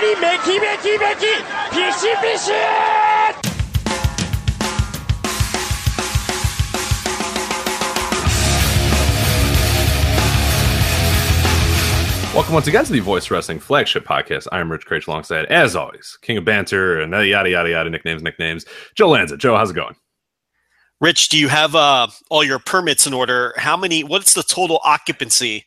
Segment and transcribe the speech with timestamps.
[0.00, 1.20] にめきめきめき
[1.70, 2.52] ピシピシ
[12.34, 14.48] Welcome once again to the Voice Wrestling Flagship Podcast.
[14.50, 18.64] I'm Rich Kraetsch alongside, as always, King of Banter and yada, yada, yada, nicknames, nicknames,
[18.94, 19.36] Joe Lanza.
[19.36, 19.94] Joe, how's it going?
[20.98, 23.52] Rich, do you have uh, all your permits in order?
[23.58, 25.66] How many, what's the total occupancy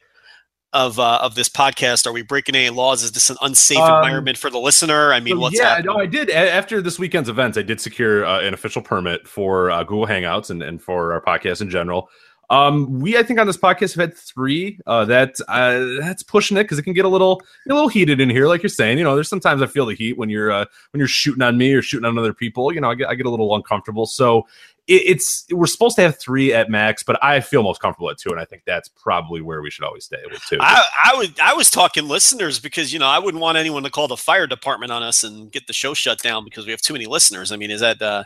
[0.75, 2.05] of uh, of this podcast?
[2.05, 3.02] Are we breaking any laws?
[3.02, 5.13] Is this an unsafe Um, environment for the listener?
[5.13, 5.95] I mean, So, what's yeah, happening?
[5.95, 6.29] no, I did.
[6.29, 10.49] After this weekend's events, I did secure uh, an official permit for uh, Google Hangouts
[10.51, 12.09] and, and for our podcast in general.
[12.51, 14.79] Um, we, I think, on this podcast have had three.
[14.85, 18.21] Uh, that uh, that's pushing it because it can get a little a little heated
[18.21, 18.99] in here, like you're saying.
[18.99, 21.57] You know, there's sometimes I feel the heat when you're uh, when you're shooting on
[21.57, 22.71] me or shooting on other people.
[22.71, 24.05] You know, I get I get a little uncomfortable.
[24.05, 24.46] So
[24.87, 28.29] it's we're supposed to have three at max, but I feel most comfortable at two,
[28.29, 30.57] and I think that's probably where we should always stay with two.
[30.59, 33.89] I, I would I was talking listeners because you know I wouldn't want anyone to
[33.89, 36.81] call the fire department on us and get the show shut down because we have
[36.81, 37.51] too many listeners.
[37.51, 38.25] I mean, is that uh,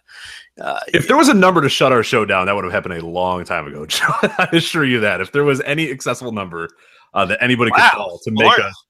[0.60, 2.96] uh, If there was a number to shut our show down, that would have happened
[2.96, 3.86] a long time ago.
[3.88, 4.08] Joe.
[4.22, 5.22] I assure you that.
[5.22, 6.68] If there was any accessible number
[7.14, 8.60] uh, that anybody could call to make Lord.
[8.60, 8.86] us.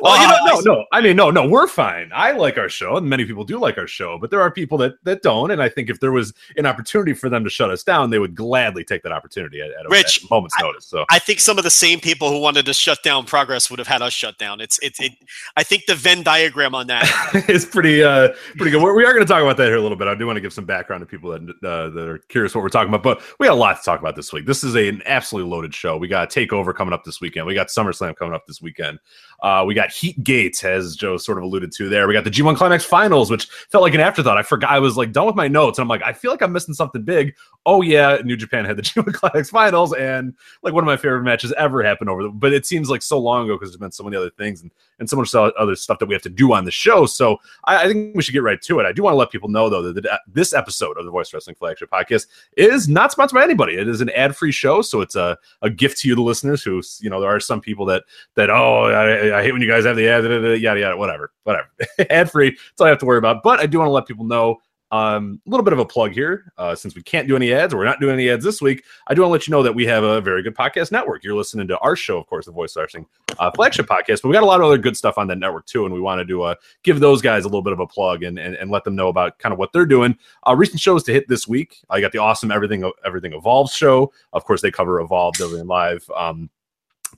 [0.00, 0.84] Well, Well, you know, no, no.
[0.92, 1.48] I mean, no, no.
[1.48, 2.10] We're fine.
[2.14, 4.78] I like our show, and many people do like our show, but there are people
[4.78, 5.50] that that don't.
[5.50, 8.18] And I think if there was an opportunity for them to shut us down, they
[8.18, 10.86] would gladly take that opportunity at, at, a, Rich, at a moment's notice.
[10.86, 13.78] So I think some of the same people who wanted to shut down progress would
[13.78, 14.60] have had us shut down.
[14.60, 15.12] It's it, it
[15.56, 18.82] I think the Venn diagram on that is pretty uh pretty good.
[18.82, 20.08] We're, we are going to talk about that here a little bit.
[20.08, 22.62] I do want to give some background to people that uh, that are curious what
[22.62, 24.46] we're talking about, but we got a lot to talk about this week.
[24.46, 25.96] This is a, an absolutely loaded show.
[25.96, 27.46] We got Takeover coming up this weekend.
[27.46, 28.98] We got SummerSlam coming up this weekend.
[29.42, 32.06] Uh, we got Heat Gates, as Joe sort of alluded to there.
[32.06, 34.36] We got the G1 Climax Finals, which felt like an afterthought.
[34.36, 34.70] I forgot.
[34.70, 36.74] I was like done with my notes, and I'm like, I feel like I'm missing
[36.74, 37.34] something big.
[37.66, 41.22] Oh yeah, New Japan had the G1 Climax Finals, and like one of my favorite
[41.22, 42.24] matches ever happened over.
[42.24, 44.62] The, but it seems like so long ago because there's been so many other things
[44.62, 47.06] and and so much other stuff that we have to do on the show.
[47.06, 48.86] So I, I think we should get right to it.
[48.86, 51.56] I do want to let people know though that this episode of the Voice Wrestling
[51.56, 53.74] Flagship Podcast is not sponsored by anybody.
[53.74, 56.62] It is an ad-free show, so it's a, a gift to you, the listeners.
[56.62, 58.04] Who you know there are some people that
[58.36, 60.80] that oh I, I hate when you guys have the ad, da, da, da, yada
[60.80, 61.68] yada, whatever, whatever.
[62.10, 62.50] ad-free.
[62.50, 63.42] That's all I have to worry about.
[63.42, 64.58] But I do want to let people know
[64.92, 67.72] um, a little bit of a plug here, uh, since we can't do any ads,
[67.72, 68.84] or we're not doing any ads this week.
[69.06, 71.22] I do want to let you know that we have a very good podcast network.
[71.22, 73.06] You're listening to our show, of course, the Voice Wrestling
[73.38, 75.66] uh, flagship podcast, but we got a lot of other good stuff on that network
[75.66, 77.86] too, and we wanted to do uh, give those guys a little bit of a
[77.86, 80.16] plug and, and and let them know about kind of what they're doing.
[80.46, 81.82] Uh, recent shows to hit this week.
[81.88, 84.12] I got the awesome Everything Everything Evolves show.
[84.32, 86.08] Of course, they cover Evolved over live.
[86.16, 86.50] Um,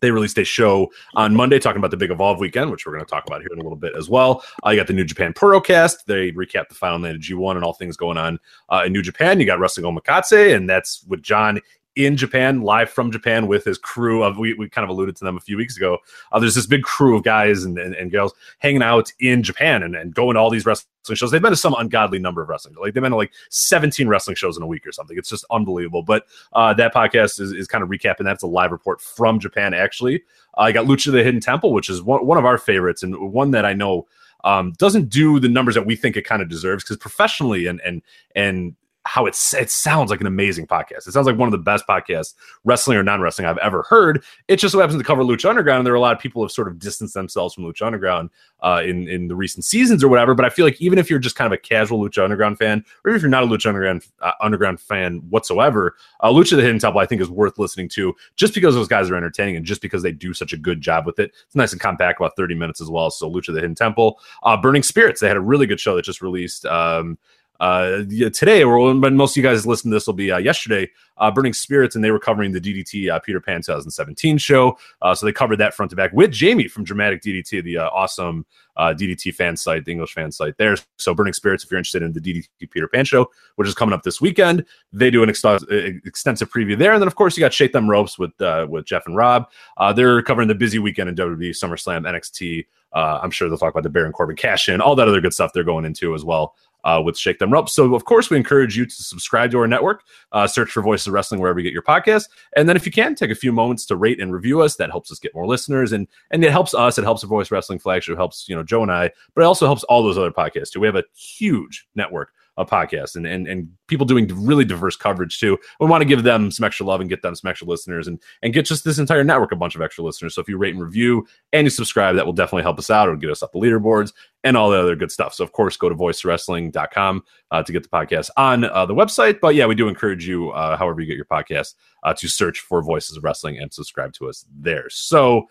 [0.00, 3.04] they released a show on Monday talking about the big Evolve weekend, which we're going
[3.04, 4.44] to talk about here in a little bit as well.
[4.64, 6.04] Uh, you got the New Japan Purocast.
[6.06, 8.38] They recap the final night of G1 and all things going on
[8.68, 9.40] uh, in New Japan.
[9.40, 11.60] You got Wrestling Omakase, and that's with John
[11.94, 15.24] in Japan, live from Japan with his crew of we, we kind of alluded to
[15.24, 15.98] them a few weeks ago.
[16.30, 19.82] Uh, there's this big crew of guys and, and, and girls hanging out in Japan
[19.82, 21.30] and, and going to all these wrestling shows.
[21.30, 22.74] They've been to some ungodly number of wrestling.
[22.80, 25.18] Like they've been to like 17 wrestling shows in a week or something.
[25.18, 26.02] It's just unbelievable.
[26.02, 28.34] But uh, that podcast is, is kind of recapping that.
[28.34, 30.22] It's a live report from Japan, actually.
[30.56, 33.32] Uh, I got Lucha the Hidden Temple, which is one, one of our favorites and
[33.32, 34.06] one that I know
[34.44, 37.80] um, doesn't do the numbers that we think it kind of deserves because professionally and
[37.82, 38.02] and
[38.34, 41.06] and how it's it sounds like an amazing podcast.
[41.06, 44.22] It sounds like one of the best podcasts, wrestling or non-wrestling, I've ever heard.
[44.48, 46.40] It just so happens to cover Lucha Underground, and there are a lot of people
[46.40, 48.30] who have sort of distanced themselves from Lucha Underground
[48.60, 50.34] uh, in in the recent seasons or whatever.
[50.34, 52.84] But I feel like even if you're just kind of a casual Lucha Underground fan,
[53.04, 56.78] or if you're not a Lucha Underground uh, Underground fan whatsoever, uh, Lucha the Hidden
[56.78, 59.82] Temple I think is worth listening to just because those guys are entertaining and just
[59.82, 61.32] because they do such a good job with it.
[61.46, 63.10] It's nice and compact, about 30 minutes as well.
[63.10, 66.04] So Lucha the Hidden Temple, uh, Burning Spirits, they had a really good show that
[66.04, 66.64] just released.
[66.66, 67.18] Um,
[67.60, 68.02] uh,
[68.32, 70.90] today, or when most of you guys listen to this, will be uh, yesterday.
[71.18, 74.76] Uh, Burning Spirits, and they were covering the DDT uh, Peter Pan 2017 show.
[75.00, 77.88] Uh, so they covered that front to back with Jamie from Dramatic DDT, the uh,
[77.90, 78.44] awesome
[78.76, 80.74] uh, DDT fan site, the English fan site there.
[80.98, 83.92] So Burning Spirits, if you're interested in the DDT Peter Pan show, which is coming
[83.92, 86.94] up this weekend, they do an ex- extensive preview there.
[86.94, 89.48] And then, of course, you got Shake Them Ropes with uh, with Jeff and Rob.
[89.76, 92.66] Uh, they're covering the busy weekend in WWE, SummerSlam, NXT.
[92.92, 95.32] Uh, I'm sure they'll talk about the Baron Corbin cash in, all that other good
[95.32, 97.72] stuff they're going into as well uh, with Shake Them Ropes.
[97.72, 101.06] So, of course, we encourage you to subscribe to our network, uh, search for Voices
[101.06, 103.52] of Wrestling wherever you get your podcast, and then if you can, take a few
[103.52, 104.76] moments to rate and review us.
[104.76, 106.98] That helps us get more listeners, and and it helps us.
[106.98, 109.66] It helps the Voice Wrestling flagship, helps you know Joe and I, but it also
[109.66, 110.80] helps all those other podcasts too.
[110.80, 115.38] We have a huge network a podcast and, and and people doing really diverse coverage
[115.40, 115.58] too.
[115.80, 118.20] We want to give them some extra love and get them some extra listeners and
[118.42, 120.34] and get just this entire network a bunch of extra listeners.
[120.34, 123.08] So if you rate and review and you subscribe, that will definitely help us out.
[123.08, 124.12] It'll get us up the leaderboards
[124.44, 125.34] and all the other good stuff.
[125.34, 129.40] So of course, go to voicewrestling.com uh, to get the podcast on uh, the website.
[129.40, 132.60] But yeah, we do encourage you, uh, however you get your podcast, uh, to search
[132.60, 134.88] for Voices of Wrestling and subscribe to us there.
[134.90, 135.48] So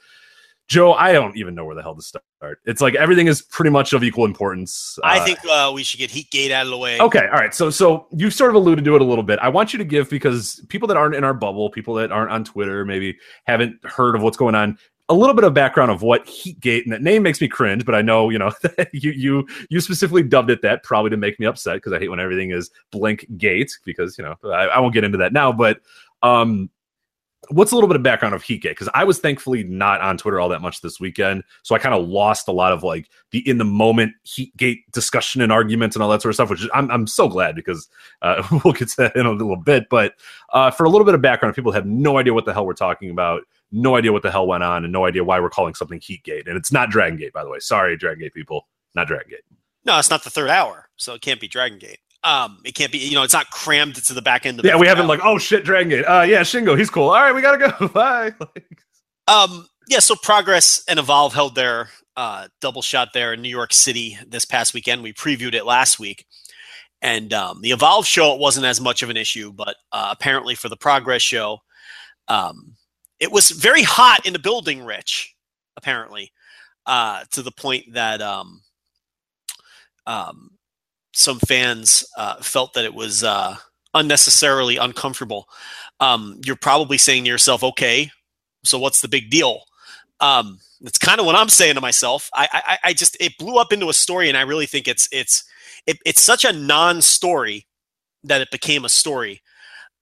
[0.71, 2.23] Joe, I don't even know where the hell to start.
[2.63, 4.97] It's like everything is pretty much of equal importance.
[5.03, 6.97] I uh, think uh, we should get Heatgate out of the way.
[6.97, 7.53] Okay, all right.
[7.53, 9.37] So, so you've sort of alluded to it a little bit.
[9.39, 12.31] I want you to give because people that aren't in our bubble, people that aren't
[12.31, 14.77] on Twitter, maybe haven't heard of what's going on.
[15.09, 17.93] A little bit of background of what Heatgate and that name makes me cringe, but
[17.93, 18.53] I know you know
[18.93, 22.07] you you you specifically dubbed it that probably to make me upset because I hate
[22.07, 25.51] when everything is blank gate because you know I, I won't get into that now,
[25.51, 25.81] but
[26.23, 26.69] um
[27.49, 28.71] what's a little bit of background of Heatgate?
[28.71, 31.95] Because I was thankfully not on Twitter all that much this weekend, so I kind
[31.95, 36.03] of lost a lot of like the in the moment Heatgate discussion and arguments and
[36.03, 36.49] all that sort of stuff.
[36.49, 37.89] Which I'm I'm so glad because
[38.21, 39.87] uh, we'll get to that in a little bit.
[39.89, 40.13] But
[40.53, 42.73] uh, for a little bit of background, people have no idea what the hell we're
[42.73, 45.73] talking about, no idea what the hell went on, and no idea why we're calling
[45.73, 46.47] something Heatgate.
[46.47, 47.59] And it's not Dragon Gate, by the way.
[47.59, 49.57] Sorry, Dragon Gate people, not Dragon Gate.
[49.83, 51.99] No, it's not the third hour, so it can't be Dragon Gate.
[52.23, 54.77] Um, it can't be, you know, it's not crammed to the back end of Yeah,
[54.77, 56.05] we haven't like, oh shit, Dragon Gate.
[56.05, 57.09] Uh yeah, Shingo, he's cool.
[57.09, 57.87] All right, we gotta go.
[57.93, 58.33] Bye.
[59.27, 63.73] um, yeah, so Progress and Evolve held their uh double shot there in New York
[63.73, 65.01] City this past weekend.
[65.01, 66.25] We previewed it last week.
[67.01, 70.53] And um, the Evolve show, it wasn't as much of an issue, but uh, apparently
[70.53, 71.57] for the Progress show,
[72.27, 72.75] um,
[73.19, 75.35] it was very hot in the building, Rich,
[75.77, 76.31] apparently,
[76.85, 78.61] uh, to the point that um,
[80.05, 80.51] um,
[81.13, 83.55] some fans uh, felt that it was uh,
[83.93, 85.47] unnecessarily uncomfortable.
[85.99, 88.11] Um, you're probably saying to yourself, okay,
[88.63, 89.63] so what's the big deal?
[90.19, 92.29] Um, it's kind of what I'm saying to myself.
[92.33, 95.07] I, I, I just it blew up into a story, and I really think it's
[95.11, 95.43] it's
[95.85, 97.67] it, it's such a non-story
[98.23, 99.41] that it became a story.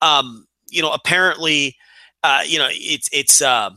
[0.02, 1.76] Um, you know, apparently,
[2.24, 3.72] uh, you know, it's it's uh,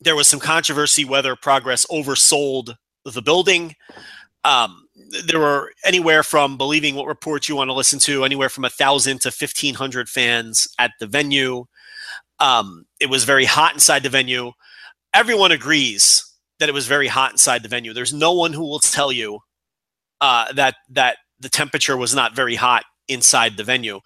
[0.00, 2.74] there was some controversy whether Progress oversold
[3.04, 3.76] the building.
[4.44, 4.86] Um,
[5.26, 8.70] there were anywhere from believing what reports you want to listen to, anywhere from a
[8.70, 11.66] thousand to fifteen hundred fans at the venue.
[12.38, 14.52] Um, it was very hot inside the venue.
[15.12, 16.24] Everyone agrees
[16.58, 17.92] that it was very hot inside the venue.
[17.92, 19.40] There's no one who will tell you
[20.20, 24.00] uh, that that the temperature was not very hot inside the venue.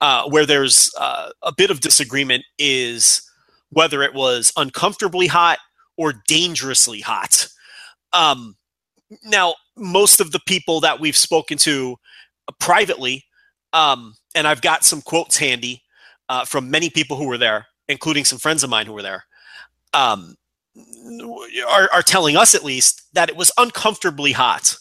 [0.00, 3.22] Uh, where there's uh, a bit of disagreement is
[3.70, 5.58] whether it was uncomfortably hot
[5.96, 7.48] or dangerously hot.
[8.12, 8.56] Um,
[9.24, 11.96] now, most of the people that we've spoken to
[12.58, 13.24] privately,
[13.72, 15.82] um, and I've got some quotes handy
[16.28, 19.24] uh, from many people who were there, including some friends of mine who were there,
[19.94, 20.34] um,
[21.68, 24.76] are, are, telling us at least that it was uncomfortably hot.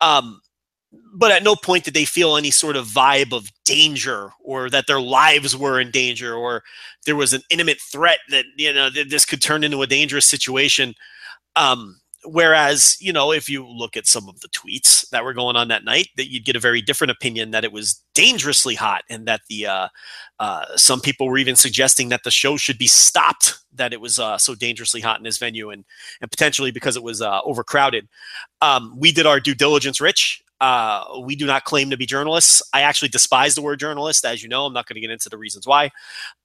[0.00, 0.40] Um,
[1.14, 4.86] but at no point did they feel any sort of vibe of danger or that
[4.86, 6.62] their lives were in danger or
[7.06, 10.94] there was an intimate threat that you know this could turn into a dangerous situation
[11.56, 15.56] um, whereas you know if you look at some of the tweets that were going
[15.56, 19.02] on that night that you'd get a very different opinion that it was dangerously hot
[19.08, 19.88] and that the uh,
[20.38, 24.18] uh, some people were even suggesting that the show should be stopped that it was
[24.18, 25.84] uh, so dangerously hot in this venue and
[26.20, 28.08] and potentially because it was uh, overcrowded
[28.60, 32.62] um, we did our due diligence rich uh, we do not claim to be journalists.
[32.72, 34.64] I actually despise the word journalist, as you know.
[34.64, 35.90] I'm not going to get into the reasons why.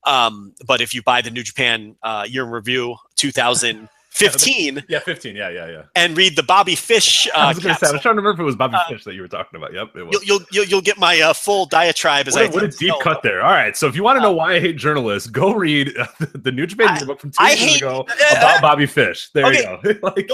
[0.04, 4.84] Um, but if you buy the New Japan uh, Year in Review 2000, 15.
[4.88, 5.36] Yeah, 15.
[5.36, 5.82] Yeah, yeah, yeah.
[5.94, 7.28] And read the Bobby Fish.
[7.36, 9.04] Uh, I, was say, I was trying to remember if it was Bobby uh, Fish
[9.04, 9.72] that you were talking about.
[9.72, 10.26] Yep, it was.
[10.26, 13.22] You'll, you'll, you'll get my uh, full diatribe as what, I What a deep cut
[13.22, 13.42] there.
[13.42, 13.76] All right.
[13.76, 15.94] So if you want to know uh, why I hate journalists, go read
[16.34, 18.00] the New Japan book from two I years hate, ago
[18.32, 19.30] about Bobby Fish.
[19.32, 19.78] There okay.
[19.84, 20.00] you go.
[20.02, 20.28] like,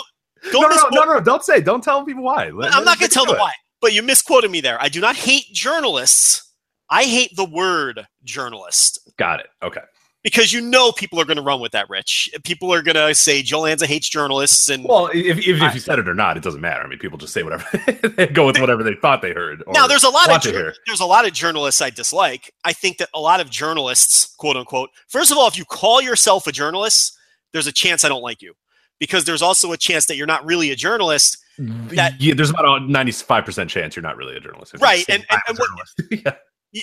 [0.52, 1.61] no, no, no, no, no, Don't say.
[1.61, 2.49] Don't tell people why.
[2.50, 3.52] Let, I'm not going to tell them why.
[3.80, 4.80] But you misquoted me there.
[4.80, 6.52] I do not hate journalists.
[6.88, 9.12] I hate the word journalist.
[9.18, 9.49] Got it.
[9.62, 9.83] Okay
[10.26, 12.28] because you know people are going to run with that, Rich.
[12.42, 15.78] People are going to say Joe Lanza hates journalists, and well, if, if, if you
[15.78, 16.83] said it or not, it doesn't matter.
[16.83, 17.64] I mean, people just say whatever
[18.16, 19.62] they go with whatever they thought they heard.
[19.68, 22.52] Now, there's a lot of there's a lot of journalists I dislike.
[22.64, 26.02] I think that a lot of journalists, quote unquote, first of all, if you call
[26.02, 27.16] yourself a journalist,
[27.52, 28.54] there's a chance I don't like you,
[28.99, 31.38] because there's also a chance that you're not really a journalist.
[31.56, 35.04] Mm, that yeah, there's about a 95 percent chance you're not really a journalist, right?
[35.09, 35.88] And, and, and what,
[36.25, 36.33] yeah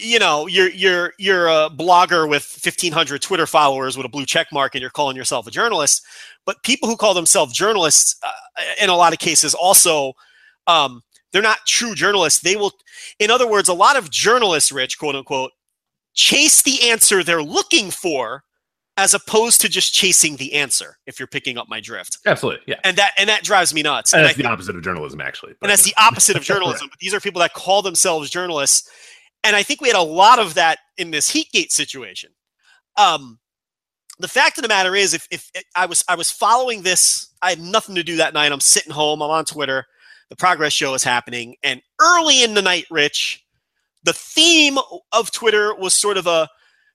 [0.01, 4.47] you know you're you're you're a blogger with 1500 twitter followers with a blue check
[4.51, 6.03] mark and you're calling yourself a journalist
[6.45, 10.13] but people who call themselves journalists uh, in a lot of cases also
[10.67, 12.41] um, They're not true journalists.
[12.41, 12.71] They will,
[13.19, 15.51] in other words, a lot of journalists, Rich, quote unquote,
[16.13, 18.43] chase the answer they're looking for
[18.95, 22.19] as opposed to just chasing the answer if you're picking up my drift.
[22.27, 22.79] Absolutely yeah.
[22.83, 24.13] And that and that drives me nuts.
[24.13, 26.87] And, and that's I the opposite of journalism actually and that's the opposite of journalism
[26.89, 28.87] but these are people that call themselves journalists
[29.43, 32.29] and i think we had a lot of that in this heatgate situation
[32.97, 33.39] um
[34.19, 37.49] the fact of the matter is if, if i was i was following this i
[37.49, 39.85] had nothing to do that night i'm sitting home i'm on twitter
[40.29, 43.43] the progress show is happening and early in the night rich
[44.03, 44.77] the theme
[45.11, 46.47] of twitter was sort of a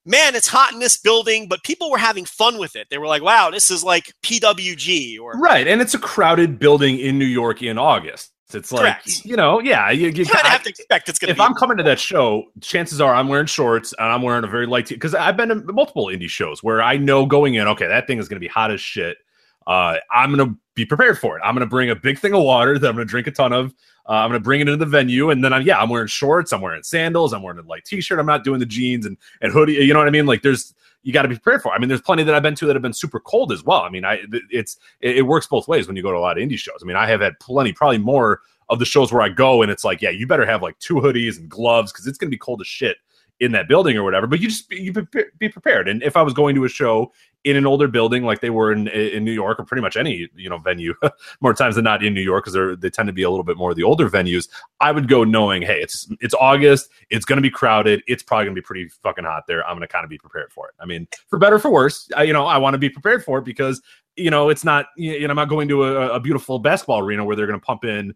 [0.08, 2.88] man, it's hot in this building, but people were having fun with it.
[2.90, 5.68] They were like, wow, this is like PWG or right.
[5.68, 8.32] And it's a crowded building in New York in August.
[8.54, 9.24] It's like Correct.
[9.24, 11.32] you know, yeah, you, you kind of have to expect it's going to.
[11.32, 14.44] If be I'm coming to that show, chances are I'm wearing shorts and I'm wearing
[14.44, 17.68] a very light because I've been to multiple indie shows where I know going in,
[17.68, 19.18] okay, that thing is going to be hot as shit.
[19.66, 21.42] Uh, I'm going to be prepared for it.
[21.44, 23.30] I'm going to bring a big thing of water that I'm going to drink a
[23.30, 23.74] ton of.
[24.08, 26.06] Uh, I'm going to bring it into the venue, and then I'm yeah, I'm wearing
[26.06, 28.18] shorts, I'm wearing sandals, I'm wearing a light t-shirt.
[28.18, 29.74] I'm not doing the jeans and and hoodie.
[29.74, 30.24] You know what I mean?
[30.24, 31.72] Like there's you got to be prepared for.
[31.72, 31.76] It.
[31.76, 33.82] I mean, there's plenty that I've been to that have been super cold as well.
[33.82, 34.20] I mean, I
[34.50, 36.78] it's it, it works both ways when you go to a lot of indie shows.
[36.82, 39.70] I mean, I have had plenty, probably more of the shows where I go, and
[39.70, 42.34] it's like, yeah, you better have like two hoodies and gloves because it's going to
[42.34, 42.98] be cold as shit
[43.40, 44.26] in that building or whatever.
[44.26, 44.92] But you just you
[45.38, 45.88] be prepared.
[45.88, 47.12] And if I was going to a show
[47.44, 50.28] in an older building like they were in in New York or pretty much any
[50.34, 50.94] you know venue
[51.40, 53.56] more times than not in New York because they tend to be a little bit
[53.56, 54.48] more of the older venues.
[54.80, 58.46] I would go knowing, hey, it's it's August, it's going to be crowded, it's probably
[58.46, 59.64] going to be pretty fucking hot there.
[59.64, 60.74] I'm going to kind of be prepared for it.
[60.80, 63.38] I mean, for better for worse, I, you know, I want to be prepared for
[63.38, 63.80] it because
[64.16, 67.24] you know it's not you know I'm not going to a, a beautiful basketball arena
[67.24, 68.14] where they're going to pump in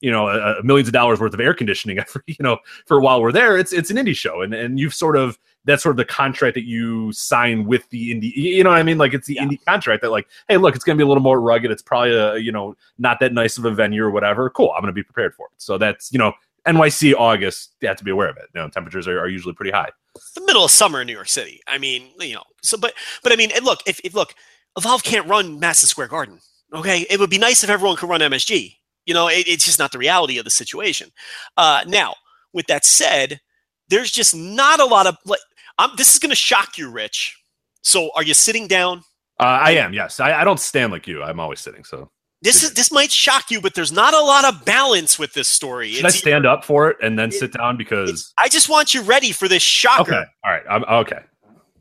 [0.00, 2.98] you know a, a millions of dollars worth of air conditioning for you know for
[2.98, 4.42] a while we're there it's it's an indie show.
[4.42, 8.14] And and you've sort of that's sort of the contract that you sign with the
[8.14, 8.98] indie you know what i mean?
[8.98, 9.44] Like it's the yeah.
[9.44, 11.70] indie contract that like hey look it's going to be a little more rugged.
[11.70, 14.50] It's probably a you know not that nice of a venue or whatever.
[14.50, 14.72] Cool.
[14.74, 15.52] I'm going to be prepared for it.
[15.58, 16.32] So that's you know
[16.66, 18.44] nyc august you have to be aware of it.
[18.54, 19.90] You know temperatures are, are usually pretty high.
[20.16, 21.60] It's the middle of summer in new york city.
[21.66, 24.34] I mean you know so but but i mean look if, if look
[24.76, 26.40] evolve can't run madison square garden
[26.72, 27.06] okay?
[27.08, 28.76] It would be nice if everyone could run msg
[29.08, 31.10] you know, it, it's just not the reality of the situation.
[31.56, 32.14] Uh, now,
[32.52, 33.40] with that said,
[33.88, 35.40] there's just not a lot of like.
[35.78, 37.36] I'm, this is going to shock you, Rich.
[37.82, 38.98] So, are you sitting down?
[39.40, 39.94] Uh, I am.
[39.94, 41.22] Yes, I, I don't stand like you.
[41.22, 41.84] I'm always sitting.
[41.84, 42.10] So
[42.42, 45.48] this is this might shock you, but there's not a lot of balance with this
[45.48, 45.92] story.
[45.92, 48.48] Should it's I stand either, up for it and then it, sit down because I
[48.48, 50.12] just want you ready for this shocker.
[50.12, 51.20] Okay, all right, I'm okay.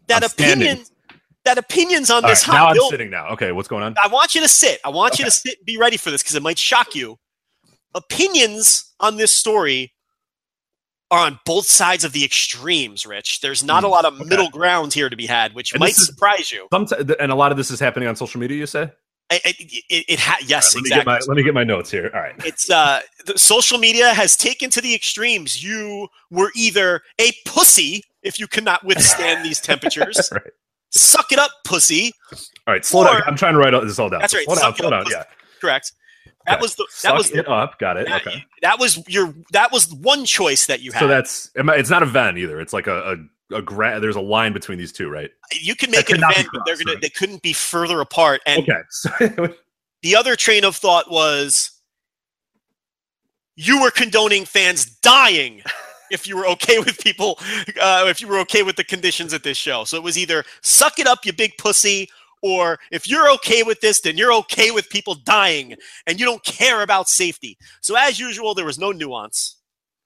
[0.08, 0.86] That I'm opinion, standing
[1.48, 3.30] that opinions on this right, now I'm sitting now.
[3.30, 3.96] Okay, what's going on?
[4.04, 4.80] I want you to sit.
[4.86, 5.24] I want okay.
[5.24, 5.66] you to sit.
[5.66, 7.18] Be ready for this because it might shock you.
[7.96, 9.94] Opinions on this story
[11.10, 13.06] are on both sides of the extremes.
[13.06, 14.26] Rich, there's not a lot of okay.
[14.26, 16.68] middle ground here to be had, which and might is, surprise you.
[16.72, 18.58] and a lot of this is happening on social media.
[18.58, 18.92] You say?
[19.30, 21.12] It, it, it, it ha- yes, right, let exactly.
[21.12, 22.10] Me my, let me get my notes here.
[22.14, 22.36] All right.
[22.46, 23.02] It's uh,
[23.36, 25.62] social media has taken to the extremes.
[25.62, 30.42] You were either a pussy if you cannot withstand these temperatures, right.
[31.00, 32.14] Suck it up, pussy.
[32.32, 33.22] All right, slow down.
[33.26, 34.20] I'm trying to write this all down.
[34.20, 34.46] That's right.
[34.46, 35.06] Slow down, slow down.
[35.10, 35.24] Yeah.
[35.62, 35.94] Correct.
[36.46, 36.62] That okay.
[36.62, 37.78] was the that Suck was it up.
[37.80, 38.08] Got it.
[38.08, 38.46] That, okay.
[38.62, 41.00] That was your that was one choice that you had.
[41.00, 42.60] So that's it's not a Venn either.
[42.60, 43.18] It's like a,
[43.52, 45.30] a a gra- there's a line between these two, right?
[45.52, 47.02] You can make it a Venn, but they're gonna right?
[47.02, 48.42] they couldn't be further apart.
[48.46, 48.68] And
[49.20, 49.54] okay.
[50.02, 51.72] the other train of thought was
[53.56, 55.64] you were condoning fans dying
[56.12, 57.38] if you were okay with people,
[57.82, 59.84] uh, if you were okay with the conditions at this show.
[59.84, 62.10] So it was either suck it up, you big pussy,
[62.42, 66.44] or if you're okay with this, then you're okay with people dying and you don't
[66.44, 67.58] care about safety.
[67.82, 69.58] So as usual, there was no nuance,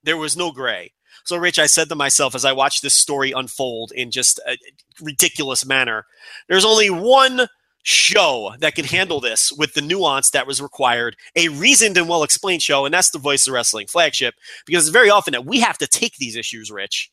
[0.04, 0.94] there was no gray.
[1.24, 4.58] So, Rich, I said to myself as I watched this story unfold in just a
[5.00, 6.06] ridiculous manner,
[6.48, 7.48] there's only one
[7.84, 12.24] show that can handle this with the nuance that was required, a reasoned and well
[12.24, 14.36] explained show, and that's the Voice of Wrestling flagship.
[14.66, 17.12] Because it's very often that we have to take these issues, Rich,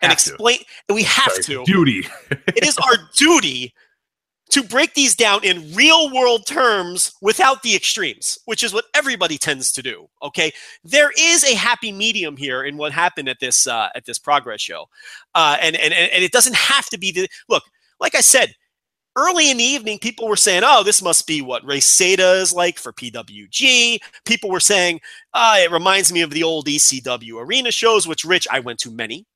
[0.00, 0.58] and have explain.
[0.88, 0.94] To.
[0.94, 1.64] We have Sorry, to.
[1.64, 2.06] Duty.
[2.30, 3.74] it is our duty
[4.50, 9.38] to break these down in real world terms without the extremes, which is what everybody
[9.38, 10.08] tends to do.
[10.22, 10.52] Okay,
[10.84, 14.60] there is a happy medium here in what happened at this uh, at this progress
[14.60, 14.86] show,
[15.34, 17.64] uh, and, and and it doesn't have to be the look.
[17.98, 18.54] Like I said,
[19.16, 22.78] early in the evening, people were saying, oh, this must be what Reseda is like
[22.78, 23.98] for PWG.
[24.24, 25.00] People were saying,
[25.34, 28.90] uh, it reminds me of the old ECW arena shows, which, Rich, I went to
[28.90, 29.26] many.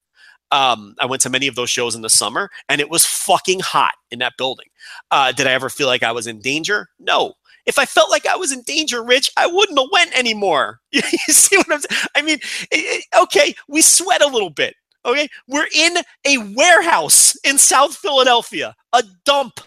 [0.53, 3.61] Um, I went to many of those shows in the summer, and it was fucking
[3.61, 4.67] hot in that building.
[5.11, 6.89] Uh, did I ever feel like I was in danger?
[6.99, 7.35] No.
[7.67, 10.81] If I felt like I was in danger, Rich, I wouldn't have went anymore.
[10.93, 12.03] you see what I'm saying?
[12.17, 12.39] I mean,
[12.71, 14.75] it, it, okay, we sweat a little bit.
[15.05, 15.97] Okay, we're in
[16.27, 19.61] a warehouse in South Philadelphia, a dump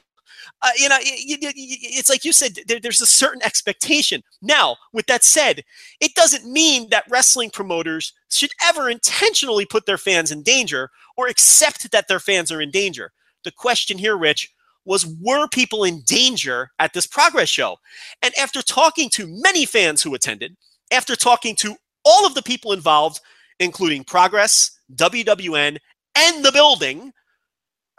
[0.63, 4.23] uh, you know, it's like you said, there, there's a certain expectation.
[4.41, 5.63] Now, with that said,
[5.99, 11.27] it doesn't mean that wrestling promoters should ever intentionally put their fans in danger or
[11.27, 13.11] accept that their fans are in danger.
[13.43, 14.53] The question here, Rich,
[14.85, 17.77] was were people in danger at this progress show?
[18.21, 20.55] And after talking to many fans who attended,
[20.91, 23.19] after talking to all of the people involved,
[23.59, 25.77] including Progress, WWN,
[26.15, 27.11] and the building,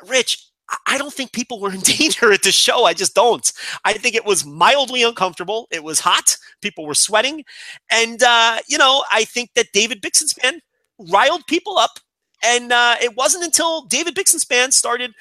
[0.07, 0.49] Rich,
[0.87, 2.85] I don't think people were in danger at the show.
[2.85, 3.53] I just don't.
[3.85, 5.69] I think it was mildly uncomfortable.
[5.71, 6.37] It was hot.
[6.63, 7.45] People were sweating.
[7.91, 10.61] And, uh, you know, I think that David Bixenspan
[10.99, 11.99] riled people up.
[12.43, 15.15] And uh, it wasn't until David Bixenspan started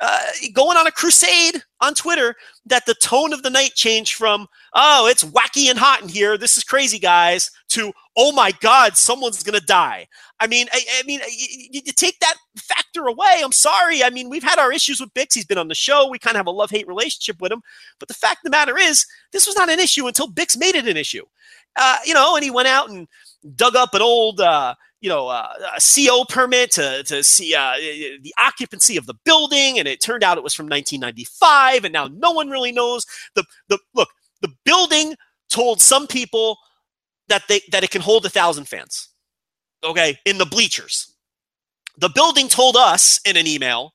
[0.00, 0.20] uh,
[0.52, 2.36] going on a crusade on Twitter
[2.66, 6.38] that the tone of the night changed from, oh, it's wacky and hot in here.
[6.38, 10.06] This is crazy, guys, to, oh my God, someone's going to die.
[10.40, 13.40] I mean, I, I mean, you, you, take that factor away.
[13.42, 14.04] I'm sorry.
[14.04, 15.34] I mean, we've had our issues with Bix.
[15.34, 16.08] He's been on the show.
[16.08, 17.62] We kind of have a love hate relationship with him.
[17.98, 20.76] But the fact of the matter is, this was not an issue until Bix made
[20.76, 21.24] it an issue.
[21.76, 23.08] Uh, you know, and he went out and
[23.56, 27.74] dug up an old, uh, you know, uh, a CO permit to, to see uh,
[27.76, 32.08] the occupancy of the building, and it turned out it was from 1995, and now
[32.08, 33.06] no one really knows.
[33.34, 34.08] The the look,
[34.40, 35.14] the building
[35.50, 36.56] told some people
[37.28, 39.08] that they that it can hold a thousand fans.
[39.84, 41.14] Okay, in the bleachers.
[41.98, 43.92] The building told us in an email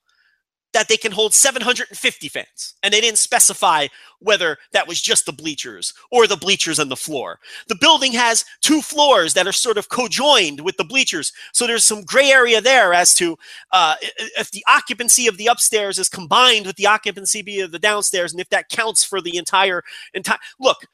[0.74, 2.76] that they can hold 750 fans.
[2.82, 3.88] And they didn't specify
[4.20, 7.40] whether that was just the bleachers or the bleachers and the floor.
[7.68, 11.32] The building has two floors that are sort of cojoined with the bleachers.
[11.52, 13.38] So there's some gray area there as to
[13.72, 18.32] uh, if the occupancy of the upstairs is combined with the occupancy of the downstairs
[18.32, 20.86] and if that counts for the entire entire look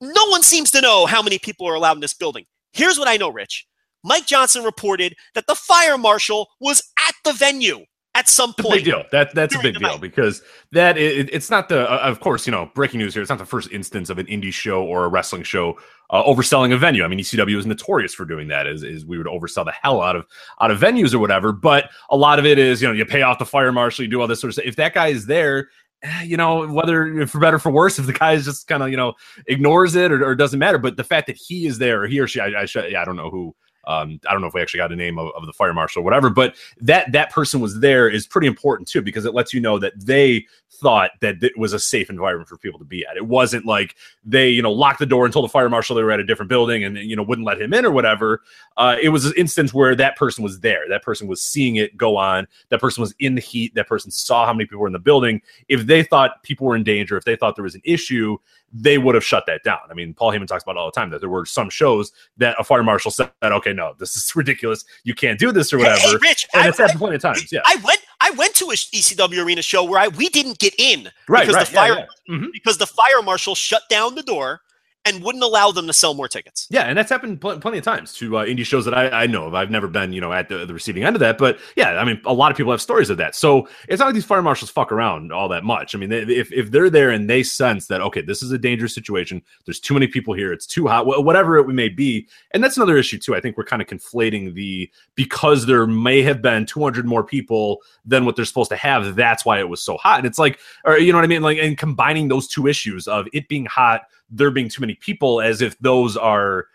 [0.00, 3.08] no one seems to know how many people are allowed in this building here's what
[3.08, 3.66] i know rich
[4.02, 8.76] mike johnson reported that the fire marshal was at the venue at some point.
[8.76, 9.04] big deal.
[9.10, 10.00] That that's a big deal night.
[10.00, 10.42] because
[10.72, 13.22] that it, it's not the uh, of course you know breaking news here.
[13.22, 15.78] It's not the first instance of an indie show or a wrestling show
[16.10, 17.04] uh, overselling a venue.
[17.04, 18.66] I mean, ECW is notorious for doing that.
[18.66, 20.26] Is is we would oversell the hell out of
[20.60, 21.52] out of venues or whatever.
[21.52, 24.10] But a lot of it is you know you pay off the fire marshal, you
[24.10, 24.66] do all this sort of stuff.
[24.66, 25.68] If that guy is there.
[26.02, 28.90] Eh, you know, whether for better for worse, if the guy is just kind of
[28.90, 29.14] you know
[29.46, 32.20] ignores it or, or, doesn't matter, but the fact that he is there, or he
[32.20, 33.54] or she, I, I, yeah, I don't know who
[33.86, 36.00] um, I don't know if we actually got a name of, of, the fire marshal
[36.00, 39.52] or whatever, but that that person was there is pretty important too because it lets
[39.52, 43.04] you know that they thought that it was a safe environment for people to be
[43.06, 43.16] at.
[43.16, 46.02] It wasn't like they you know locked the door and told the fire marshal they
[46.02, 48.42] were at a different building and you know wouldn't let him in or whatever.
[48.76, 50.88] Uh, it was an instance where that person was there.
[50.88, 52.46] That person was seeing it go on.
[52.70, 53.74] That person was in the heat.
[53.74, 55.40] That person saw how many people were in the building.
[55.68, 58.38] If they thought people were in danger, if they thought there was an issue,
[58.76, 59.78] they would have shut that down.
[59.88, 62.56] I mean, Paul Heyman talks about all the time that there were some shows that
[62.58, 64.84] a fire marshal said, "Okay, no, this is ridiculous.
[65.04, 67.52] You can't do this or whatever." Hey, Rich, and I, it's happened plenty of times.
[67.52, 68.00] Yeah, I went.
[68.20, 71.54] I went to a ECW arena show where I we didn't get in right, because
[71.54, 72.34] right, the fire yeah, yeah.
[72.34, 72.46] Mm-hmm.
[72.52, 74.60] because the fire marshal shut down the door
[75.06, 76.66] and wouldn't allow them to sell more tickets.
[76.70, 79.26] Yeah, and that's happened pl- plenty of times to uh, indie shows that I, I,
[79.26, 79.54] know of.
[79.54, 82.04] I've never been, you know, at the, the, receiving end of that, but yeah, I
[82.04, 83.34] mean, a lot of people have stories of that.
[83.34, 85.94] So it's not like these fire marshals fuck around all that much.
[85.94, 88.58] I mean, they, if if they're there and they sense that okay, this is a
[88.58, 92.64] dangerous situation, there's too many people here, it's too hot, whatever it may be, and
[92.64, 93.34] that's another issue too.
[93.34, 97.82] I think we're kind of conflating the because there may have been 200 more people
[98.06, 99.16] than what they're supposed to have.
[99.16, 101.42] That's why it was so hot, and it's like, or you know what I mean,
[101.42, 105.40] like, and combining those two issues of it being hot there being too many people
[105.40, 106.66] as if those are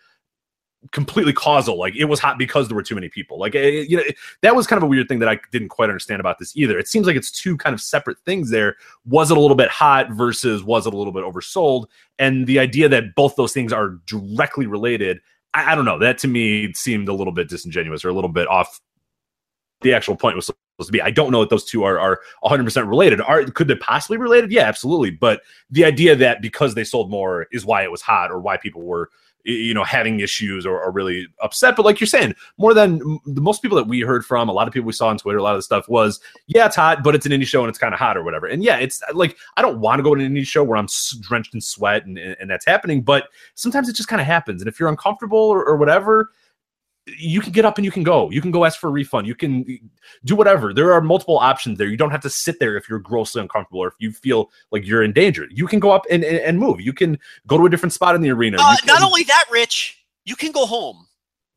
[0.91, 1.77] completely causal.
[1.77, 3.38] Like it was hot because there were too many people.
[3.38, 4.03] Like it, eh, you know
[4.41, 6.79] that was kind of a weird thing that i didn't quite understand about this either.
[6.79, 8.77] It seems like it's two kind of separate things there.
[9.05, 11.85] Was it a little bit hot versus was it a little bit oversold?
[12.17, 15.19] And the idea that both those things are directly related
[15.53, 15.99] I, I don't know.
[15.99, 18.79] That to me seemed a little bit disingenuous or a little bit off
[19.81, 20.51] the actual point was
[20.88, 21.02] to be.
[21.02, 23.22] I don't know that those two are are 100% related.
[23.22, 24.52] Are could they possibly related?
[24.52, 25.12] Yeah, absolutely.
[25.12, 28.58] But the idea that because they sold more is why it was hot or why
[28.58, 29.10] people were
[29.46, 33.42] you know having issues or, or really upset but like you're saying more than the
[33.42, 35.44] most people that we heard from a lot of people we saw on twitter a
[35.44, 37.78] lot of the stuff was yeah it's hot but it's an indie show and it's
[37.78, 40.13] kind of hot or whatever and yeah it's uh, like i don't want to go
[40.13, 40.88] to an indie show where i'm
[41.22, 44.68] drenched in sweat and, and that's happening but sometimes it just kind of happens and
[44.68, 46.32] if you're uncomfortable or, or whatever
[47.17, 48.30] you can get up and you can go.
[48.30, 49.28] You can go ask for a refund.
[49.28, 49.89] You can
[50.26, 50.74] do whatever.
[50.74, 51.88] There are multiple options there.
[51.88, 54.86] You don't have to sit there if you're grossly uncomfortable or if you feel like
[54.86, 55.48] you're in danger.
[55.52, 56.82] You can go up and, and, and move.
[56.82, 58.58] You can go to a different spot in the arena.
[58.60, 61.08] Uh, can, not only that, Rich, you can go home.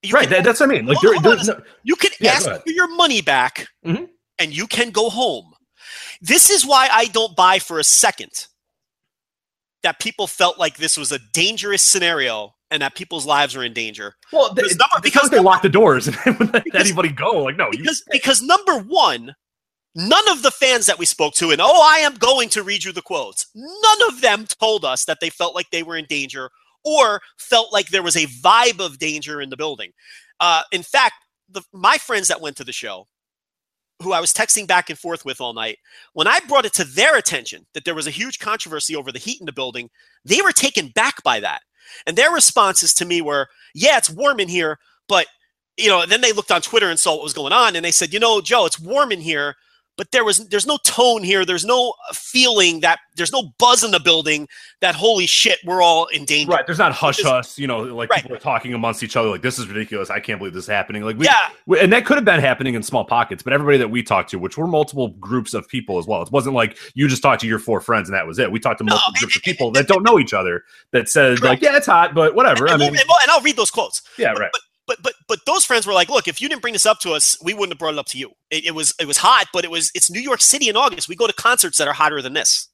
[0.03, 0.29] You right.
[0.29, 0.87] That, that's what I mean.
[0.87, 4.05] Like there, no, you can yeah, ask for your money back mm-hmm.
[4.39, 5.53] and you can go home.
[6.21, 8.47] This is why I don't buy for a second
[9.83, 13.73] that people felt like this was a dangerous scenario and that people's lives are in
[13.73, 14.17] danger.
[14.33, 16.17] Well, number, because they lock the doors and
[16.53, 17.45] let anybody go.
[17.45, 19.35] Like, no, because, because number one,
[19.95, 22.83] None of the fans that we spoke to, and oh, I am going to read
[22.83, 26.07] you the quotes, none of them told us that they felt like they were in
[26.07, 26.51] danger
[26.83, 29.93] or felt like there was a vibe of danger in the building.
[30.41, 31.15] Uh, in fact,
[31.51, 33.07] the, my friends that went to the show,
[34.03, 35.79] who I was texting back and forth with all night,
[36.15, 39.19] when I brought it to their attention that there was a huge controversy over the
[39.19, 39.91] heat in the building,
[40.25, 41.61] they were taken back by that.
[42.07, 45.27] And their responses to me were, yeah, it's warm in here, but
[45.77, 47.91] you know, then they looked on Twitter and saw what was going on and they
[47.91, 49.57] said, you know, Joe, it's warm in here,
[49.97, 51.45] but there was there's no tone here.
[51.45, 54.49] There's no feeling that there's no buzz in the building
[54.81, 56.53] that holy shit we're all in danger.
[56.53, 58.23] Right there's not hush hush you know like right.
[58.23, 60.11] people are talking amongst each other like this is ridiculous.
[60.11, 61.03] I can't believe this is happening.
[61.03, 61.51] Like we, yeah.
[61.67, 64.31] we, and that could have been happening in small pockets but everybody that we talked
[64.31, 67.41] to which were multiple groups of people as well it wasn't like you just talked
[67.43, 68.51] to your four friends and that was it.
[68.51, 71.39] We talked to multiple no, groups of people that don't know each other that said
[71.39, 71.43] correct.
[71.43, 72.65] like yeah it's hot but whatever.
[72.65, 74.03] And, i mean and, and i'll read those quotes.
[74.19, 74.51] Yeah right.
[74.53, 74.61] but,
[74.93, 77.13] but but but those friends were like, look, if you didn't bring this up to
[77.13, 78.33] us, we wouldn't have brought it up to you.
[78.51, 81.09] It, it was it was hot, but it was it's New York City in August.
[81.09, 82.69] We go to concerts that are hotter than this.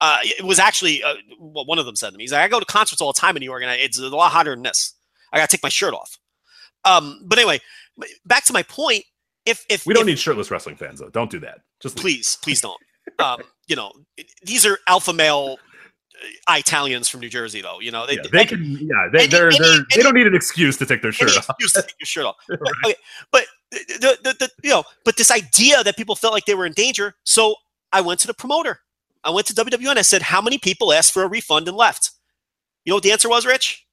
[0.00, 2.24] Uh, it was actually uh, what one of them said to me.
[2.24, 4.08] He's like, I go to concerts all the time in New York, and it's a
[4.08, 4.94] lot hotter than this.
[5.32, 6.18] I got to take my shirt off.
[6.84, 7.60] Um, but anyway,
[8.24, 9.04] back to my point.
[9.46, 11.60] If if we don't if, need shirtless wrestling fans, though, don't do that.
[11.80, 12.02] Just leave.
[12.02, 12.80] please, please don't.
[13.18, 13.92] um, you know,
[14.42, 15.58] these are alpha male
[16.48, 17.80] Italians from New Jersey, though.
[17.80, 18.78] You know, they, yeah, they can.
[18.80, 21.48] Yeah, they, they're, they're, they don't need an excuse to take their shirt off.
[21.50, 22.36] Excuse to take your shirt off.
[22.48, 22.60] right.
[22.84, 22.94] okay,
[23.30, 26.66] but the, the, the, you know, but this idea that people felt like they were
[26.66, 27.14] in danger.
[27.24, 27.54] So
[27.92, 28.80] I went to the promoter.
[29.24, 31.76] I went to WWN and I said, "How many people asked for a refund and
[31.76, 32.12] left?"
[32.84, 33.86] You know what the answer was, Rich?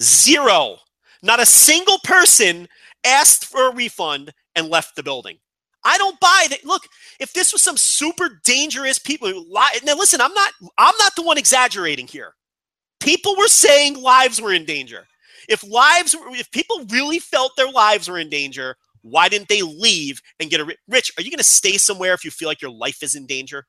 [0.00, 0.78] Zero.
[1.22, 2.66] Not a single person
[3.04, 5.38] asked for a refund and left the building.
[5.84, 6.64] I don't buy that.
[6.64, 6.82] Look,
[7.18, 11.16] if this was some super dangerous people who lie, now listen, I'm not, I'm not
[11.16, 12.34] the one exaggerating here.
[13.00, 15.06] People were saying lives were in danger.
[15.48, 20.20] If lives, if people really felt their lives were in danger, why didn't they leave
[20.38, 21.12] and get a rich?
[21.16, 23.64] Are you going to stay somewhere if you feel like your life is in danger?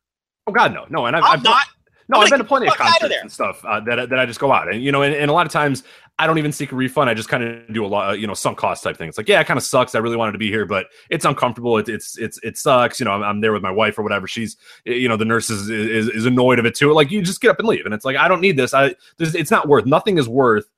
[0.47, 1.06] Oh God, no, no.
[1.06, 1.65] And I've, I'm I've not.
[2.12, 4.52] No, I've been to plenty of concerts and stuff uh, that that I just go
[4.52, 5.84] out and you know, and, and a lot of times
[6.19, 7.10] I don't even seek a refund.
[7.10, 9.10] I just kind of do a lot, you know, sunk cost type thing.
[9.10, 9.95] It's like, yeah, it kind of sucks.
[9.95, 11.78] I really wanted to be here, but it's uncomfortable.
[11.78, 13.00] It, it's it's it sucks.
[13.00, 14.28] You know, I'm, I'm, there with my wife or whatever.
[14.28, 16.93] She's, you know, the nurse is, is, is annoyed of it too.
[16.93, 18.74] Like, you just get up and leave, and it's like, I don't need this.
[18.74, 19.88] I it's not worth.
[19.88, 20.69] Nothing is worth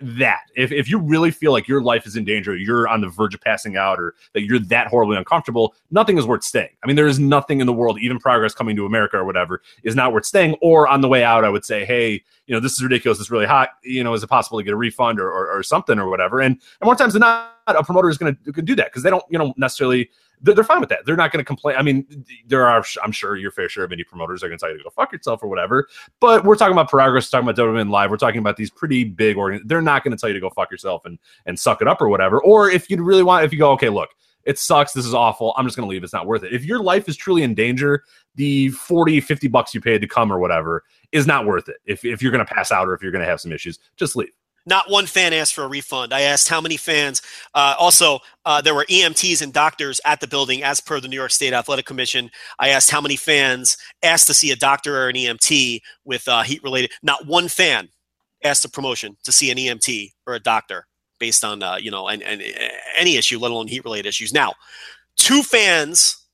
[0.00, 0.42] that.
[0.56, 3.34] If, if you really feel like your life is in danger you're on the verge
[3.34, 6.70] of passing out or that you're that horribly uncomfortable nothing is worth staying.
[6.82, 9.62] I mean there is nothing in the world even progress coming to america or whatever
[9.82, 10.56] is not worth staying.
[10.62, 13.30] Or on the way out i would say hey you know this is ridiculous it's
[13.30, 15.98] really hot you know is it possible to get a refund or, or, or something
[15.98, 16.40] or whatever?
[16.40, 19.10] And, and more times than not a promoter is going to do that because they
[19.10, 20.10] don't you know necessarily
[20.42, 21.04] they're fine with that.
[21.04, 21.76] They're not going to complain.
[21.76, 24.62] I mean, there are, I'm sure, your fair share of indie promoters are going to
[24.62, 25.88] tell you to go fuck yourself or whatever.
[26.20, 28.10] But we're talking about progress, talking about WWN Live.
[28.10, 29.62] We're talking about these pretty big organ.
[29.64, 32.00] They're not going to tell you to go fuck yourself and and suck it up
[32.00, 32.42] or whatever.
[32.42, 34.10] Or if you really want, if you go, okay, look,
[34.44, 34.92] it sucks.
[34.92, 35.52] This is awful.
[35.56, 36.02] I'm just going to leave.
[36.02, 36.54] It's not worth it.
[36.54, 40.32] If your life is truly in danger, the 40, 50 bucks you paid to come
[40.32, 41.76] or whatever is not worth it.
[41.84, 43.78] If, if you're going to pass out or if you're going to have some issues,
[43.96, 44.30] just leave.
[44.68, 46.12] Not one fan asked for a refund.
[46.12, 47.22] I asked how many fans.
[47.54, 51.16] Uh, also, uh, there were EMTs and doctors at the building, as per the New
[51.16, 52.30] York State Athletic Commission.
[52.58, 56.42] I asked how many fans asked to see a doctor or an EMT with uh,
[56.42, 56.92] heat related.
[57.02, 57.88] Not one fan
[58.44, 60.86] asked a promotion to see an EMT or a doctor
[61.18, 62.42] based on uh, you know and, and
[62.96, 64.34] any issue, let alone heat related issues.
[64.34, 64.52] Now,
[65.16, 66.26] two fans,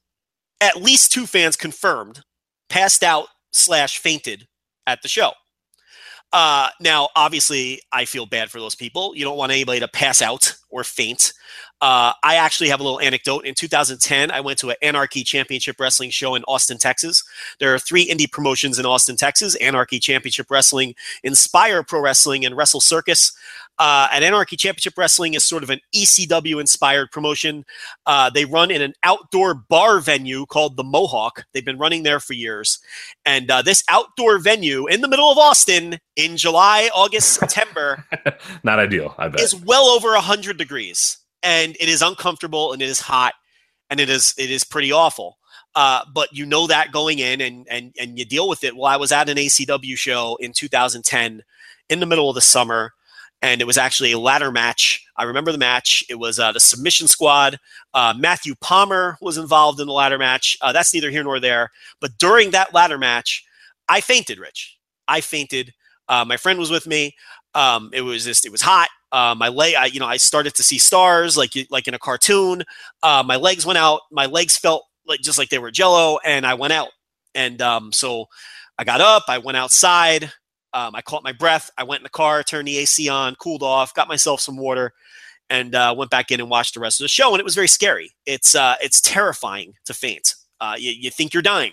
[0.61, 2.23] at least two fans confirmed,
[2.69, 4.49] passed out slash fainted
[4.89, 5.31] at the show.
[6.35, 9.15] Uh, now, obviously, I feel bad for those people.
[9.15, 11.33] You don't want anybody to pass out or faint.
[11.81, 13.45] Uh, I actually have a little anecdote.
[13.45, 17.23] In 2010, I went to an Anarchy Championship Wrestling show in Austin, Texas.
[17.61, 22.57] There are three indie promotions in Austin, Texas Anarchy Championship Wrestling, Inspire Pro Wrestling, and
[22.57, 23.31] Wrestle Circus.
[23.79, 27.65] Uh, at Anarchy Championship Wrestling is sort of an ECW inspired promotion.
[28.07, 31.45] Uh, they run in an outdoor bar venue called the Mohawk.
[31.53, 32.79] They've been running there for years.
[33.27, 38.05] And uh, this outdoor venue in the middle of Austin in July, August, September.
[38.63, 39.41] Not ideal, I bet.
[39.41, 41.19] Is well over 100 degrees.
[41.43, 43.35] And it is uncomfortable and it is hot
[43.91, 45.39] and it is it is pretty awful.
[45.75, 48.77] Uh, but you know that going in and, and and you deal with it.
[48.77, 51.43] Well, I was at an ACW show in 2010
[51.91, 52.93] in the middle of the summer
[53.45, 55.07] and it was actually a ladder match.
[55.19, 56.03] I remember the match.
[56.09, 57.59] It was uh, the submission squad.
[57.93, 60.57] Uh, Matthew Palmer was involved in the ladder match.
[60.63, 61.71] Uh, that's neither here nor there.
[62.01, 63.45] But during that ladder match,
[63.87, 64.79] I fainted, Rich.
[65.07, 65.75] I fainted.
[66.09, 67.17] Uh, my friend was with me.
[67.55, 68.89] Um, it was just, it was hot.
[69.13, 71.99] Uh, my leg, I, you know, I started to see stars like like in a
[71.99, 72.65] cartoon.
[73.03, 74.01] Uh, my legs went out.
[74.11, 76.89] My legs felt like just like they were jello, and I went out.
[77.35, 78.25] And um, so
[78.79, 79.25] I got up.
[79.29, 80.33] I went outside.
[80.75, 81.71] Um, I caught my breath.
[81.79, 84.93] I went in the car, turned the AC on, cooled off, got myself some water,
[85.49, 87.55] and uh, went back in and watched the rest of the show, and it was
[87.55, 88.11] very scary.
[88.27, 90.35] It's uh, it's terrifying to faint.
[90.61, 91.73] Uh, you, you think you're dying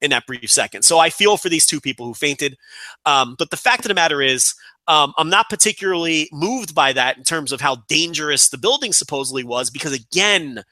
[0.00, 0.82] in that brief second.
[0.82, 2.56] So I feel for these two people who fainted.
[3.04, 4.54] Um, but the fact of the matter is,
[4.88, 9.42] um, I'm not particularly moved by that in terms of how dangerous the building supposedly
[9.44, 10.62] was, because again,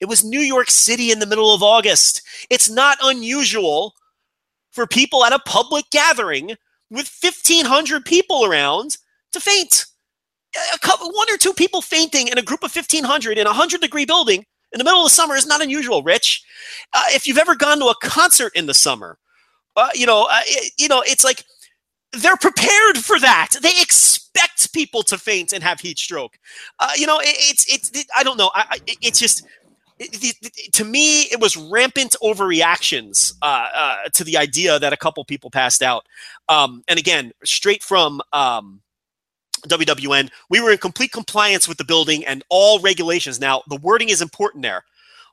[0.00, 2.22] it was New York City in the middle of August.
[2.50, 3.94] It's not unusual
[4.72, 6.56] for people at a public gathering
[6.92, 8.98] with 1,500 people around
[9.32, 9.86] to faint.
[10.74, 13.80] A couple, one or two people fainting in a group of 1,500 in a 100
[13.80, 16.44] degree building in the middle of the summer is not unusual, Rich.
[16.92, 19.18] Uh, if you've ever gone to a concert in the summer,
[19.76, 20.40] uh, you know, uh,
[20.78, 21.44] you know, it's like
[22.12, 23.50] they're prepared for that.
[23.62, 26.38] They expect people to faint and have heat stroke.
[26.78, 28.50] Uh, you know, it, it's it's it, I don't know.
[28.54, 29.46] I, it's just
[30.72, 35.50] to me, it was rampant overreactions uh, uh, to the idea that a couple people
[35.50, 36.06] passed out.
[36.48, 38.80] Um, and again, straight from um,
[39.66, 43.40] WWN, we were in complete compliance with the building and all regulations.
[43.40, 44.84] Now, the wording is important there.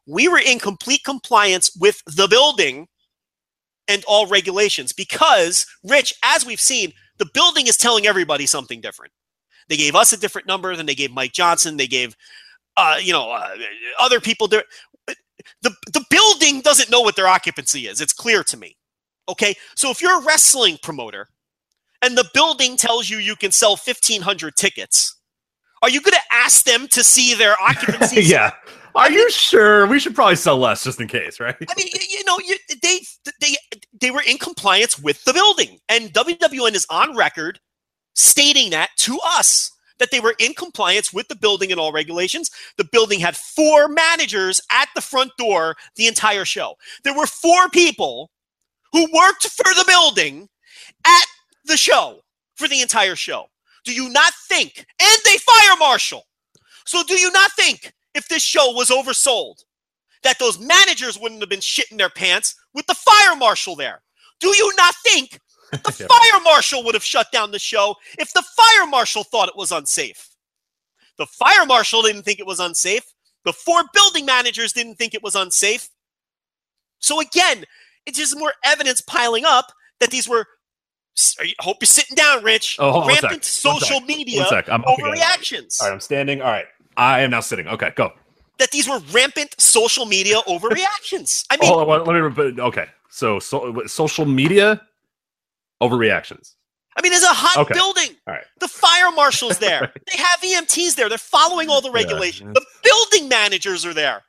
[0.06, 2.88] We were in complete compliance with the building
[3.88, 9.14] and all regulations because, Rich, as we've seen, the building is telling everybody something different.
[9.68, 11.78] They gave us a different number than they gave Mike Johnson.
[11.78, 12.16] They gave
[12.80, 13.56] uh, you know, uh,
[14.00, 14.64] other people there.
[15.62, 18.02] The, the building doesn't know what their occupancy is.
[18.02, 18.78] It's clear to me.
[19.28, 19.56] Okay.
[19.76, 21.28] So if you're a wrestling promoter
[22.02, 25.16] and the building tells you you can sell 1,500 tickets,
[25.82, 28.22] are you going to ask them to see their occupancy?
[28.22, 28.52] yeah.
[28.96, 29.86] Are I mean, you sure?
[29.86, 31.56] We should probably sell less just in case, right?
[31.60, 33.02] I mean, you know, you, they
[33.40, 33.56] they
[34.02, 37.60] they were in compliance with the building, and WWN is on record
[38.16, 42.50] stating that to us that they were in compliance with the building and all regulations.
[42.78, 46.76] The building had four managers at the front door the entire show.
[47.04, 48.32] There were four people
[48.92, 50.50] who worked for the building
[51.06, 51.26] at
[51.66, 52.22] the show
[52.56, 53.46] for the entire show.
[53.86, 56.26] Do you not think, and a fire marshal.
[56.86, 59.64] So do you not think if this show was oversold,
[60.24, 64.02] that those managers wouldn't have been shitting their pants with the fire marshal there?
[64.40, 65.40] Do you not think
[65.72, 69.56] the fire marshal would have shut down the show if the fire marshal thought it
[69.58, 70.30] was unsafe.
[71.18, 73.04] The fire marshal didn't think it was unsafe.
[73.46, 75.90] The four building managers didn't think it was unsafe.
[77.00, 77.66] So again,
[78.06, 80.46] it's just more evidence piling up that these were.
[81.40, 82.78] I hope you're sitting down, Rich.
[82.80, 85.82] Oh, rampant social media overreactions.
[85.82, 86.42] All right, I'm standing.
[86.42, 87.68] All right, I am now sitting.
[87.68, 88.12] Okay, go.
[88.58, 91.46] That these were rampant social media overreactions.
[91.50, 92.62] I mean, oh, let me.
[92.62, 94.82] Okay, so, so social media
[95.82, 96.56] overreactions.
[96.98, 97.74] I mean, it's a hot okay.
[97.74, 98.10] building.
[98.28, 98.44] Right.
[98.60, 99.82] The fire marshal's there.
[99.82, 99.92] right.
[100.12, 101.08] They have EMTs there.
[101.08, 102.52] They're following all the regulations.
[102.54, 104.24] Yeah, the building managers are there.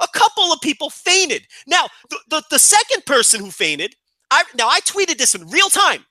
[0.00, 1.46] A couple of people fainted.
[1.66, 3.94] Now, the, the, the second person who fainted,
[4.30, 6.04] I now I tweeted this in real time.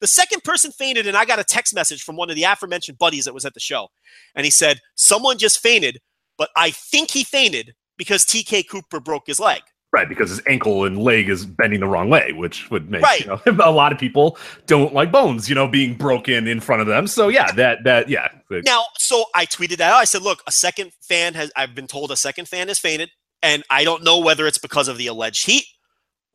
[0.00, 2.98] The second person fainted, and I got a text message from one of the aforementioned
[2.98, 3.88] buddies that was at the show.
[4.34, 5.98] And he said, Someone just fainted,
[6.38, 9.60] but I think he fainted because TK Cooper broke his leg.
[9.92, 13.20] Right, because his ankle and leg is bending the wrong way, which would make right.
[13.20, 16.80] you know, a lot of people don't like bones, you know, being broken in front
[16.80, 17.08] of them.
[17.08, 18.28] So yeah, that that yeah.
[18.50, 19.98] Now, so I tweeted that out.
[19.98, 21.50] I said, "Look, a second fan has.
[21.56, 23.10] I've been told a second fan has fainted,
[23.42, 25.64] and I don't know whether it's because of the alleged heat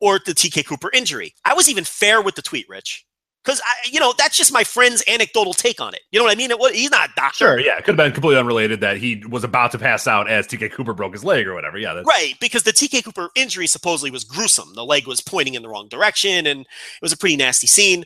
[0.02, 3.05] or the TK Cooper injury." I was even fair with the tweet, Rich
[3.46, 6.02] because you know that's just my friend's anecdotal take on it.
[6.12, 6.52] You know what I mean?
[6.52, 7.38] It, he's not a doctor.
[7.38, 10.30] Sure, yeah, it could have been completely unrelated that he was about to pass out
[10.30, 11.78] as TK Cooper broke his leg or whatever.
[11.78, 12.34] Yeah, right.
[12.40, 14.74] Because the TK Cooper injury supposedly was gruesome.
[14.74, 16.68] The leg was pointing in the wrong direction, and it
[17.02, 18.06] was a pretty nasty scene.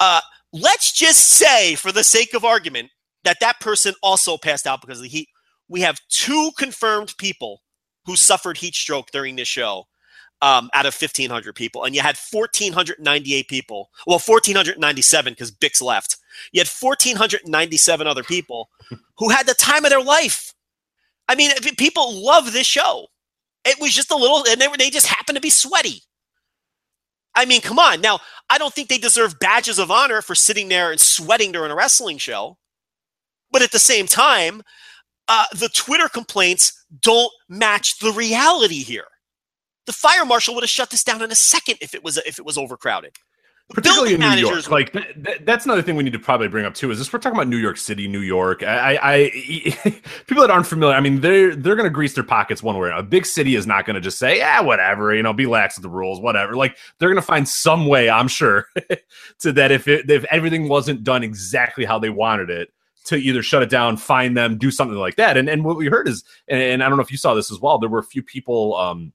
[0.00, 0.20] Uh,
[0.52, 2.90] let's just say, for the sake of argument,
[3.24, 5.28] that that person also passed out because of the heat.
[5.68, 7.62] We have two confirmed people
[8.06, 9.84] who suffered heat stroke during this show
[10.42, 13.90] um, out of 1,500 people, and you had 1,498 people.
[14.06, 16.16] Well, 1,497 because Bix left.
[16.52, 18.70] You had 1,497 other people
[19.18, 20.54] who had the time of their life.
[21.28, 23.06] I mean, people love this show.
[23.64, 26.02] It was just a little, and they, were, they just happened to be sweaty.
[27.34, 28.00] I mean, come on.
[28.00, 31.70] Now, I don't think they deserve badges of honor for sitting there and sweating during
[31.70, 32.56] a wrestling show.
[33.52, 34.62] But at the same time,
[35.28, 39.06] uh, the Twitter complaints don't match the reality here.
[39.86, 42.38] The fire marshal would have shut this down in a second if it was if
[42.38, 43.16] it was overcrowded.
[43.72, 46.64] Particularly in New York, like th- th- that's another thing we need to probably bring
[46.64, 46.90] up too.
[46.90, 48.64] Is this we're talking about New York City, New York?
[48.64, 49.30] I, I, I
[50.26, 52.90] people that aren't familiar, I mean, they're they're going to grease their pockets one way.
[52.92, 55.76] A big city is not going to just say, yeah, whatever, you know, be lax
[55.76, 56.56] with the rules, whatever.
[56.56, 58.66] Like they're going to find some way, I'm sure,
[59.38, 62.72] to that if it, if everything wasn't done exactly how they wanted it,
[63.04, 65.36] to either shut it down, find them, do something like that.
[65.36, 67.52] And and what we heard is, and, and I don't know if you saw this
[67.52, 68.74] as well, there were a few people.
[68.76, 69.12] um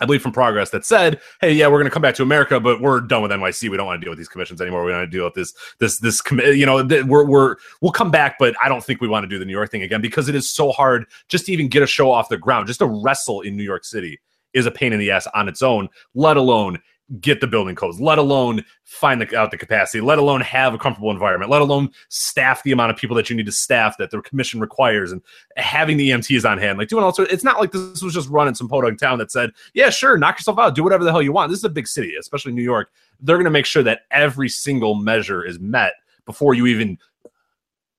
[0.00, 2.58] I believe from Progress that said, "Hey, yeah, we're going to come back to America,
[2.58, 3.70] but we're done with NYC.
[3.70, 4.84] We don't want to deal with these commissions anymore.
[4.84, 6.20] We don't want to deal with this, this, this.
[6.56, 9.38] You know, we're we're we'll come back, but I don't think we want to do
[9.38, 11.86] the New York thing again because it is so hard just to even get a
[11.86, 12.66] show off the ground.
[12.66, 14.20] Just to wrestle in New York City
[14.52, 15.88] is a pain in the ass on its own.
[16.14, 16.80] Let alone
[17.20, 20.78] get the building codes, let alone find the, out the capacity, let alone have a
[20.78, 24.10] comfortable environment, let alone staff the amount of people that you need to staff that
[24.10, 25.20] the commission requires, and
[25.56, 27.32] having the EMTs on hand, like doing all sorts.
[27.32, 30.38] It's not like this was just running some podunk town that said, "Yeah, sure, knock
[30.38, 32.62] yourself out, do whatever the hell you want." This is a big city, especially New
[32.62, 32.90] York.
[33.20, 36.98] They're going to make sure that every single measure is met before you even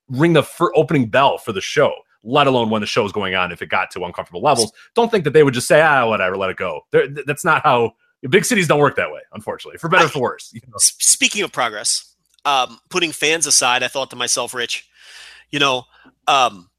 [0.10, 1.94] ring the opening bell for the show
[2.28, 4.74] let alone when the show is going on if it got to uncomfortable levels.
[4.96, 6.82] Don't think that they would just say, ah, whatever, let it go.
[6.92, 7.94] That's not how
[8.30, 10.52] big cities don't work that way, unfortunately, for better or for worse.
[10.54, 10.78] You know?
[10.78, 14.88] Speaking of progress, um, putting fans aside, I thought to myself, Rich,
[15.52, 15.84] you know,
[16.28, 16.70] um,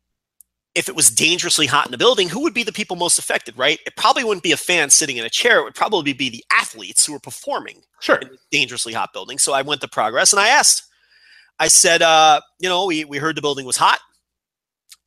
[0.74, 3.56] if it was dangerously hot in the building, who would be the people most affected,
[3.56, 3.80] right?
[3.87, 5.61] It probably wouldn't be a fan sitting in a chair.
[5.61, 8.16] It would probably be the athletes who are performing sure.
[8.16, 9.38] in dangerously hot building.
[9.38, 10.82] So I went to Progress and I asked,
[11.59, 14.00] I said, uh, you know, we, we heard the building was hot.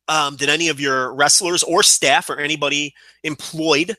[0.08, 3.96] Um, did any of your wrestlers or staff or anybody employed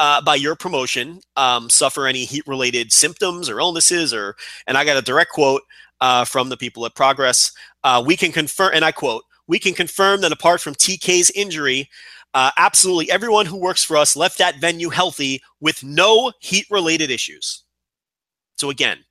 [0.00, 4.34] uh, by your promotion um, suffer any heat related symptoms or illnesses or
[4.66, 5.62] and i got a direct quote
[6.00, 7.52] uh, from the people at progress.
[7.84, 11.88] Uh, we can confirm and i quote we can confirm that apart from tk's injury
[12.32, 17.10] uh, absolutely everyone who works for us left that venue healthy with no heat related
[17.10, 17.64] issues.
[18.56, 19.04] So again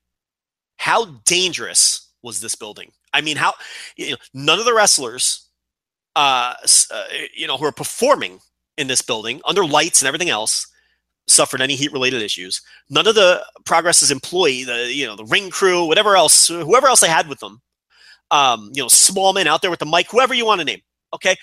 [0.77, 2.91] how dangerous was this building?
[3.13, 3.53] I mean how
[3.95, 5.47] you know, none of the wrestlers
[6.15, 6.55] uh,
[6.91, 7.03] uh,
[7.35, 8.39] you know who are performing
[8.77, 10.65] in this building under lights and everything else
[11.29, 12.61] suffered any heat related issues.
[12.89, 17.01] None of the Progress's employee, the you know the ring crew, whatever else, whoever else
[17.01, 17.61] they had with them,
[18.31, 20.81] um, you know Smallman out there with the mic, whoever you want to name.
[21.13, 21.35] Okay,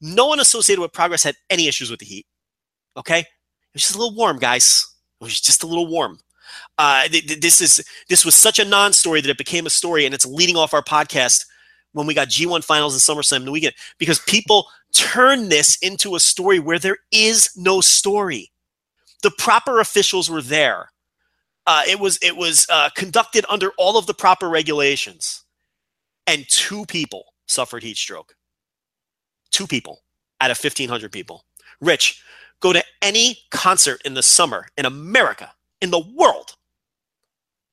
[0.00, 2.26] no one associated with Progress had any issues with the heat.
[2.96, 3.26] Okay, it
[3.74, 4.86] was just a little warm, guys.
[5.20, 6.18] It was just a little warm.
[6.78, 10.04] Uh, th- th- this is this was such a non-story that it became a story,
[10.04, 11.44] and it's leading off our podcast
[11.92, 16.14] when we got G1 finals and SummerSlam in the weekend because people turn this into
[16.14, 18.51] a story where there is no story
[19.22, 20.90] the proper officials were there.
[21.66, 25.44] Uh, it was it was uh, conducted under all of the proper regulations,
[26.26, 28.34] and two people suffered heat stroke.
[29.50, 30.02] Two people
[30.40, 31.44] out of fifteen hundred people.
[31.80, 32.22] Rich,
[32.60, 36.56] go to any concert in the summer in America, in the world.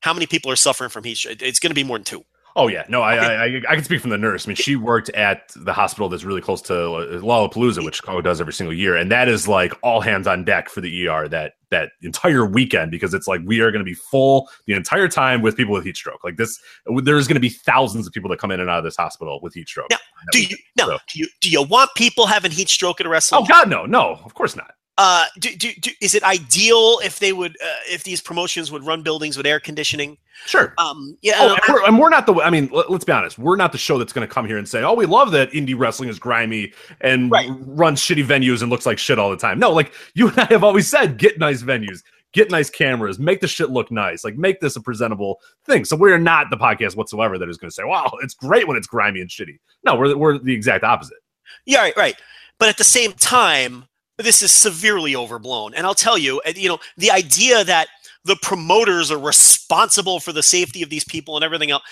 [0.00, 1.42] How many people are suffering from heat stroke?
[1.42, 2.24] It's going to be more than two.
[2.56, 4.46] Oh yeah, no, I, I, I I can speak from the nurse.
[4.46, 8.40] I mean, she worked at the hospital that's really close to Lollapalooza, which Chicago does
[8.40, 11.54] every single year, and that is like all hands on deck for the ER that
[11.70, 15.40] that entire weekend because it's like we are going to be full the entire time
[15.42, 16.22] with people with heat stroke.
[16.24, 16.58] Like this,
[17.02, 19.38] there's going to be thousands of people that come in and out of this hospital
[19.42, 19.90] with heat stroke.
[19.90, 19.98] Now,
[20.32, 20.98] do you now so.
[21.12, 23.42] do you do you want people having heat stroke at a wrestling?
[23.44, 24.72] Oh God, no, no, of course not.
[24.98, 28.84] Uh, do, do, do, is it ideal if they would, uh, if these promotions would
[28.84, 30.18] run buildings with air conditioning?
[30.46, 30.74] Sure.
[30.78, 31.34] Um, yeah.
[31.38, 32.34] Oh, and, we're, and, we're, not the.
[32.34, 33.38] I mean, let, us be honest.
[33.38, 35.50] We're not the show that's going to come here and say, "Oh, we love that
[35.52, 37.48] indie wrestling is grimy and right.
[37.50, 40.44] runs shitty venues and looks like shit all the time." No, like you and I
[40.46, 44.36] have always said, get nice venues, get nice cameras, make the shit look nice, like
[44.36, 45.84] make this a presentable thing.
[45.84, 48.76] So we're not the podcast whatsoever that is going to say, "Wow, it's great when
[48.76, 51.18] it's grimy and shitty." No, we're we're the exact opposite.
[51.66, 52.16] Yeah, right, right.
[52.58, 53.84] But at the same time,
[54.22, 55.74] this is severely overblown.
[55.74, 57.88] And I'll tell you, you know, the idea that
[58.24, 61.82] the promoters are responsible for the safety of these people and everything else.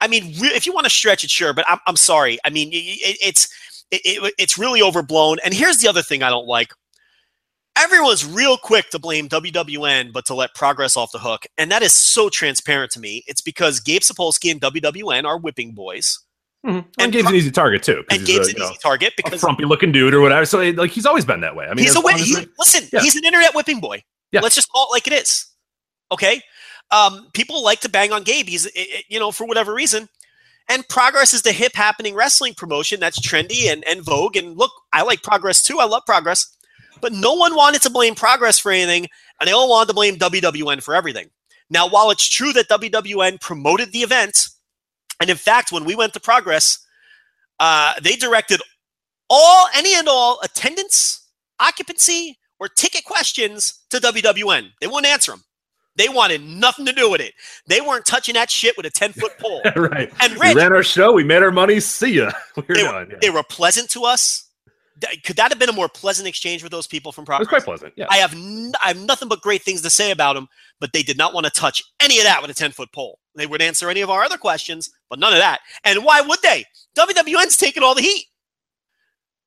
[0.00, 2.38] I mean, if you want to stretch it, sure, but I'm, I'm sorry.
[2.44, 3.48] I mean, it, it's
[3.90, 5.38] it, it's really overblown.
[5.44, 6.72] And here's the other thing I don't like.
[7.76, 11.44] Everyone's real quick to blame WWN, but to let progress off the hook.
[11.58, 13.24] And that is so transparent to me.
[13.26, 16.20] It's because Gabe Sapolsky and WWN are whipping boys.
[16.64, 16.76] Mm-hmm.
[16.76, 18.04] And, and Gabe's an easy target too.
[18.10, 20.46] And Gabe's a, an easy know, target because a frumpy looking dude or whatever.
[20.46, 21.66] So like he's always been that way.
[21.66, 22.88] I mean, he's a whip, he, listen.
[22.92, 23.00] Yeah.
[23.00, 24.02] He's an internet whipping boy.
[24.32, 24.40] Yeah.
[24.40, 25.46] Let's just call it like it is.
[26.10, 26.40] Okay.
[26.90, 28.46] Um, people like to bang on Gabe.
[28.46, 28.68] He's
[29.08, 30.08] you know for whatever reason.
[30.68, 34.36] And Progress is the hip happening wrestling promotion that's trendy and, and vogue.
[34.36, 35.78] And look, I like Progress too.
[35.78, 36.56] I love Progress.
[37.02, 40.16] But no one wanted to blame Progress for anything, and they all wanted to blame
[40.16, 41.28] WWN for everything.
[41.68, 44.48] Now, while it's true that WWN promoted the event,
[45.20, 46.78] and in fact, when we went to Progress,
[47.60, 48.60] uh, they directed
[49.30, 51.26] all, any and all attendance,
[51.60, 54.70] occupancy, or ticket questions to WWN.
[54.80, 55.44] They wouldn't answer them.
[55.96, 57.34] They wanted nothing to do with it.
[57.68, 59.62] They weren't touching that shit with a 10 foot pole.
[59.76, 60.12] right.
[60.20, 61.12] And Rich, we ran our show.
[61.12, 61.80] We made our money.
[61.80, 62.32] See ya.
[62.56, 63.16] We they, done, yeah.
[63.20, 64.48] they were pleasant to us.
[65.24, 67.48] Could that have been a more pleasant exchange with those people from Progress?
[67.48, 67.94] It was quite pleasant.
[67.96, 68.06] Yeah.
[68.10, 70.48] I have n- I have nothing but great things to say about them,
[70.80, 73.18] but they did not want to touch any of that with a 10 foot pole.
[73.36, 75.60] They would answer any of our other questions, but none of that.
[75.84, 76.64] And why would they?
[76.96, 78.26] WWN's taking all the heat.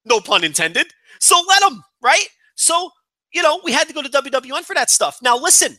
[0.05, 0.87] No pun intended.
[1.19, 2.27] So let them, right?
[2.55, 2.91] So
[3.33, 5.19] you know, we had to go to WWN for that stuff.
[5.21, 5.77] Now, listen,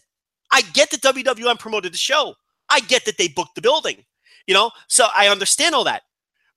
[0.53, 2.35] I get that WWN promoted the show.
[2.71, 4.05] I get that they booked the building,
[4.47, 6.03] you know, so I understand all that.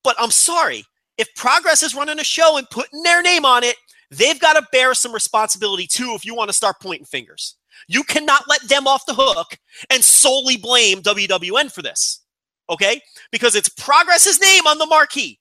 [0.04, 0.84] But I'm sorry,
[1.18, 3.76] if Progress is running a show and putting their name on it,
[4.10, 7.56] they've got to bear some responsibility too if you want to start pointing fingers.
[7.88, 9.58] You cannot let them off the hook
[9.90, 12.20] and solely blame WWN for this.
[12.70, 13.00] Okay?
[13.30, 15.38] Because it's Progress's name on the marquee.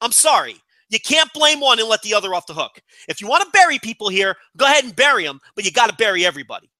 [0.00, 0.56] I'm sorry.
[0.90, 2.82] You can't blame one and let the other off the hook.
[3.08, 5.88] If you want to bury people here, go ahead and bury them, but you got
[5.88, 6.70] to bury everybody.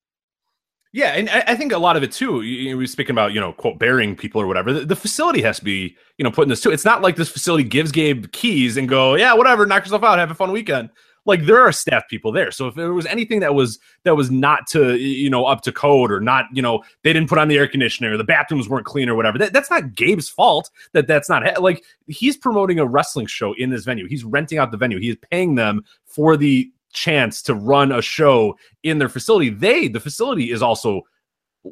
[0.94, 2.42] Yeah, and I think a lot of it too.
[2.42, 4.74] You, were speaking about you know quote burying people or whatever.
[4.74, 6.70] The, the, facility has to be you know putting this too.
[6.70, 10.18] It's not like this facility gives Gabe keys and go yeah whatever knock yourself out
[10.18, 10.90] have a fun weekend.
[11.24, 12.50] Like there are staff people there.
[12.50, 15.72] So if there was anything that was that was not to you know up to
[15.72, 18.86] code or not you know they didn't put on the air conditioner, the bathrooms weren't
[18.86, 19.38] clean or whatever.
[19.38, 20.70] That, that's not Gabe's fault.
[20.92, 24.06] That that's not like he's promoting a wrestling show in this venue.
[24.08, 24.98] He's renting out the venue.
[24.98, 29.48] He's paying them for the chance to run a show in their facility.
[29.48, 31.02] They, the facility, is also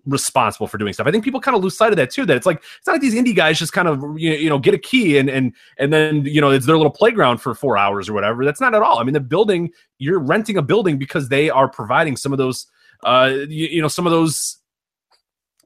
[0.07, 1.07] responsible for doing stuff.
[1.07, 2.24] I think people kind of lose sight of that too.
[2.24, 4.74] That it's like it's not like these indie guys just kind of you know get
[4.74, 8.09] a key and and and then you know it's their little playground for four hours
[8.09, 8.45] or whatever.
[8.45, 8.99] That's not at all.
[8.99, 12.66] I mean, the building you're renting a building because they are providing some of those
[13.05, 14.61] uh you, you know some of those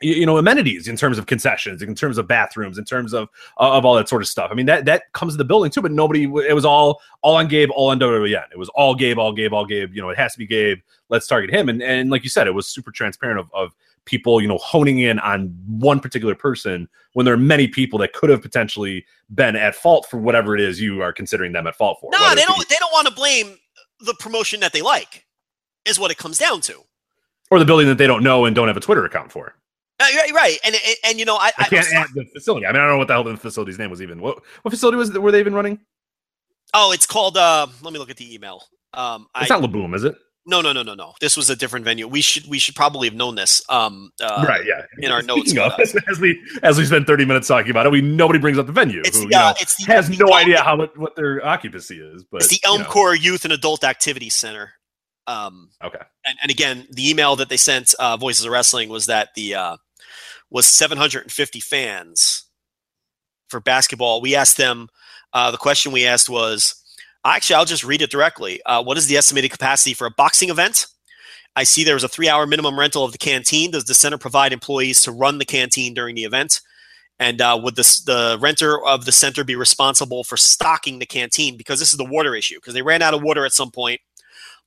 [0.01, 3.73] you know amenities in terms of concessions in terms of bathrooms in terms of uh,
[3.73, 5.81] of all that sort of stuff i mean that that comes to the building too
[5.81, 9.19] but nobody it was all all on gabe all on wwn it was all gabe
[9.19, 11.83] all gabe all gabe you know it has to be gabe let's target him and
[11.83, 13.73] and like you said it was super transparent of, of
[14.05, 18.13] people you know honing in on one particular person when there are many people that
[18.13, 21.75] could have potentially been at fault for whatever it is you are considering them at
[21.75, 23.57] fault for no they don't be, they don't want to blame
[24.01, 25.27] the promotion that they like
[25.85, 26.81] is what it comes down to
[27.51, 29.55] or the building that they don't know and don't have a twitter account for
[30.01, 32.67] uh, right, and, and, and you know, I, I can't I, add the facility.
[32.67, 34.21] I mean, I don't know what the hell the facility's name was even.
[34.21, 35.79] What what facility was were they even running?
[36.75, 37.37] Oh, it's called.
[37.37, 38.65] Uh, let me look at the email.
[38.93, 40.17] Um, it's I, not La Boom, is it?
[40.47, 41.15] No, no, no, no, no.
[41.21, 42.07] This was a different venue.
[42.07, 43.63] We should we should probably have known this.
[43.71, 44.83] Um, uh, right, yeah.
[44.99, 47.93] In our Speaking notes, of, as we as we spend thirty minutes talking about it,
[47.93, 49.01] we nobody brings up the venue.
[49.05, 52.25] It's who, the, uh, know, it's the, has no idea how what their occupancy is.
[52.25, 53.13] But it's the Elmcor you know.
[53.13, 54.73] Youth and Adult Activity Center.
[55.27, 56.01] Um, okay.
[56.27, 59.55] And, and again, the email that they sent uh, Voices of Wrestling was that the
[59.55, 59.77] uh,
[60.51, 62.45] was 750 fans
[63.49, 64.21] for basketball.
[64.21, 64.89] We asked them,
[65.33, 66.84] uh, the question we asked was,
[67.33, 68.61] actually, I'll just read it directly.
[68.67, 70.87] Uh, what is the estimated capacity for a boxing event?
[71.57, 73.71] I see there was a three hour minimum rental of the canteen.
[73.71, 76.61] Does the center provide employees to run the canteen during the event?
[77.21, 81.57] And uh, would the, the renter of the center be responsible for stocking the canteen?
[81.57, 84.01] Because this is the water issue, because they ran out of water at some point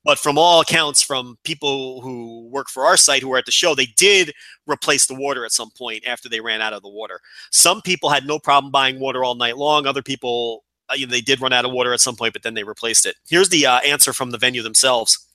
[0.08, 3.52] but from all accounts, from people who work for our site who were at the
[3.52, 4.34] show, they did
[4.66, 7.20] replace the water at some point after they ran out of the water.
[7.52, 9.86] Some people had no problem buying water all night long.
[9.86, 10.64] Other people,
[10.96, 13.06] you know, they did run out of water at some point, but then they replaced
[13.06, 13.16] it.
[13.28, 15.26] Here's the uh, answer from the venue themselves.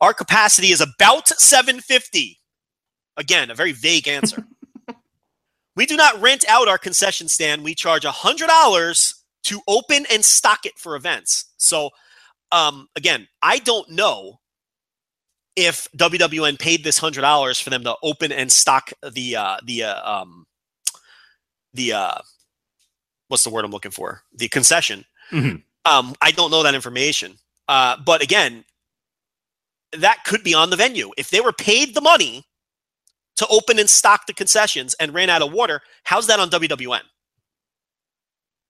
[0.00, 2.38] Our capacity is about 750.
[3.16, 4.44] Again, a very vague answer.
[5.76, 7.64] we do not rent out our concession stand.
[7.64, 11.46] We charge $100 to open and stock it for events.
[11.56, 11.90] So
[12.52, 14.40] um, again, I don't know
[15.56, 19.84] if WWN paid this hundred dollars for them to open and stock the uh, the
[19.84, 20.46] uh, um,
[21.74, 22.18] the uh,
[23.28, 25.04] what's the word I'm looking for the concession.
[25.30, 25.56] Mm-hmm.
[25.90, 28.64] Um, I don't know that information, uh, but again,
[29.96, 32.44] that could be on the venue if they were paid the money
[33.36, 35.80] to open and stock the concessions and ran out of water.
[36.04, 37.02] How's that on WWN?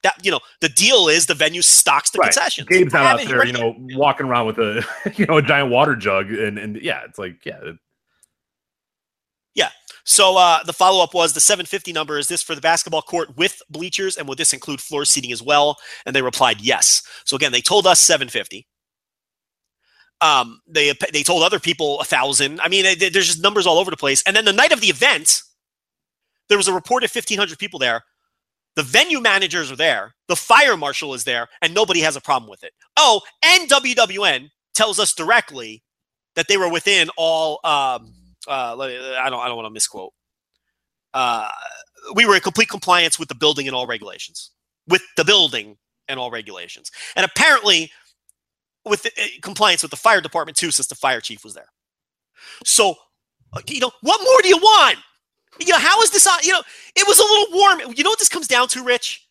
[0.02, 2.26] that you know the deal is the venue stocks the right.
[2.26, 2.68] concessions.
[2.68, 4.84] Gabe's not out there, you know, walking around with a
[5.16, 7.59] you know a giant water jug, and and yeah, it's like yeah,
[9.59, 9.70] yeah.
[10.04, 12.16] So uh, the follow up was the 750 number.
[12.16, 15.42] Is this for the basketball court with bleachers, and would this include floor seating as
[15.42, 15.76] well?
[16.06, 17.02] And they replied yes.
[17.24, 18.66] So again, they told us 750.
[20.20, 22.61] Um, they they told other people a thousand.
[22.61, 24.22] I mean, there's just numbers all over the place.
[24.26, 25.42] And then the night of the event,
[26.48, 28.02] there was a reported 1,500 people there.
[28.76, 32.48] The venue managers are there, the fire marshal is there, and nobody has a problem
[32.48, 32.72] with it.
[32.96, 35.82] Oh, and WWN tells us directly
[36.36, 37.61] that they were within all.
[37.64, 38.14] Um,
[38.47, 39.41] uh, I don't.
[39.41, 40.12] I don't want to misquote.
[41.14, 41.49] Uh,
[42.14, 44.51] we were in complete compliance with the building and all regulations.
[44.86, 45.76] With the building
[46.09, 47.91] and all regulations, and apparently
[48.84, 51.68] with the, uh, compliance with the fire department too, since the fire chief was there.
[52.64, 52.95] So,
[53.53, 54.99] uh, you know, what more do you want?
[55.61, 56.39] You know, how is this on?
[56.43, 56.62] You know,
[56.97, 57.95] it was a little warm.
[57.97, 59.26] You know what this comes down to, Rich?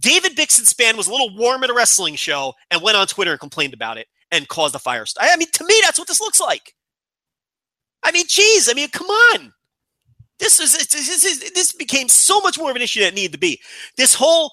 [0.00, 3.40] David Bixenspan was a little warm at a wrestling show and went on Twitter and
[3.40, 5.18] complained about it and caused a firestorm.
[5.20, 6.74] I mean, to me, that's what this looks like.
[8.08, 9.52] I mean, geez, I mean, come on.
[10.38, 13.32] This is this, is, this became so much more of an issue than it needed
[13.32, 13.60] to be.
[13.96, 14.52] This whole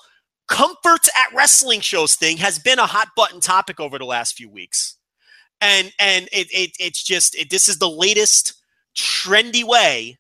[0.50, 4.50] comforts at wrestling shows thing has been a hot button topic over the last few
[4.50, 4.98] weeks.
[5.62, 8.62] and and it, it it's just it, this is the latest
[8.98, 10.18] trendy way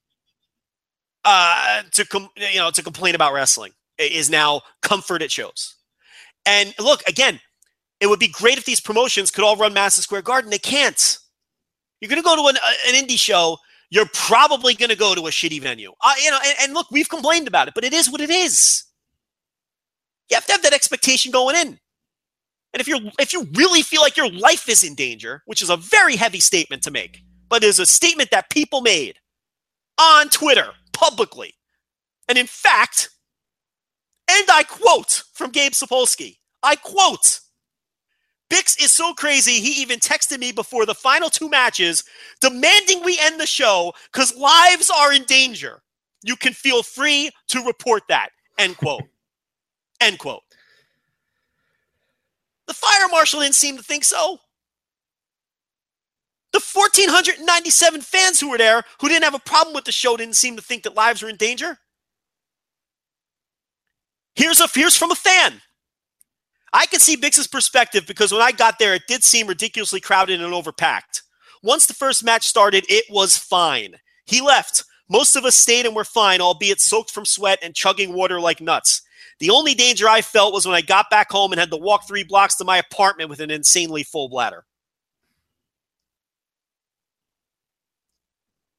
[1.25, 5.75] uh, to com- you know to complain about wrestling is now comfort at shows.
[6.45, 7.39] And look again,
[7.99, 10.51] it would be great if these promotions could all run Madison Square Garden.
[10.51, 11.17] They can't.
[12.05, 13.57] You're going to go to an, an indie show.
[13.89, 15.91] You're probably going to go to a shitty venue.
[16.01, 18.29] Uh, you know, and, and look, we've complained about it, but it is what it
[18.29, 18.83] is.
[20.29, 21.79] You have to have that expectation going in.
[22.73, 25.69] And if you're if you really feel like your life is in danger, which is
[25.69, 29.17] a very heavy statement to make, but is a statement that people made
[29.97, 31.55] on Twitter publicly.
[32.27, 33.09] And in fact,
[34.29, 37.39] and I quote from Gabe Sapolsky, I quote,
[38.49, 42.03] Bix is so crazy, he even texted me before the final two matches
[42.41, 45.81] demanding we end the show because lives are in danger.
[46.23, 48.29] You can feel free to report that.
[48.57, 49.03] End quote.
[50.01, 50.43] end quote.
[52.67, 54.39] The fire marshal didn't seem to think so.
[56.51, 60.35] The 1,497 fans who were there who didn't have a problem with the show didn't
[60.35, 61.77] seem to think that lives were in danger.
[64.35, 65.61] Here's a here's from a fan.
[66.73, 70.41] I can see Bix's perspective because when I got there, it did seem ridiculously crowded
[70.41, 71.21] and overpacked.
[71.63, 73.95] Once the first match started, it was fine.
[74.25, 74.83] He left.
[75.09, 78.59] Most of us stayed and were fine, albeit soaked from sweat and chugging water like
[78.59, 79.01] nuts.
[79.39, 82.07] The only danger I felt was when I got back home and had to walk
[82.07, 84.65] three blocks to my apartment with an insanely full bladder.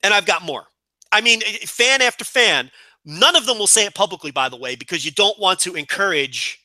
[0.07, 0.64] and I've got more.
[1.11, 2.70] I mean, fan after fan,
[3.05, 5.74] none of them will say it publicly, by the way, because you don't want to
[5.74, 6.61] encourage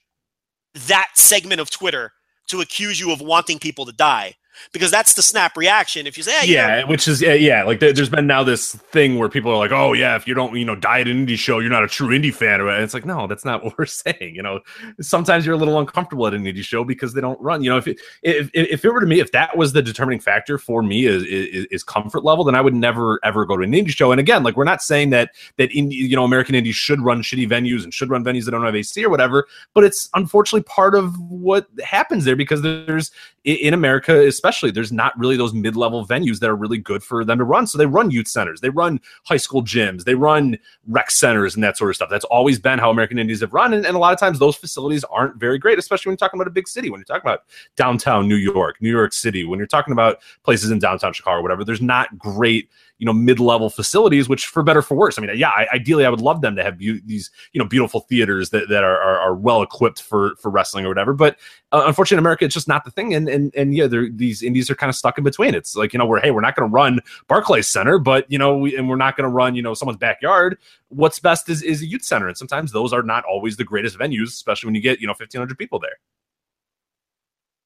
[0.73, 2.11] that segment of Twitter
[2.47, 4.35] to accuse you of wanting people to die
[4.71, 6.07] because that's the snap reaction.
[6.07, 8.43] If you say, hey, yeah, you know, which is yeah, yeah, like there's been now
[8.43, 11.07] this thing where people are like, oh yeah, if you don't you know die at
[11.07, 12.61] an indie show, you're not a true indie fan.
[12.61, 14.35] And it's like, no, that's not what we're saying.
[14.35, 14.59] You know,
[14.99, 17.63] sometimes you're a little uncomfortable at an indie show because they don't run.
[17.63, 20.19] You know, if it, if if it were to me, if that was the determining
[20.19, 23.63] factor for me is, is, is comfort level, then I would never ever go to
[23.63, 24.11] an indie show.
[24.11, 27.21] And again, like we're not saying that that indie, you know, American indies should run
[27.21, 29.47] shitty venues and should run venues that don't have AC or whatever.
[29.73, 33.11] But it's unfortunately part of what happens there because there's
[33.43, 37.23] in America, especially, there's not really those mid level venues that are really good for
[37.23, 37.67] them to run.
[37.67, 41.63] So they run youth centers, they run high school gyms, they run rec centers, and
[41.63, 42.09] that sort of stuff.
[42.09, 43.73] That's always been how American Indies have run.
[43.73, 46.39] And, and a lot of times those facilities aren't very great, especially when you're talking
[46.39, 47.43] about a big city, when you're talking about
[47.75, 51.41] downtown New York, New York City, when you're talking about places in downtown Chicago, or
[51.41, 51.63] whatever.
[51.63, 52.69] There's not great
[53.01, 56.09] you know mid-level facilities which for better for worse i mean yeah I, ideally i
[56.09, 59.19] would love them to have be- these you know beautiful theaters that, that are, are,
[59.19, 61.13] are well equipped for for wrestling or whatever.
[61.13, 61.37] But
[61.71, 63.13] uh, unfortunately in america it's just not the thing.
[63.13, 65.55] And and, and yeah these indies are kind of stuck in between.
[65.55, 68.37] It's like you know we're hey we're not going to run barclays center but you
[68.37, 70.59] know we, and we're not going to run you know someone's backyard.
[70.89, 72.27] What's best is, is a youth center.
[72.27, 75.11] And sometimes those are not always the greatest venues especially when you get you know
[75.11, 75.97] 1500 people there.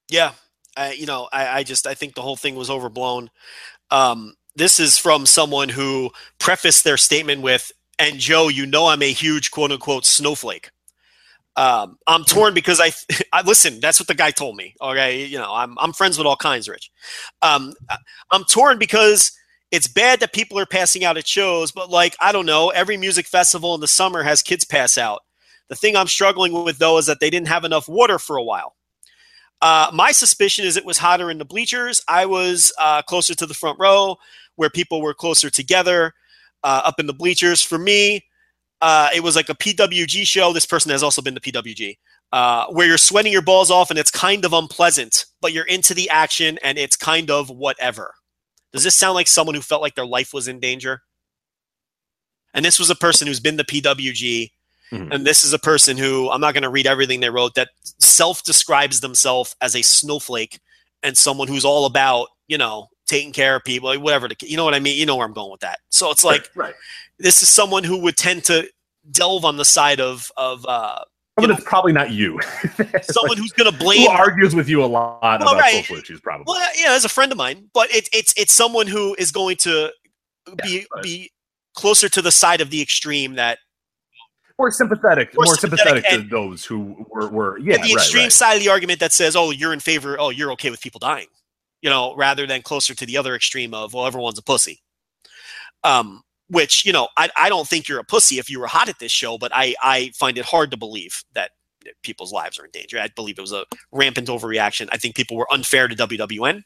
[0.09, 0.31] Yeah.
[0.77, 3.29] I, you know, I, I, just I think the whole thing was overblown.
[3.91, 9.01] Um, this is from someone who prefaced their statement with, "And Joe, you know I'm
[9.01, 10.71] a huge quote unquote snowflake."
[11.57, 12.91] Um, I'm torn because I,
[13.33, 13.79] I listen.
[13.79, 14.75] That's what the guy told me.
[14.81, 16.91] Okay, you know, I'm I'm friends with all kinds, Rich.
[17.41, 17.73] Um,
[18.31, 19.31] I'm torn because
[19.71, 22.97] it's bad that people are passing out at shows, but like I don't know, every
[22.97, 25.21] music festival in the summer has kids pass out.
[25.69, 28.43] The thing I'm struggling with though is that they didn't have enough water for a
[28.43, 28.75] while.
[29.61, 32.01] Uh, my suspicion is it was hotter in the bleachers.
[32.07, 34.17] I was uh, closer to the front row
[34.55, 36.13] where people were closer together
[36.63, 37.61] uh, up in the bleachers.
[37.61, 38.25] For me,
[38.81, 40.53] uh, it was like a PWG show.
[40.53, 41.97] This person has also been to PWG,
[42.31, 45.93] uh, where you're sweating your balls off and it's kind of unpleasant, but you're into
[45.93, 48.13] the action and it's kind of whatever.
[48.73, 51.01] Does this sound like someone who felt like their life was in danger?
[52.53, 54.51] And this was a person who's been to PWG.
[54.91, 55.11] Mm-hmm.
[55.11, 57.69] And this is a person who I'm not going to read everything they wrote that
[57.99, 60.59] self describes themselves as a snowflake
[61.03, 64.27] and someone who's all about, you know, taking care of people, whatever.
[64.27, 64.97] The, you know what I mean?
[64.97, 65.79] You know where I'm going with that.
[65.89, 66.73] So it's like, right.
[67.19, 68.69] this is someone who would tend to
[69.11, 70.65] delve on the side of of.
[70.65, 70.99] Uh,
[71.37, 72.39] but it's probably not you.
[73.01, 75.83] someone like, who's going to blame who argues with you a lot well, about right.
[75.83, 76.45] social issues, probably.
[76.47, 79.57] Well, yeah, as a friend of mine, but it's it's it's someone who is going
[79.57, 79.91] to
[80.63, 81.31] be yeah, be
[81.73, 83.59] closer to the side of the extreme that
[84.57, 88.31] more sympathetic, more, more sympathetic, sympathetic to those who were, were yeah, the extreme right.
[88.31, 90.15] side of the argument that says, "Oh, you're in favor.
[90.17, 91.27] Oh, you're okay with people dying."
[91.86, 94.81] You know, rather than closer to the other extreme of, well, everyone's a pussy.
[95.83, 98.89] Um, which, you know, I, I don't think you're a pussy if you were hot
[98.89, 101.51] at this show, but I, I find it hard to believe that
[102.01, 102.99] people's lives are in danger.
[102.99, 104.89] I believe it was a rampant overreaction.
[104.91, 106.63] I think people were unfair to WWN.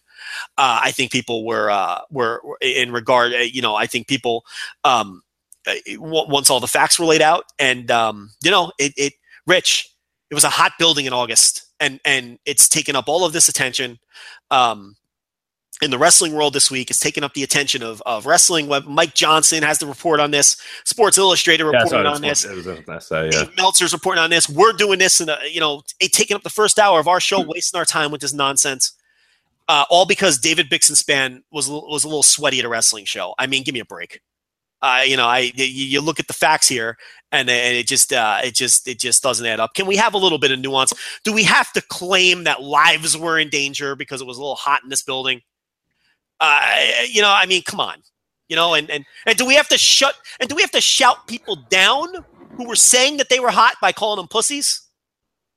[0.58, 4.46] Uh, I think people were, uh, were, in regard, uh, you know, I think people,
[4.86, 5.22] um,
[5.68, 9.14] uh, once all the facts were laid out and, um, you know, it, it,
[9.46, 9.94] Rich,
[10.32, 13.50] it was a hot building in August and, and it's taken up all of this
[13.50, 14.00] attention.
[14.50, 14.96] Um,
[15.82, 18.70] in the wrestling world this week is taking up the attention of, of wrestling.
[18.88, 20.58] Mike Johnson has the report on this.
[20.84, 22.44] Sports Illustrated reporting yeah, on this.
[22.44, 23.30] It was, it was yeah.
[23.30, 24.50] Dave Meltzer's reporting on this.
[24.50, 27.78] We're doing this, and you know, taking up the first hour of our show, wasting
[27.78, 28.94] our time with this nonsense.
[29.68, 33.36] Uh, all because David Bixenspan was was a little sweaty at a wrestling show.
[33.38, 34.20] I mean, give me a break.
[34.82, 36.98] Uh, you know, I you, you, look at the facts here,
[37.32, 39.74] and, and it just uh, it just it just doesn't add up.
[39.76, 40.94] Can we have a little bit of nuance?
[41.24, 44.56] Do we have to claim that lives were in danger because it was a little
[44.56, 45.42] hot in this building?
[46.40, 46.62] Uh,
[47.10, 48.02] you know, I mean, come on.
[48.48, 50.82] You know, and, and and do we have to shut and do we have to
[50.82, 52.08] shout people down
[52.58, 54.82] who were saying that they were hot by calling them pussies?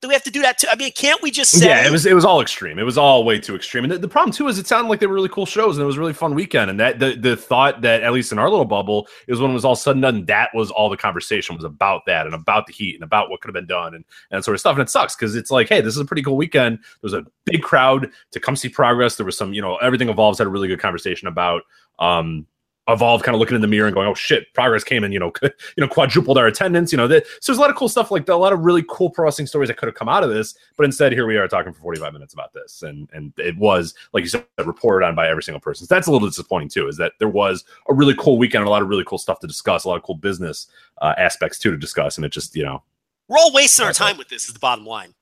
[0.02, 0.66] Do we have to do that too?
[0.68, 1.68] I mean, can't we just say?
[1.68, 2.80] Yeah, it was it was all extreme.
[2.80, 3.84] It was all way too extreme.
[3.84, 5.84] And the, the, problem too is it sounded like they were really cool shows and
[5.84, 6.70] it was a really fun weekend.
[6.70, 9.54] And that the the thought that at least in our little bubble is when it
[9.54, 12.72] was all sudden done, that was all the conversation was about that and about the
[12.72, 14.74] heat and about what could have been done and, and that sort of stuff.
[14.74, 16.78] And it sucks because it's like, hey, this is a pretty cool weekend.
[16.78, 19.14] There was a big crowd to come see progress.
[19.14, 21.62] There was some, you know, everything evolves had a really good conversation about
[22.00, 22.44] um
[22.88, 25.20] Evolve kind of looking in the mirror and going, "Oh shit, progress came and you
[25.20, 27.88] know, you know, quadrupled our attendance." You know, that, so there's a lot of cool
[27.88, 30.08] stuff like that, a lot of really cool pro wrestling stories that could have come
[30.08, 30.54] out of this.
[30.76, 33.94] But instead, here we are talking for 45 minutes about this, and and it was
[34.12, 35.86] like you said, reported on by every single person.
[35.86, 36.88] So that's a little disappointing too.
[36.88, 39.38] Is that there was a really cool weekend, and a lot of really cool stuff
[39.40, 40.66] to discuss, a lot of cool business
[41.00, 42.82] uh, aspects too to discuss, and it just you know,
[43.28, 44.48] we're all wasting our time with this.
[44.48, 45.14] Is the bottom line.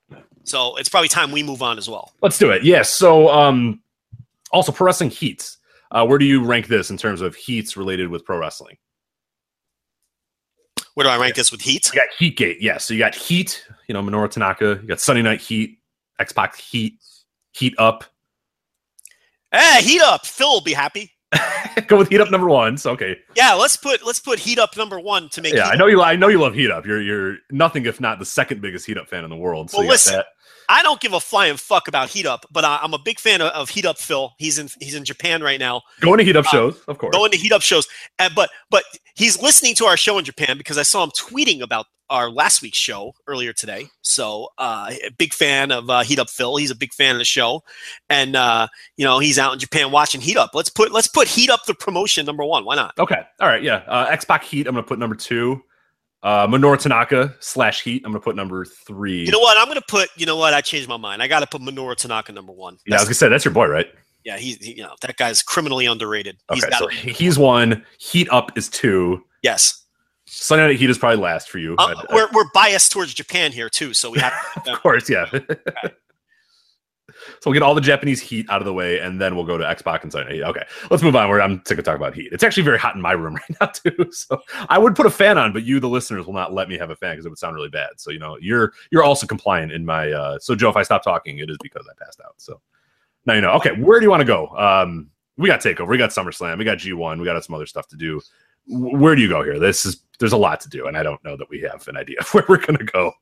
[0.44, 2.12] So it's probably time we move on as well.
[2.22, 2.64] Let's do it.
[2.64, 2.90] Yes.
[2.90, 3.80] So um,
[4.50, 5.58] also pro wrestling heats.
[5.90, 8.76] Uh, where do you rank this in terms of heats related with pro wrestling?
[10.94, 11.90] Where do I rank this with heat?
[11.92, 12.60] You got Heatgate, yes.
[12.60, 12.78] Yeah.
[12.78, 14.78] So you got Heat, you know, Minoru Tanaka.
[14.82, 15.78] You got Sunday Night Heat,
[16.18, 16.98] X-Pac Heat,
[17.52, 18.04] Heat Up.
[19.52, 20.26] Hey, Heat Up.
[20.26, 21.12] Phil will be happy.
[21.86, 22.76] Go with Heat Up number one.
[22.76, 23.16] So okay.
[23.36, 25.54] Yeah, let's put let's put Heat Up number one to make.
[25.54, 26.02] Yeah, I know you.
[26.02, 26.84] I know you love Heat Up.
[26.84, 29.70] You're you're nothing if not the second biggest Heat Up fan in the world.
[29.70, 30.22] So well, listen,
[30.70, 33.40] I don't give a flying fuck about Heat Up, but I, am a big fan
[33.40, 34.32] of, of, Heat Up Phil.
[34.38, 35.82] He's in he's in Japan right now.
[36.00, 37.12] Going to Heat Up uh, shows, of course.
[37.12, 37.88] Going to Heat Up shows,
[38.20, 38.84] and, but but
[39.16, 42.62] he's listening to our show in Japan because I saw him tweeting about our last
[42.62, 43.86] week's show earlier today.
[44.02, 46.56] So, uh, a big fan of uh, Heat Up Phil.
[46.56, 47.64] He's a big fan of the show,
[48.08, 50.50] and uh, you know he's out in Japan watching Heat Up.
[50.54, 52.64] Let's put let's put Heat Up the promotion number one.
[52.64, 52.96] Why not?
[52.96, 53.82] Okay, all right, yeah.
[53.88, 54.68] Uh, X Pac Heat.
[54.68, 55.64] I'm gonna put number two.
[56.22, 58.02] Uh, Minoru Tanaka slash Heat.
[58.04, 59.24] I'm gonna put number three.
[59.24, 59.56] You know what?
[59.56, 60.10] I'm gonna put.
[60.16, 60.52] You know what?
[60.52, 61.22] I changed my mind.
[61.22, 62.74] I got to put Minoru Tanaka number one.
[62.74, 63.86] That's, yeah, I was gonna say that's your boy, right?
[64.24, 66.36] Yeah, he's he, you know that guy's criminally underrated.
[66.50, 67.84] Okay, he's so he's one.
[67.98, 69.24] Heat up is two.
[69.42, 69.84] Yes.
[70.26, 71.74] Sunday Night Heat is probably last for you.
[71.78, 74.32] Uh, we're we're biased towards Japan here too, so we have.
[74.64, 75.26] To, of course, yeah.
[77.40, 79.56] So we'll get all the Japanese heat out of the way, and then we'll go
[79.56, 80.42] to X-Pac and Sunday.
[80.42, 81.26] Okay, let's move on.
[81.30, 82.28] Where I'm sick of talking about heat.
[82.32, 84.12] It's actually very hot in my room right now too.
[84.12, 86.76] So I would put a fan on, but you, the listeners, will not let me
[86.76, 87.92] have a fan because it would sound really bad.
[87.96, 90.10] So you know, you're you're also compliant in my.
[90.10, 92.34] Uh, so Joe, if I stop talking, it is because I passed out.
[92.36, 92.60] So
[93.24, 93.52] now you know.
[93.52, 94.48] Okay, where do you want to go?
[94.48, 97.88] Um, we got Takeover, we got SummerSlam, we got G1, we got some other stuff
[97.88, 98.20] to do.
[98.66, 99.58] Where do you go here?
[99.58, 101.96] This is there's a lot to do, and I don't know that we have an
[101.96, 103.12] idea of where we're to go.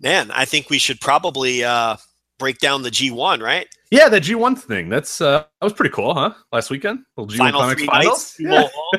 [0.00, 1.64] Man, I think we should probably.
[1.64, 1.96] Uh
[2.38, 3.68] break down the G1, right?
[3.90, 4.88] Yeah, the G1 thing.
[4.88, 6.34] That's uh that was pretty cool, huh?
[6.52, 8.36] Last weekend, little G1 Final Climax finals.
[8.38, 8.68] Yeah.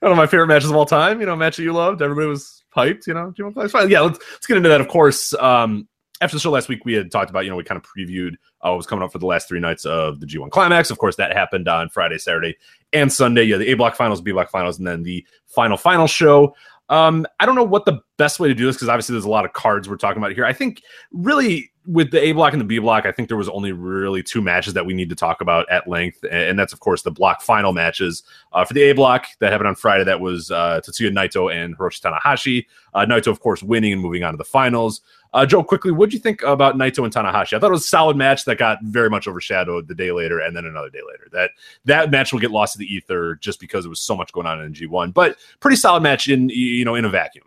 [0.00, 1.20] One of my favorite matches of all time.
[1.20, 2.00] You know, match that you loved.
[2.02, 3.06] Everybody was hyped.
[3.06, 3.90] You know, G1 Climax finals.
[3.90, 4.80] Yeah, let's let's get into that.
[4.80, 5.88] Of course, um,
[6.20, 8.34] after the show last week, we had talked about you know we kind of previewed
[8.62, 10.90] uh, what was coming up for the last three nights of the G1 Climax.
[10.90, 12.56] Of course, that happened on Friday, Saturday,
[12.92, 13.44] and Sunday.
[13.44, 16.54] Yeah, the A Block Finals, B Block Finals, and then the final final show.
[16.88, 19.30] Um, I don't know what the best way to do this because obviously there's a
[19.30, 20.44] lot of cards we're talking about here.
[20.44, 23.48] I think really with the A block and the B block, I think there was
[23.48, 26.80] only really two matches that we need to talk about at length, and that's of
[26.80, 28.22] course the block final matches.
[28.52, 31.76] Uh, for the A block that happened on Friday, that was uh, Tetsuya Naito and
[31.78, 32.66] Hiroshi Tanahashi.
[32.94, 35.00] Uh, Naito, of course, winning and moving on to the finals.
[35.32, 37.52] Uh, Joe, quickly, what do you think about Naito and Tanahashi?
[37.52, 40.40] I thought it was a solid match that got very much overshadowed the day later,
[40.40, 41.28] and then another day later.
[41.32, 41.50] That
[41.84, 44.46] that match will get lost to the ether just because there was so much going
[44.46, 47.44] on in G1, but pretty solid match in you know in a vacuum.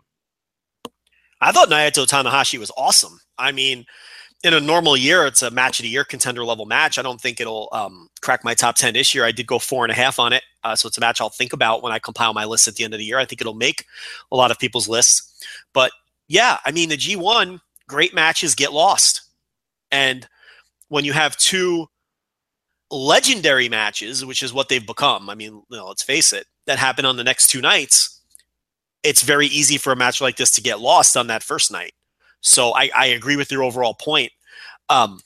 [1.42, 3.18] I thought Naito Tanahashi was awesome.
[3.38, 3.86] I mean,
[4.42, 6.98] in a normal year, it's a match of the year contender level match.
[6.98, 9.24] I don't think it'll um, crack my top 10 this year.
[9.24, 10.42] I did go four and a half on it.
[10.64, 12.84] Uh, so it's a match I'll think about when I compile my list at the
[12.84, 13.18] end of the year.
[13.18, 13.84] I think it'll make
[14.32, 15.44] a lot of people's lists.
[15.74, 15.92] But
[16.28, 19.22] yeah, I mean, the G1, great matches get lost.
[19.90, 20.26] And
[20.88, 21.86] when you have two
[22.90, 26.78] legendary matches, which is what they've become, I mean, you know, let's face it, that
[26.78, 28.22] happen on the next two nights,
[29.02, 31.92] it's very easy for a match like this to get lost on that first night.
[32.40, 34.32] So I, I agree with your overall point.
[34.88, 35.20] Um,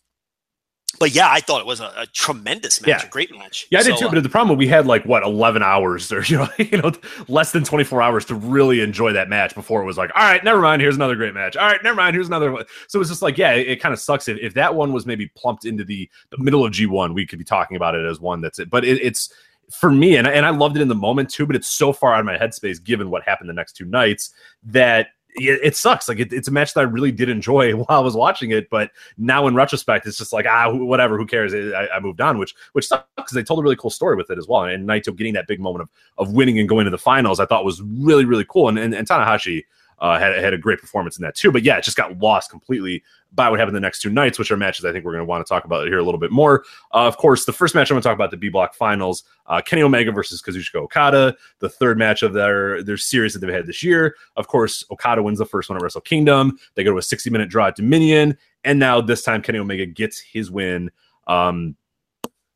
[1.01, 3.07] but yeah, I thought it was a, a tremendous match, Yeah.
[3.07, 3.67] a great match.
[3.71, 4.07] Yeah, I did So, too.
[4.07, 6.93] uh, But the problem we had like what eleven hours or you know you know
[7.27, 10.23] less than twenty four hours to really enjoy that match before it was like all
[10.23, 10.81] right, never mind.
[10.83, 11.57] Here's another great match.
[11.57, 12.15] All right, never mind.
[12.15, 12.65] Here's another one.
[12.87, 15.05] So it's just like yeah, it, it kind of sucks if, if that one was
[15.05, 17.12] maybe plumped into the the middle of G one.
[17.12, 18.71] We could be talking about it as one that's it.
[18.71, 19.33] But it, it's
[19.73, 21.45] for me, and and I loved it in the moment too.
[21.45, 24.31] But it's so far out of my headspace given what happened the next two nights
[24.65, 25.09] that.
[25.37, 26.09] It, sucks.
[26.09, 28.70] Like it, it's a match that I really did enjoy while I was watching it,
[28.70, 31.18] but now in retrospect, it's just like ah, wh- whatever.
[31.18, 31.53] Who cares?
[31.55, 34.30] I, I moved on, which which sucks because they told a really cool story with
[34.30, 34.64] it as well.
[34.64, 37.47] And Naito getting that big moment of of winning and going to the finals, I
[37.47, 38.68] thought was really really cool.
[38.68, 39.64] And and, and Tanahashi
[39.99, 41.51] uh, had had a great performance in that too.
[41.51, 44.51] But yeah, it just got lost completely by what happened the next two nights, which
[44.51, 46.30] are matches I think we're going to want to talk about here a little bit
[46.30, 46.64] more.
[46.92, 49.24] Uh, of course, the first match I'm going to talk about the B Block Finals:
[49.47, 51.36] uh, Kenny Omega versus Kazuchika Okada.
[51.59, 54.16] The third match of their their series that they've had this year.
[54.36, 56.59] Of course, Okada wins the first one at Wrestle Kingdom.
[56.74, 59.86] They go to a 60 minute draw at Dominion, and now this time Kenny Omega
[59.86, 60.90] gets his win.
[61.26, 61.76] Um,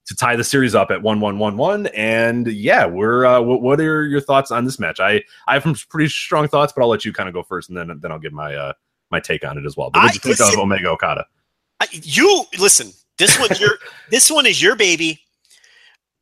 [0.08, 1.86] to tie the series up at one one one one.
[1.88, 5.00] And yeah, we're uh, what, what are your thoughts on this match?
[5.00, 7.68] I I have some pretty strong thoughts, but I'll let you kind of go first,
[7.68, 8.72] and then then I'll give my uh
[9.10, 9.90] my take on it as well.
[9.90, 11.26] But what I- you think of Omega Okada?
[11.80, 12.92] I, you listen.
[13.18, 13.78] This one's your.
[14.10, 15.20] this one is your baby.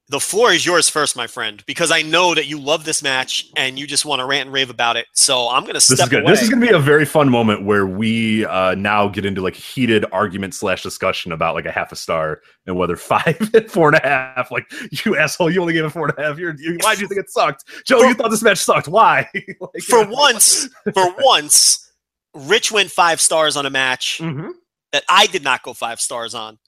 [0.08, 3.50] The floor is yours first, my friend, because I know that you love this match
[3.56, 5.06] and you just want to rant and rave about it.
[5.14, 6.22] So I'm going to step This is good.
[6.22, 6.30] away.
[6.32, 9.40] This is going to be a very fun moment where we uh, now get into
[9.40, 13.36] like heated argument slash discussion about like a half a star and whether five,
[13.68, 14.52] four and a half.
[14.52, 14.70] Like
[15.04, 16.38] you asshole, you only gave it four and a half.
[16.38, 18.02] You're, you, why do you think it sucked, Joe?
[18.02, 18.86] You thought this match sucked.
[18.86, 19.28] Why?
[19.60, 21.90] Like, for once, for once,
[22.32, 24.50] Rich went five stars on a match Mhm.
[24.92, 26.58] that I did not go five stars on.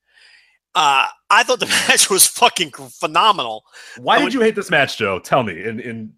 [0.75, 3.64] Uh, I thought the match was fucking phenomenal.
[3.99, 5.19] Why I did would- you hate this match, Joe?
[5.19, 6.12] Tell me in in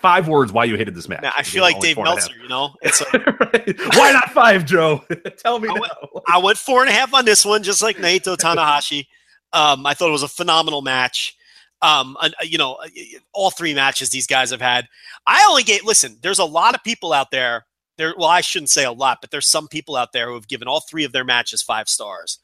[0.00, 1.24] five words why you hated this match.
[1.36, 2.28] I feel like Dave four and a half.
[2.28, 2.74] Meltzer, you know.
[2.82, 3.96] It's like, Right?
[3.96, 5.04] Why not five, Joe?
[5.38, 5.92] Tell me I went-
[6.28, 9.06] I went four and a half on this one, just like Naito Tanahashi.
[9.52, 11.36] Um, I thought it was a phenomenal match.
[11.82, 12.88] Um, uh, you know, uh,
[13.32, 14.86] all three matches these guys have had.
[15.26, 15.84] I only gave.
[15.84, 17.66] Listen, there's a lot of people out there.
[17.98, 20.48] There, well, I shouldn't say a lot, but there's some people out there who have
[20.48, 22.38] given all three of their matches five stars.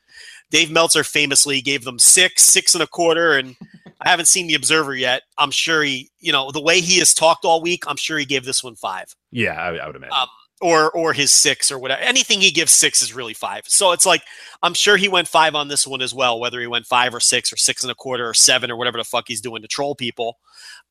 [0.51, 3.57] Dave Meltzer famously gave them six, six and a quarter, and
[4.01, 5.23] I haven't seen the Observer yet.
[5.37, 8.25] I'm sure he, you know, the way he has talked all week, I'm sure he
[8.25, 10.17] gave this one five Yeah, I, I would imagine.
[10.17, 10.29] Um,
[10.61, 12.01] or or his six or whatever.
[12.01, 13.63] Anything he gives six is really five.
[13.67, 14.23] So it's like
[14.63, 17.21] I'm sure he went five on this one as well, whether he went five or
[17.21, 19.69] six or six and a quarter or seven or whatever the fuck he's doing to
[19.69, 20.39] troll people.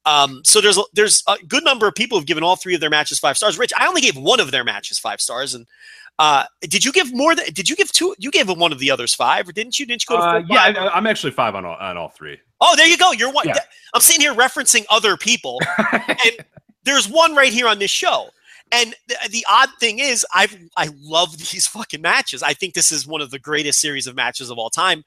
[0.05, 2.89] Um, so there's there's a good number of people who've given all three of their
[2.89, 3.57] matches five stars.
[3.57, 5.67] Rich, I only gave one of their matches five stars, and
[6.19, 7.35] uh, did you give more?
[7.35, 8.15] Than, did you give two?
[8.17, 9.85] You gave one of the others five, or didn't you?
[9.85, 10.63] Didn't you go to Uh, four, yeah.
[10.63, 12.39] I, I'm actually five on all, on all three.
[12.59, 13.11] Oh, there you go.
[13.11, 13.47] You're one.
[13.47, 13.57] Yeah.
[13.93, 15.59] I'm sitting here referencing other people,
[15.93, 16.45] and
[16.83, 18.29] there's one right here on this show.
[18.71, 22.43] And the, the odd thing is, I I love these fucking matches.
[22.43, 25.03] I think this is one of the greatest series of matches of all time.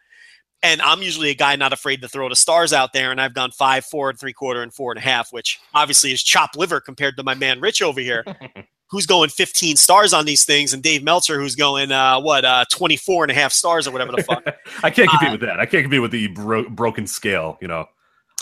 [0.63, 3.11] And I'm usually a guy not afraid to throw the stars out there.
[3.11, 6.13] And I've gone five, four and three quarter, and four and a half, which obviously
[6.13, 8.25] is chop liver compared to my man Rich over here,
[8.91, 12.65] who's going 15 stars on these things, and Dave Meltzer, who's going uh, what uh,
[12.71, 14.45] 24 and a half stars or whatever the fuck.
[14.83, 15.61] I can't compete Uh, with that.
[15.61, 17.57] I can't compete with the bro- broken scale.
[17.61, 17.87] You know,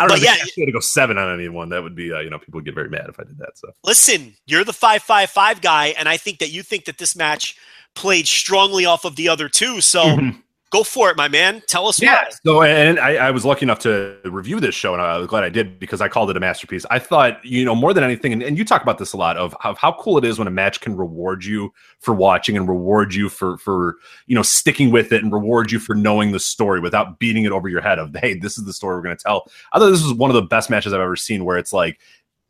[0.00, 0.24] I don't know.
[0.24, 1.68] yeah, Yeah, I to go seven on anyone.
[1.68, 3.56] That would be, uh, you know, people would get very mad if I did that.
[3.58, 7.56] So listen, you're the 555 guy, and I think that you think that this match
[7.94, 9.80] played strongly off of the other two.
[9.80, 10.42] So Mhm.
[10.70, 11.62] Go for it, my man.
[11.66, 12.14] Tell us Yeah.
[12.14, 12.30] why.
[12.44, 15.44] So, and I, I was lucky enough to review this show, and I was glad
[15.44, 16.84] I did because I called it a masterpiece.
[16.90, 19.36] I thought, you know, more than anything, and, and you talk about this a lot
[19.36, 22.68] of how, how cool it is when a match can reward you for watching and
[22.68, 23.96] reward you for for
[24.26, 27.52] you know sticking with it and reward you for knowing the story without beating it
[27.52, 29.46] over your head of hey, this is the story we're going to tell.
[29.72, 31.98] I thought this was one of the best matches I've ever seen, where it's like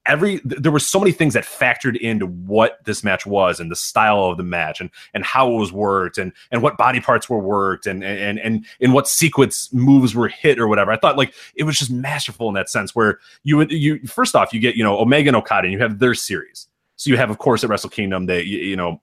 [0.06, 3.76] every there were so many things that factored into what this match was and the
[3.76, 7.28] style of the match and and how it was worked and and what body parts
[7.28, 10.90] were worked and and and in what sequence moves were hit or whatever.
[10.90, 14.34] I thought like it was just masterful in that sense where you would you first
[14.34, 16.68] off you get you know Omega and Okada and you have their series.
[16.96, 19.00] So you have of course at Wrestle Kingdom they you, you know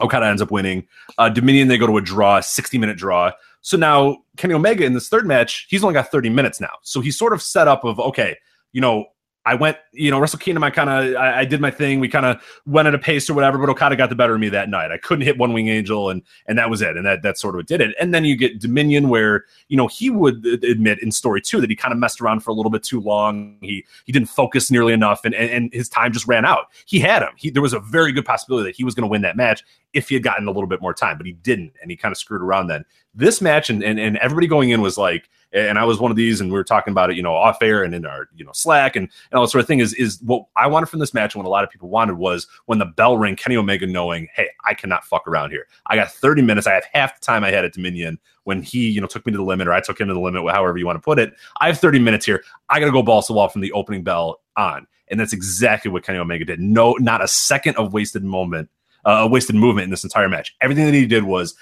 [0.00, 0.86] Okada ends up winning.
[1.16, 3.32] Uh, Dominion they go to a draw, 60 minute draw.
[3.62, 6.74] So now Kenny Omega in this third match, he's only got 30 minutes now.
[6.82, 8.36] So he's sort of set up of okay,
[8.72, 9.06] you know,
[9.46, 10.64] I went, you know, Wrestle Kingdom.
[10.64, 12.00] I kind of, I, I did my thing.
[12.00, 14.40] We kind of went at a pace or whatever, but Okada got the better of
[14.40, 14.90] me that night.
[14.90, 16.96] I couldn't hit One Wing Angel, and and that was it.
[16.96, 17.94] And that that sort of did it.
[18.00, 21.70] And then you get Dominion, where you know he would admit in story two that
[21.70, 23.56] he kind of messed around for a little bit too long.
[23.60, 26.72] He he didn't focus nearly enough, and and, and his time just ran out.
[26.84, 27.30] He had him.
[27.36, 29.62] He, there was a very good possibility that he was going to win that match
[29.92, 32.10] if he had gotten a little bit more time, but he didn't, and he kind
[32.10, 32.84] of screwed around then.
[33.14, 36.16] This match and and, and everybody going in was like and I was one of
[36.16, 38.44] these, and we were talking about it, you know, off air and in our you
[38.44, 39.80] know Slack and, and all that sort of thing.
[39.80, 42.18] Is is what I wanted from this match, and what a lot of people wanted
[42.18, 45.66] was when the bell rang, Kenny Omega knowing, hey, I cannot fuck around here.
[45.86, 46.66] I got 30 minutes.
[46.66, 49.32] I have half the time I had at Dominion when he, you know, took me
[49.32, 51.18] to the limit, or I took him to the limit, however you want to put
[51.18, 51.34] it.
[51.60, 52.44] I have 30 minutes here.
[52.68, 55.90] I got to go balls to wall from the opening bell on, and that's exactly
[55.90, 56.60] what Kenny Omega did.
[56.60, 58.68] No, not a second of wasted moment,
[59.04, 60.54] uh, wasted movement in this entire match.
[60.60, 61.54] Everything that he did was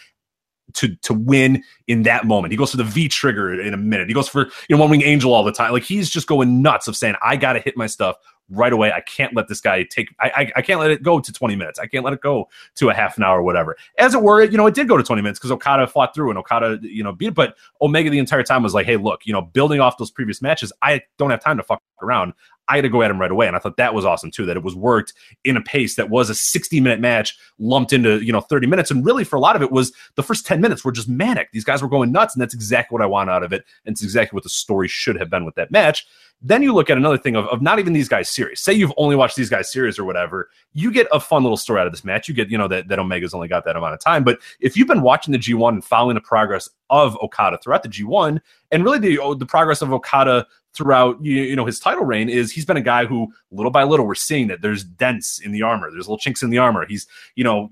[0.75, 2.53] to to win in that moment.
[2.53, 4.09] He goes for the V trigger in a minute.
[4.09, 5.73] He goes for you know one wing angel all the time.
[5.73, 8.17] Like he's just going nuts of saying, I gotta hit my stuff
[8.51, 8.93] right away.
[8.93, 11.57] I can't let this guy take I, I, I can't let it go to 20
[11.57, 11.79] minutes.
[11.79, 13.77] I can't let it go to a half an hour or whatever.
[13.99, 16.31] As it were, you know, it did go to 20 minutes because Okada fought through
[16.31, 17.35] and Okada, you know, beat it.
[17.35, 20.43] But Omega the entire time was like, hey, look, you know, building off those previous
[20.43, 22.35] matches, I don't have time to fuck around.
[22.69, 23.47] I had to go at him right away.
[23.47, 25.13] And I thought that was awesome too, that it was worked
[25.45, 28.91] in a pace that was a 60 minute match lumped into, you know, 30 minutes.
[28.91, 31.51] And really for a lot of it was the first 10 minutes were just manic.
[31.53, 32.35] These guys were going nuts.
[32.35, 33.65] And that's exactly what I want out of it.
[33.85, 36.07] And it's exactly what the story should have been with that match.
[36.43, 38.61] Then you look at another thing of, of not even these guys series.
[38.61, 41.81] Say you've only watched these guys series or whatever, you get a fun little story
[41.81, 42.29] out of this match.
[42.29, 44.25] You get, you know, that, that Omega's only got that amount of time.
[44.25, 47.89] But if you've been watching the G1 and following the progress of Okada throughout the
[47.89, 48.41] G1
[48.73, 52.29] and really the, oh, the progress of Okada throughout you, you know his title reign
[52.29, 55.53] is he's been a guy who little by little we're seeing that there's dents in
[55.53, 57.07] the armor there's little chinks in the armor he's
[57.37, 57.71] you know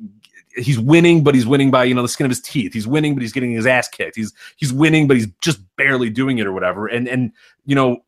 [0.55, 3.15] he's winning but he's winning by you know the skin of his teeth he's winning
[3.15, 6.47] but he's getting his ass kicked he's he's winning but he's just barely doing it
[6.47, 7.33] or whatever and and
[7.67, 8.03] you know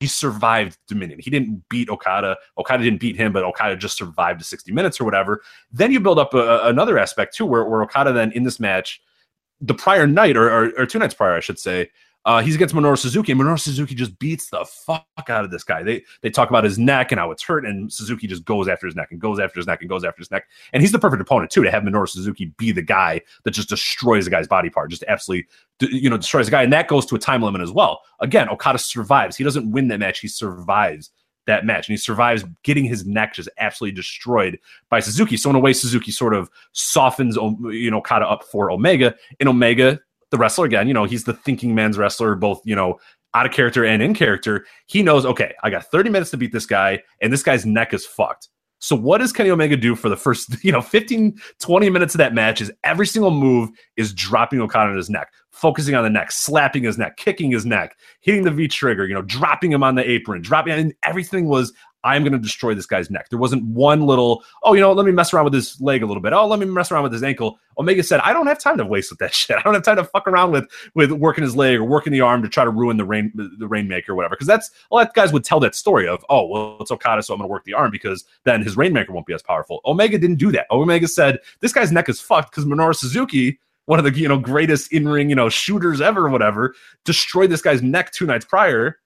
[0.00, 1.18] he survived Dominion.
[1.18, 2.36] He didn't beat Okada.
[2.56, 5.42] Okada didn't beat him, but Okada just survived the 60 minutes or whatever.
[5.72, 9.02] Then you build up a, another aspect too, where, where Okada then in this match,
[9.60, 11.90] the prior night or, or, or two nights prior, I should say,
[12.24, 15.64] uh, he's against Minoru Suzuki, and Minoru Suzuki just beats the fuck out of this
[15.64, 15.82] guy.
[15.82, 18.86] They they talk about his neck and how it's hurt, and Suzuki just goes after
[18.86, 20.44] his neck and goes after his neck and goes after his neck.
[20.72, 23.68] And he's the perfect opponent too to have Minoru Suzuki be the guy that just
[23.68, 25.48] destroys a guy's body part, just absolutely
[25.80, 26.62] you know destroys a guy.
[26.62, 28.02] And that goes to a time limit as well.
[28.20, 29.36] Again, Okada survives.
[29.36, 30.20] He doesn't win that match.
[30.20, 31.10] He survives
[31.46, 34.58] that match, and he survives getting his neck just absolutely destroyed
[34.90, 35.36] by Suzuki.
[35.36, 39.48] So in a way, Suzuki sort of softens you know Okada up for Omega, and
[39.48, 39.98] Omega
[40.30, 42.98] the wrestler again, you know, he's the thinking man's wrestler, both, you know,
[43.34, 44.66] out of character and in character.
[44.86, 47.92] He knows, okay, I got 30 minutes to beat this guy, and this guy's neck
[47.94, 48.48] is fucked.
[48.80, 52.18] So what does Kenny Omega do for the first, you know, 15, 20 minutes of
[52.18, 56.10] that match is every single move is dropping Okada on his neck, focusing on the
[56.10, 59.82] neck, slapping his neck, kicking his neck, hitting the V trigger, you know, dropping him
[59.82, 61.72] on the apron, dropping, and everything was
[62.04, 63.28] I'm going to destroy this guy's neck.
[63.28, 66.06] There wasn't one little, oh, you know, let me mess around with his leg a
[66.06, 66.32] little bit.
[66.32, 67.58] Oh, let me mess around with his ankle.
[67.76, 69.56] Omega said, I don't have time to waste with that shit.
[69.56, 72.20] I don't have time to fuck around with with working his leg or working the
[72.20, 74.36] arm to try to ruin the rain the rainmaker or whatever.
[74.36, 77.22] Because that's a lot of guys would tell that story of, oh, well, it's Okada,
[77.22, 79.80] so I'm going to work the arm because then his rainmaker won't be as powerful.
[79.84, 80.66] Omega didn't do that.
[80.70, 84.38] Omega said, this guy's neck is fucked because Minoru Suzuki one of the you know
[84.38, 86.74] greatest in ring you know shooters ever, or whatever,
[87.04, 88.98] destroyed this guy's neck two nights prior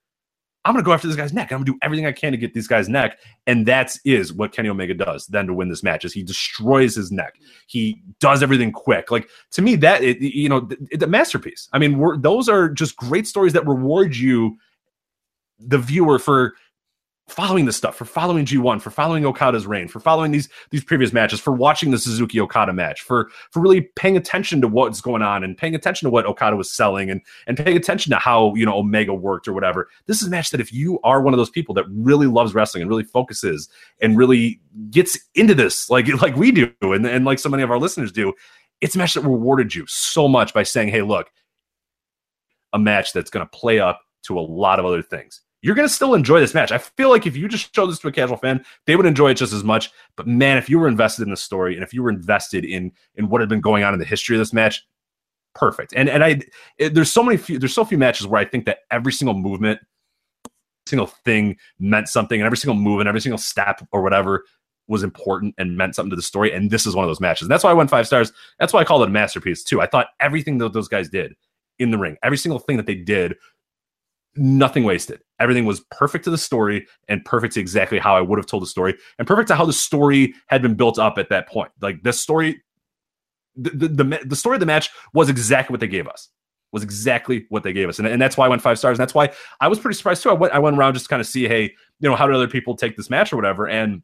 [0.65, 1.51] I'm going to go after this guy's neck.
[1.51, 3.19] I'm going to do everything I can to get this guy's neck.
[3.47, 6.95] And that is what Kenny Omega does then to win this match is he destroys
[6.95, 7.35] his neck.
[7.67, 9.11] He does everything quick.
[9.11, 11.69] Like to me, that, it, you know, the masterpiece.
[11.73, 14.57] I mean, those are just great stories that reward you,
[15.59, 16.55] the viewer, for
[17.33, 21.13] following this stuff, for following G1, for following Okada's reign, for following these these previous
[21.13, 25.23] matches, for watching the Suzuki Okada match, for for really paying attention to what's going
[25.23, 28.55] on and paying attention to what Okada was selling and and paying attention to how
[28.55, 29.89] you know Omega worked or whatever.
[30.07, 32.55] This is a match that if you are one of those people that really loves
[32.55, 33.69] wrestling and really focuses
[34.01, 34.61] and really
[34.91, 38.13] gets into this like like we do and, and like so many of our listeners
[38.13, 38.33] do,
[38.81, 41.31] it's a match that rewarded you so much by saying, hey, look,
[42.73, 45.89] a match that's going to play up to a lot of other things you're going
[45.89, 46.73] to still enjoy this match.
[46.73, 49.31] I feel like if you just show this to a casual fan, they would enjoy
[49.31, 49.91] it just as much.
[50.17, 52.93] But man, if you were invested in the story and if you were invested in
[53.15, 54.85] in what had been going on in the history of this match,
[55.55, 55.95] perfect.
[55.97, 56.41] And and I
[56.79, 59.35] it, there's so many few, there's so few matches where I think that every single
[59.35, 59.81] movement,
[60.87, 64.45] single thing meant something, and every single move and every single step or whatever
[64.89, 66.53] was important and meant something to the story.
[66.53, 67.43] And this is one of those matches.
[67.43, 68.33] And that's why I went five stars.
[68.59, 69.81] That's why I called it a masterpiece too.
[69.81, 71.35] I thought everything that those guys did
[71.79, 73.37] in the ring, every single thing that they did
[74.37, 75.21] nothing wasted.
[75.41, 78.63] Everything was perfect to the story and perfect to exactly how I would have told
[78.63, 81.73] the story and perfect to how the story had been built up at that point.
[81.81, 82.63] Like the story,
[83.57, 86.29] the, the, the, the story of the match was exactly what they gave us.
[86.73, 88.99] Was exactly what they gave us, and, and that's why I went five stars.
[88.99, 89.31] And that's why
[89.61, 90.31] I was pretty surprised too.
[90.31, 91.65] I went I went around just to kind of see, hey,
[92.01, 94.03] you know, how did other people take this match or whatever, and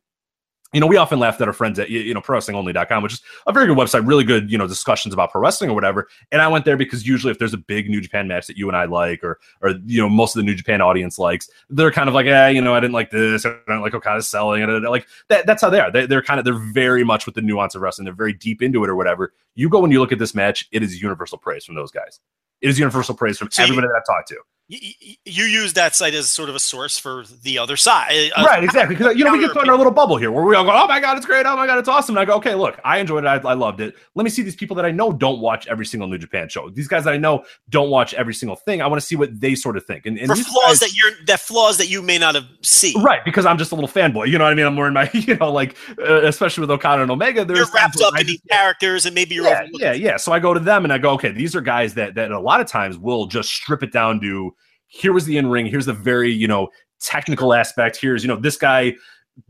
[0.72, 3.52] you know, we often laugh at our friends at, you know, prowrestlingonly.com, which is a
[3.52, 6.08] very good website, really good, you know, discussions about pro wrestling or whatever.
[6.30, 8.68] And I went there because usually if there's a big New Japan match that you
[8.68, 11.90] and I like, or, or, you know, most of the New Japan audience likes, they're
[11.90, 13.46] kind of like, yeah, you know, I didn't like this.
[13.46, 14.68] I don't like Okada's selling it.
[14.68, 15.90] Uh, like that, that's how they are.
[15.90, 18.04] They, they're kind of, they're very much with the nuance of wrestling.
[18.04, 19.32] They're very deep into it or whatever.
[19.54, 22.20] You go and you look at this match, it is universal praise from those guys
[22.60, 24.36] It is universal praise from everybody that I've talked to.
[24.70, 28.30] You, use that site as sort of a source for the other side.
[28.36, 28.96] Uh, right, exactly.
[28.96, 30.72] Because you know we get put in our little bubble here where we all go,
[30.72, 31.46] "Oh my god, it's great!
[31.46, 33.28] Oh my god, it's awesome!" And I go, "Okay, look, I enjoyed it.
[33.28, 33.94] I, I loved it.
[34.14, 36.68] Let me see these people that I know don't watch every single New Japan show.
[36.68, 38.82] These guys that I know don't watch every single thing.
[38.82, 40.80] I want to see what they sort of think." And, and for these flaws guys-
[40.80, 43.02] that you're that flaws that you may not have seen.
[43.02, 44.28] Right, because I'm just a little fanboy.
[44.28, 44.66] You know what I mean?
[44.66, 47.42] I'm wearing my, you know, like uh, especially with Okada and Omega.
[47.42, 50.16] There's You're wrapped up in these characters, and maybe you're yeah, yeah, yeah.
[50.18, 52.38] So I go to them and I go, okay, these are guys that that a
[52.38, 54.54] lot of times will just strip it down to
[54.88, 56.68] here was the in ring, here's the very you know
[57.00, 57.96] technical aspect.
[58.00, 58.94] Here's you know this guy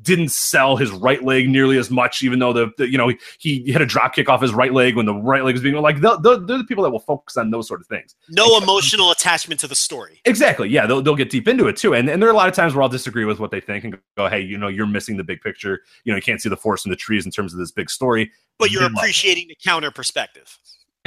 [0.02, 3.08] didn't sell his right leg nearly as much, even though the, the you know
[3.38, 5.62] he, he had a drop kick off his right leg when the right leg was
[5.62, 8.14] being like they're, they're the people that will focus on those sort of things.
[8.28, 10.20] no emotional attachment to the story.
[10.26, 10.68] Exactly.
[10.68, 11.94] Yeah, they'll, they'll get deep into it too.
[11.94, 13.84] And, and there are a lot of times where I'll disagree with what they think
[13.84, 15.80] and go, hey, you know, you're missing the big picture.
[16.04, 17.88] You know, you can't see the forest in the trees in terms of this big
[17.88, 18.30] story.
[18.58, 18.98] But you're They love it.
[18.98, 20.58] appreciating the counter perspective.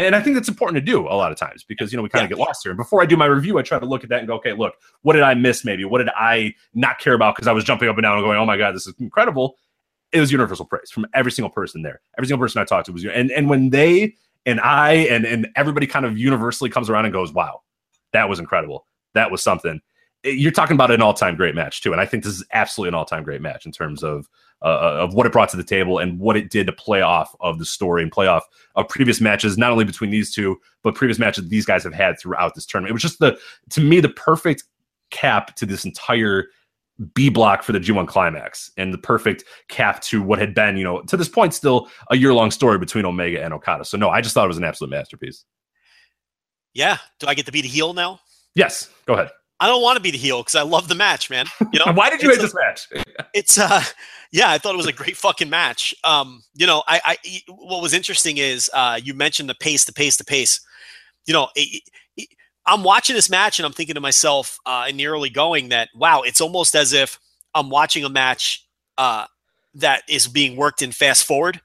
[0.01, 2.09] And I think that's important to do a lot of times because, you know, we
[2.09, 2.25] kind Yeah.
[2.25, 2.71] of get lost here.
[2.71, 4.53] And before I do my review, I try to look at that and go, okay,
[4.53, 5.85] look, what did I miss maybe?
[5.85, 8.37] What did I not care about because I was jumping up and down and going,
[8.37, 9.57] oh my God, this is incredible.
[10.11, 12.01] It was universal praise from every single person there.
[12.17, 15.47] Every single person I talked to was, and, and when they and I and, and
[15.55, 17.61] everybody kind of universally comes around and goes, wow,
[18.13, 18.85] that was incredible.
[19.13, 19.81] That was something.
[20.23, 22.95] You're talking about an all-time great match too, and I think this is absolutely an
[22.95, 24.29] all-time great match in terms of
[24.63, 27.35] uh, of what it brought to the table and what it did to play off
[27.39, 30.93] of the story and play off of previous matches, not only between these two, but
[30.95, 32.91] previous matches these guys have had throughout this tournament.
[32.91, 33.39] It was just the,
[33.71, 34.63] to me, the perfect
[35.09, 36.49] cap to this entire
[37.15, 40.83] B block for the G1 climax and the perfect cap to what had been, you
[40.83, 43.83] know, to this point, still a year long story between Omega and Okada.
[43.85, 45.43] So, no, I just thought it was an absolute masterpiece.
[46.73, 46.97] Yeah.
[47.19, 48.19] Do I get to be the heel now?
[48.53, 49.29] Yes, go ahead.
[49.61, 51.45] I don't want to be the heel because I love the match, man.
[51.71, 52.87] You know, Why did you It's hate this match?
[53.33, 53.81] it's uh
[54.33, 57.81] yeah i thought it was a great fucking match um you know i i what
[57.81, 60.59] was interesting is uh you mentioned the pace the pace the pace
[61.25, 61.81] you know it,
[62.17, 62.27] it-
[62.65, 65.87] i'm watching this match and i'm thinking to myself uh in the early going that
[65.95, 67.19] wow it's almost as if
[67.55, 68.65] i'm watching a match
[68.97, 69.25] uh
[69.73, 71.61] that is being worked in fast forward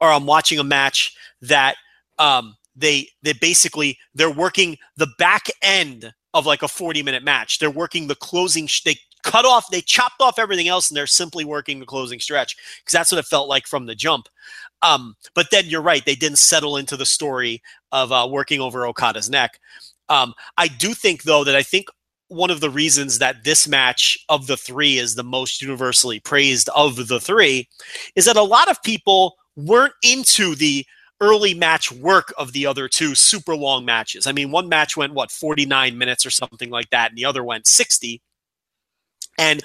[0.00, 1.74] or i'm watching a match that
[2.20, 7.58] um they they basically they're working the back end of like a 40 minute match.
[7.58, 11.06] They're working the closing sh- they cut off they chopped off everything else and they're
[11.06, 14.28] simply working the closing stretch because that's what it felt like from the jump.
[14.82, 17.62] Um, but then you're right they didn't settle into the story
[17.92, 19.60] of uh, working over okada's neck.
[20.08, 21.86] Um, i do think though that i think
[22.30, 26.68] one of the reasons that this match of the three is the most universally praised
[26.76, 27.68] of the three
[28.14, 30.86] is that a lot of people weren't into the
[31.20, 34.26] early match work of the other two super long matches.
[34.26, 37.44] I mean, one match went what 49 minutes or something like that, and the other
[37.44, 38.22] went 60.
[39.38, 39.62] And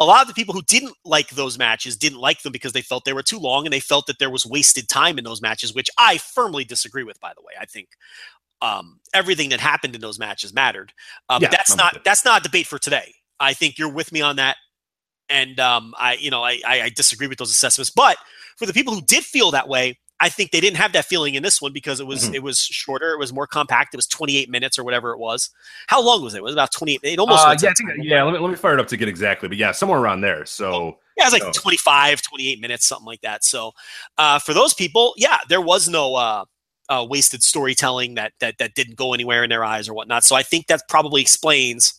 [0.00, 2.82] a lot of the people who didn't like those matches didn't like them because they
[2.82, 5.42] felt they were too long and they felt that there was wasted time in those
[5.42, 7.18] matches, which I firmly disagree with.
[7.20, 7.88] By the way, I think
[8.62, 10.92] um, everything that happened in those matches mattered.
[11.28, 13.14] Um, Yeah, that's I'm not that's not a debate for today.
[13.40, 14.56] I think you're with me on that,
[15.28, 17.90] and um, I you know I, I I disagree with those assessments.
[17.90, 18.18] But
[18.56, 21.34] for the people who did feel that way, I think they didn't have that feeling
[21.34, 22.34] in this one because it was Mhm.
[22.34, 25.50] it was shorter, it was more compact, it was 28 minutes or whatever it was.
[25.86, 26.38] How long was it?
[26.38, 27.00] It was about 28.
[27.04, 28.22] It almost Uh, yeah, think, yeah.
[28.24, 30.44] Let me let me fire it up to get exactly, but yeah, somewhere around there.
[30.46, 31.52] So Yeah, it was like Oh.
[31.52, 33.44] 25, 28 minutes, something like that.
[33.44, 33.72] So
[34.18, 36.44] uh, for those people, yeah, there was no uh,
[36.88, 40.24] uh, wasted storytelling that that that didn't go anywhere in their eyes or whatnot.
[40.24, 41.94] So I think that probably explains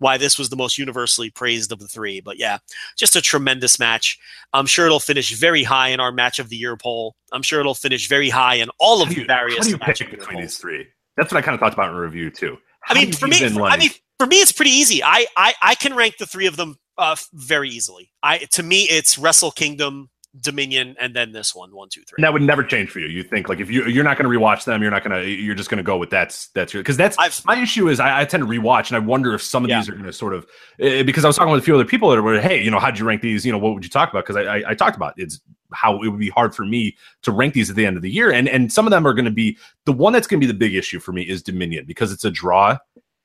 [0.00, 2.20] why this was the most universally praised of the three.
[2.20, 2.58] But yeah,
[2.96, 4.18] just a tremendous match.
[4.52, 7.14] I'm sure it'll finish very high in our match of the year poll.
[7.32, 9.58] I'm sure it'll finish very high in all of how the you, various.
[9.58, 10.44] how do you match pick of the year between polls.
[10.44, 10.86] these three?
[11.16, 12.58] That's what I kind of thought about in review too.
[12.80, 15.02] How I mean, for me, for, I mean, for me, it's pretty easy.
[15.02, 18.10] I, I, I can rank the three of them uh, very easily.
[18.22, 22.14] I, to me, it's Wrestle Kingdom, Dominion, and then this one, one, two, three.
[22.18, 23.08] And that would never change for you.
[23.08, 25.28] You think like if you you're not going to rewatch them, you're not going to
[25.28, 27.98] you're just going to go with that's that's your because that's I've- my issue is
[27.98, 29.80] I, I tend to rewatch and I wonder if some of Yeah.
[29.80, 30.44] these are going to sort of
[30.80, 32.78] uh, because I was talking with a few other people that were hey you know
[32.78, 34.74] how'd you rank these you know what would you talk about because I, I I
[34.74, 35.40] talked about it's
[35.72, 38.10] how it would be hard for me to rank these at the end of the
[38.10, 40.46] year and and some of them are going to be the one that's going to
[40.46, 42.76] be the big issue for me is Dominion because it's a draw.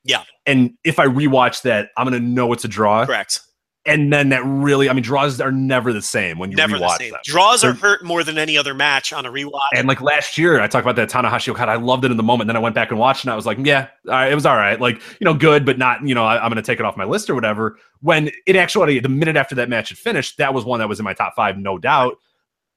[0.02, 0.22] Yeah.
[0.44, 3.04] And if I rewatch that, I'm going to know it's a draw.
[3.06, 3.40] Correct.
[3.86, 6.84] And then that really, I mean, draws are never the same when you Never the
[6.84, 7.12] rewatch same.
[7.12, 7.20] them.
[7.24, 9.60] Draws are They're- hurt more than any other match on a rewatch.
[9.74, 11.70] And like last year, I talked about that Tanahashi Okada.
[11.70, 12.48] I loved it in the moment.
[12.48, 14.44] Then I went back and watched, and I was like, yeah, all right, it was
[14.44, 14.80] all right.
[14.80, 16.96] Like, you know, good, but not, you know, I, am going to take it off
[16.96, 17.78] my list or whatever.
[18.00, 20.98] When in actuality, the minute after that match had finished, that was one that was
[20.98, 22.16] in my top five, no doubt,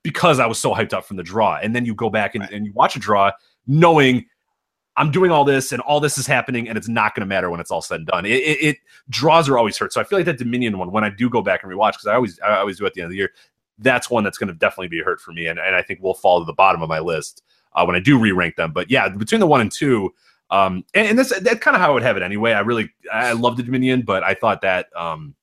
[0.03, 1.57] because I was so hyped up from the draw.
[1.61, 3.31] And then you go back and, and you watch a draw
[3.65, 4.25] knowing
[4.97, 7.49] I'm doing all this and all this is happening, and it's not going to matter
[7.49, 8.25] when it's all said and done.
[8.25, 8.77] It, it, it
[9.09, 9.93] draws are always hurt.
[9.93, 12.07] So I feel like that Dominion one, when I do go back and rewatch, because
[12.07, 13.31] I always I always do at the end of the year,
[13.77, 16.13] that's one that's going to definitely be hurt for me, and, and I think will
[16.13, 18.73] fall to the bottom of my list uh, when I do re-rank them.
[18.73, 20.13] But yeah, between the one and two,
[20.51, 22.53] Um, and, and that's that's kind of how I would have it anyway.
[22.53, 25.35] I really I love the Dominion, but I thought that um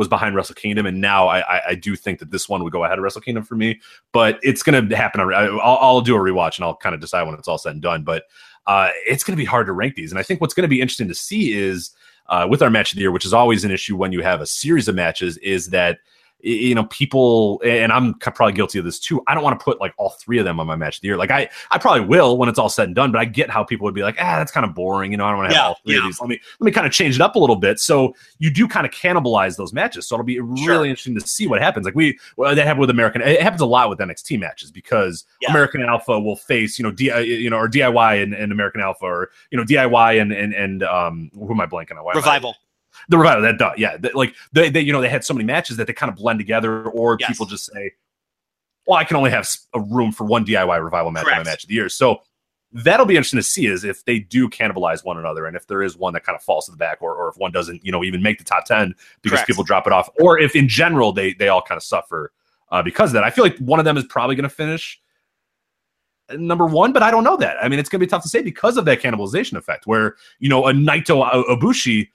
[0.00, 2.72] was behind Wrestle Kingdom, and now I, I, I do think that this one would
[2.72, 3.78] go ahead of Wrestle Kingdom for me.
[4.12, 5.20] But it's going to happen.
[5.20, 7.82] I'll, I'll do a rewatch and I'll kind of decide when it's all said and
[7.82, 8.02] done.
[8.02, 8.24] But
[8.66, 10.68] uh, it's going to be hard to rank these, and I think what's going to
[10.68, 11.90] be interesting to see is
[12.30, 14.40] uh, with our match of the year, which is always an issue when you have
[14.40, 15.98] a series of matches, is that
[16.42, 19.22] you know, people, and I'm probably guilty of this too.
[19.26, 21.08] I don't want to put like all three of them on my match of the
[21.08, 21.16] year.
[21.16, 23.12] Like I, I probably will when it's all said and done.
[23.12, 25.12] But I get how people would be like, ah, that's kind of boring.
[25.12, 26.00] You know, I don't want to have yeah, all three yeah.
[26.00, 26.20] of these.
[26.20, 27.78] Let me let me kind of change it up a little bit.
[27.78, 30.06] So you do kind of cannibalize those matches.
[30.08, 30.84] So it'll be really sure.
[30.84, 31.84] interesting to see what happens.
[31.84, 33.22] Like we well, that happened with American.
[33.22, 35.50] It happens a lot with NXT matches because yeah.
[35.50, 39.04] American Alpha will face you know, D, you know, or DIY and, and American Alpha,
[39.04, 42.04] or you know, DIY and and and um, who am I blanking on?
[42.04, 42.56] Why Revival
[43.08, 45.76] the revival that uh, yeah like they, they you know they had so many matches
[45.76, 47.28] that they kind of blend together or yes.
[47.28, 47.92] people just say
[48.86, 51.38] well i can only have a room for one diy revival match Correct.
[51.38, 52.20] in my match of the year so
[52.72, 55.82] that'll be interesting to see is if they do cannibalize one another and if there
[55.82, 57.90] is one that kind of falls to the back or, or if one doesn't you
[57.90, 59.48] know even make the top 10 because Correct.
[59.48, 62.32] people drop it off or if in general they they all kind of suffer
[62.70, 65.00] uh, because of that i feel like one of them is probably going to finish
[66.38, 67.56] number one, but I don't know that.
[67.62, 70.16] I mean, it's going to be tough to say because of that cannibalization effect, where
[70.38, 72.08] you know a Naito Ibushi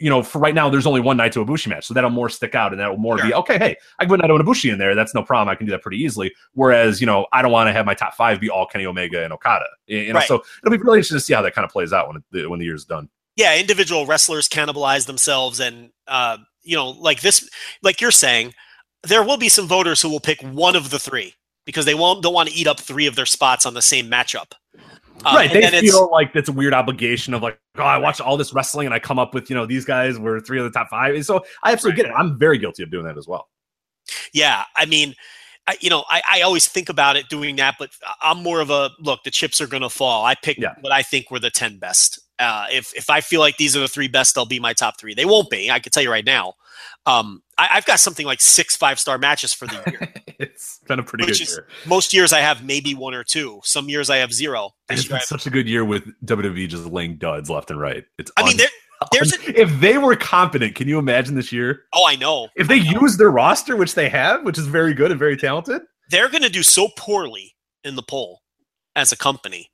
[0.00, 2.54] you know, for right now, there's only one Naito Ibushi match, so that'll more stick
[2.54, 3.26] out, and that'll more sure.
[3.26, 3.58] be okay.
[3.58, 4.94] Hey, I can put Naito and Ibushi in there.
[4.94, 5.52] That's no problem.
[5.52, 6.32] I can do that pretty easily.
[6.54, 9.22] Whereas, you know, I don't want to have my top five be all Kenny Omega
[9.22, 9.66] and Okada.
[9.86, 10.26] You know, right.
[10.26, 12.48] so it'll be really interesting to see how that kind of plays out when it,
[12.48, 13.10] when the year's done.
[13.36, 17.48] Yeah, individual wrestlers cannibalize themselves, and uh, you know, like this,
[17.82, 18.54] like you're saying,
[19.02, 21.34] there will be some voters who will pick one of the three
[21.66, 24.10] because they won't don't want to eat up three of their spots on the same
[24.10, 24.52] matchup.
[25.24, 25.52] Um, right.
[25.52, 28.86] They feel like it's a weird obligation of like, oh, I watch all this wrestling
[28.86, 31.24] and I come up with, you know, these guys were three of the top five.
[31.26, 32.08] So I absolutely right.
[32.08, 32.18] get it.
[32.18, 33.48] I'm very guilty of doing that as well.
[34.32, 34.64] Yeah.
[34.76, 35.14] I mean,
[35.66, 37.90] I, you know, I, I always think about it doing that, but
[38.22, 40.24] I'm more of a look, the chips are going to fall.
[40.24, 40.74] I pick yeah.
[40.80, 42.18] what I think were the 10 best.
[42.38, 44.98] Uh, if, if I feel like these are the three best, they'll be my top
[44.98, 45.12] three.
[45.12, 45.70] They won't be.
[45.70, 46.54] I can tell you right now.
[47.06, 50.12] Um, I, have got something like six five star matches for the year.
[50.38, 51.66] it's been a pretty good year.
[51.86, 53.60] Most years I have maybe one or two.
[53.64, 54.70] Some years I have zero.
[54.88, 58.04] It's been such a good year with WWE just laying duds left and right.
[58.18, 58.68] It's I un- mean, there,
[59.12, 61.84] there's a, if they were competent, can you imagine this year?
[61.94, 62.48] Oh, I know.
[62.56, 63.00] If they know.
[63.00, 66.42] use their roster, which they have, which is very good and very talented, they're going
[66.42, 67.54] to do so poorly
[67.84, 68.40] in the poll
[68.96, 69.70] as a company.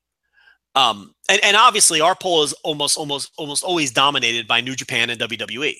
[0.74, 5.08] Um, and, and obviously our poll is almost almost almost always dominated by New Japan
[5.08, 5.74] and WWE.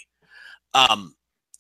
[0.77, 1.15] Um,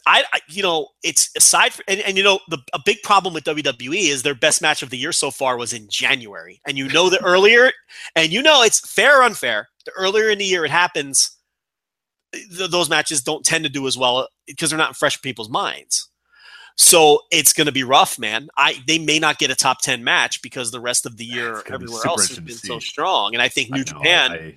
[0.06, 3.34] I, I, you know, it's aside from, and, and you know, the a big problem
[3.34, 6.78] with WWE is their best match of the year so far was in January, and
[6.78, 7.72] you know the earlier,
[8.14, 9.68] and you know it's fair or unfair.
[9.84, 11.36] The earlier in the year it happens,
[12.32, 15.50] th- those matches don't tend to do as well because they're not in fresh people's
[15.50, 16.08] minds.
[16.76, 18.48] So it's going to be rough, man.
[18.56, 21.62] I they may not get a top ten match because the rest of the year
[21.66, 24.54] everywhere else has been so strong, and I think New I know, Japan I...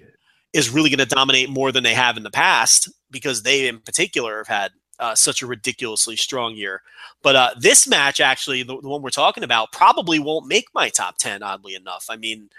[0.53, 3.79] is really going to dominate more than they have in the past because they, in
[3.79, 6.81] particular, have had uh, such a ridiculously strong year.
[7.21, 10.89] But uh, this match, actually, the, the, one we're talking about, probably won't make my
[10.89, 11.43] top ten.
[11.43, 12.49] Oddly enough, I mean,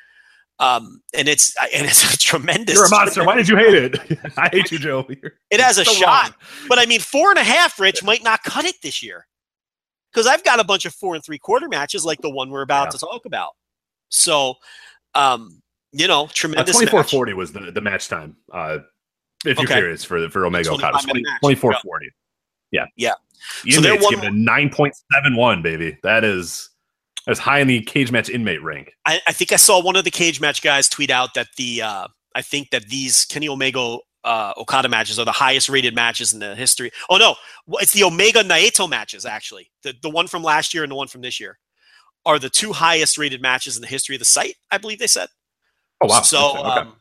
[0.59, 2.77] um, and it's and it's a tremendous.
[2.77, 3.25] You're a monster.
[3.25, 4.19] Why did you hate it?
[4.37, 5.07] I hate you, Joe.
[5.09, 6.35] You're, it has a so shot, wrong.
[6.69, 9.27] but I mean, four and a half, Rich might not cut it this year
[10.13, 12.63] because I've got a bunch of four and three quarter matches like the one we're
[12.63, 12.91] about yeah.
[12.91, 13.53] to talk about.
[14.09, 14.55] So,
[15.15, 15.60] um,
[15.93, 16.77] you know, tremendous.
[16.77, 18.37] Uh, 2440 was the, the match time.
[18.53, 18.79] Uh,
[19.45, 22.11] if you're curious for for Omega Okada, 2440.
[22.71, 22.87] Yeah.
[22.97, 23.15] Yeah.
[23.69, 25.99] so they're one, given a 9.71, baby.
[26.03, 26.71] That is
[27.27, 28.93] as high in the cage match inmate rank.
[29.07, 31.83] I, I, think I saw one of the cage match guys tweet out that the
[31.83, 36.33] uh, I think that these Kenny Omega uh, Okada matches are the highest rated matches
[36.33, 36.91] in the history.
[37.09, 37.37] Oh no,
[37.81, 39.71] it's the Omega Naito matches actually.
[39.83, 41.59] The the one from last year and the one from this year
[42.27, 44.57] are the two highest rated matches in the history of the site.
[44.71, 45.29] I believe they said.
[46.03, 46.23] Oh wow!
[46.23, 46.61] So okay.
[46.61, 46.97] um,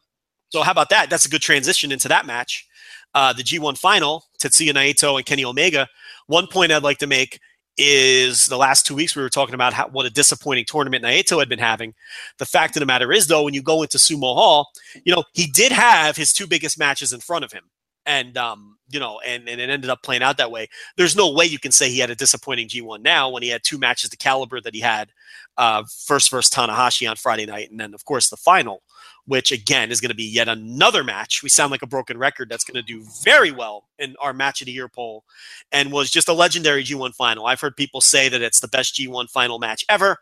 [0.49, 1.09] so how about that?
[1.09, 2.67] That's a good transition into that match
[3.13, 5.87] uh, the G1 final, Tetsuya Naito and Kenny Omega.
[6.27, 7.39] One point I'd like to make
[7.77, 11.39] is the last two weeks we were talking about how, what a disappointing tournament Naito
[11.39, 11.93] had been having.
[12.37, 14.69] The fact of the matter is, though, when you go into Sumo Hall,
[15.05, 17.63] you know, he did have his two biggest matches in front of him.
[18.05, 20.67] And, um, you know, and, and it ended up playing out that way.
[20.97, 23.63] There's no way you can say he had a disappointing G1 now when he had
[23.63, 25.11] two matches the caliber that he had
[25.57, 28.81] uh, first versus Tanahashi on Friday night, and then, of course, the final
[29.29, 31.43] which again is going to be yet another match.
[31.43, 34.59] We sound like a broken record that's going to do very well in our match
[34.59, 35.23] of the year poll
[35.71, 37.45] and was just a legendary G1 final.
[37.45, 40.17] I've heard people say that it's the best G1 final match ever.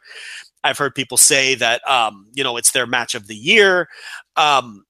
[0.66, 3.88] I've heard people say that, um, you know, it's their match of the year.
[4.36, 4.84] Um,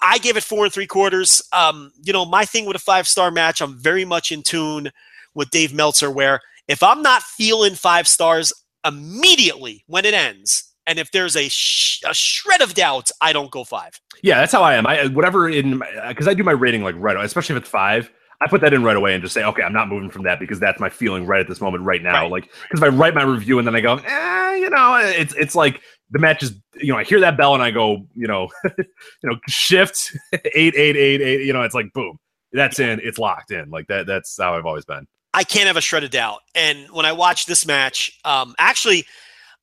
[0.00, 1.42] I gave it four and three quarters.
[1.52, 4.92] Um, you know, my thing with a five star match, I'm very much in tune
[5.34, 8.52] with Dave Meltzer, where if I'm not feeling five stars
[8.86, 13.50] immediately when it ends, And if there's a, sh- a shred of doubt, I don't
[13.50, 14.00] go five.
[14.22, 14.86] Yeah, that's how I am.
[14.86, 18.10] I whatever in because I do my rating like right, especially if it's five.
[18.42, 20.40] I put that in right away and just say, okay, I'm not moving from that
[20.40, 22.22] because that's my feeling right at this moment, right now.
[22.22, 22.30] Right.
[22.30, 25.32] Like, because if I write my review and then I go, eh, you know, it's
[25.34, 25.80] it's like
[26.10, 28.48] the match is, you know, I hear that bell and I go, you know,
[28.78, 28.84] you
[29.22, 31.46] know, shift eight eight eight eight.
[31.46, 32.18] You know, it's like boom,
[32.52, 33.70] that's in, it's locked in.
[33.70, 34.06] Like that.
[34.06, 35.06] That's how I've always been.
[35.34, 36.40] I can't have a shred of doubt.
[36.54, 39.06] And when I watched this match, um, actually,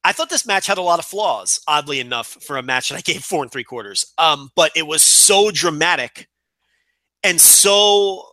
[0.03, 2.97] I thought this match had a lot of flaws, oddly enough, for a match that
[2.97, 4.13] I gave four and three quarters.
[4.17, 6.27] Um, but it was so dramatic
[7.23, 8.23] and so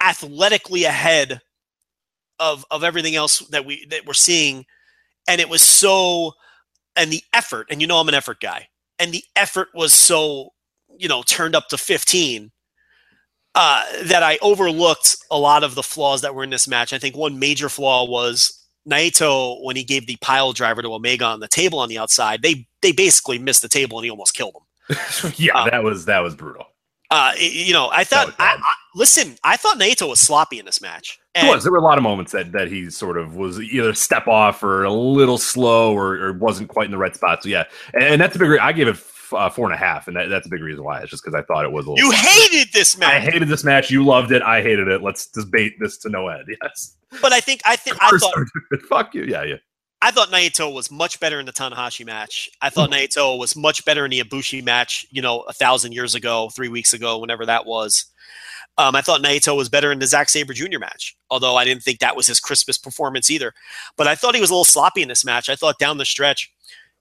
[0.00, 1.40] athletically ahead
[2.38, 4.64] of of everything else that we that we're seeing.
[5.26, 6.32] And it was so
[6.96, 8.68] and the effort, and you know I'm an effort guy,
[8.98, 10.50] and the effort was so,
[10.96, 12.50] you know, turned up to 15
[13.54, 16.92] uh, that I overlooked a lot of the flaws that were in this match.
[16.92, 21.24] I think one major flaw was Naito when he gave the pile driver to Omega
[21.24, 22.42] on the table on the outside.
[22.42, 24.96] They they basically missed the table and he almost killed him.
[25.36, 26.66] yeah, Um, that was that was brutal.
[27.10, 28.34] Uh, you know, I thought.
[28.38, 28.56] I.
[28.60, 31.18] I, listen, I thought Naito was sloppy in this match.
[31.34, 31.62] It And was.
[31.62, 34.62] There were a lot of moments that that he sort of was either step off
[34.62, 37.42] or a little slow or, or wasn't quite in the right spot.
[37.42, 37.64] So yeah,
[37.94, 38.58] and, and that's a big.
[38.58, 38.96] I gave it
[39.32, 41.00] uh, four and a half, and that, that's a big reason why.
[41.00, 42.04] It's just because I thought it was a little.
[42.04, 43.14] you hated this match.
[43.14, 43.90] I hated this match.
[43.90, 44.42] You loved it.
[44.42, 45.02] I hated it.
[45.02, 46.44] Let's debate this to no end.
[46.62, 46.96] Yes.
[47.22, 48.82] but I think I think I thought course I did.
[48.86, 49.24] Fuck you.
[49.24, 49.56] Yeah, yeah.
[50.00, 52.48] I thought Naito was much better in the Tanahashi match.
[52.62, 56.14] I thought Naito was much better in the Ibushi match, you know, a thousand years
[56.14, 58.04] ago, three weeks ago, whenever that was.
[58.76, 60.78] Um, I thought Naito was better in the Zack Sabre Jr.
[60.78, 63.52] match, although I didn't think that was his crispest performance either.
[63.96, 65.48] But I thought he was a little sloppy in this match.
[65.48, 66.52] I thought down the stretch,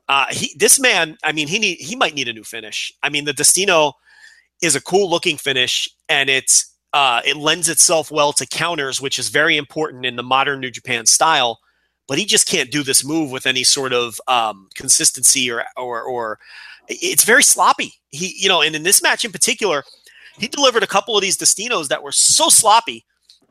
[0.10, 2.92] uh, he this man, I mean, he need he might need a new finish.
[3.04, 3.94] I mean, the Destino
[4.62, 9.20] is a cool looking finish, and it's uh, it lends itself well to counters, which
[9.20, 11.60] is very important in the modern New Japan style
[12.08, 16.02] but he just can't do this move with any sort of um, consistency or or
[16.02, 16.40] or
[16.88, 17.94] it's very sloppy.
[18.10, 19.84] He you know, and in this match in particular,
[20.38, 23.06] he delivered a couple of these Destinos that were so sloppy.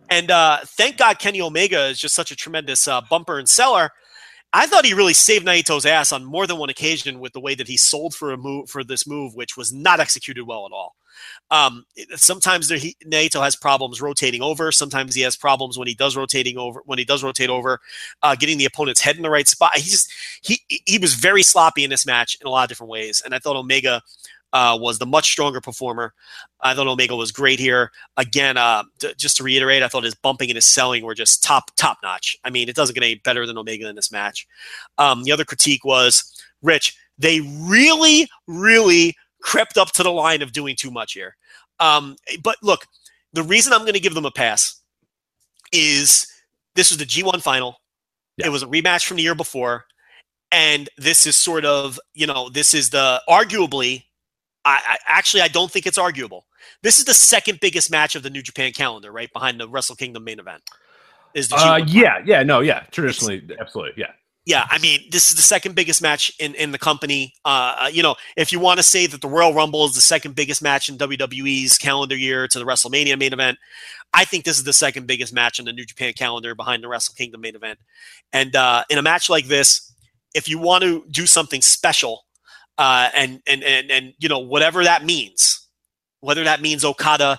[0.09, 3.91] And uh, thank God Kenny Omega is just such a tremendous uh, bumper and seller.
[4.53, 7.55] I thought he really saved Naito's ass on more than one occasion with the way
[7.55, 10.73] that he sold for a move for this move, which was not executed well at
[10.73, 10.97] all.
[11.51, 14.71] Um, sometimes there, he, Naito has problems rotating over.
[14.73, 16.83] Sometimes he has problems when he does rotating over.
[16.85, 17.81] When he does rotate over,
[18.23, 19.77] uh, getting the opponent's head in the right spot.
[19.77, 20.13] He just
[20.43, 23.23] he he was very sloppy in this match in a lot of different ways.
[23.25, 24.03] And I thought Omega
[24.53, 26.15] uh, was the much stronger performer.
[26.61, 27.91] I thought Omega was great here.
[28.17, 31.43] Again, uh, t- just to reiterate, I thought his bumping and his selling were just
[31.43, 32.37] top top notch.
[32.45, 34.47] I mean, it doesn't get any better than Omega in this match.
[34.99, 36.97] Um, the other critique was Rich.
[37.19, 41.37] They really, really crept up to the line of doing too much here.
[41.79, 42.87] Um, but look,
[43.33, 44.81] the reason I'm going to give them a pass
[45.73, 46.27] is
[46.75, 47.77] this was the G1 final.
[48.37, 48.47] Yeah.
[48.47, 49.85] It was a rematch from the year before.
[50.53, 54.05] And this is sort of, you know, this is the arguably,
[54.67, 56.45] I, I actually, I don't think it's arguable.
[56.83, 59.97] This is the second biggest match of the New Japan calendar, right behind the Wrestle
[59.97, 60.63] Kingdom main event.
[61.35, 62.81] Is the Uh, yeah, yeah, no, yeah.
[62.91, 64.11] Traditionally, absolutely, yeah.
[64.45, 67.35] yeah, I mean, this is the second biggest match in, in the company.
[67.45, 70.01] Uh, uh, you know, if you want to say that the Royal Rumble is the
[70.01, 73.59] second biggest match in WWE's calendar year to the WrestleMania main event,
[74.13, 76.89] I think this is the second biggest match in the New Japan calendar behind the
[76.89, 77.79] Wrestle Kingdom main event.
[78.33, 79.93] And uh, in a match like this,
[80.35, 82.26] if you want to do something special,
[82.79, 85.67] uh, and and and and you know whatever that means,
[86.21, 87.39] whether that means Okada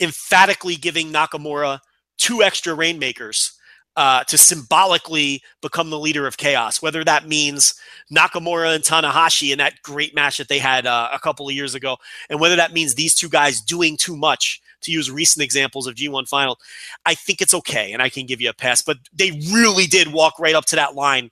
[0.00, 1.80] emphatically giving Nakamura
[2.16, 3.52] two extra rainmakers
[3.96, 6.80] uh, to symbolically become the leader of chaos.
[6.80, 7.74] Whether that means
[8.10, 11.74] Nakamura and Tanahashi in that great match that they had uh, a couple of years
[11.74, 11.96] ago,
[12.28, 14.60] and whether that means these two guys doing too much.
[14.84, 16.58] To use recent examples of G1 final,
[17.04, 18.80] I think it's okay, and I can give you a pass.
[18.80, 21.30] But they really did walk right up to that line,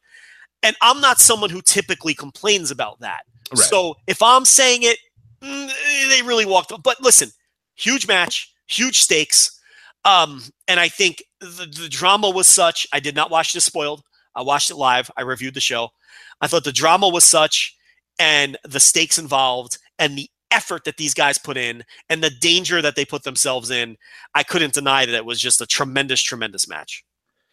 [0.62, 3.23] and I'm not someone who typically complains about that.
[3.53, 3.61] Right.
[3.61, 4.99] So if I'm saying it,
[5.43, 5.70] mm,
[6.09, 6.73] they really walked.
[6.83, 7.31] But listen,
[7.77, 9.61] huge match, huge stakes.
[10.05, 12.87] Um, and I think the, the drama was such.
[12.93, 14.03] I did not watch this spoiled.
[14.35, 15.11] I watched it live.
[15.16, 15.91] I reviewed the show.
[16.41, 17.75] I thought the drama was such,
[18.19, 22.81] and the stakes involved, and the effort that these guys put in, and the danger
[22.81, 23.97] that they put themselves in.
[24.35, 27.05] I couldn't deny that it was just a tremendous, tremendous match.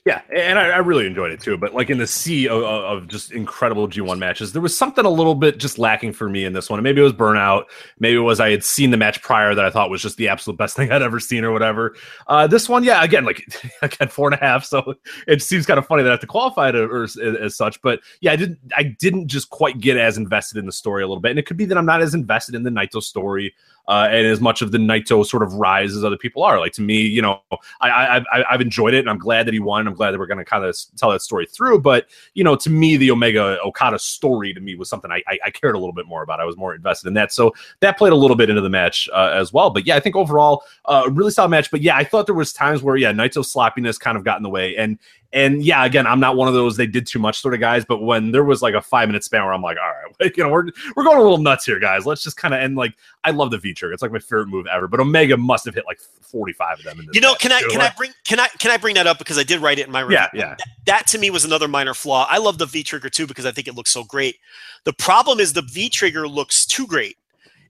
[0.05, 1.57] Yeah, and I, I really enjoyed it too.
[1.57, 5.09] But like in the sea of, of just incredible G1 matches, there was something a
[5.09, 6.77] little bit just lacking for me in this one.
[6.77, 7.63] And maybe it was burnout.
[7.97, 10.27] Maybe it was I had seen the match prior that I thought was just the
[10.27, 11.95] absolute best thing I'd ever seen or whatever.
[12.27, 13.51] Uh, this one, yeah, again, like
[13.81, 14.63] again, four and a half.
[14.63, 14.93] So
[15.27, 17.81] it seems kind of funny that I have to qualify it as, as such.
[17.81, 21.07] But yeah, I didn't I didn't just quite get as invested in the story a
[21.07, 21.31] little bit.
[21.31, 23.55] And it could be that I'm not as invested in the Naito story
[23.87, 26.59] uh, and as much of the Naito sort of rise as other people are.
[26.59, 27.41] Like to me, you know,
[27.81, 29.87] I, I I've, I've enjoyed it and I'm glad that he won.
[29.87, 31.81] I'm glad that we're going to kind of tell that story through.
[31.81, 35.39] But you know, to me, the Omega Okada story to me was something I, I,
[35.45, 36.39] I cared a little bit more about.
[36.39, 39.09] I was more invested in that, so that played a little bit into the match
[39.13, 39.69] uh, as well.
[39.69, 41.69] But yeah, I think overall, a uh, really solid match.
[41.71, 44.43] But yeah, I thought there was times where yeah, Naito's sloppiness kind of got in
[44.43, 44.97] the way, and
[45.35, 47.83] and yeah, again, I'm not one of those they did too much sort of guys,
[47.83, 49.91] but when there was like a five minute span where I'm like, all
[50.21, 52.05] right, you know, we're we're going a little nuts here, guys.
[52.05, 52.95] Let's just kind of end like
[53.25, 53.91] I love the V trigger.
[53.93, 54.87] It's like my favorite move ever.
[54.87, 56.99] But Omega must have hit like 45 of them.
[57.01, 59.19] In you know, can I can I bring can I can I bring that up
[59.19, 60.17] because I did write it in my review.
[60.17, 60.55] Yeah, yeah.
[60.57, 62.25] That, that to me was another minor flaw.
[62.29, 64.37] I love the V trigger too because I think it looks so great.
[64.85, 67.17] The problem is the V trigger looks too great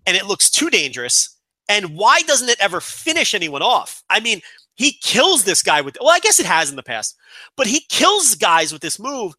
[0.05, 1.31] and it looks too dangerous.
[1.67, 4.03] And why doesn't it ever finish anyone off?
[4.07, 4.41] I mean,
[4.75, 7.15] he kills this guy with, well, I guess it has in the past,
[7.55, 9.33] but he kills guys with this move.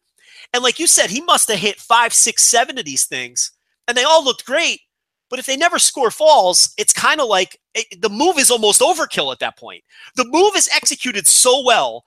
[0.53, 3.51] And like you said, he must have hit five, six, seven of these things,
[3.87, 4.81] and they all looked great.
[5.29, 8.81] But if they never score falls, it's kind of like it, the move is almost
[8.81, 9.83] overkill at that point.
[10.15, 12.03] The move is executed so well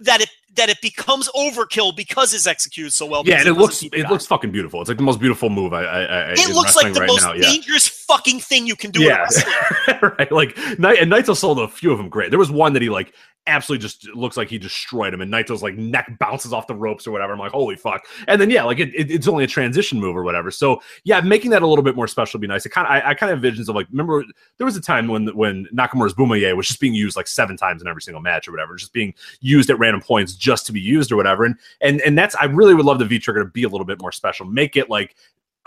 [0.00, 3.22] that it that it becomes overkill because it's executed so well.
[3.24, 4.80] Yeah, and it looks it looks fucking beautiful.
[4.80, 5.72] It's like the most beautiful move.
[5.72, 7.42] I, I, I it looks like the right most now, yeah.
[7.42, 9.02] dangerous fucking thing you can do.
[9.02, 9.26] Yeah,
[10.02, 10.30] right.
[10.30, 12.30] Like Night and Naito sold a few of them great.
[12.30, 13.14] There was one that he like
[13.48, 17.06] absolutely just looks like he destroyed him, and Naito's like neck bounces off the ropes
[17.06, 17.32] or whatever.
[17.32, 18.06] I'm like, holy fuck!
[18.26, 20.50] And then yeah, like it, it, it's only a transition move or whatever.
[20.50, 22.66] So yeah, making that a little bit more special would be nice.
[22.66, 24.24] It kind of I, I kind of visions of like remember
[24.58, 27.82] there was a time when when Nakamura's Bomaye was just being used like seven times
[27.82, 30.80] in every single match or whatever, just being used at random points just to be
[30.80, 31.44] used or whatever.
[31.44, 33.86] And and and that's I really would love the V trigger to be a little
[33.86, 34.46] bit more special.
[34.46, 35.16] Make it like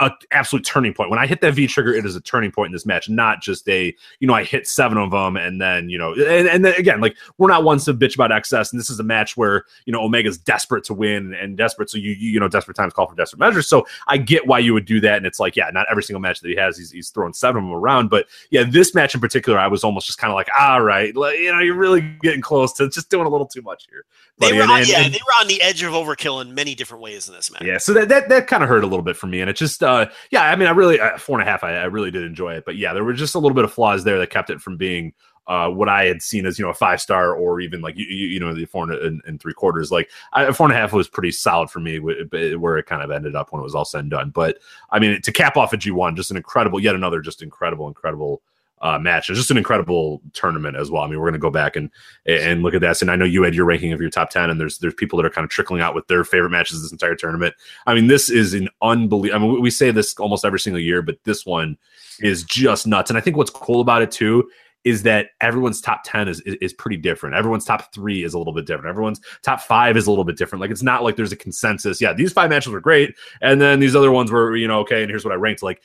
[0.01, 1.09] a absolute turning point.
[1.11, 3.41] When I hit that V trigger, it is a turning point in this match, not
[3.41, 6.65] just a you know I hit seven of them and then you know and, and
[6.65, 9.37] then again like we're not ones to bitch about excess, and this is a match
[9.37, 12.93] where you know Omega's desperate to win and desperate, so you you know desperate times
[12.93, 13.67] call for desperate measures.
[13.67, 16.19] So I get why you would do that, and it's like yeah, not every single
[16.19, 19.13] match that he has, he's, he's throwing seven of them around, but yeah, this match
[19.13, 21.75] in particular, I was almost just kind of like all right, like, you know you're
[21.75, 24.05] really getting close to just doing a little too much here.
[24.39, 26.73] They were, and, on, yeah, and, they were on the edge of overkill in many
[26.73, 27.61] different ways in this match.
[27.63, 29.55] Yeah, so that that, that kind of hurt a little bit for me, and it
[29.55, 29.90] just uh
[30.31, 31.63] yeah, I mean I really uh, four and a half.
[31.63, 33.73] I, I, really did enjoy it, but yeah, there were just a little bit of
[33.73, 35.13] flaws there that kept it from being
[35.47, 38.05] uh, what I had seen as you know a five star or even like you,
[38.05, 39.91] you know the four and, and, three quarters.
[39.91, 43.11] Like I, four and a half was pretty solid for me, where it kind of
[43.11, 44.29] ended up when it was all said and done.
[44.29, 44.59] But
[44.91, 47.87] I mean, to cap off a G one, just an incredible, yet another just incredible,
[47.87, 48.41] incredible
[48.81, 49.29] uh, match.
[49.29, 51.03] It's just an incredible tournament as well.
[51.03, 51.89] I mean, we're going to go back and
[52.25, 53.01] and look at this.
[53.01, 55.17] And I know you had your ranking of your top ten, and there's there's people
[55.17, 57.55] that are kind of trickling out with their favorite matches this entire tournament.
[57.85, 59.49] I mean, this is an unbelievable.
[59.49, 61.77] I mean, we say this almost every single year, but this one
[62.19, 63.09] is just nuts.
[63.09, 64.49] And I think what's cool about it too
[64.83, 67.35] is that everyone's top 10 is, is, is pretty different.
[67.35, 68.87] Everyone's top three is a little bit different.
[68.87, 70.59] Everyone's top five is a little bit different.
[70.59, 72.01] Like it's not like there's a consensus.
[72.01, 73.15] Yeah, these five matches were great.
[73.41, 75.61] And then these other ones were, you know, okay, and here's what I ranked.
[75.61, 75.81] Like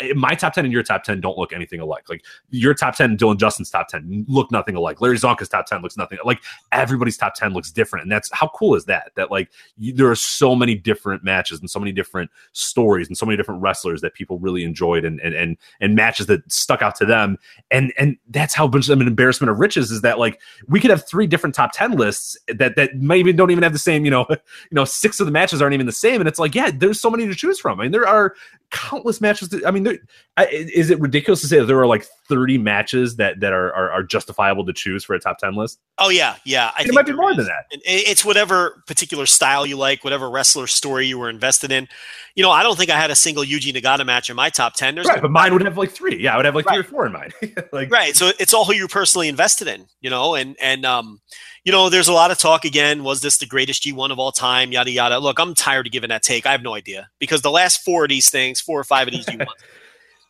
[0.00, 2.08] Eh, my top 10 and your top 10 don't look anything alike.
[2.08, 5.00] Like your top 10 Dylan Justin's top 10 look nothing alike.
[5.00, 6.40] Larry Csonka's top 10 looks nothing like
[6.72, 8.04] everybody's top 10 looks different.
[8.04, 9.12] And that's how cool is that?
[9.16, 13.16] That like you, there are so many different matches and so many different stories and
[13.16, 16.82] so many different wrestlers that people really enjoyed and and and, and matches that stuck
[16.82, 17.36] out to them.
[17.70, 20.90] And and that's how much of an embarrassment of riches is that like we could
[20.90, 24.10] have three different top 10 lists that that maybe don't even have the same, you
[24.10, 24.36] know, you
[24.72, 26.20] know, six of the matches aren't even the same.
[26.20, 27.80] And it's like, yeah, there's so many to choose from.
[27.80, 28.34] I mean, there are
[28.70, 29.48] countless matches.
[29.66, 33.40] I mean, there, is it ridiculous to say that there are like 30 matches that
[33.40, 35.80] that are, are, are justifiable to choose for a top 10 list?
[35.98, 36.70] Oh yeah, yeah.
[36.76, 37.36] I it might be more is.
[37.36, 37.64] than that.
[37.84, 41.88] It's whatever particular style you like, whatever wrestler story you were invested in.
[42.34, 44.74] You know, I don't think I had a single Yuji Nagata match in my top
[44.74, 44.94] 10.
[44.94, 46.22] There's right, no, but mine would have like three.
[46.22, 46.74] Yeah, I would have like right.
[46.74, 47.32] three or four in mine.
[47.72, 48.14] like right.
[48.14, 49.86] So it's all who you're personally invested in.
[50.00, 51.20] You know, and and um,
[51.64, 53.04] you know, there's a lot of talk again.
[53.04, 54.72] Was this the greatest G1 of all time?
[54.72, 55.18] Yada yada.
[55.18, 56.46] Look, I'm tired of giving that take.
[56.46, 59.12] I have no idea because the last four of these things, four or five of
[59.12, 59.46] these G1s,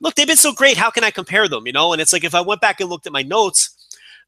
[0.00, 0.76] look, they've been so great.
[0.76, 1.66] How can I compare them?
[1.66, 3.74] You know, and it's like if I went back and looked at my notes,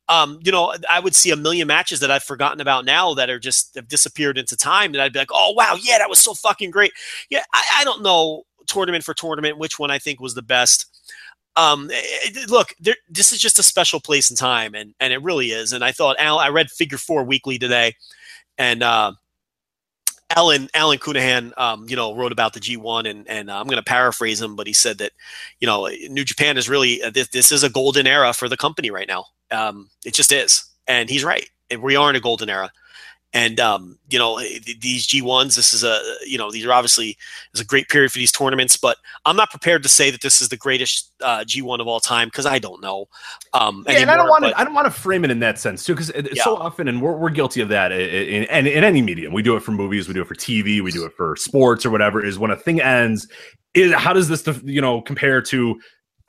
[0.09, 3.31] um, you know, I would see a million matches that I've forgotten about now that
[3.31, 4.93] are just have disappeared into time.
[4.93, 6.93] And I'd be like, oh wow, yeah, that was so fucking great.
[7.29, 10.87] Yeah, I, I don't know tournament for tournament which one I think was the best
[11.57, 15.13] um, eh, eh, look, there, this is just a special place in time, and and
[15.13, 15.73] it really is.
[15.73, 17.95] And I thought, Al, I read Figure Four Weekly today,
[18.57, 19.13] and uh,
[20.37, 23.77] Alan Alan Counihan, um, you know, wrote about the G1, and and uh, I'm going
[23.77, 25.13] to paraphrase him, but he said that,
[25.61, 28.57] you know, New Japan is really uh, this, this is a golden era for the
[28.57, 29.27] company right now.
[29.51, 31.49] Um, it just is, and he's right.
[31.79, 32.71] We are in a golden era.
[33.33, 35.55] And um, you know these G1s.
[35.55, 37.17] This is a you know these are obviously
[37.55, 38.77] is a great period for these tournaments.
[38.77, 42.01] But I'm not prepared to say that this is the greatest uh, G1 of all
[42.01, 43.07] time because I don't know.
[43.55, 45.39] Um, yeah, anymore, and I don't want to I don't want to frame it in
[45.41, 46.43] that sense too because yeah.
[46.43, 49.33] so often and we're, we're guilty of that in, in, in any medium.
[49.33, 51.87] We do it for movies, we do it for TV, we do it for sports
[51.87, 52.25] or whatever.
[52.25, 53.29] Is when a thing ends,
[53.75, 55.81] is how does this you know compare to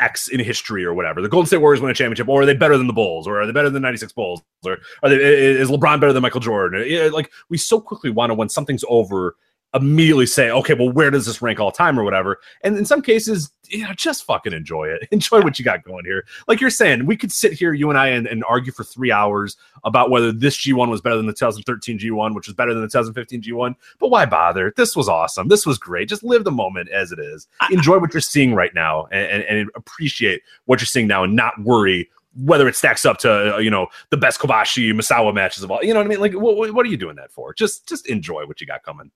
[0.01, 1.21] X in history or whatever.
[1.21, 3.41] The Golden State Warriors win a championship, or are they better than the Bulls, or
[3.41, 6.41] are they better than the '96 Bulls, or are they, is LeBron better than Michael
[6.41, 7.11] Jordan?
[7.11, 9.35] Like we so quickly want to when something's over
[9.73, 12.39] immediately say, okay, well, where does this rank all time or whatever?
[12.61, 15.07] And in some cases, you know, just fucking enjoy it.
[15.11, 16.25] Enjoy what you got going here.
[16.47, 19.11] Like you're saying, we could sit here, you and I, and, and argue for three
[19.11, 22.81] hours about whether this G1 was better than the 2013 G1, which was better than
[22.81, 23.75] the 2015 G1.
[23.99, 24.73] But why bother?
[24.75, 25.47] This was awesome.
[25.47, 26.09] This was great.
[26.09, 27.47] Just live the moment as it is.
[27.69, 31.35] Enjoy what you're seeing right now and, and, and appreciate what you're seeing now and
[31.35, 35.63] not worry whether it stacks up to uh, you know the best Kobashi Misawa matches
[35.63, 35.83] of all.
[35.83, 36.21] You know what I mean?
[36.21, 37.53] Like, what, what are you doing that for?
[37.53, 39.11] Just just enjoy what you got coming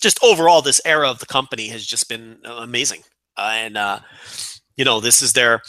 [0.00, 3.02] just overall, this era of the company has just been amazing.
[3.36, 4.00] Uh, and, uh,
[4.76, 5.62] you know, this is their.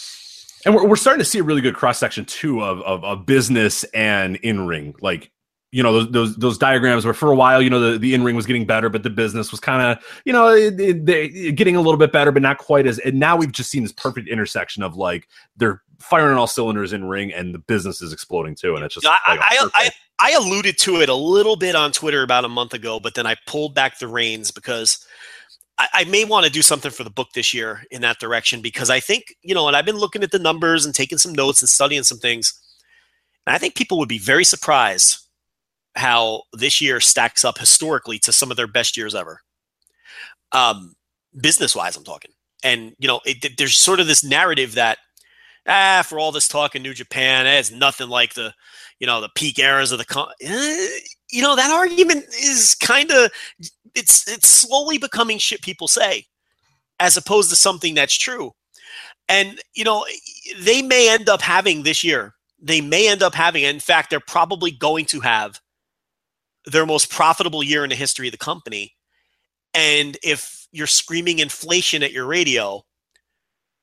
[0.65, 3.25] And we're, we're starting to see a really good cross section too of, of, of
[3.25, 4.95] business and in ring.
[5.01, 5.31] Like
[5.71, 8.23] you know those, those those diagrams where for a while you know the, the in
[8.23, 11.97] ring was getting better, but the business was kind of you know getting a little
[11.97, 12.99] bit better, but not quite as.
[12.99, 16.93] And now we've just seen this perfect intersection of like they're firing on all cylinders
[16.93, 18.75] in ring, and the business is exploding too.
[18.75, 21.91] And it's just I, like I, I, I alluded to it a little bit on
[21.91, 25.05] Twitter about a month ago, but then I pulled back the reins because.
[25.93, 28.91] I, may want to do something for the book this year in that direction because
[28.91, 31.59] I think, you know, and I've been looking at the numbers and taking some notes
[31.63, 32.53] and studying some things.
[33.47, 35.17] And I think people would be very surprised
[35.95, 39.41] how this year stacks up historically to some of their best years ever.
[40.51, 40.93] Um,
[41.39, 42.31] business wise, I'm talking.
[42.63, 44.99] And, you know, it, there's sort of this narrative that,
[45.67, 48.53] ah, for all this talk in New Japan, it's nothing like the,
[48.99, 50.87] you know, the peak eras of the, con- eh,
[51.31, 53.31] you know, that argument is kind of,
[53.95, 56.25] it's, it's slowly becoming shit people say
[56.99, 58.51] as opposed to something that's true.
[59.27, 60.05] And, you know,
[60.59, 64.19] they may end up having this year, they may end up having, in fact, they're
[64.19, 65.59] probably going to have
[66.65, 68.93] their most profitable year in the history of the company.
[69.73, 72.83] And if you're screaming inflation at your radio,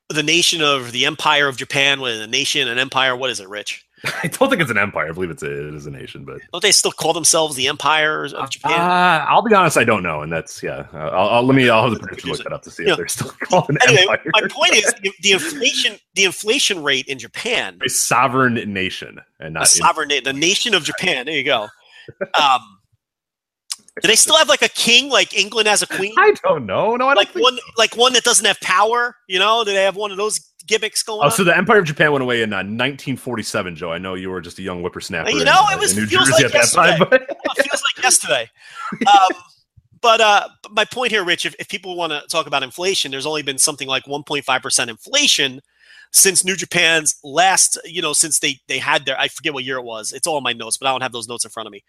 [0.08, 3.48] the nation of the empire of Japan, with a nation, an empire, what is it,
[3.48, 3.84] Rich?
[4.22, 5.08] I don't think it's an empire.
[5.08, 7.66] I believe it's a, it is a nation, but don't they still call themselves the
[7.66, 8.80] empire of Japan?
[8.80, 10.86] Uh, I'll be honest, I don't know, and that's yeah.
[10.92, 11.68] I'll, I'll let me.
[11.68, 13.68] I'll have the producer look that up to see you if know, they're still called
[13.70, 14.20] an anyway, empire.
[14.34, 15.96] My point is the inflation.
[16.14, 20.10] The inflation rate in Japan, a sovereign nation, and not a sovereign.
[20.22, 21.26] the nation of Japan.
[21.26, 21.68] There you go.
[22.40, 22.77] Um,
[24.00, 26.14] do they still have like a king, like England has a queen?
[26.18, 26.96] I don't know.
[26.96, 27.62] No, I like one, so.
[27.76, 29.16] like one that doesn't have power.
[29.26, 31.20] You know, do they have one of those gimmicks going?
[31.20, 31.30] Oh, on?
[31.30, 33.76] so the Empire of Japan went away in uh, 1947.
[33.76, 35.30] Joe, I know you were just a young whippersnapper.
[35.30, 36.86] You know, in, it was New feels Jersey like at yesterday.
[36.86, 37.08] that time.
[37.10, 37.22] But...
[37.58, 38.50] it feels like yesterday.
[39.06, 39.42] Um,
[40.00, 43.26] but uh, my point here, Rich, if, if people want to talk about inflation, there's
[43.26, 45.60] only been something like 1.5 percent inflation
[46.12, 49.78] since New Japan's last, you know, since they they had their, I forget what year
[49.78, 50.12] it was.
[50.12, 51.82] It's all in my notes, but I don't have those notes in front of me.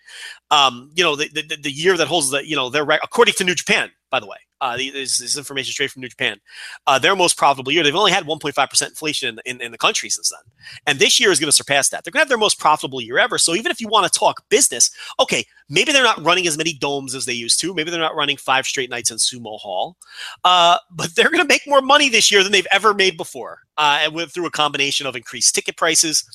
[0.51, 3.43] Um, you know, the, the, the year that holds the, you know, their according to
[3.43, 4.38] New Japan, by the way.
[4.61, 6.38] Uh, this, this information straight from New Japan.
[6.86, 7.81] Uh, their most profitable year.
[7.81, 10.52] They've only had 1.5% inflation in, in, in, the country since then.
[10.86, 12.03] And this year is going to surpass that.
[12.03, 13.38] They're going to have their most profitable year ever.
[13.38, 16.73] So even if you want to talk business, okay, maybe they're not running as many
[16.73, 17.73] domes as they used to.
[17.73, 19.95] Maybe they're not running five straight nights in Sumo Hall.
[20.44, 23.60] Uh, but they're going to make more money this year than they've ever made before.
[23.77, 26.26] Uh, and through a combination of increased ticket prices,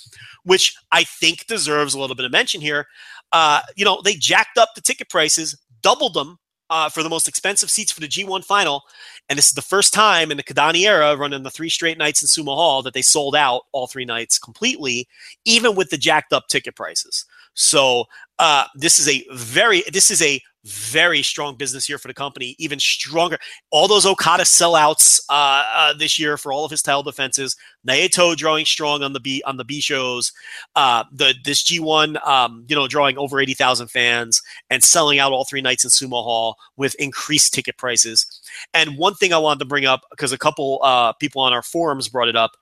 [0.44, 2.86] which I think deserves a little bit of mention here.
[3.32, 6.38] Uh, you know, they jacked up the ticket prices, doubled them
[6.70, 8.82] uh, for the most expensive seats for the G1 final.
[9.28, 12.22] And this is the first time in the Kidani era, running the three straight nights
[12.22, 15.08] in Sumo Hall, that they sold out all three nights completely,
[15.44, 17.24] even with the jacked up ticket prices.
[17.54, 18.04] So
[18.38, 22.56] uh, this is a very this is a very strong business year for the company,
[22.58, 23.38] even stronger.
[23.70, 27.56] All those Okada sellouts uh, uh, this year for all of his title defenses.
[27.86, 30.32] Naito drawing strong on the B on the B shows.
[30.74, 35.32] Uh, the this G1, um, you know, drawing over eighty thousand fans and selling out
[35.32, 38.26] all three nights in Sumo Hall with increased ticket prices.
[38.72, 41.62] And one thing I wanted to bring up because a couple uh, people on our
[41.62, 42.52] forums brought it up.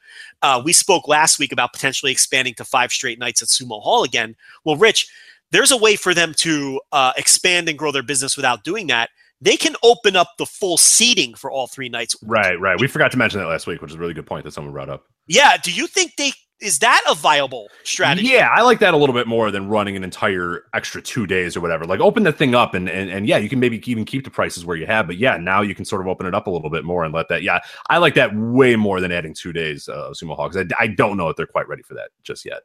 [0.42, 4.02] Uh, we spoke last week about potentially expanding to five straight nights at Sumo Hall
[4.02, 4.34] again.
[4.64, 5.08] Well, Rich
[5.52, 9.10] there's a way for them to uh, expand and grow their business without doing that.
[9.40, 12.16] They can open up the full seating for all three nights.
[12.22, 12.78] Right, right.
[12.80, 14.72] We forgot to mention that last week, which is a really good point that someone
[14.72, 15.04] brought up.
[15.26, 15.56] Yeah.
[15.62, 18.28] Do you think they is that a viable strategy?
[18.28, 21.56] Yeah, I like that a little bit more than running an entire extra two days
[21.56, 21.84] or whatever.
[21.84, 24.30] Like open the thing up and and, and yeah, you can maybe even keep the
[24.30, 26.50] prices where you have, but yeah, now you can sort of open it up a
[26.50, 27.42] little bit more and let that.
[27.42, 27.58] Yeah,
[27.90, 30.56] I like that way more than adding two days uh, of Sumo Hogs.
[30.56, 32.62] I, I don't know if they're quite ready for that just yet.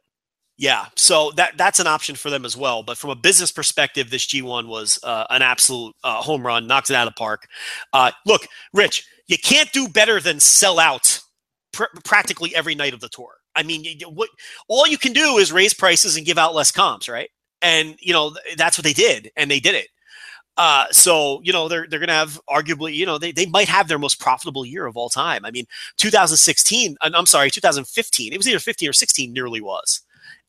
[0.60, 2.82] Yeah, so that that's an option for them as well.
[2.82, 6.90] But from a business perspective, this G1 was uh, an absolute uh, home run, knocks
[6.90, 7.46] it out of the park.
[7.92, 11.20] Uh, look, Rich, you can't do better than sell out
[11.72, 13.34] pr- practically every night of the tour.
[13.54, 14.30] I mean, you, what
[14.68, 17.30] all you can do is raise prices and give out less comps, right?
[17.62, 19.88] And you know that's what they did, and they did it.
[20.56, 23.86] Uh, so you know they're they're to have arguably you know they, they might have
[23.88, 25.44] their most profitable year of all time.
[25.44, 25.66] I mean,
[25.98, 26.96] 2016.
[27.00, 28.32] uh, I'm sorry, 2015.
[28.32, 29.32] It was either 15 or 16.
[29.32, 30.02] Nearly was,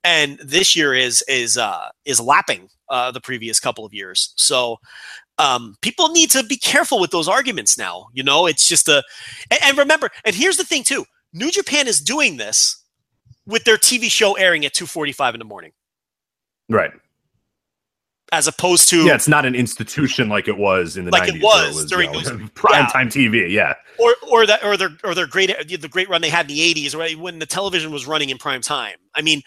[0.04, 4.34] and this year is is uh, is lapping uh, the previous couple of years.
[4.38, 4.78] So
[5.38, 8.08] um, people need to be careful with those arguments now.
[8.14, 9.04] You know, it's just a
[9.52, 10.10] and, and remember.
[10.26, 12.84] And here's the thing too: New Japan is doing this
[13.48, 15.72] with their TV show airing at 2:45 in the morning,
[16.70, 16.92] Right.
[18.32, 21.36] as opposed to Yeah, it's not an institution like it was in the Like it
[21.36, 21.42] 90s.
[21.42, 22.88] where was during you know, those- prime yeah.
[22.88, 23.52] time TV.
[23.52, 23.76] Yeah.
[23.98, 25.52] or or that or their or their great
[25.82, 28.38] the great run they had in the 80s right when the television was running in
[28.38, 29.42] prime time i mean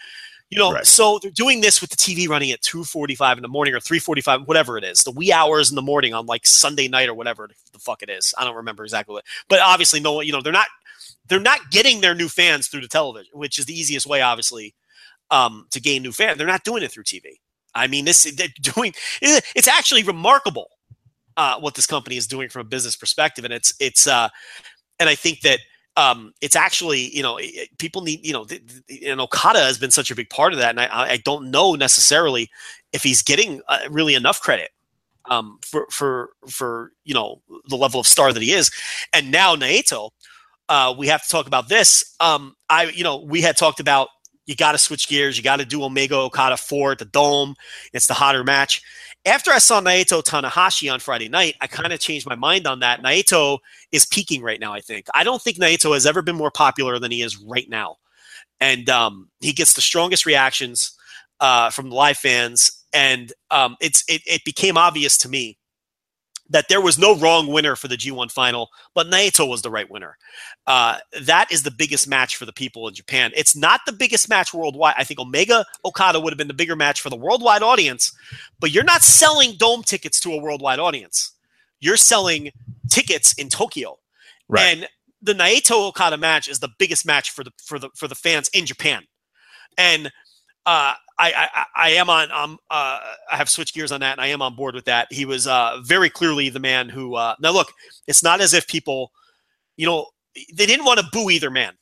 [0.53, 0.85] you know Right.
[0.85, 4.47] so they're doing this with the tv running at 2.45 in the morning or 3.45
[4.47, 7.49] whatever it is the wee hours in the morning on like sunday night or whatever
[7.71, 8.33] the fuck it is.
[8.37, 10.67] I don't remember exactly what but obviously no you know they're not
[11.27, 14.73] they're not getting their new fans through the television which is the easiest way obviously
[15.31, 17.23] um, to gain new fans they're not doing it through tv
[17.75, 20.69] i mean this they're doing it's actually remarkable
[21.37, 24.29] uh, what this company is doing from a business perspective, and it's it's uh,
[24.99, 25.59] and I think that
[25.95, 27.39] um, it's actually you know
[27.77, 28.47] people need you know
[29.05, 31.75] and Okada has been such a big part of that, and I, I don't know
[31.75, 32.49] necessarily
[32.91, 34.71] if he's getting uh, really enough credit
[35.29, 38.71] um, for for for you know the level of star that he is,
[39.13, 40.09] and now Naito,
[40.69, 42.15] uh, we have to talk about this.
[42.19, 44.09] Um, I you know we had talked about
[44.45, 47.55] you got to switch gears, you got to do Omega Okada four at the Dome.
[47.93, 48.81] It's the hotter match
[49.25, 52.79] after I saw Naito Tanahashi on Friday night, I kind of changed my mind on
[52.79, 53.01] that.
[53.01, 53.59] Naito
[53.91, 55.07] is peaking right now, I think.
[55.13, 57.97] I don't think Naito has ever been more popular than he is right now.
[58.59, 60.97] And um, he gets the strongest reactions
[61.39, 62.83] uh, from the live fans.
[62.91, 65.57] And um, it's it, it became obvious to me
[66.49, 69.89] that there was no wrong winner for the G1 final, but Naito was the right
[69.89, 70.17] winner.
[70.67, 73.31] Uh, that is the biggest match for the people in Japan.
[73.35, 74.95] It's not the biggest match worldwide.
[74.97, 78.11] I think Omega Okada would have been the bigger match for the worldwide audience,
[78.59, 81.31] but you're not selling dome tickets to a worldwide audience.
[81.79, 82.51] You're selling
[82.89, 83.97] tickets in Tokyo.
[84.47, 84.77] Right.
[84.77, 84.87] And
[85.21, 88.49] the Naito Okada match is the biggest match for the for the for the fans
[88.53, 89.03] in Japan.
[89.77, 90.11] And
[90.65, 92.99] uh, I, I I am on um uh,
[93.31, 95.11] I have switched gears on that and I am on board with that.
[95.11, 97.71] He was uh, very clearly the man who uh, now look,
[98.07, 99.11] it's not as if people,
[99.77, 100.07] you know,
[100.53, 101.73] they didn't want to boo either man.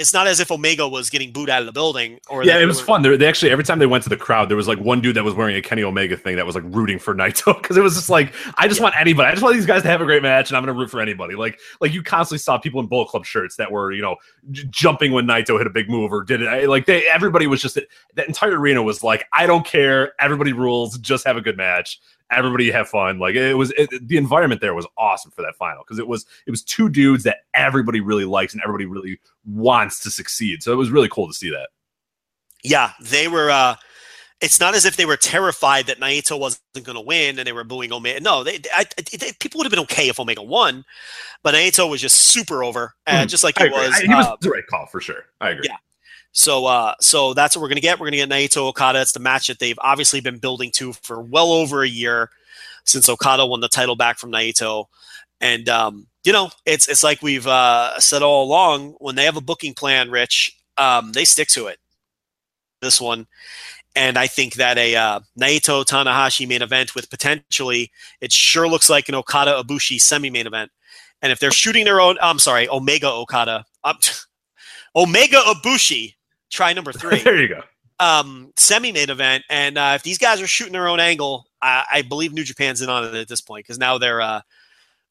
[0.00, 2.64] It's not as if Omega was getting booed out of the building or Yeah, it
[2.66, 3.02] was were- fun.
[3.02, 5.14] They, they actually every time they went to the crowd, there was like one dude
[5.16, 7.82] that was wearing a Kenny Omega thing that was like rooting for Naito because it
[7.82, 9.28] was just like I just want anybody.
[9.28, 10.90] I just want these guys to have a great match, and I'm going to root
[10.90, 11.34] for anybody.
[11.36, 14.16] Like like you constantly saw people in Bullet Club shirts that were you know
[14.50, 16.48] j- jumping when Naito hit a big move or did it.
[16.48, 17.78] I- Like they everybody was just
[18.14, 20.14] that entire arena was like I don't care.
[20.18, 20.98] Everybody rules.
[20.98, 22.00] Just have a good match.
[22.32, 23.18] Everybody have fun.
[23.18, 26.26] Like it was it, the environment there was awesome for that final because it was
[26.46, 29.18] it was two dudes that everybody really likes and everybody really
[29.50, 30.62] wants to succeed.
[30.62, 31.68] So it was really cool to see that.
[32.62, 33.50] Yeah, they were.
[33.50, 33.76] Uh,
[34.40, 37.52] it's not as if they were terrified that Naito wasn't going to win and they
[37.52, 38.20] were booing Omega.
[38.20, 38.86] No, they, I,
[39.18, 40.82] they, people would have been okay if Omega won,
[41.42, 43.28] but Naito was just super over, uh, Mhm.
[43.28, 43.86] just like I he agree.
[43.86, 43.94] was.
[43.96, 45.24] I- he was uh, the right call for sure.
[45.42, 45.66] I agree.
[45.68, 45.76] Yeah.
[46.32, 47.98] so, uh, so that's what we're going to get.
[48.00, 49.00] We're going to get Naito Okada.
[49.02, 52.30] It's the match that they've obviously been building to for well over a year
[52.84, 54.86] since Okada won the title back from Naito.
[55.42, 58.94] And um, you know, it's it's like we've uh, said all along.
[58.98, 61.78] When they have a booking plan, Rich, um, they stick to it.
[62.82, 63.26] This one,
[63.96, 67.90] and I think that a uh, Naito Tanahashi main event with potentially,
[68.20, 70.70] it sure looks like an Okada Ibushi semi main event.
[71.22, 73.96] And if they're shooting their own, I'm sorry, Omega Okada, um,
[74.96, 76.14] Omega Ibushi,
[76.50, 77.62] try number three there you go.
[77.98, 79.44] um, semi main event.
[79.50, 82.80] And uh, if these guys are shooting their own angle, I, I believe New Japan's
[82.82, 84.20] in on it at this point because now they're.
[84.20, 84.40] Uh,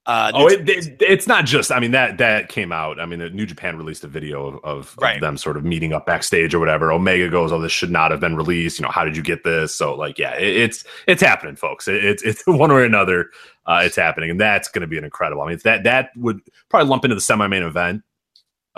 [0.09, 1.71] uh, Oh, it, it, it's not just.
[1.71, 2.99] I mean that that came out.
[2.99, 5.15] I mean, New Japan released a video of, of, Right.
[5.15, 6.91] of them sort of meeting up backstage or whatever.
[6.91, 9.43] Omega goes, "Oh, this should not have been released." You know, how did you get
[9.43, 9.73] this?
[9.75, 11.87] So, like, yeah, it, it's it's happening, folks.
[11.87, 13.29] It, it's it's one way or another.
[13.67, 15.43] Uh, it's happening, and that's going to be an incredible.
[15.43, 18.01] I mean, that that would probably lump into the semi main event.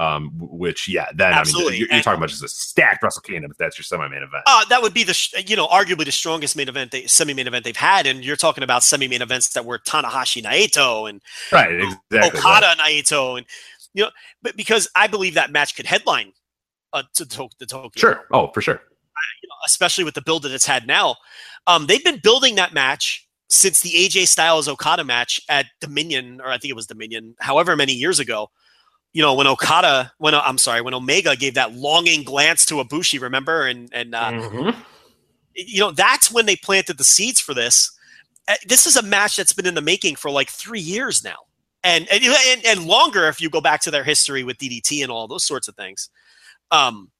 [0.02, 1.68] Um, which yeah, then Absolutely.
[1.68, 4.07] I mean, you're, you're talking about just a stacked Wrestle Kingdom if that's your semi
[4.07, 4.41] main event.
[4.48, 7.36] Uh, that would be the sh- you know arguably the strongest main event, they, semi
[7.36, 11.07] main event they've had, and you're talking about semi main events that were Tanahashi Naito
[11.07, 11.22] and
[11.52, 11.72] right,
[12.10, 12.40] exactly.
[12.40, 13.45] Okada Naito, and
[13.94, 14.10] you know,
[14.41, 16.32] but because I believe that match could headline
[16.94, 18.26] uh, to, to the Tokyo, Sure.
[18.34, 18.82] Oh, for sure.
[19.44, 21.18] you know, especially with the build that it's had now.
[21.68, 26.48] Um, they've been building that match since the AJ Styles Okada match at Dominion, or
[26.48, 28.49] I think it was Dominion, however many years ago.
[29.13, 33.19] You know, when Okada, when I'm sorry, when Omega gave that longing glance to Ibushi,
[33.19, 34.75] remember, and and uh, Mhm.
[35.53, 37.91] you know that's when they planted the seeds for this.
[38.47, 41.38] Uh, This is a match that's been in the making for like three years now,
[41.83, 45.11] and and and, and longer if you go back to their history with DDT and
[45.11, 46.09] all those sorts of things.
[46.71, 47.11] Um,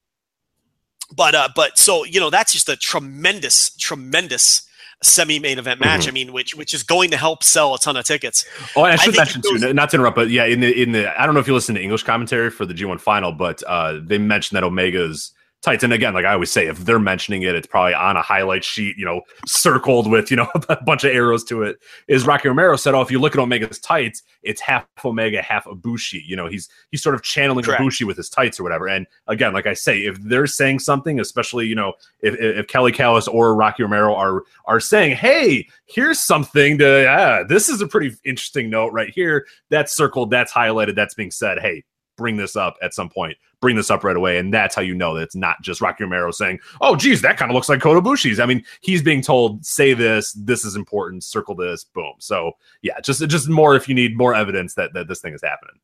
[1.14, 4.62] but uh, but so you know that's just a tremendous, tremendous
[5.04, 6.06] semi-main event match.
[6.06, 6.08] Mhm.
[6.08, 8.46] I mean, which which is going to help sell a ton of tickets.
[8.76, 10.92] Oh, I should think mention goes- too, not to interrupt, but yeah, in the in
[10.92, 13.64] the I don't know if you listen to English commentary for the G1 final, but
[13.68, 15.32] uh they mentioned that Omega's
[15.62, 15.84] tights.
[15.84, 18.64] And again, like I always say, if they're mentioning it, it's probably on a highlight
[18.64, 21.78] sheet, you know, circled with, you know, a bunch of arrows to it.
[22.08, 25.66] Is Rocky Romero said, Oh, if you look at Omega's tights, it's half Omega, half
[25.66, 26.22] Ibushi.
[26.26, 27.82] You know, he's he's sort of channeling Correct.
[27.82, 28.88] Ibushi with his tights or whatever.
[28.88, 32.92] And again, like I say, if they're saying something, especially, you know, if, if Kelly
[32.92, 37.88] Callis or Rocky Romero are are saying, "Hey, here's something to ah, this is a
[37.88, 39.46] pretty interesting note right here.
[39.70, 41.60] That's circled, that's highlighted, that's being said.
[41.60, 41.84] Hey,
[42.22, 43.38] bring this up at some point.
[43.60, 46.04] Bring this up right away, and that's how you know that it's not just Rocky
[46.04, 49.22] Romero saying, "Oh, geez, that kind of looks like Kota Ibushi's." I mean, he's being
[49.22, 50.34] told, "Say this.
[50.34, 51.24] This is important.
[51.24, 51.84] Circle this.
[51.84, 55.34] Boom." So yeah, just just more if you need more evidence that that this thing
[55.34, 55.76] is happening.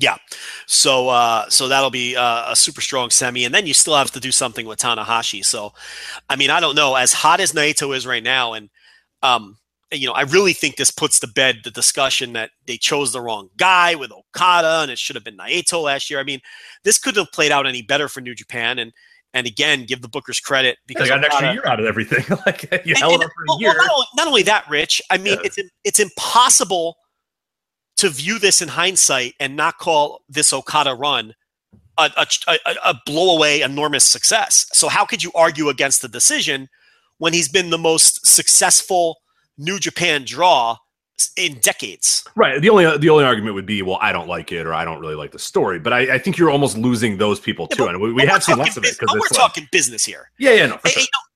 [0.00, 0.16] Yeah,
[0.66, 4.10] so uh, so that'll be uh, a super strong semi, and then you still have
[4.12, 5.44] to do something with Tanahashi.
[5.44, 5.74] So,
[6.28, 6.96] I mean, I don't know.
[6.96, 8.68] As hot as Naito is right now, and
[9.22, 9.58] um,
[9.92, 13.20] you know, I really think this puts to bed the discussion that they chose the
[13.20, 16.18] wrong guy with Okada, and it should have been Naito last year.
[16.18, 16.40] I mean,
[16.84, 18.92] this couldn't have played out any better for New Japan, and
[19.34, 22.24] and again, give the bookers credit They because got an extra year out of everything.
[22.46, 23.70] like you and- held and- up for a year.
[23.70, 25.00] well, not, only, not only that, Rich.
[25.10, 25.40] I mean, Yeah.
[25.44, 26.96] it's it's impossible
[27.96, 31.34] to view this in hindsight and not call this Okada run
[31.98, 34.66] a, a, a, a blow away enormous success.
[34.72, 36.68] So how could you argue against the decision
[37.18, 39.18] when he's been the most successful
[39.58, 40.76] New Japan draw
[41.36, 42.24] in decades?
[42.34, 42.60] Right.
[42.60, 45.00] The only the only argument would be, well, I don't like it, or I don't
[45.00, 45.78] really like the story.
[45.78, 48.42] But I, I think you're almost losing those people Yeah, too, and we, we have
[48.42, 50.30] seen less of it because we're like, talking business here.
[50.38, 51.00] yeah, yeah, no, Hey, sure.
[51.02, 51.28] you know,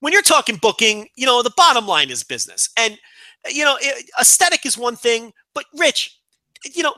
[0.00, 2.70] when you're talking booking, you know, the bottom line is business.
[2.76, 2.96] And,
[3.48, 3.76] you know,
[4.20, 6.16] aesthetic is one thing, but Rich,
[6.72, 6.94] you know,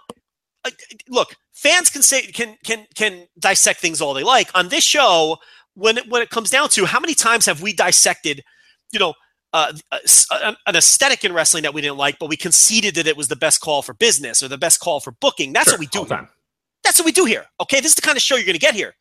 [0.67, 0.71] uh,
[1.09, 4.51] look, fans can say, can, can, can dissect things all they like.
[4.55, 5.39] On this show,
[5.75, 8.45] when it, when it comes down to how many times have we dissected,
[8.93, 9.15] you know,
[9.53, 9.73] uh,
[10.43, 13.29] an an aesthetic in wrestling that we didn't like, but we conceded that it was
[13.29, 15.53] the best call for business or the best call for booking.
[15.53, 16.05] That's Sure, what we do.
[16.07, 16.29] time.
[16.85, 17.47] That's what we do here.
[17.61, 18.95] Okay, this is the kind of show you're going to get here.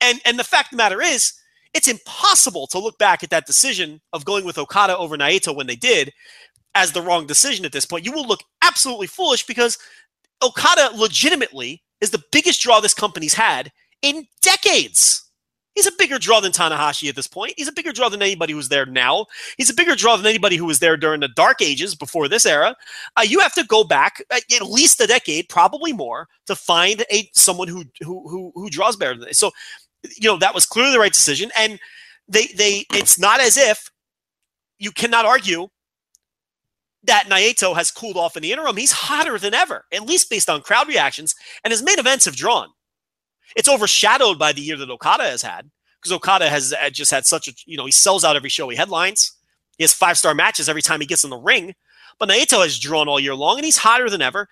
[0.00, 1.32] And and the fact of the matter is,
[1.74, 5.66] it's impossible to look back at that decision of going with Okada over Naito when
[5.66, 6.12] they did
[6.74, 8.04] as the wrong decision at this point.
[8.04, 9.78] You will look absolutely foolish because
[10.42, 13.72] Okada legitimately is the biggest draw this company's had
[14.02, 15.27] in decades.
[15.74, 17.54] He's a bigger draw than Tanahashi at this point.
[17.56, 19.26] He's a bigger draw than anybody who's there now.
[19.56, 22.44] He's a bigger draw than anybody who was there during the dark ages before this
[22.46, 22.74] era.
[23.16, 27.04] Uh, you have to go back uh, at least a decade, probably more, to find
[27.12, 29.38] a someone who who who, who draws better than this.
[29.38, 29.52] So,
[30.02, 31.50] you know, that was clearly the right decision.
[31.56, 31.78] And
[32.26, 33.90] they they it's not as if
[34.78, 35.68] you cannot argue
[37.04, 38.76] that Naito has cooled off in the interim.
[38.76, 42.36] He's hotter than ever, at least based on crowd reactions, and his main events have
[42.36, 42.68] drawn.
[43.56, 45.70] It's overshadowed by the year that Okada has had
[46.00, 48.68] because Okada has uh, just had such a you know he sells out every show
[48.68, 49.32] he headlines.
[49.76, 51.74] He has five star matches every time he gets in the ring.
[52.18, 54.48] But Naito has drawn all year long, and he's hotter than ever.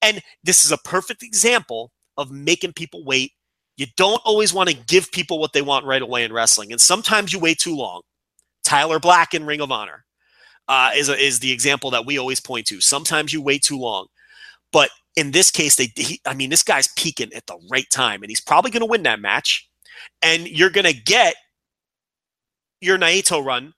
[0.00, 3.32] And this is a perfect example of making people wait.
[3.76, 6.80] You don't always want to give people what they want right away in wrestling, and
[6.80, 8.02] sometimes you wait too long.
[8.62, 10.04] Tyler Black in Ring of Honor
[10.68, 12.80] uh, is a, is the example that we always point to.
[12.80, 14.06] Sometimes you wait too long,
[14.70, 18.22] but in this case, they he, I mean, this guy's peaking at the right time,
[18.22, 19.68] and he's probably going to win that match,
[20.22, 21.34] and you're going to get
[22.80, 23.74] your Naito run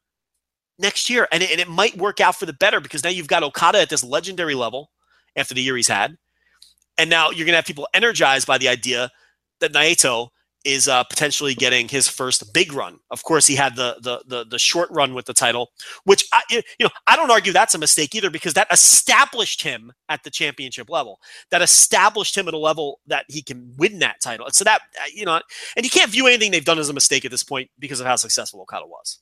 [0.78, 3.28] next year, and it, and it might work out for the better because now you've
[3.28, 4.90] got Okada at this legendary level
[5.36, 6.16] after the year he's had,
[6.98, 9.10] and now you're going to have people energized by the idea
[9.60, 10.28] that Naito
[10.64, 12.98] is uh, potentially getting his first big run.
[13.10, 15.70] Of course, he had the, the the the short run with the title,
[16.04, 19.92] which I, you know I don't argue that's a mistake either because that established him
[20.08, 21.20] at the championship level.
[21.50, 24.46] That established him at a level that he can win that title.
[24.46, 25.40] And So that uh, you know,
[25.76, 28.06] and you can't view anything they've done as a mistake at this point because of
[28.06, 29.18] how successful Okada was.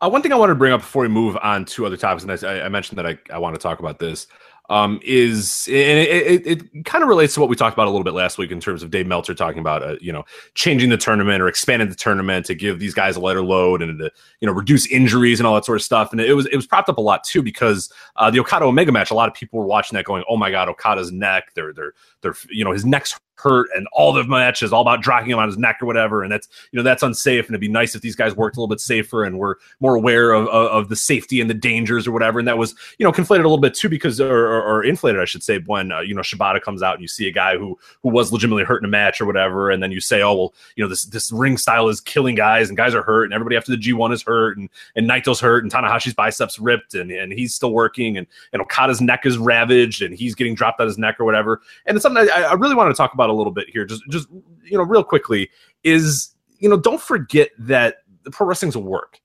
[0.00, 2.22] Uh, one thing I wanted to bring up before we move on to other topics,
[2.22, 4.28] and I, I mentioned that I, I want to talk about this,
[4.68, 7.90] um, is and it, it, it kind of relates to what we talked about a
[7.90, 10.24] little bit last week in terms of Dave Meltzer talking about uh, you know
[10.54, 13.98] changing the tournament or expanding the tournament to give these guys a lighter load and
[13.98, 16.12] to you know reduce injuries and all that sort of stuff.
[16.12, 18.92] And it was it was propped up a lot too because uh, the Okada Omega
[18.92, 21.72] match, a lot of people were watching that going, oh my god, Okada's neck, they're
[21.72, 25.38] they're they're you know his neck's hurt and all the matches all about dragging him
[25.38, 26.22] on his neck or whatever.
[26.22, 27.46] And that's you know that's unsafe.
[27.46, 29.94] And it'd be nice if these guys worked a little bit safer and were more
[29.94, 32.38] aware of, of, of the safety and the dangers or whatever.
[32.38, 35.20] And that was you know conflated a little bit too because or, or, or inflated
[35.20, 37.56] I should say when uh, you know Shibata comes out and you see a guy
[37.56, 39.70] who who was legitimately hurt in a match or whatever.
[39.70, 42.68] And then you say oh well you know this this ring style is killing guys
[42.68, 45.62] and guys are hurt and everybody after the G1 is hurt and and Naito's hurt
[45.62, 50.02] and Tanahashi's biceps ripped and and he's still working and and Okada's neck is ravaged
[50.02, 51.60] and he's getting dropped on his neck or whatever.
[51.86, 54.02] And it's something I, I really want to talk about a little bit here just
[54.10, 54.28] just
[54.64, 55.50] you know real quickly
[55.84, 59.20] is you know don't forget that the pro wrestling's a work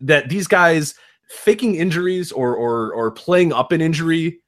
[0.00, 0.94] that these guys
[1.28, 4.40] faking injuries or or or playing up an injury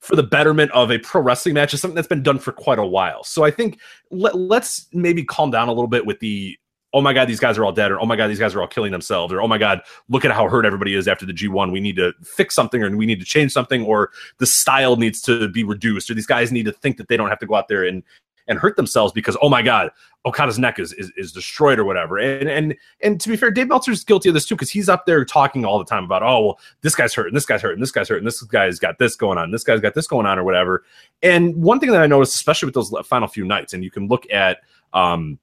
[0.00, 2.78] for the betterment of a pro wrestling match is something that's been done for quite
[2.78, 3.24] a while.
[3.24, 3.80] So I think
[4.10, 6.56] let, let's maybe calm down a little bit with the
[6.92, 8.60] oh my god these guys are all dead or oh my god these guys are
[8.60, 11.32] all killing themselves or oh my god look at how hurt everybody is after the
[11.32, 14.96] G1 we need to fix something or we need to change something or the style
[14.96, 17.46] needs to be reduced or these guys need to think that they don't have to
[17.46, 18.02] go out there and
[18.46, 19.90] and hurt themselves because oh my god
[20.28, 22.18] Okada's neck is, is, is destroyed or whatever.
[22.18, 25.06] And and and to be fair, Dave Meltzer's guilty of this too because he's up
[25.06, 27.72] there talking all the time about oh well this guy's hurt and this guy's hurt
[27.72, 30.06] and this guy's hurt and this guy's got this going on, this guy's got this
[30.06, 30.84] going on or whatever.
[31.22, 34.08] And one thing that I noticed, especially with those final few nights, and you can
[34.08, 34.58] look at
[34.92, 35.38] um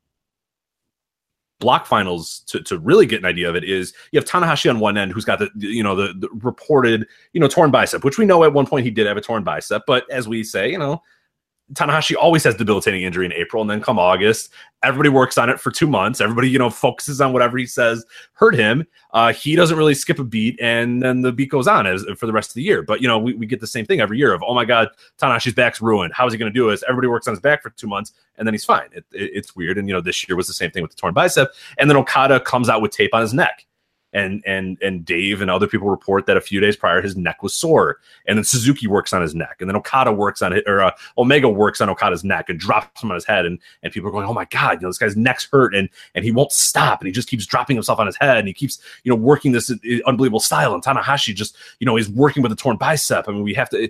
[1.60, 4.80] block finals to, to really get an idea of it is you have Tanahashi on
[4.80, 8.18] one end who's got the you know the, the reported you know torn bicep which
[8.18, 10.70] we know at one point he did have a torn bicep but as we say
[10.70, 11.02] you know
[11.74, 14.52] Tanahashi always has debilitating injury in April, and then come August,
[14.84, 16.22] everybody works on it for two months.
[16.22, 18.86] Everybody, you know, focuses on whatever he says hurt him.
[19.14, 22.28] Uh, he doesn't really skip a beat, and then the beat goes on as for
[22.28, 22.84] the rest of the year.
[22.84, 24.90] But you know, we, we get the same thing every year of oh my god,
[25.20, 26.14] Tanahashi's back's ruined.
[26.14, 26.84] How is he going to do this?
[26.88, 28.90] Everybody works on his back for two months, and then he's fine.
[28.92, 30.98] It, it, it's weird, and you know, this year was the same thing with the
[30.98, 33.66] torn bicep, and then Okada comes out with tape on his neck
[34.16, 37.44] and and and Dave and other people report that a few days prior his neck
[37.44, 40.64] was sore, and then Suzuki works on his neck, and then Okada works on it,
[40.66, 43.92] or uh, Omega works on Okada's neck and drops him on his head, and and
[43.92, 46.32] people are going, oh my god, you know this guy's neck's hurt, and and he
[46.32, 49.12] won't stop, and he just keeps dropping himself on his head, and he keeps you
[49.12, 49.76] know working this uh,
[50.08, 53.28] unbelievable style, and Tanahashi just you know he's working with a torn bicep.
[53.28, 53.90] I mean, we have to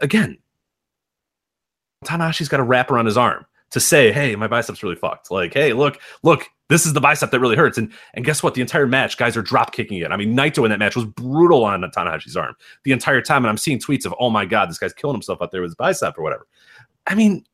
[0.00, 0.38] again,
[2.04, 5.30] Tanahashi's got a wrap around his arm to say, hey, my bicep's really fucked.
[5.30, 7.78] Like, hey, look, look, this is the bicep that really hurts.
[7.78, 8.54] And and guess what?
[8.54, 10.10] The entire match, guys are drop kicking it.
[10.10, 12.54] I mean, Naito in that match was brutal on Tanahashi's arm
[12.84, 13.44] the entire time.
[13.44, 15.70] And I'm seeing tweets of, oh my God, this guy's killing himself out there with
[15.70, 16.46] his bicep or whatever.
[17.06, 17.44] I mean,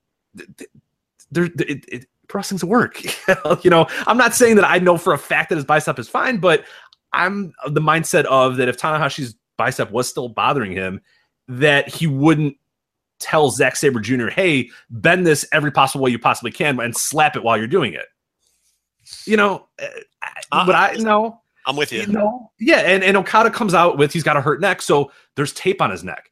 [1.31, 3.03] there, it, it, wrestling's work.
[3.63, 6.09] you know, I'm not saying that I know for a fact that his bicep is
[6.09, 6.65] fine, but
[7.13, 11.01] I'm the mindset of that if Tanahashi's bicep was still bothering him,
[11.47, 12.57] that he wouldn't
[13.21, 17.37] tell Zack Sabre Jr., hey, bend this every possible way you possibly can and slap
[17.37, 18.07] it while you're doing it.
[19.27, 21.41] You know, uh, but I know.
[21.67, 22.03] I'm with you.
[22.03, 25.11] You know, yeah, and, and Okada comes out with he's got a hurt neck, so
[25.35, 26.31] there's tape on his neck.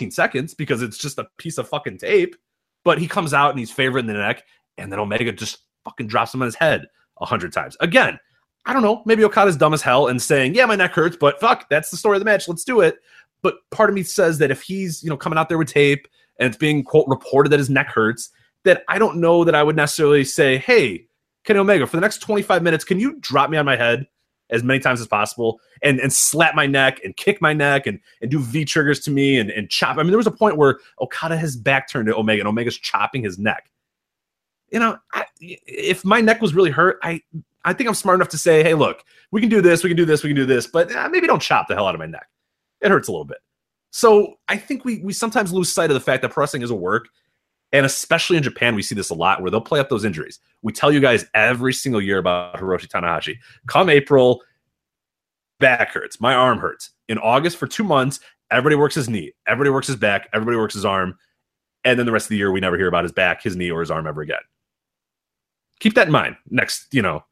[0.00, 2.36] 15 seconds because it's just a piece of fucking tape.
[2.84, 4.44] But he comes out and he's favoring the neck,
[4.78, 6.86] and then Omega just fucking drops him on his head
[7.20, 7.76] a hundred times.
[7.80, 8.18] Again,
[8.64, 9.02] I don't know.
[9.04, 11.98] Maybe Okada's dumb as hell and saying, "Yeah, my neck hurts," but fuck, that's the
[11.98, 12.48] story of the match.
[12.48, 12.98] Let's do it.
[13.42, 16.06] But part of me says that if he's, you know, coming out there with tape
[16.38, 18.30] and it's being quote reported that his neck hurts,
[18.64, 21.06] that I don't know that I would necessarily say, hey,
[21.44, 24.06] Kenny Omega, for the next 25 minutes, can you drop me on my head
[24.50, 28.00] as many times as possible and and slap my neck and kick my neck and
[28.20, 29.96] and do V triggers to me and, and chop.
[29.96, 32.76] I mean, there was a point where Okada has back turned to Omega and Omega's
[32.76, 33.70] chopping his neck.
[34.72, 37.20] You know, I, if my neck was really hurt, I
[37.64, 39.96] I think I'm smart enough to say, hey, look, we can do this, we can
[39.96, 41.98] do this, we can do this, but uh, maybe don't chop the hell out of
[42.00, 42.26] my neck
[42.80, 43.38] it hurts a little bit.
[43.90, 46.74] So I think we we sometimes lose sight of the fact that pressing is a
[46.74, 47.08] work.
[47.72, 50.40] And especially in Japan, we see this a lot where they'll play up those injuries.
[50.62, 53.36] We tell you guys every single year about Hiroshi Tanahashi.
[53.68, 54.42] Come April,
[55.60, 56.90] back hurts, my arm hurts.
[57.08, 58.18] In August, for two months,
[58.50, 61.16] everybody works his knee, everybody works his back, everybody works his arm.
[61.84, 63.70] And then the rest of the year, we never hear about his back, his knee,
[63.70, 64.40] or his arm ever again.
[65.78, 67.24] Keep that in mind next, you know,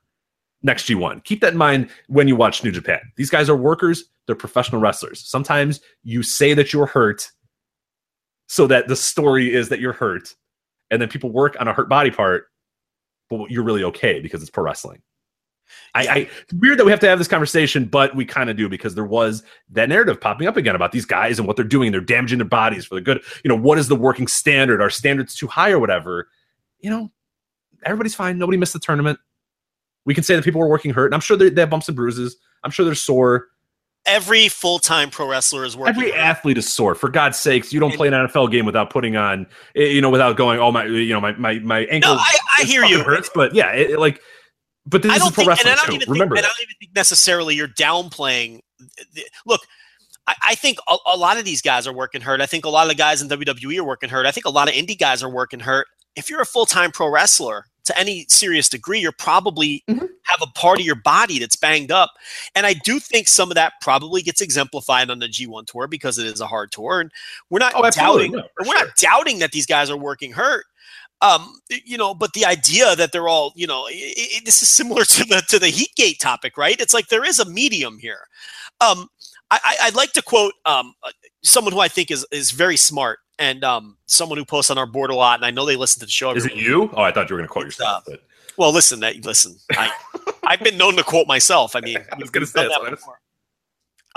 [0.63, 1.25] next G1.
[1.25, 3.01] Keep that in mind when you watch New Japan.
[3.17, 5.27] These guys are workers, they're professional wrestlers.
[5.27, 7.31] Sometimes you say that you're hurt
[8.49, 10.35] so that the story is that you're hurt,
[10.91, 12.47] and then people work on a hurt body part,
[13.31, 15.01] but you're really okay because it's pro wrestling.
[15.95, 18.57] I, I it's weird that we have to have this conversation, but we kind of
[18.57, 21.65] do because there was that narrative popping up again about these guys and what they're
[21.65, 21.93] doing.
[21.93, 23.23] They're damaging their bodies for the good.
[23.45, 24.81] You know, what is the working standard?
[24.81, 26.29] Are standards too high or whatever?
[26.81, 27.13] You know,
[27.85, 28.39] everybody's fine.
[28.39, 29.19] Nobody missed the tournament.
[30.07, 31.97] We can say that people were working hurt, and I'm sure they have bumps and
[31.97, 32.37] bruises.
[32.65, 33.49] I'm sure they're sore.
[34.07, 35.97] Every full time pro wrestler is working.
[35.97, 36.95] Every athlete is sore.
[36.95, 39.47] For God's sakes, you don't and, play an NFL game without putting on,
[39.77, 42.15] eh, you know, without going, oh my, you know, my my my ankle.
[42.15, 43.03] No, I, I hear you.
[43.03, 44.21] Hurts, but yeah, it, it, like,
[44.87, 45.99] but this is pro think, wrestling too.
[45.99, 48.61] Think, Remember, I don't even think necessarily you're downplaying.
[49.13, 49.61] The, look,
[50.43, 52.41] I, think a, a, lot of these guys are working hurt.
[52.41, 54.27] I think a lot of the guys in WWE are working hurt.
[54.27, 55.87] I think a lot of indie guys are working hurt.
[56.17, 60.07] If you're a full time pro wrestler, to any serious degree, you're probably mm-hmm.
[60.25, 62.11] have a part of your body that's banged up.
[62.55, 66.19] And I do think some of that probably gets exemplified on the G1 tour because
[66.19, 67.01] it is a hard tour.
[67.01, 67.11] And
[67.51, 68.75] we're not oh, doubting no, we're sure.
[68.75, 70.67] not doubting that these guys are working hurt.
[71.21, 74.69] Um, you know, but the idea that they're all, you know, it, it, this is
[74.69, 76.81] similar to the to the Heatgate topic, right?
[76.81, 78.29] It's like there is a medium here.
[78.81, 79.09] Um,
[79.51, 80.93] I, would like to quote um,
[81.43, 84.87] someone who I think is is very smart and um, someone who posts on our
[84.87, 86.33] board a lot, and I know they listen to the show.
[86.33, 86.91] Is it you?
[86.95, 87.89] Oh, I thought you were going to quote yourself.
[87.89, 88.23] Uh, but.
[88.57, 89.57] Well, listen, that listen.
[89.73, 89.91] I,
[90.45, 91.77] I've been known to quote myself.
[91.77, 93.21] I mean, I was going to say that before.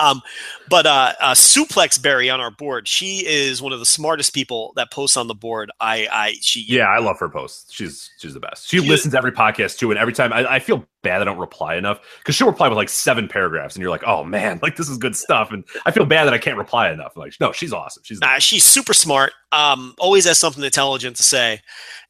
[0.02, 0.20] Um,
[0.68, 4.72] but uh, uh, Suplex Berry on our board, she is one of the smartest people
[4.74, 5.70] that posts on the board.
[5.80, 7.72] I, I, she, yeah, I love her posts.
[7.72, 8.68] She's she's the best.
[8.68, 11.24] She, she listens to every podcast too, and every time I, I feel bad I
[11.24, 14.58] don't reply enough because she'll reply with like seven paragraphs, and you're like, oh man,
[14.62, 17.16] like this is good stuff, and I feel bad that I can't reply enough.
[17.16, 18.02] Like, no, she's awesome.
[18.04, 19.32] She's uh, she's super smart.
[19.52, 21.60] Um, always has something intelligent to say,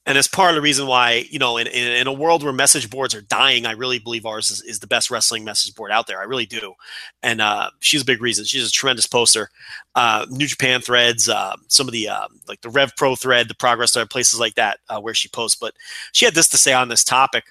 [0.05, 2.53] and it's part of the reason why you know in, in, in, a world where
[2.53, 5.91] message boards are dying i really believe ours is, is the best wrestling message board
[5.91, 6.21] out there.
[6.21, 6.75] I really do.
[7.23, 8.45] And uh, she's a big reason.
[8.45, 9.51] She's a tremendous poster.
[9.95, 13.55] Uh, new japan threads uh, some of the uh, like the rev pro thread the
[13.55, 15.59] progress thread places like that uh, where she posts.
[15.59, 15.75] But
[16.13, 17.45] she had this to say on this topic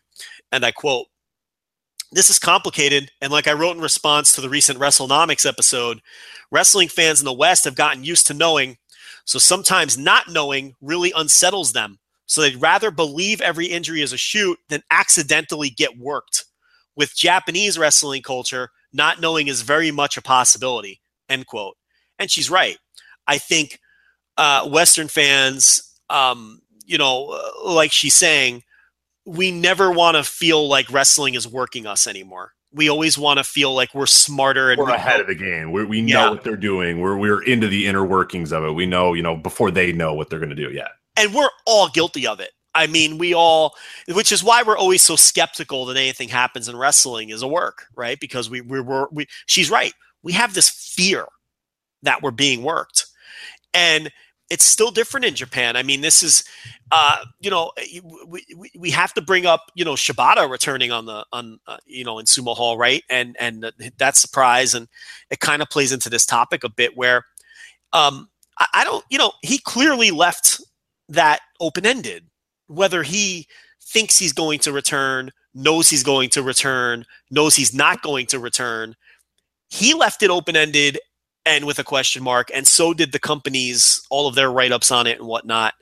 [0.52, 1.08] and i quote
[2.12, 6.02] this is complicated and like i wrote in response to the recent wrestlenomics episode
[6.52, 8.78] wrestling fans in the west have gotten used to knowing
[9.26, 12.00] so sometimes not knowing really unsettles them
[12.32, 16.46] so they'd rather believe every injury is a shoot than accidentally get worked.
[16.96, 21.02] With Japanese wrestling culture, not knowing is very much a possibility.
[21.28, 21.76] End quote.
[22.20, 22.78] And she's right.
[23.28, 23.80] I think
[24.38, 28.64] uh, Western fans, um, you know, uh, like she's saying,
[29.26, 32.54] we never want to feel like wrestling is working us anymore.
[32.72, 35.74] We always want to feel like we're smarter and we're ahead of the game.
[35.74, 36.30] We're, we know yeah.
[36.30, 37.02] what they're doing.
[37.02, 38.72] We're we're into the inner workings of it.
[38.72, 40.72] We know, you know, before they know what they're going to do.
[40.72, 40.88] Yeah
[41.18, 42.52] and we're all guilty of it.
[42.74, 43.76] I mean, we all,
[44.08, 47.86] which is why we're always so skeptical that anything happens in wrestling is a work,
[47.96, 48.20] right?
[48.20, 49.94] Because we we were we, she's right.
[50.24, 51.26] We have this fear
[52.04, 53.08] that we're being worked,
[53.74, 54.10] and
[54.50, 55.78] it's still different in Japan.
[55.78, 56.44] I mean, this is,
[56.92, 57.72] uh, you know,
[58.28, 61.78] we, we, we have to bring up, you know, Shibata returning on the on, uh,
[61.86, 63.02] you know, in Sumo Hall, right?
[63.10, 64.90] And and that surprise, and
[65.30, 67.26] it kind of plays into this topic a bit where,
[67.94, 68.30] um,
[68.60, 70.62] I, I don't, you know, he clearly left
[71.12, 72.26] that open ended.
[72.68, 73.48] Whether he
[73.84, 78.40] thinks he's going to return, knows he's going to return, knows he's not going to
[78.40, 78.96] return,
[79.70, 81.00] he left it open ended
[81.46, 84.92] and with a question mark, and so did the companies, all of their write ups
[84.92, 85.74] on it and whatnot.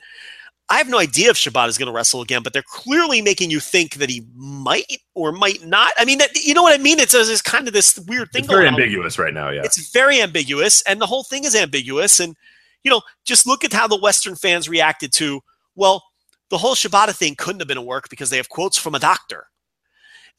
[0.69, 3.49] I have no idea if Shibata is going to wrestle again, but they're clearly making
[3.49, 4.85] you think that he might
[5.15, 5.93] or might not.
[5.97, 6.99] I mean, that, you know what I mean?
[6.99, 8.43] It's, it's kind of this weird thing.
[8.43, 9.49] It's very ambiguous right now.
[9.49, 12.19] Yeah, it's very ambiguous, and the whole thing is ambiguous.
[12.19, 12.35] And
[12.83, 15.41] you know, just look at how the Western fans reacted to,
[15.75, 16.03] well,
[16.49, 18.99] the whole Shibata thing couldn't have been a work because they have quotes from a
[18.99, 19.47] doctor.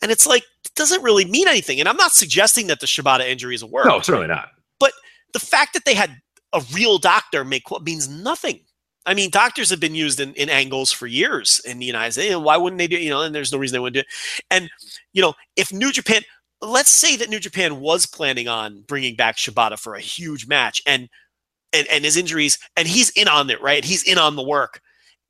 [0.02, 1.78] And it's like, it doesn't really mean anything.
[1.78, 3.86] And I'm not suggesting that the Shibata injury is a work.
[3.86, 4.48] No, certainly not.
[4.78, 4.92] But
[5.32, 6.16] the fact that they had
[6.52, 8.60] a real doctor make quote means nothing.
[9.06, 12.36] I mean, doctors have been used in, in angles for years in the United States.
[12.36, 13.02] Why wouldn't they do it?
[13.02, 14.42] You know, and there's no reason they wouldn't do it.
[14.50, 14.70] And,
[15.12, 16.22] you know, if New Japan,
[16.60, 20.82] let's say that New Japan was planning on bringing back Shibata for a huge match
[20.86, 21.08] and
[21.72, 23.84] and, and his injuries, and he's in on it, right?
[23.84, 24.80] He's in on the work.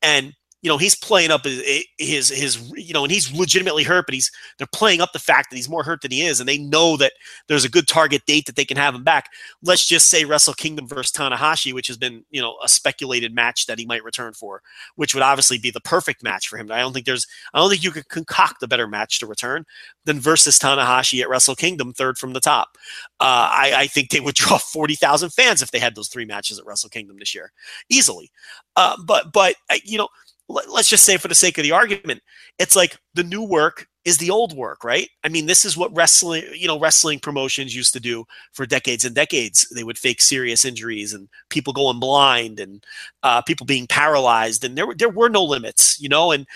[0.02, 4.06] And you know he's playing up his, his his you know and he's legitimately hurt
[4.06, 6.48] but he's they're playing up the fact that he's more hurt than he is and
[6.48, 7.12] they know that
[7.48, 9.30] there's a good target date that they can have him back.
[9.62, 13.66] Let's just say wrestle kingdom versus tanahashi which has been you know a speculated match
[13.66, 14.62] that he might return for
[14.96, 16.70] which would obviously be the perfect match for him.
[16.70, 19.64] I don't think there's i don't think you could concoct a better match to return
[20.04, 22.76] than versus tanahashi at wrestle kingdom third from the top.
[23.20, 26.58] Uh, I, I think they would draw 40000 fans if they had those three matches
[26.58, 27.52] at wrestle kingdom this year
[27.88, 28.30] easily.
[28.76, 30.08] Uh, but but uh, you know
[30.50, 32.22] let's just say for the sake of the argument,
[32.58, 35.08] it's like the new work is the old work, right?
[35.24, 39.04] I mean, this is what wrestling, you know, wrestling promotions used to do for decades
[39.04, 39.68] and decades.
[39.74, 42.84] They would fake serious injuries and people going blind and
[43.22, 46.46] uh, people being paralyzed, and there there were no limits, you know, and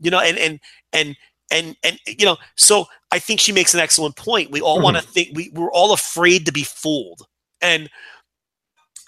[0.00, 0.60] you know, and and
[0.92, 1.16] and
[1.50, 4.50] and and you know, so I think she makes an excellent point.
[4.50, 4.84] We all mm-hmm.
[4.84, 7.26] want to think we we're all afraid to be fooled,
[7.60, 7.90] and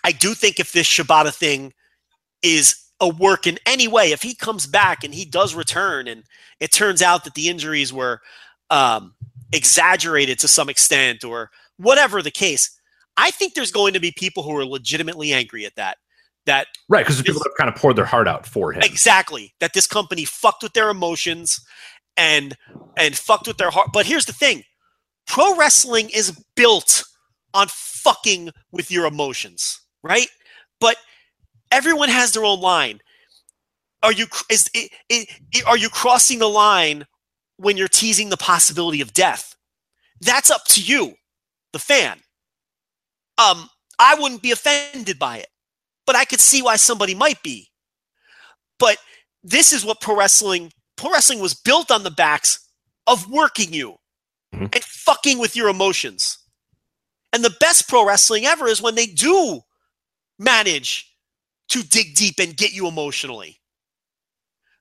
[0.03, 1.73] I do think if this Shibata thing
[2.43, 4.13] is a work in any way.
[4.13, 6.25] If he comes back and he does return, and
[6.61, 8.21] it turns out that the injuries were
[8.71, 9.15] um,
[9.53, 12.71] exaggerated to some extent, or whatever the case,
[13.17, 15.99] I think there's going to be people who are legitimately angry at that.
[16.47, 18.83] That right because people have kind of poured their heart out for him.
[18.83, 19.55] Exactly.
[19.61, 21.59] That this company fucked with their emotions
[22.19, 22.55] and
[22.99, 23.89] and fucked with their heart.
[23.95, 24.63] But here's the thing:
[25.27, 27.03] pro wrestling is built
[27.55, 30.29] on fucking with your emotions, right?
[30.81, 30.97] But
[31.75, 33.01] everyone has their own line.
[34.03, 37.07] Are you is it, it, it, are you crossing the line
[37.57, 39.57] when you're teasing the possibility of death?
[40.21, 41.15] That's up to you,
[41.73, 42.21] the fan.
[43.39, 43.69] Um,
[43.99, 45.49] I wouldn't be offended by it,
[46.07, 47.69] but I could see why somebody might be.
[48.79, 48.99] But
[49.43, 52.61] this is what pro wrestling pro wrestling was built on the backs
[53.07, 53.97] of working you
[54.55, 54.65] mm-hmm.
[54.65, 56.39] and fucking with your emotions.
[57.33, 59.61] And the best pro wrestling ever is when they do
[60.39, 61.14] manage
[61.69, 63.61] to dig deep and get you emotionally.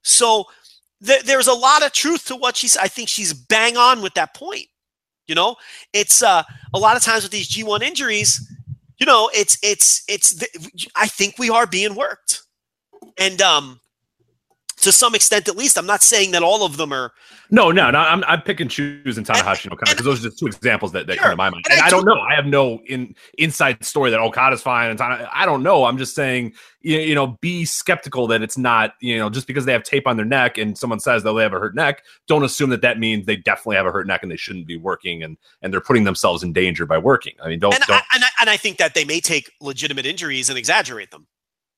[0.02, 0.44] So
[1.04, 2.76] th- there's a lot of truth to what she's.
[2.76, 4.66] I think she's bang on with that point.
[5.26, 5.56] You know,
[5.92, 6.42] it's uh,
[6.74, 8.46] a lot of times with these G1 injuries.
[8.98, 10.42] You know, it's it's it's.
[10.94, 12.42] I think we are being worked,
[13.18, 13.80] and um,
[14.84, 15.76] to some extent at least.
[15.76, 17.12] I'm not saying that all of them are.
[17.50, 17.98] No, no, no.
[17.98, 21.14] I'm, I'm picking choosing Tanahashi and Okada because those are just two examples that, that
[21.14, 21.22] sure.
[21.22, 21.64] come to my mind.
[21.68, 22.18] And, and I, I, don't know.
[22.18, 25.84] I have no in inside story that Okada's fine and Tana, I don't know.
[25.84, 29.64] I'm just saying, you, you know, be skeptical that it's not, you know, just because
[29.64, 32.02] they have tape on their neck and someone says that they have a hurt neck,
[32.28, 34.76] don't assume that that means they definitely have a hurt neck and they shouldn't be
[34.76, 37.34] working and and they're putting themselves in danger by working.
[37.42, 37.74] I mean, don't.
[37.74, 40.58] And, don't, I, and, I, and I think that they may take legitimate injuries and
[40.58, 41.26] exaggerate them.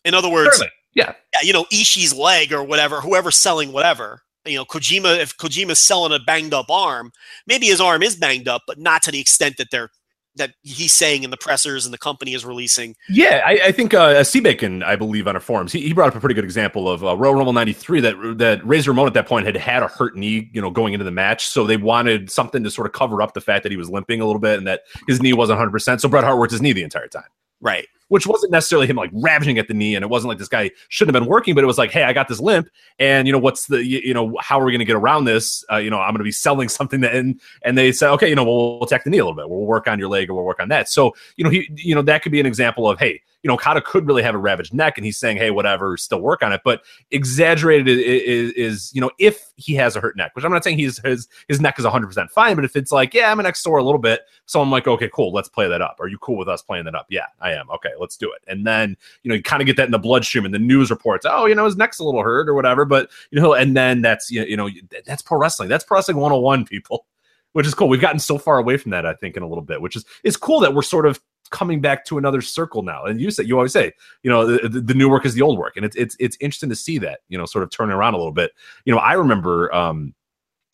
[0.05, 0.73] In other words, Certainly.
[0.97, 1.13] Yeah.
[1.35, 4.23] yeah, you know, Ishii's leg or whatever, whoever's selling whatever.
[4.47, 7.13] You know, Kojima, if Kojima's selling a banged up arm,
[7.47, 9.91] maybe his arm is banged up, but not to the extent that they're
[10.37, 12.95] that he's saying in the pressers and the company is releasing.
[13.09, 16.15] Yeah, I, I think uh, Seabacon, I believe, on our forums, he, he brought up
[16.15, 19.27] a pretty good example of uh, Royal Rumble '93 that that Razor Ramon at that
[19.27, 22.31] point had had a hurt knee, you know, going into the match, so they wanted
[22.31, 24.59] something to sort of cover up the fact that he was limping a little bit
[24.59, 25.71] and that his knee wasn't 100.
[25.71, 27.29] percent So Bret Hart worked his knee the entire time.
[27.61, 30.49] Right which wasn't necessarily him like ravaging at the knee, and it wasn't like this
[30.49, 32.69] guy shouldn't have been working, but it was like, hey, I got this limp,
[32.99, 35.25] and you know what's the you, you know how are we going to get around
[35.25, 35.65] this?
[35.71, 38.29] Uh, you know, I'm going to be selling something that, and and they said, okay,
[38.29, 40.31] you know, we'll, we'll attack the knee a little bit, we'll work on your leg,
[40.31, 40.89] or we'll work on that.
[40.89, 43.55] So you know, he you know that could be an example of hey, you know,
[43.55, 46.53] Okada could really have a ravaged neck, and he's saying, hey, whatever, still work on
[46.53, 46.63] it.
[46.65, 50.65] But exaggerated is, is, you know, if he has a hurt neck, which I'm not
[50.65, 53.55] saying he's his his neck is 100 percent fine, but if it's like, yeah, I'm
[53.55, 55.97] sore a little bit, so I'm like, okay, cool, let's play that up.
[56.01, 57.07] Are you cool with us playing that up?
[57.09, 57.71] Yeah, I am.
[57.71, 58.43] Okay, let's do it.
[58.49, 60.91] And then you know, you kind of get that in the bloodstream and the news
[60.91, 61.27] reports.
[61.29, 64.03] Oh, you know, his neck's a little hurt or whatever, but you know, and then
[64.03, 64.69] that's you know,
[65.05, 65.69] that's pro wrestling.
[65.69, 67.07] That's pro wrestling 101, people
[67.57, 67.89] which is cool.
[67.89, 70.05] We've gotten so far away from that, I think, in a little bit, which is
[70.25, 71.19] is cool that we're sort of
[71.49, 73.05] coming back to another circle now.
[73.05, 73.93] And you said you always say,
[74.23, 76.69] you know, the, the, new work is the old work, and it's it's it's interesting
[76.71, 78.53] to see that, you know, sort of turning around a little bit.
[78.85, 80.15] You know, I remember, um,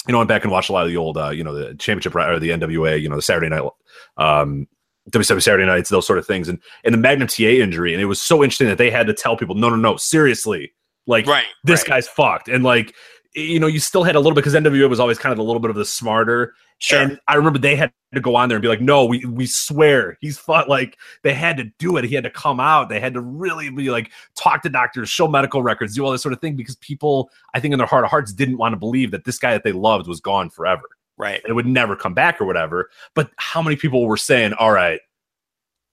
[0.06, 1.54] you know, I went back and watched a lot of the old, uh, you know,
[1.54, 3.68] the championship or the NWA, you know, the Saturday night,
[4.16, 4.66] um,
[5.10, 8.06] WWE Saturday nights, those sort of things, and and the Magnum TA injury, and it
[8.06, 10.72] was so interesting that they had to tell people, no, no, no, seriously,
[11.06, 11.96] like right, this right.
[11.96, 12.94] guy's fucked, and like
[13.34, 15.42] you know, you still had a little bit because NWA was always kind of a
[15.42, 16.54] little bit of the smarter.
[16.82, 17.00] Sure.
[17.00, 19.46] And I remember they had to go on there and be like, no, we, we
[19.46, 20.68] swear he's fought.
[20.68, 22.04] Like they had to do it.
[22.04, 22.88] He had to come out.
[22.88, 26.22] They had to really be like, talk to doctors, show medical records, do all this
[26.22, 28.76] sort of thing because people, I think in their heart of hearts, didn't want to
[28.76, 30.82] believe that this guy that they loved was gone forever.
[31.16, 31.40] Right.
[31.44, 32.90] And it would never come back or whatever.
[33.14, 35.00] But how many people were saying, all right,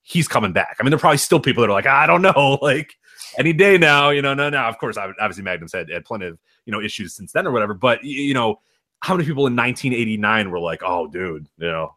[0.02, 0.78] he's coming back?
[0.80, 2.58] I mean, there are probably still people that are like, I don't know.
[2.64, 2.96] Like,
[3.38, 4.62] any day now, you know, no, no.
[4.62, 7.76] Of course, obviously Magnum's had, had plenty of you know issues since then or whatever.
[7.76, 8.60] But you know,
[9.02, 11.96] how many people in 1989 were like, "Oh, dude, you know,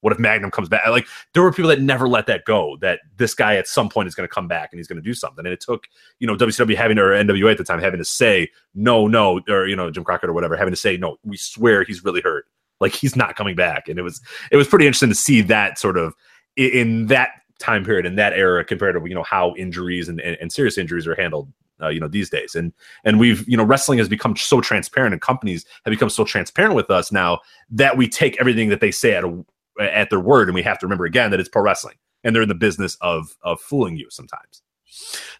[0.00, 2.76] what if Magnum comes back?" Like there were people that never let that go.
[2.80, 5.02] That this guy at some point is going to come back and he's going to
[5.02, 5.44] do something.
[5.44, 5.84] And it took
[6.20, 9.66] you know WCW having or NWA at the time having to say no, no, or
[9.66, 11.16] you know Jim Crockett or whatever having to say no.
[11.24, 12.46] We swear he's really hurt.
[12.80, 13.88] Like he's not coming back.
[13.88, 14.20] And it was
[14.50, 16.14] it was pretty interesting to see that sort of
[16.56, 20.36] in that time period in that era compared to you know how injuries and, and,
[20.40, 22.54] and serious injuries are handled uh, you know these days.
[22.54, 22.72] And
[23.04, 26.74] and we've you know wrestling has become so transparent and companies have become so transparent
[26.74, 27.40] with us now
[27.70, 29.44] that we take everything that they say at a,
[29.80, 32.42] at their word and we have to remember again that it's pro wrestling and they're
[32.42, 34.62] in the business of of fooling you sometimes.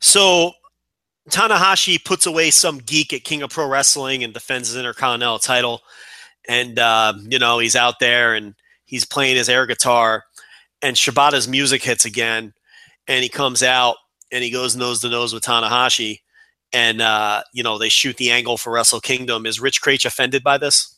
[0.00, 0.52] So
[1.30, 5.80] Tanahashi puts away some geek at King of Pro Wrestling and defends his Intercontinental title.
[6.48, 8.54] And uh, you know he's out there and
[8.84, 10.24] he's playing his air guitar
[10.84, 12.52] and Shibata's music hits again,
[13.08, 13.96] and he comes out
[14.30, 16.20] and he goes nose to nose with Tanahashi,
[16.74, 19.46] and uh, you know they shoot the angle for Wrestle Kingdom.
[19.46, 20.90] Is Rich Kraetsch offended by this?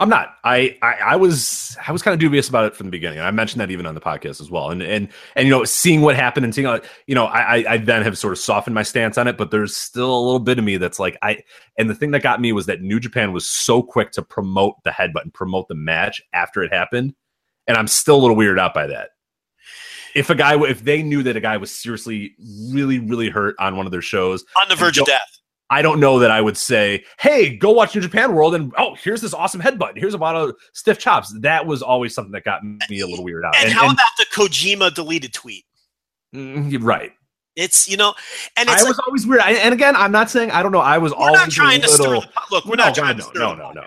[0.00, 0.36] I'm not.
[0.44, 3.18] I, I, I was I was kind of dubious about it from the beginning.
[3.18, 4.70] And I mentioned that even on the podcast as well.
[4.70, 6.66] And and and you know, seeing what happened and seeing
[7.06, 9.76] you know, I I then have sort of softened my stance on it, but there's
[9.76, 11.40] still a little bit of me that's like I
[11.78, 14.76] and the thing that got me was that New Japan was so quick to promote
[14.84, 17.14] the headbutt and promote the match after it happened,
[17.66, 19.10] and I'm still a little weirded out by that
[20.14, 22.34] if a guy if they knew that a guy was seriously
[22.70, 26.00] really really hurt on one of their shows on the verge of death I don't
[26.00, 29.32] know that I would say, "Hey, go watch New Japan World," and oh, here's this
[29.32, 29.92] awesome headbutt.
[29.96, 31.32] Here's a lot of stiff chops.
[31.38, 33.54] That was always something that got me a little weird out.
[33.54, 35.64] And, and how and, about the Kojima deleted tweet?
[36.34, 37.12] Mm, right.
[37.54, 38.14] It's you know,
[38.56, 39.42] and I like, was always weird.
[39.42, 40.80] I, and again, I'm not saying I don't know.
[40.80, 42.32] I was we're always not trying little, to stir.
[42.32, 43.38] The, look, we're no, not trying to stir.
[43.38, 43.84] No, no, no.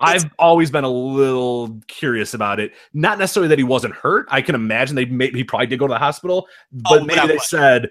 [0.00, 2.72] I've always been a little curious about it.
[2.92, 4.26] Not necessarily that he wasn't hurt.
[4.30, 6.52] I can imagine they maybe he probably did go to the hospital, oh,
[6.90, 7.90] but Oh, maybe they said,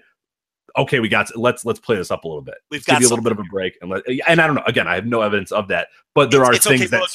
[0.78, 2.54] "Okay, we got let's let's play this up a little bit.
[2.70, 4.54] We've Let's give you a little bit of a break." And let and I don't
[4.56, 4.62] know.
[4.66, 7.00] Again, I have no evidence of that, but there It's- are it's things okay, that
[7.00, 7.10] look,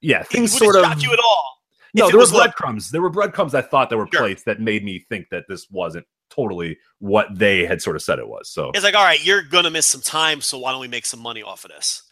[0.00, 1.58] yeah, things sort of you at all.
[1.94, 2.08] no.
[2.08, 2.90] There were breadcrumbs.
[2.90, 3.54] There were breadcrumbs.
[3.54, 4.20] I thought there were Sure.
[4.22, 8.18] plates that made me think that this wasn't totally what they had sort of said
[8.18, 8.50] it was.
[8.50, 11.06] So It's like, all right, you're gonna miss some time, so why don't we make
[11.06, 12.02] some money off of this?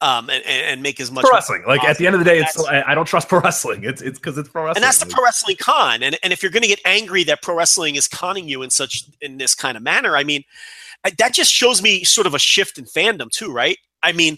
[0.00, 1.64] Um, and, and make as much pro wrestling.
[1.66, 3.84] Like at the end of the day, it's That's- I, don't trust pro wrestling.
[3.84, 4.76] It's it's because it's pro wrestling.
[4.76, 6.02] and that's the pro wrestling con.
[6.02, 8.70] And and if you're going to get angry that pro wrestling is conning you in
[8.70, 10.44] such in this kind of manner, I mean,
[11.04, 13.78] I- that just shows me sort of a shift in fandom too, right?
[14.02, 14.36] I mean,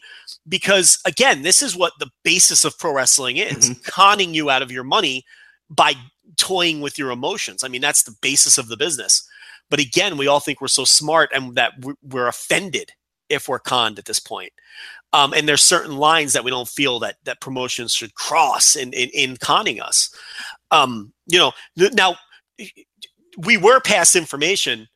[0.48, 4.70] because again, this is what the basis of pro wrestling is: conning you out of
[4.70, 5.24] your money
[5.68, 5.94] by
[6.36, 7.64] toying with your emotions.
[7.64, 9.28] I mean, that's the basis of the business.
[9.70, 12.92] But again, we all think we're so smart and that we- we're offended
[13.28, 14.52] if we're conned at this point.
[15.12, 18.92] Um, and there's certain lines that we don't feel that that promotions should cross in
[18.92, 20.14] in, in conning us.
[20.70, 21.52] Um, you know,
[21.92, 22.16] now
[23.38, 24.88] we were past information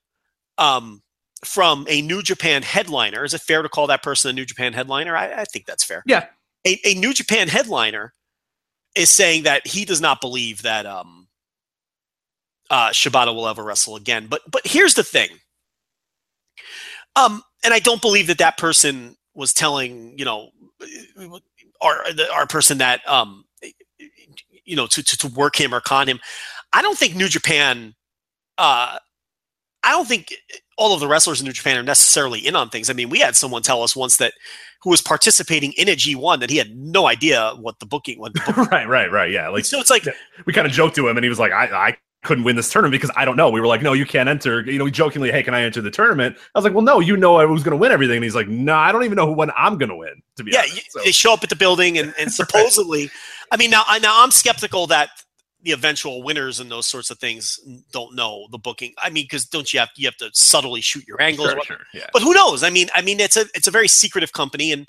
[0.59, 1.03] um,
[1.45, 3.25] from a New Japan headliner.
[3.25, 5.17] Is it fair to call that person a New Japan headliner?
[5.17, 6.03] I, I think that's fair.
[6.07, 6.27] Yeah.
[6.67, 8.13] A, a New Japan headliner
[8.95, 11.29] is saying that he does not believe that um,
[12.71, 14.27] uh, Shibata will ever wrestle again.
[14.29, 15.31] But but here's the thing.
[17.17, 20.51] Um, and I don't believe that that person was telling you know
[21.81, 23.45] our the, our person that um
[24.65, 26.21] you know to, to to work him or con him.
[26.73, 27.95] I don't think New Japan.
[28.59, 28.99] Uh,
[29.85, 30.35] I don't think
[30.79, 32.89] all of the wrestlers in New Japan are necessarily in on things.
[32.89, 34.33] I mean, we had someone tell us once that
[34.83, 38.33] who was participating in a G1 that he had no idea what the booking was.
[38.71, 39.31] right, right, right.
[39.31, 40.07] Yeah, like so it's like
[40.47, 42.71] we kind of joked to him, and he was like, "I, I couldn't win this
[42.71, 45.31] tournament because I don't know." We were like, "No, you can't enter." You know, jokingly,
[45.31, 47.63] "Hey, can I enter the tournament?" I was like, "Well, no, you know I was
[47.63, 49.79] going to win everything." And he's like, "No, I don't even know who when I'm
[49.79, 51.99] going to win." To be yeah, honest, you, So- they show up at the building
[51.99, 53.11] and, and supposedly,
[53.51, 55.11] I mean, now I now I'm skeptical that
[55.63, 57.61] the eventual winners and those sorts of things
[57.93, 58.95] don't know the booking.
[58.99, 61.51] I mean, because don't you have you have to subtly shoot your angles?
[61.51, 62.07] sure, sure, yeah.
[62.13, 62.63] But who knows?
[62.63, 64.89] I mean, I mean, it's a it's a very secretive company, and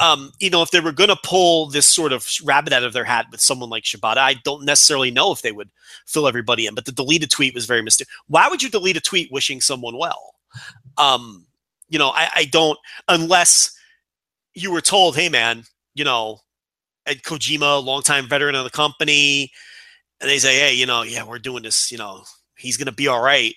[0.00, 2.92] um, you know, if they were going to pull this sort of rabbit out of
[2.92, 5.70] their hat with someone like Shibata, I don't necessarily know if they would
[6.06, 6.74] fill everybody in.
[6.74, 8.10] But the deleted tweet was very mysterious.
[8.26, 10.34] Why would you delete a tweet wishing someone well?
[10.98, 11.46] Um,
[11.88, 12.78] you know, I, I don't
[13.08, 13.76] unless
[14.54, 16.40] you were told, hey man, you know,
[17.06, 19.50] Ed Kojima, longtime veteran of the company,
[20.20, 22.24] and they say, hey, you know, yeah, we're doing this, you know,
[22.56, 23.54] he's gonna be all right,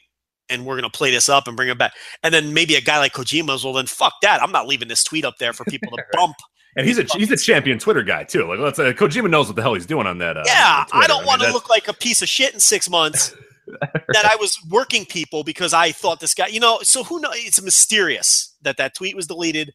[0.49, 1.93] and we're gonna play this up and bring him back.
[2.23, 4.41] And then maybe a guy like Kojima's, well, then fuck that.
[4.41, 6.35] I'm not leaving this tweet up there for people to bump.
[6.75, 8.47] and he's a he's a champion Twitter guy too.
[8.47, 10.37] Like, let's uh, Kojima knows what the hell he's doing on that.
[10.37, 12.89] Uh, yeah, on I don't want to look like a piece of shit in six
[12.89, 13.35] months
[13.67, 16.79] that I was working people because I thought this guy, you know.
[16.83, 17.33] So who knows?
[17.35, 19.73] It's mysterious that that tweet was deleted.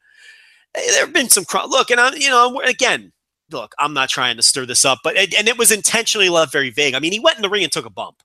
[0.75, 3.13] There have been some cr- look, and I, you know, again,
[3.51, 6.71] look, I'm not trying to stir this up, but and it was intentionally left very
[6.71, 6.95] vague.
[6.95, 8.23] I mean, he went in the ring and took a bump.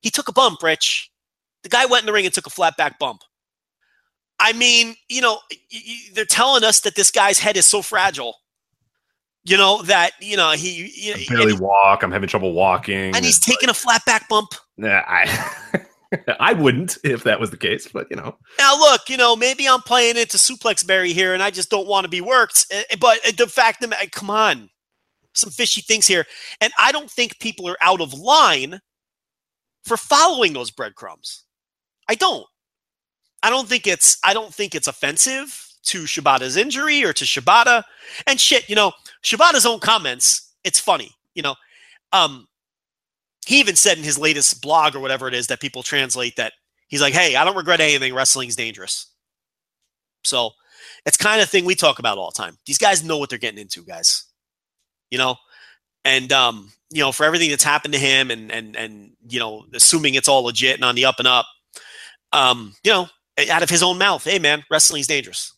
[0.00, 1.10] He took a bump, Rich.
[1.62, 3.22] The guy went in the ring and took a flat back bump.
[4.40, 5.38] I mean, you know,
[6.14, 8.36] they're telling us that this guy's head is so fragile.
[9.44, 12.02] You know that you know he, he I barely walk.
[12.04, 13.14] I'm having trouble walking.
[13.14, 14.54] and he's taking a flat back bump.
[14.76, 15.84] Nah, I
[16.40, 19.68] I wouldn't if that was the case, but you know, Now, look, you know, maybe
[19.68, 22.66] I'm playing into suplex berry here, and I just don't want to be worked.
[22.70, 24.70] eh, But the fact that, eh, come on,
[25.34, 26.24] some fishy things here,
[26.60, 28.80] and I don't think people are out of line
[29.84, 31.44] for following those breadcrumbs.
[32.12, 32.44] I don't.
[33.42, 34.18] I don't think it's.
[34.22, 37.84] I don't think it's offensive to Shibata's injury or to Shibata.
[38.26, 38.92] And shit, you know,
[39.24, 40.52] Shibata's own comments.
[40.62, 41.54] It's funny, you know.
[42.12, 42.48] Um,
[43.46, 46.52] he even said in his latest blog or whatever it is that people translate that
[46.88, 48.14] he's like, "Hey, I don't regret anything.
[48.14, 49.06] Wrestling's dangerous."
[50.22, 50.50] So
[51.06, 52.58] it's kind of thing we talk about all the time.
[52.66, 54.26] These guys know what they're getting into, guys.
[55.10, 55.36] You know,
[56.04, 59.64] and um, you know, for everything that's happened to him, and and and you know,
[59.72, 61.46] assuming it's all legit and on the up and up,
[62.32, 63.08] um, you know,
[63.50, 65.52] out of his own mouth, "Hey, man, wrestling's dangerous."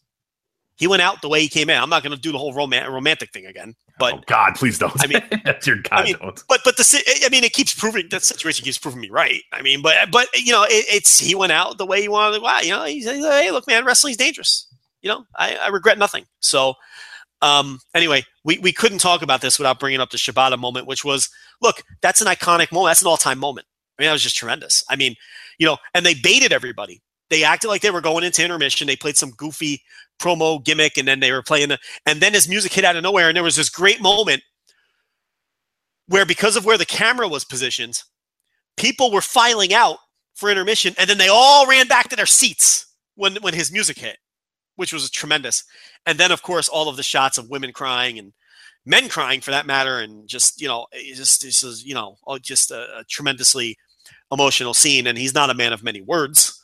[0.76, 1.80] He went out the way he came in.
[1.80, 4.76] I'm not going to do the whole roman- romantic thing again, but oh God, please
[4.76, 4.92] don't.
[5.02, 6.42] I mean- that's your God, mean, don't.
[6.48, 9.42] but but the I mean, it keeps proving that situation keeps proving me right.
[9.52, 12.42] I mean, but but you know, it, it's he went out the way he wanted.
[12.42, 14.66] Wow, you know, he's, hey, look, man, wrestling's dangerous.
[15.00, 16.24] You know, I, I regret nothing.
[16.40, 16.74] So,
[17.42, 21.04] um, anyway, we we couldn't talk about this without bringing up the Shibata moment, which
[21.04, 21.28] was,
[21.60, 22.90] look, that's an iconic moment.
[22.90, 23.66] That's an all time moment.
[23.96, 24.82] I mean, that was just tremendous.
[24.88, 25.14] I mean,
[25.58, 27.02] you know, and they baited everybody.
[27.30, 28.86] They acted like they were going into intermission.
[28.86, 29.82] They played some goofy
[30.20, 33.02] promo gimmick, and then they were playing the, and then his music hit out of
[33.02, 34.42] nowhere, and there was this great moment
[36.06, 38.02] where because of where the camera was positioned,
[38.76, 39.98] people were filing out
[40.34, 43.98] for intermission, and then they all ran back to their seats when when his music
[43.98, 44.18] hit,
[44.76, 45.64] which was tremendous.
[46.06, 48.32] And then, of course, all of the shots of women crying and
[48.84, 52.70] men crying, for that matter, and just you know, just this is you know, just
[52.70, 53.76] a, a tremendously
[54.32, 55.06] emotional scene.
[55.06, 56.60] And he's not a man of many words.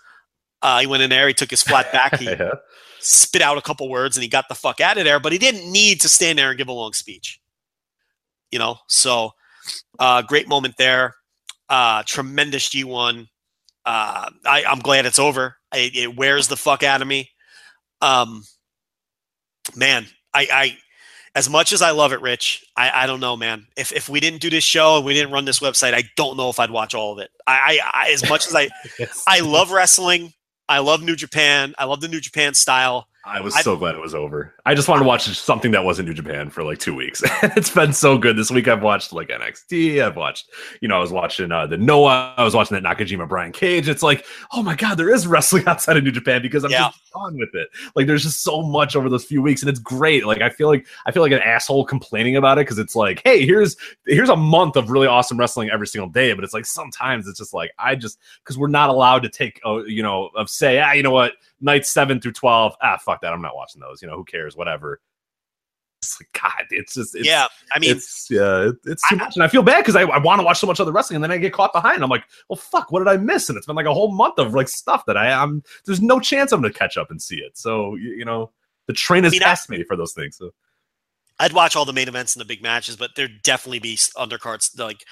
[0.63, 2.51] Uh, he went in there, he took his flat back, he Yeah.
[2.99, 5.19] spit out a couple words, and he got the fuck out of there.
[5.19, 7.41] But he didn't need to stand there and give a long speech.
[8.51, 9.31] You know, so
[9.99, 11.15] uh, great moment there.
[11.69, 13.27] Uh, tremendous G1.
[13.87, 15.57] Uh, I, I'm glad it's over.
[15.73, 17.31] I, it wears the fuck out of me.
[18.03, 18.43] Um,
[19.77, 20.79] man, I, I
[21.35, 23.67] as much as I love it, Rich, I, I don't know, man.
[23.77, 26.37] If if we didn't do this show and we didn't run this website, I don't
[26.37, 27.31] know if I'd watch all of it.
[27.47, 28.69] I, I, I as much as I
[29.27, 30.33] I love wrestling,
[30.69, 33.07] I love New Japan, I love the New Japan style.
[33.31, 34.55] I was I, so glad it was over.
[34.67, 37.23] I just wanted to watch something that wasn't New Japan for like two weeks.
[37.43, 38.67] it's been so good this week.
[38.67, 40.03] I've watched like NXT.
[40.03, 40.51] I've watched,
[40.81, 42.35] you know, I was watching uh, the Noah.
[42.37, 43.89] I was watching that Nakajima Brian Cage.
[43.89, 46.89] It's like, oh my god, there is wrestling outside of New Japan because I'm yeah.
[46.89, 47.69] just on with it.
[47.95, 50.27] Like, there's just so much over those few weeks, and it's great.
[50.27, 53.23] Like, I feel like I feel like an asshole complaining about it because it's like,
[53.23, 53.77] hey, here's
[54.07, 56.33] here's a month of really awesome wrestling every single day.
[56.33, 59.61] But it's like sometimes it's just like I just because we're not allowed to take,
[59.65, 62.75] uh, you know, of say, ah, you know what nights seven through twelve.
[62.83, 63.33] Ah, fuck that.
[63.33, 64.03] I'm not watching those.
[64.03, 64.57] You know, who cares?
[64.57, 65.01] Whatever.
[66.03, 67.47] It's like, God, it's just it's, yeah.
[67.75, 70.03] I mean, it's yeah, it, it's too I, much, and I feel bad because I,
[70.03, 72.03] I want to watch so much other wrestling, and then I get caught behind.
[72.03, 73.51] I'm like, well, fuck, what did I miss?
[73.51, 75.63] And it's been like a whole month of like stuff that I am.
[75.85, 77.59] There's no chance I'm going to catch up and see it.
[77.59, 78.51] So you, you know,
[78.87, 80.39] the train has I mean, passed me for those things.
[80.39, 80.53] So.
[81.39, 84.79] I'd watch all the main events and the big matches, but there'd definitely be undercards
[84.79, 85.05] like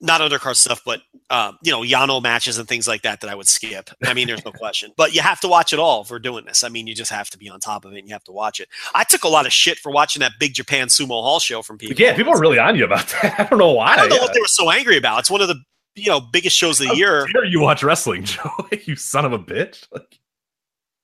[0.00, 3.34] not undercard stuff, but um, you know, Yano matches and things like that that I
[3.34, 3.90] would skip.
[4.04, 4.92] I mean, there's no question.
[4.96, 6.64] But you have to watch it all for doing this.
[6.64, 8.32] I mean, you just have to be on top of it and you have to
[8.32, 8.68] watch it.
[8.94, 11.78] I took a lot of shit for watching that Big Japan Sumo Hall show from
[11.78, 11.96] people.
[11.98, 13.34] Yeah, people are really on you about that.
[13.38, 13.92] I don't know why.
[13.92, 14.22] I don't know yeah.
[14.22, 15.20] what they were so angry about.
[15.20, 15.56] It's one of the
[15.96, 17.26] you know biggest shows of the How year.
[17.32, 18.50] Dare you watch wrestling, Joe?
[18.84, 19.86] you son of a bitch.
[19.92, 20.18] Like-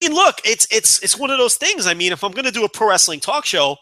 [0.02, 1.86] I mean, look, it's it's it's one of those things.
[1.86, 3.77] I mean, if I'm going to do a pro wrestling talk show,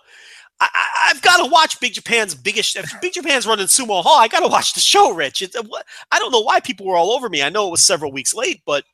[0.60, 0.68] I,
[1.08, 2.76] have got to watch Big Japan's biggest.
[2.76, 5.42] If Big Japan's running Sumo Hall, I got to watch the show, Rich.
[5.42, 5.62] It, uh,
[6.10, 7.42] I don't know why people were all over me.
[7.42, 8.84] I know it was several weeks late, but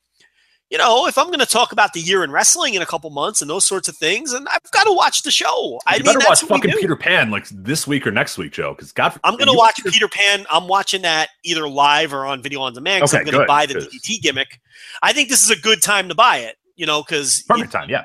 [0.71, 3.11] you know, if I'm going to talk about the year in wrestling in a couple
[3.11, 5.73] months and those sorts of things, and I've got to watch the show.
[5.73, 8.73] You I better mean, watch fucking Peter Pan like this week or next week, Joe.
[8.73, 10.47] Because God, I'm going to watch Peter Pan.
[10.49, 13.03] I'm watching that either live or on video on demand.
[13.03, 14.61] Okay, I'm going to buy the DDT gimmick.
[15.03, 16.57] I think this is a good time to buy it.
[16.77, 18.05] You know, because perfect time, yeah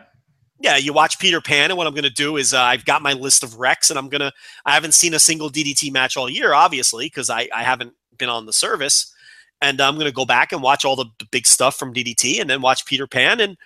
[0.59, 3.01] yeah, you watch Peter Pan, and what I'm going to do is uh, I've got
[3.01, 4.31] my list of wrecks, and I'm gonna.
[4.65, 8.29] I haven't seen a single DDT match all year, obviously, because I, I haven't been
[8.29, 9.13] on the service,
[9.61, 12.49] and I'm going to go back and watch all the, big stuff from DDT, and
[12.49, 13.57] then watch Peter Pan, and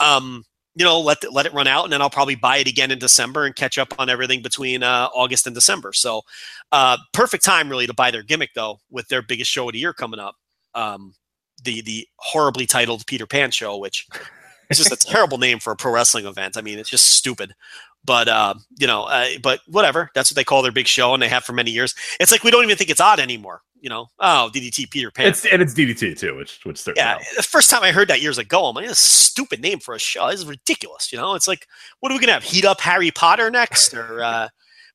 [0.00, 0.44] um,
[0.74, 2.98] you know, let let it run out, and then I'll probably buy it again in
[2.98, 5.94] December and catch up on everything between uh, August and December.
[5.94, 6.22] So,
[6.72, 9.78] uh, perfect time really to buy their gimmick though, with their biggest show of the
[9.78, 10.36] year coming up.
[10.74, 11.14] Um,
[11.62, 14.06] the the horribly titled Peter Pan show, which
[14.70, 16.56] it's just a terrible name for a pro wrestling event.
[16.56, 17.54] I mean, it's just stupid.
[18.04, 20.10] But uh, you know, uh, but whatever.
[20.14, 21.94] That's what they call their big show, and they have for many years.
[22.20, 23.62] It's like we don't even think it's odd anymore.
[23.80, 25.28] You know, oh DDT Peter Pan.
[25.28, 27.14] It's and it's DDT too, which which certainly yeah.
[27.14, 27.36] Helps.
[27.36, 29.98] The first time I heard that years ago, I'm like, a stupid name for a
[29.98, 30.30] show.
[30.30, 31.12] This is ridiculous.
[31.12, 31.66] You know, it's like,
[32.00, 32.44] what are we gonna have?
[32.44, 34.48] Heat up Harry Potter next, or uh,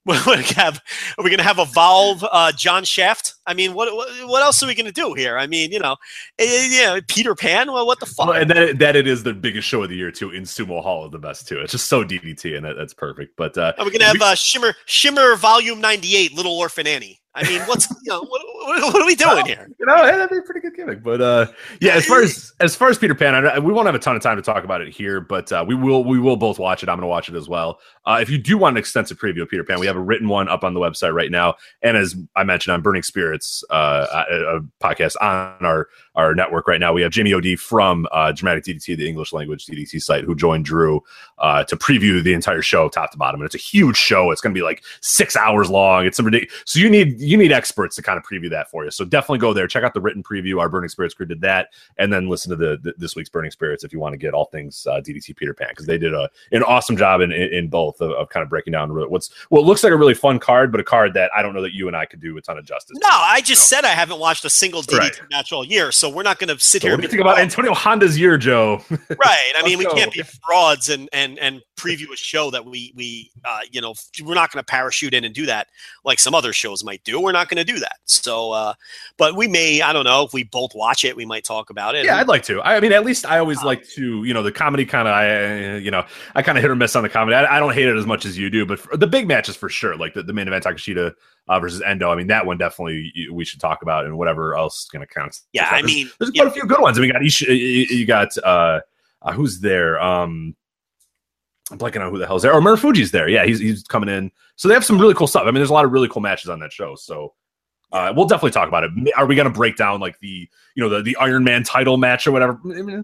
[0.09, 0.81] what are we gonna have?
[1.17, 3.35] Are we gonna have Evolve uh, John Shaft?
[3.45, 5.37] I mean, what, what, what else are we gonna do here?
[5.37, 5.97] I mean, you know,
[6.39, 7.71] eh, yeah, Peter Pan.
[7.71, 8.27] Well, what the fuck?
[8.27, 10.31] Well, and that that it is the biggest show of the year too.
[10.31, 11.59] In Sumo Hall of the best too.
[11.59, 13.35] It's just so DDT, and that, that's perfect.
[13.37, 17.19] But uh, are we gonna have uh, Shimmer Shimmer Volume ninety eight, Little Orphan Annie?
[17.35, 19.69] I mean, what's you know what, what, are we doing well, here?
[19.79, 21.01] You know, that'd be a pretty good gimmick.
[21.01, 21.47] But uh,
[21.79, 24.15] yeah, as far as as far as Peter Pan, I, we won't have a ton
[24.15, 26.83] of time to talk about it here, but uh, we will we will both watch
[26.83, 26.89] it.
[26.89, 27.79] I'm going to watch it as well.
[28.05, 30.27] Uh, if you do want an extensive preview of Peter Pan, we have a written
[30.27, 34.25] one up on the website right now, and as I mentioned on Burning Spirits, uh,
[34.29, 35.87] a, a podcast on our
[36.19, 36.91] our network right now.
[36.91, 40.65] We have Jimmy Od from uh, Dramatic DDT, the English language DDT site, who joined
[40.65, 41.01] Drew
[41.37, 43.39] uh, to preview the entire show, top to bottom.
[43.39, 44.29] And it's a huge show.
[44.31, 46.05] It's going to be like six hours long.
[46.05, 46.53] It's some ridiculous.
[46.65, 48.91] So you need you need experts to kind of preview that for you.
[48.91, 50.59] So definitely go there, check out the written preview.
[50.59, 53.51] Our Burning Spirits crew did that, and then listen to the, the this week's Burning
[53.51, 56.13] Spirits if you want to get all things uh, DDT Peter Pan because they did
[56.13, 59.31] a an awesome job in in, in both of, of, kind of breaking down what's
[59.49, 61.73] what looks like a really fun card, but a card that I don't know that
[61.73, 62.97] you and I could do a ton of justice.
[63.01, 65.21] No, I just said I haven't watched a single DDT right.
[65.31, 66.95] match all year, so we're not going to sit so here.
[66.95, 68.81] What do you think about Antonio Honda's year, Joe?
[68.89, 69.53] right.
[69.55, 69.93] I mean, we go.
[69.93, 73.93] can't be frauds and and and preview a show that we we uh, you know
[74.23, 75.67] we're not going to parachute in and do that
[76.03, 77.19] like some other shows might do.
[77.19, 77.97] We're not going to do that.
[78.05, 78.73] So, uh,
[79.17, 79.81] but we may.
[79.81, 82.05] I don't know if we both watch it, we might talk about it.
[82.05, 82.61] Yeah, I'd like to.
[82.61, 84.23] I mean, at least I always um, like to.
[84.23, 85.13] You know, the comedy kind of.
[85.13, 87.35] I you know I kind of hit or miss on the comedy.
[87.35, 89.69] I, I, don't hate it as much as you do, but the big matches for
[89.69, 91.13] sure, like the, the main event Takeshita
[91.47, 92.09] uh, versus Endo.
[92.09, 95.13] I mean, that one definitely we should talk about, and whatever else is going to
[95.13, 95.39] count.
[95.53, 96.97] Yeah, I mean, there's, quite a few good ones.
[96.97, 98.81] I mean, you got you got uh,
[99.21, 99.99] uh, who's there?
[100.01, 100.55] Um,
[101.71, 102.53] I'm blanking on who the hell's there.
[102.53, 103.29] Or Marufuji's there.
[103.29, 104.31] Yeah, he's he's coming in.
[104.55, 105.43] So they have some really cool stuff.
[105.43, 106.95] I mean, there's a lot of really cool matches on that show.
[106.95, 107.33] So
[107.91, 108.91] uh, we'll definitely talk about it.
[109.17, 111.97] Are we going to break down like the you know the, the Iron Man title
[111.97, 112.59] match or whatever?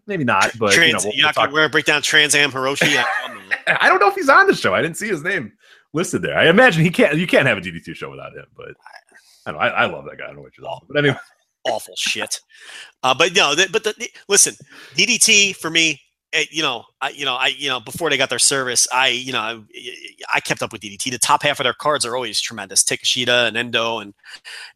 [0.06, 2.52] Maybe not, but Trans, you know, we'll, we'll we're going to break down Trans Am
[2.52, 3.04] Hiroshi.
[3.68, 4.76] I don't know if he's on the show.
[4.76, 5.54] I didn't see his name
[5.94, 6.38] listed there.
[6.38, 7.18] I imagine he can't.
[7.18, 8.46] You can't have a DDT show without him.
[8.56, 8.76] But
[9.46, 9.60] I don't know.
[9.60, 10.26] I, I love that guy.
[10.26, 10.88] I don't know what you're talking.
[10.88, 11.18] But anyway,
[11.66, 12.40] awful shit.
[13.02, 14.56] Uh, but no, the, but the, the, listen,
[14.96, 16.00] DDT for me,
[16.52, 19.32] you know, I, you know, I, you know, before they got their service, I, you
[19.32, 19.62] know, I,
[20.34, 21.12] I kept up with DDT.
[21.12, 22.84] The top half of their cards are always tremendous.
[22.84, 24.14] Takeshita and Endo and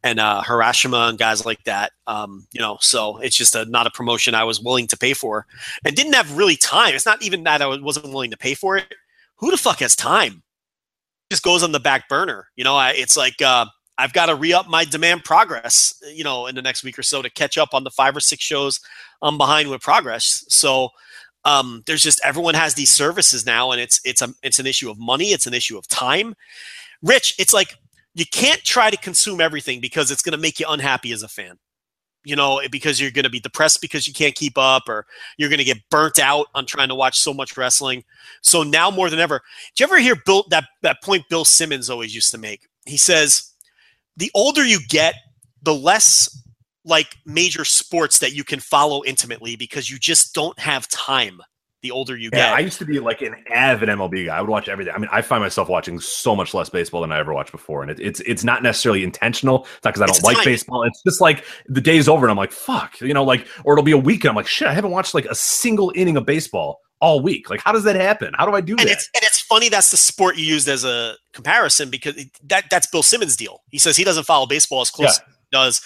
[0.03, 1.91] and uh, Harashima and guys like that.
[2.07, 5.13] Um, you know, so it's just a not a promotion I was willing to pay
[5.13, 5.45] for,
[5.85, 6.95] and didn't have really time.
[6.95, 8.93] It's not even that I wasn't willing to pay for it.
[9.37, 10.43] Who the fuck has time?
[11.29, 12.47] It just goes on the back burner.
[12.55, 13.41] You know, I, it's like.
[13.41, 13.65] Uh,
[14.01, 17.03] I've got to re up my demand progress, you know, in the next week or
[17.03, 18.79] so to catch up on the five or six shows
[19.21, 20.45] I'm behind with progress.
[20.47, 20.89] So
[21.45, 24.89] um, there's just everyone has these services now, and it's it's a it's an issue
[24.89, 26.35] of money, it's an issue of time.
[27.01, 27.75] Rich, it's like
[28.13, 31.27] you can't try to consume everything because it's going to make you unhappy as a
[31.27, 31.57] fan.
[32.25, 35.05] You know, because you're going to be depressed because you can't keep up, or
[35.37, 38.03] you're going to get burnt out on trying to watch so much wrestling.
[38.41, 39.41] So now more than ever,
[39.75, 42.67] do you ever hear Bill that that point Bill Simmons always used to make?
[42.85, 43.53] He says
[44.17, 45.15] the older you get,
[45.63, 46.43] the less
[46.89, 51.41] like major sports that you can follow intimately because you just don't have time
[51.81, 52.53] the older you yeah, get.
[52.53, 54.37] I used to be like an avid MLB guy.
[54.37, 54.93] I would watch everything.
[54.93, 57.81] I mean, I find myself watching so much less baseball than I ever watched before,
[57.81, 59.63] and it, it's it's not necessarily intentional.
[59.63, 60.45] It's not because I don't like time.
[60.45, 60.83] baseball.
[60.83, 63.83] It's just like the day's over, and I'm like, fuck, you know, like, or it'll
[63.83, 66.25] be a week, and I'm like, shit, I haven't watched like a single inning of
[66.25, 67.49] baseball all week.
[67.49, 68.33] Like, how does that happen?
[68.37, 68.91] How do I do and that?
[68.91, 72.87] It's, and it's funny that's the sport you used as a comparison because that that's
[72.87, 73.63] Bill Simmons' deal.
[73.69, 75.25] He says he doesn't follow baseball as close yeah.
[75.27, 75.81] as he does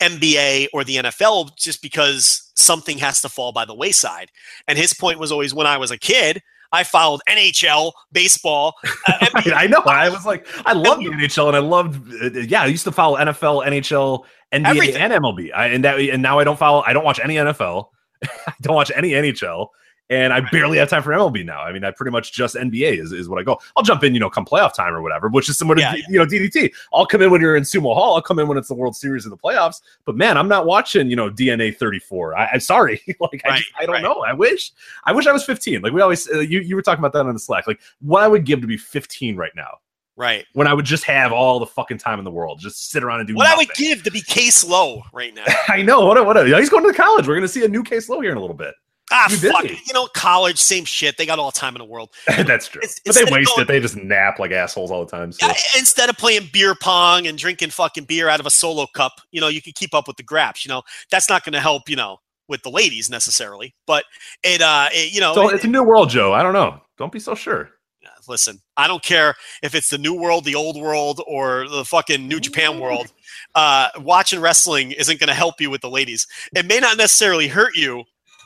[0.00, 4.30] NBA or the NFL just because something has to fall by the wayside.
[4.68, 6.42] And his point was always when I was a kid,
[6.72, 8.74] I followed NHL, baseball.
[9.08, 9.82] Uh, I know.
[9.86, 12.12] I was like, I loved the NHL, and I loved.
[12.12, 14.96] Uh, yeah, I used to follow NFL, NHL, NBA, everything.
[14.96, 15.54] and MLB.
[15.54, 16.82] I, and that, and now I don't follow.
[16.84, 17.86] I don't watch any NFL.
[18.24, 19.68] I don't watch any NHL
[20.10, 21.60] and I barely have time for MLB now.
[21.60, 23.58] I mean, I pretty much just NBA is, is what I go.
[23.76, 25.94] I'll jump in, you know, come playoff time or whatever, which is similar to yeah,
[26.08, 26.72] you know DDT.
[26.92, 28.14] I'll come in when you're in Sumo Hall.
[28.14, 29.80] I'll come in when it's the World Series of the playoffs.
[30.04, 32.36] But man, I'm not watching you know DNA 34.
[32.36, 34.02] I, am sorry, like right, I, just, I don't right.
[34.02, 34.22] know.
[34.22, 34.72] I wish
[35.04, 35.80] I wish I was 15.
[35.80, 37.66] Like we always uh, you you were talking about that on the Slack.
[37.66, 39.78] Like what I would give to be 15 right now.
[40.16, 40.44] Right.
[40.52, 43.20] When I would just have all the fucking time in the world, just sit around
[43.20, 43.54] and do what nothing.
[43.54, 45.44] I would give to be Case Low right now.
[45.68, 46.06] I know.
[46.06, 47.26] What a, what a, he's going to college.
[47.26, 48.74] We're going to see a new Case Low here in a little bit.
[49.14, 49.64] Ah, fuck.
[49.64, 51.16] You know, college, same shit.
[51.16, 52.10] They got all the time in the world.
[52.26, 52.80] That's true.
[52.82, 53.68] It's, but they waste going, it.
[53.68, 55.30] They just nap like assholes all the time.
[55.30, 55.46] So.
[55.46, 59.12] Yeah, instead of playing beer pong and drinking fucking beer out of a solo cup,
[59.30, 60.64] you know, you can keep up with the graps.
[60.64, 61.88] You know, that's not going to help.
[61.88, 62.18] You know,
[62.48, 64.04] with the ladies necessarily, but
[64.42, 66.32] it, uh, it, you know, so it, it's a new world, Joe.
[66.32, 66.80] I don't know.
[66.98, 67.70] Don't be so sure.
[68.28, 72.26] Listen, I don't care if it's the new world, the old world, or the fucking
[72.26, 73.12] New Japan world.
[73.54, 76.26] Uh, watching wrestling isn't going to help you with the ladies.
[76.54, 78.04] It may not necessarily hurt you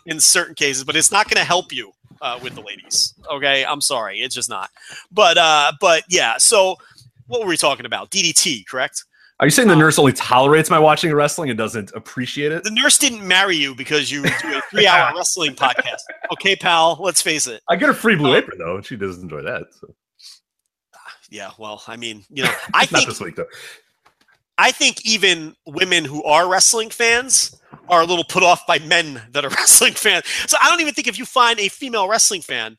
[0.08, 3.14] in certain cases, but it's not going to help you uh, with the ladies.
[3.30, 4.70] Okay, I'm sorry, it's just not.
[5.12, 6.38] But uh, but yeah.
[6.38, 6.76] So
[7.26, 8.10] what were we talking about?
[8.10, 9.04] DDT, correct?
[9.40, 12.64] Are you saying the um, nurse only tolerates my watching wrestling and doesn't appreciate it?
[12.64, 16.00] The nurse didn't marry you because you do a three-hour wrestling podcast.
[16.32, 16.98] Okay, pal.
[16.98, 17.62] Let's face it.
[17.68, 19.66] I get a free blue um, apron though, and she does enjoy that.
[19.80, 19.94] So.
[21.30, 23.46] Yeah, well, I mean, you know, I think this week though.
[24.58, 27.56] I think even women who are wrestling fans
[27.88, 30.26] are a little put off by men that are wrestling fans.
[30.46, 32.76] So I don't even think if you find a female wrestling fan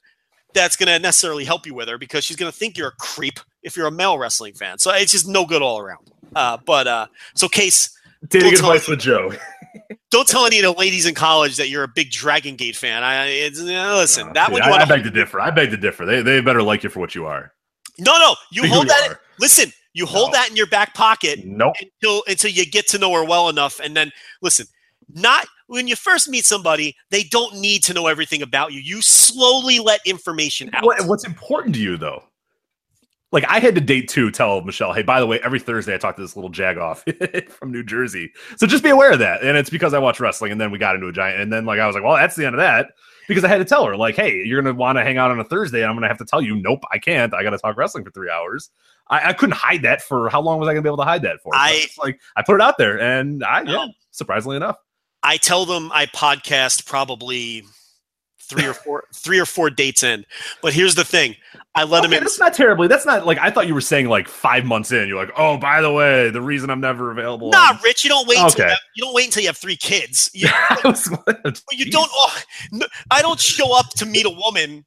[0.54, 2.96] that's going to necessarily help you with her because she's going to think you're a
[3.00, 4.78] creep if you're a male wrestling fan.
[4.78, 6.12] So it's just no good all around.
[6.36, 7.98] Uh, but uh, so case
[8.28, 9.34] dating advice with Joe.
[10.12, 13.04] don't tell any of the ladies in college that you're a big Dragon Gate fan.
[13.04, 14.62] I it's, listen, that would.
[14.62, 15.40] I, I beg to differ.
[15.40, 16.06] I beg to differ.
[16.06, 17.54] They they better like you for what you are.
[17.98, 19.20] No, no, you hold that.
[19.40, 20.38] Listen, you hold no.
[20.38, 21.76] that in your back pocket nope.
[21.82, 24.12] until until you get to know her well enough, and then
[24.42, 24.66] listen.
[25.16, 28.80] Not when you first meet somebody, they don't need to know everything about you.
[28.80, 30.84] You slowly let information out.
[30.84, 32.24] What, what's important to you, though?
[33.32, 35.98] Like I had to date two tell Michelle, hey, by the way, every Thursday I
[35.98, 38.32] talk to this little jagoff from New Jersey.
[38.58, 39.44] So just be aware of that.
[39.44, 41.66] And it's because I watch wrestling, and then we got into a giant, and then
[41.66, 42.92] like I was like, well, that's the end of that
[43.28, 45.40] because I had to tell her, like, hey, you're gonna want to hang out on
[45.40, 45.82] a Thursday.
[45.82, 47.34] And I'm gonna have to tell you, nope, I can't.
[47.36, 48.72] I got to talk wrestling for three hours.
[49.10, 51.24] I, I, couldn't hide that for how long was I gonna be able to hide
[51.24, 51.54] that for?
[51.54, 54.78] So I like I put it out there, and I yeah, surprisingly enough,
[55.24, 57.64] I tell them I podcast probably
[58.50, 60.26] three or four three or four dates in.
[60.62, 61.36] But here's the thing.
[61.76, 62.24] I let okay, him in.
[62.24, 62.88] That's not terribly.
[62.88, 65.08] That's not like I thought you were saying like five months in.
[65.08, 67.52] You're like, oh, by the way, the reason I'm never available.
[67.52, 67.80] Nah, on...
[67.84, 68.38] Rich, you don't wait.
[68.38, 68.46] Okay.
[68.46, 70.32] Until you, have, you don't wait until you have three kids.
[71.72, 72.10] You, you don't.
[72.14, 72.40] Oh,
[73.12, 74.86] I don't show up to meet a woman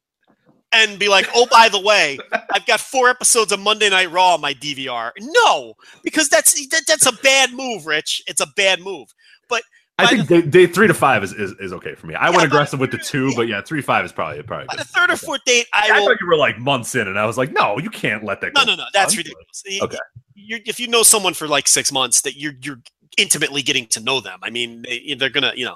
[0.73, 2.17] and be like, oh, by the way,
[2.51, 5.11] I've got four episodes of Monday Night Raw on my DVR.
[5.19, 8.23] No, because that's that, that's a bad move, Rich.
[8.27, 9.13] It's a bad move.
[9.49, 9.63] But
[9.99, 12.15] I think the, day, day, three to five is, is, is okay for me.
[12.15, 13.33] I yeah, went aggressive with the two, yeah.
[13.35, 14.67] but yeah, three five is probably probably.
[14.67, 17.07] By the third or fourth date, I, I will, thought you were like months in,
[17.07, 18.53] and I was like, no, you can't let that.
[18.53, 18.63] go.
[18.63, 19.63] No, no, no, that's ridiculous.
[19.81, 19.97] Okay,
[20.35, 22.81] you're, if you know someone for like six months, that you're you're
[23.17, 24.39] intimately getting to know them.
[24.41, 25.75] I mean, they, they're gonna, you know,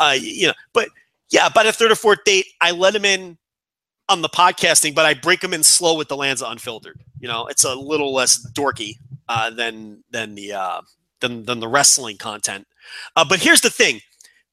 [0.00, 0.88] uh, you know, but
[1.32, 3.38] Yeah, by the third or fourth date, I let him in
[4.08, 7.00] on the podcasting, but I break them in slow with the Lanza Unfiltered.
[7.20, 8.94] You know, it's a little less dorky
[9.28, 10.80] uh, than than the uh,
[11.20, 12.66] than than the wrestling content.
[13.16, 14.00] Uh, but here's the thing: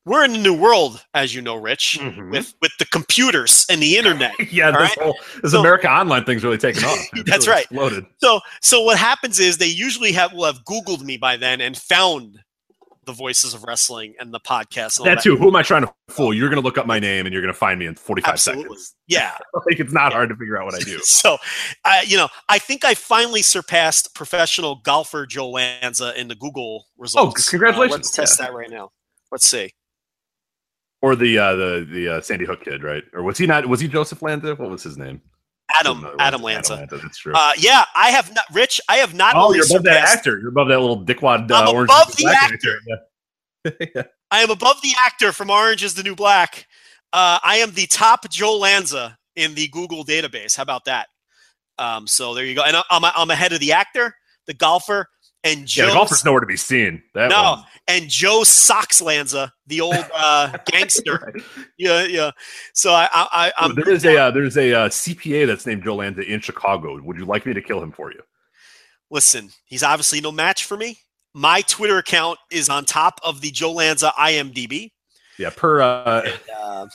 [0.05, 2.31] we're in a new world, as you know, Rich, Mhm.
[2.31, 4.33] with with the computers and the internet.
[4.51, 4.99] yeah, this right.
[4.99, 6.99] whole this So- America Online thing's really taken off.
[7.13, 7.65] It's That's really right.
[7.65, 8.05] Exploded.
[8.17, 11.75] So so what happens is they usually have will have Googled me by then and
[11.75, 12.39] found
[13.09, 14.99] the voices of wrestling and the podcast.
[14.99, 15.35] And That too.
[15.35, 16.31] Who am I trying to fool?
[16.31, 18.33] You're going to look up my name and you're going to find me in 45
[18.33, 18.63] Absolutely.
[18.63, 18.95] seconds.
[19.07, 19.35] Yeah.
[19.69, 20.99] Like it's not hard to figure out what I do.
[21.03, 21.37] So,
[21.83, 26.85] I you know, I think I finally surpassed professional golfer Joe Lanza in the Google
[26.97, 27.47] results.
[27.47, 27.93] Oh, congratulations.
[27.93, 28.91] Uh, let's test that right now.
[29.31, 29.71] Let's see.
[31.01, 33.03] Or the uh, the the uh, Sandy Hook kid, right?
[33.13, 33.65] Or was he not?
[33.67, 34.55] Was he Joseph Lanza?
[34.55, 35.21] What was his name?
[35.79, 36.53] Adam Another Adam one.
[36.53, 36.87] Lanza.
[36.89, 37.33] That's true.
[37.35, 38.45] Uh, yeah, I have not.
[38.51, 40.39] Rich, I have not oh, only you're above that actor.
[40.39, 41.51] You're above that little dickwad.
[41.51, 42.79] Uh, I'm orange above is the black actor.
[43.93, 44.03] Yeah.
[44.31, 46.65] I am above the actor from Orange Is the New Black.
[47.11, 50.55] Uh, I am the top Joe Lanza in the Google database.
[50.55, 51.07] How about that?
[51.77, 52.63] Um, so there you go.
[52.63, 54.13] And I'm, I'm ahead of the actor,
[54.47, 55.07] the golfer,
[55.43, 55.87] and Yeah, Joe.
[55.87, 57.01] the golfer's nowhere to be seen.
[57.13, 57.63] That No, one.
[57.87, 61.33] and Joe Sox Lanza, the old uh, gangster.
[61.77, 62.31] Yeah, yeah.
[62.73, 65.83] So I, I, I I'm there is a uh, there's a uh, CPA that's named
[65.83, 67.01] Joe Lanza in Chicago.
[67.01, 68.21] Would you like me to kill him for you?
[69.11, 69.49] listen.
[69.65, 70.97] He's obviously no match for me.
[71.33, 74.91] My Twitter account is on top of the Joe Lanza IMDb.
[75.39, 76.87] Yeah, per uh, And, uh,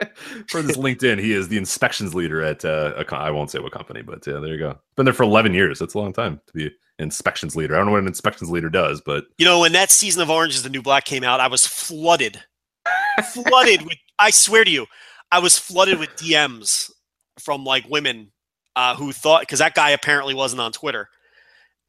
[0.48, 3.72] per this LinkedIn, he is the inspections leader at uh, a I won't say what
[3.72, 4.78] company, but yeah, there you go.
[4.96, 5.78] Been there for 11 years.
[5.78, 6.70] That's a long time to be
[7.00, 7.74] inspections leader.
[7.74, 10.30] I don't know what an inspections leader does, but You know, when that season of
[10.30, 12.40] Orange is the New Black came out, I was flooded,
[13.32, 13.98] flooded with.
[14.18, 14.86] I swear to you,
[15.32, 16.90] I was flooded with DMs
[17.38, 18.32] from like women
[18.76, 21.08] uh, who thought because that guy apparently wasn't on Twitter.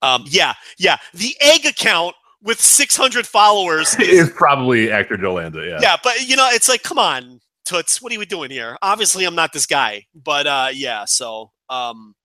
[0.01, 3.95] Um, yeah, yeah, the egg account with 600 followers.
[3.99, 5.59] Is, is probably actor Joe Lanza.
[5.59, 5.79] Yeah.
[5.79, 8.77] yeah, but you know, it's like, come on, Toots, what are we doing here?
[8.81, 12.15] Obviously, I'm not this guy, but uh, yeah, so um,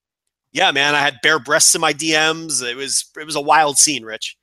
[0.57, 2.63] yeah, man, I had bare breasts in my DMs.
[2.67, 4.39] It was it was a wild scene, Rich.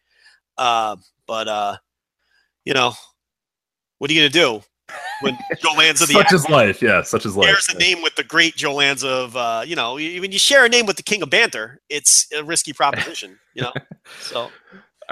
[0.60, 0.95] Uh,
[1.26, 1.77] but uh,
[2.65, 2.94] you know,
[3.98, 4.61] what are you gonna do
[5.22, 6.84] when Joe Lanza the such is life.
[6.84, 7.48] Yeah, such is life.
[7.48, 10.65] shares a name with the great Joe Lanza of uh, you know, when you share
[10.65, 13.73] a name with the king of banter, it's a risky proposition, you know.
[14.19, 14.52] So,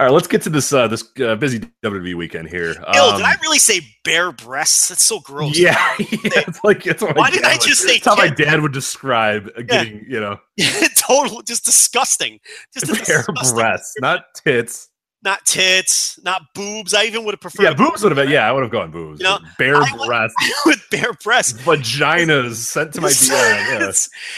[0.01, 2.69] All right, let's get to this uh, this uh, busy WWE weekend here.
[2.87, 4.89] Um, did I really say bare breasts?
[4.89, 5.59] That's so gross.
[5.59, 6.07] Yeah, yeah,
[6.47, 9.51] it's like it's Why did I would- just say it's how my dad would describe
[9.55, 10.39] uh, getting, you know,
[10.97, 12.39] total, just disgusting.
[12.73, 14.89] Just bare disgusting- breasts, not tits.
[15.23, 16.95] not tits, not boobs.
[16.95, 18.33] I even would have preferred Yeah, boobs would have been.
[18.33, 19.19] Yeah, I would have gone boobs.
[19.19, 21.61] You know, bare I breasts, with bare breasts.
[21.61, 23.29] vaginas sent to my DM.
[23.29, 23.91] Yeah.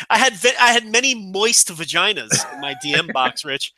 [0.10, 3.72] I had I had many moist vaginas in my DM box, Rich.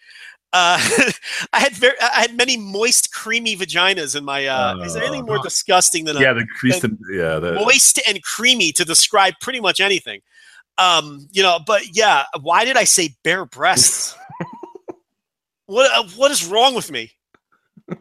[0.57, 0.79] Uh,
[1.53, 4.47] I had very, I had many moist, creamy vaginas in my.
[4.47, 6.81] Uh, is there anything more Uh, disgusting than a Yeah, the crease.
[6.81, 10.21] and- Yeah, the moist and creamy to describe pretty much anything?
[10.77, 14.15] Um, you know, but yeah, why did I say bare breasts?
[15.65, 17.11] what uh, what is wrong with me?
[17.89, 17.97] I,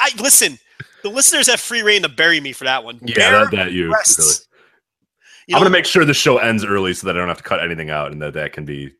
[0.00, 0.58] I listen.
[1.04, 2.98] The listeners have free reign to bury me for that one.
[3.02, 3.90] yeah, bare that, that you.
[3.90, 4.18] breasts.
[4.18, 4.32] Really.
[5.48, 7.44] You I'm gonna make sure the show ends early so that I don't have to
[7.44, 8.94] cut anything out, and that that can be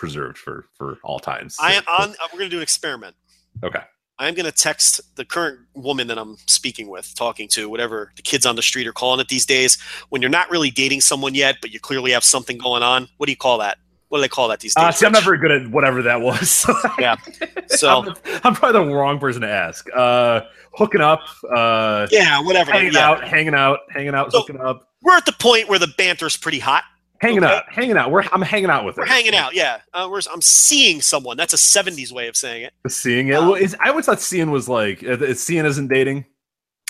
[0.00, 1.56] preserved for for all times.
[1.60, 2.10] I am on.
[2.10, 3.14] uh, We're going to do an experiment.
[3.62, 3.80] Okay.
[4.18, 8.22] I'm going to text the current woman that I'm speaking with, talking to, whatever the
[8.22, 9.78] kids on the street are calling it these days.
[10.10, 13.08] When you're not really dating someone yet, but you clearly have something going on.
[13.16, 13.78] What do you call that?
[14.08, 14.84] What do they call that these days?
[14.84, 16.66] Uh, see, I'm not very good at whatever that was.
[16.98, 17.16] Yeah.
[17.68, 18.14] So I'm,
[18.44, 19.86] I'm probably the wrong person to ask.
[19.94, 20.40] Uh,
[20.74, 21.20] hooking up,
[21.54, 22.72] uh, yeah, whatever.
[22.72, 23.08] hanging Yeah.
[23.10, 26.36] out, hanging out, hanging out, So- hooking up, We're at the point where the banter's
[26.36, 26.82] pretty hot.
[27.20, 27.54] Hanging Okay.
[27.54, 28.10] out, hanging out.
[28.10, 29.12] We're I'm hanging out with We're her.
[29.12, 29.54] hanging out.
[29.54, 31.36] Yeah, uh, we're, I'm seeing someone.
[31.36, 32.72] That's a '70s way of saying it.
[32.90, 33.34] Seeing it.
[33.34, 36.24] Um, well, is, I always thought seeing was like uh, is seeing isn't dating.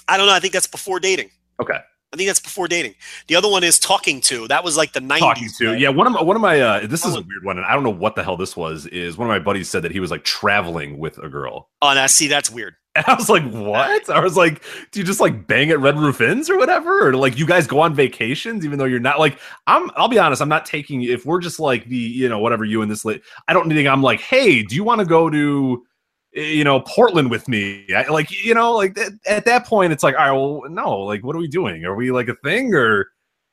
[0.08, 0.32] I don't know.
[0.32, 1.30] I think that's before dating.
[1.62, 1.78] Okay.
[2.12, 2.96] I think that's before dating.
[3.28, 4.48] The other one is talking to.
[4.48, 5.18] That was like the '90s.
[5.20, 5.78] Talking to way.
[5.78, 7.72] yeah, one of my one of my uh, this is a weird one, and I
[7.74, 8.86] don't know what the hell this was.
[8.86, 11.68] Is one of my buddies said that he was like traveling with a girl.
[11.82, 12.74] Oh, now see, that's weird.
[12.96, 14.10] And I was like, what?
[14.10, 17.08] I was like, do you just like bang at Red Roof Inns or whatever?
[17.08, 19.38] Or like you guys go on vacations, even though you're not like,
[19.68, 22.64] I'm, I'll be honest, I'm not taking, if we're just like the, you know, whatever
[22.64, 25.30] you and this, late, I don't think I'm like, hey, do you want to go
[25.30, 25.86] to,
[26.34, 27.86] eh, you know, Portland with me?
[27.94, 30.98] I, like, you know, like at, at that point, it's like, all right, well, no,
[30.98, 31.84] like, what are we doing?
[31.84, 33.06] Are we like a thing or,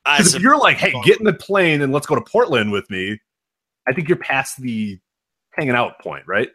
[0.04, 2.90] because if you're like, hey, get in the plane and let's go to Portland with
[2.90, 3.20] me,
[3.86, 4.98] I think you're past the
[5.52, 6.48] hanging out point, right?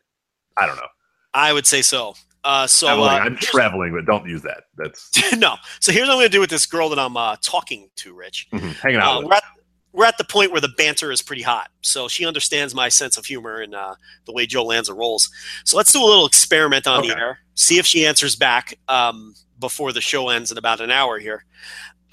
[0.57, 0.87] I don't know.
[1.33, 2.15] I would say so.
[2.43, 4.63] Uh, so I'm, uh, I'm traveling, but don't use that.
[4.75, 5.55] That's no.
[5.79, 8.13] So here's what I'm going to do with this girl that I'm uh, talking to,
[8.13, 8.47] Rich.
[8.53, 9.17] mhm, hanging out.
[9.17, 9.27] Uh, with.
[9.29, 9.43] we're at,
[9.93, 11.69] we're at the point where the banter is pretty hot.
[11.81, 13.95] So she understands my sense of humor and uh,
[14.25, 15.29] the way Joe Lanza rolls.
[15.65, 17.09] So let's do a little experiment on Okay.
[17.09, 17.39] the air.
[17.55, 21.45] See if she answers back um, before the show ends in about an hour here.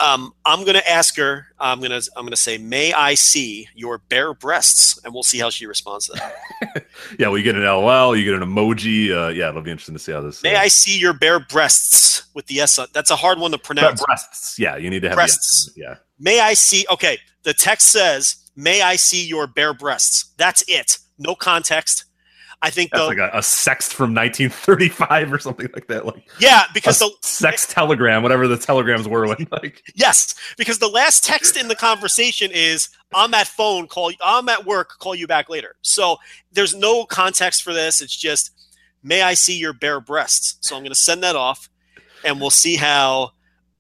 [0.03, 1.47] Um, I'm gonna ask her.
[1.59, 5.51] I'm gonna I'm gonna say, "May I see your bare breasts?" And we'll see how
[5.51, 6.87] she responds to that.
[7.19, 9.11] Yeah, well, get an LOL, you get an emoji.
[9.11, 10.43] Uh, yeah, it'll be interesting to see how this.
[10.43, 12.79] May uh, I see your bare breasts with the S?
[12.79, 14.03] on- That's a hard one to pronounce.
[14.05, 14.59] breasts.
[14.59, 15.73] Yeah, you need to have Breasts.
[15.75, 16.85] The, yeah, May I see?
[16.91, 20.99] Okay, the text says, "May I see your bare breasts?" That's it.
[21.19, 22.05] No context.
[22.63, 26.05] I think that's the like a, a sext from 1935 or something like that.
[26.05, 29.27] Like yeah because the sex telegram, whatever the telegrams were.
[29.27, 34.13] When like yes because the last text in the conversation is I'm at phone call
[34.23, 35.77] I'm at work call you back later.
[35.83, 36.19] So
[36.53, 38.01] there's no context for this.
[38.01, 38.51] It's just
[39.03, 40.57] may I see your bare breasts?
[40.61, 41.69] So I'm going to send that off,
[42.25, 43.33] and we'll see how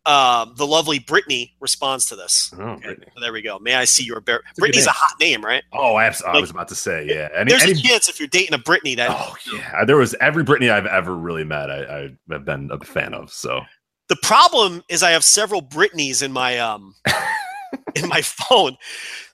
[0.07, 2.53] um, the lovely Brittany responds to this.
[2.59, 3.07] oh, Brittany.
[3.21, 3.59] There we go.
[3.59, 4.39] May I see your bare?
[4.39, 4.95] a Brittany's a name.
[4.97, 5.63] hot name, right?
[5.73, 6.31] Oh, absolutely.
[6.31, 7.29] I Like- was about to say, yeah.
[7.37, 9.85] Any, There's any, a chance if you're dating a Brittany that oh, yeah.
[9.85, 11.71] There was every Brittany I've ever really met.
[11.71, 13.31] I, I have been a fan of.
[13.31, 13.61] So
[14.09, 16.95] The problem is I have several Britneys in my um
[17.95, 18.77] in my phone,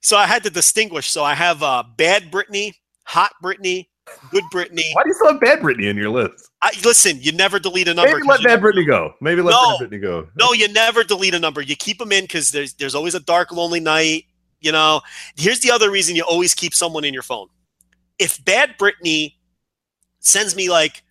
[0.00, 1.08] so I had to distinguish.
[1.10, 2.72] So I have uh, bad Britney,
[3.04, 3.86] hot Britney,
[4.30, 4.82] good Britney.
[4.92, 6.50] why do you still have bad Brittany in your list?
[6.62, 8.14] I, listen, you never delete a number.
[8.16, 9.14] Maybe let bad Brittany go.
[9.20, 9.72] Maybe let No.
[9.72, 10.28] bad Brittany go.
[10.36, 11.60] No, you never delete a number.
[11.60, 14.24] You keep them in because there's there's always a dark, lonely night.
[14.60, 15.02] You know.
[15.36, 17.48] Here's the other reason you always keep someone in your phone.
[18.18, 19.34] If bad Britney
[20.20, 21.02] sends me like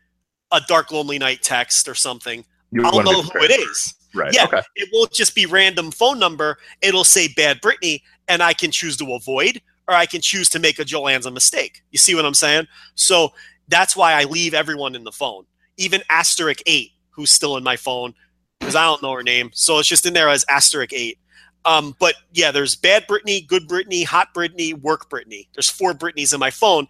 [0.51, 2.43] a dark, lonely night text or something,
[2.83, 3.93] I'll know who it is.
[4.13, 4.33] Right.
[4.33, 4.45] Yeah.
[4.45, 4.61] Okay.
[4.75, 6.57] it won't just be random phone number.
[6.81, 10.59] It'll say bad Brittany, and I can choose to avoid or I can choose to
[10.59, 11.83] make a Joe Lanza mistake.
[11.91, 12.67] You see what I'm saying?
[12.95, 13.33] So
[13.67, 15.45] that's why I leave everyone in the phone,
[15.77, 18.13] even Asterisk 8, who's still in my phone,
[18.59, 19.51] because I don't know her name.
[19.53, 21.17] So it's just in there as Asterisk 8.
[21.65, 25.49] Um, but yeah, there's bad Brittany, good Brittany, hot Brittany, work Brittany.
[25.55, 26.87] There's four Britneys in my phone,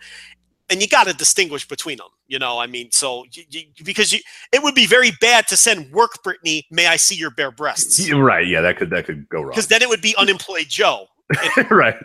[0.69, 2.07] and you got to distinguish between them.
[2.27, 4.19] You know, I mean, so you, you, because you,
[4.51, 8.09] it would be very bad to send work Brittany, may I see your bare breasts?
[8.15, 8.47] Right.
[8.47, 9.51] Yeah, that could that could go wrong.
[9.51, 11.07] because then it would be unemployed Joe.
[11.69, 11.95] right.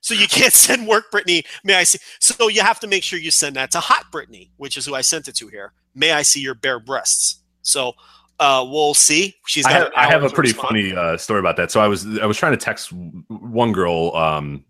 [0.00, 1.44] So you can't send work Brittany.
[1.64, 1.98] May I see?
[2.20, 4.94] So you have to make sure you send that to hot Brittany, which is who
[4.94, 5.72] I sent it to here.
[5.94, 7.42] May I see your bare breasts?
[7.62, 7.94] So
[8.38, 9.36] uh, we'll see.
[9.46, 11.70] She's I have, I have a pretty funny uh, story about that.
[11.70, 12.92] So I was I was trying to text
[13.28, 14.14] one girl.
[14.16, 14.64] Um,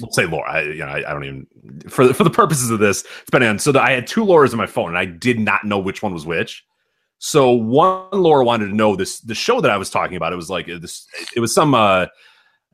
[0.00, 0.50] we'll say Laura.
[0.50, 1.46] I, you know, I, I don't even
[1.88, 3.04] for the, for the purposes of this.
[3.22, 3.58] It's been on.
[3.58, 6.02] So that I had two Lauras in my phone, and I did not know which
[6.02, 6.64] one was which.
[7.18, 10.34] So one Laura wanted to know this the show that I was talking about.
[10.34, 11.06] It was like this.
[11.34, 11.74] It was some.
[11.74, 12.06] uh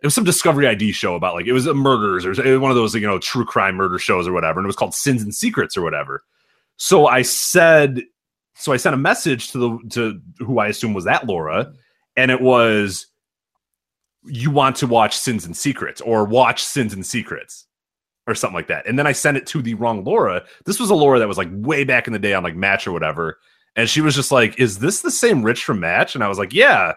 [0.02, 2.70] it was some Discovery ID show about like it was a murders or was one
[2.70, 5.22] of those you know true crime murder shows or whatever, and it was called Sins
[5.22, 6.24] and Secrets or whatever.
[6.76, 8.02] So I said,
[8.54, 11.72] so I sent a message to the to who I assume was that Laura,
[12.16, 13.06] and it was,
[14.24, 17.66] you want to watch Sins and Secrets or watch Sins and Secrets
[18.26, 18.86] or something like that.
[18.86, 20.42] And then I sent it to the wrong Laura.
[20.64, 22.86] This was a Laura that was like way back in the day on like Match
[22.86, 23.38] or whatever,
[23.76, 26.38] and she was just like, "Is this the same Rich from Match?" And I was
[26.38, 26.94] like, "Yeah."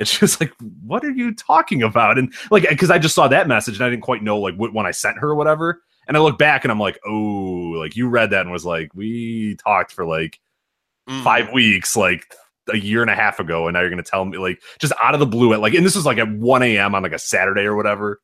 [0.00, 0.52] And she was like,
[0.82, 3.90] "What are you talking about?" And like, because I just saw that message and I
[3.90, 5.82] didn't quite know like what one I sent her or whatever.
[6.08, 8.92] And I look back and I'm like, "Oh, like you read that and was like,
[8.94, 10.40] we talked for like
[11.08, 11.22] Mhm.
[11.22, 12.24] five weeks, like
[12.72, 15.14] a year and a half ago, and now you're gonna tell me like just out
[15.14, 16.94] of the blue at like, and this was like at 1 a.m.
[16.94, 18.20] on like a Saturday or whatever.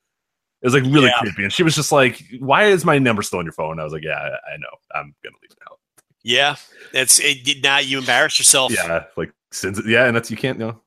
[0.63, 1.19] It was like really Yeah.
[1.21, 3.85] creepy, and she was just like, "Why is my number still on your phone?" I
[3.85, 4.69] was like, "Yeah, I, know.
[4.95, 5.79] I'm gonna leave it out."
[6.23, 6.57] Yeah,
[6.95, 8.73] it's it, now you embarrass yourself.
[8.73, 10.81] Yeah, like since yeah, and that's you can't you know.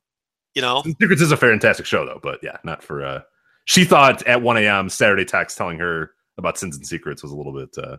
[0.60, 0.84] You know.
[1.00, 3.06] Secrets is a fantastic show though, but yeah, not for.
[3.06, 3.22] uh
[3.66, 4.90] She thought at 1 a.m.
[4.90, 7.98] Saturday text telling her about Sins and Secrets was a little bit uh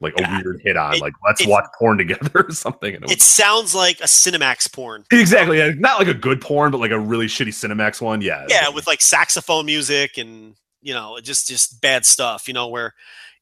[0.00, 2.94] like a weird hit on, It- like let's watch porn together or something.
[2.94, 5.04] And it It sounds like a Cinemax porn.
[5.10, 5.58] Exactly.
[5.58, 5.72] Yeah.
[5.76, 8.20] Not like a good porn, but like a really shitty Cinemax one.
[8.20, 8.46] Yeah.
[8.48, 12.46] Yeah, with like saxophone music and you know just just bad stuff.
[12.46, 12.94] You know where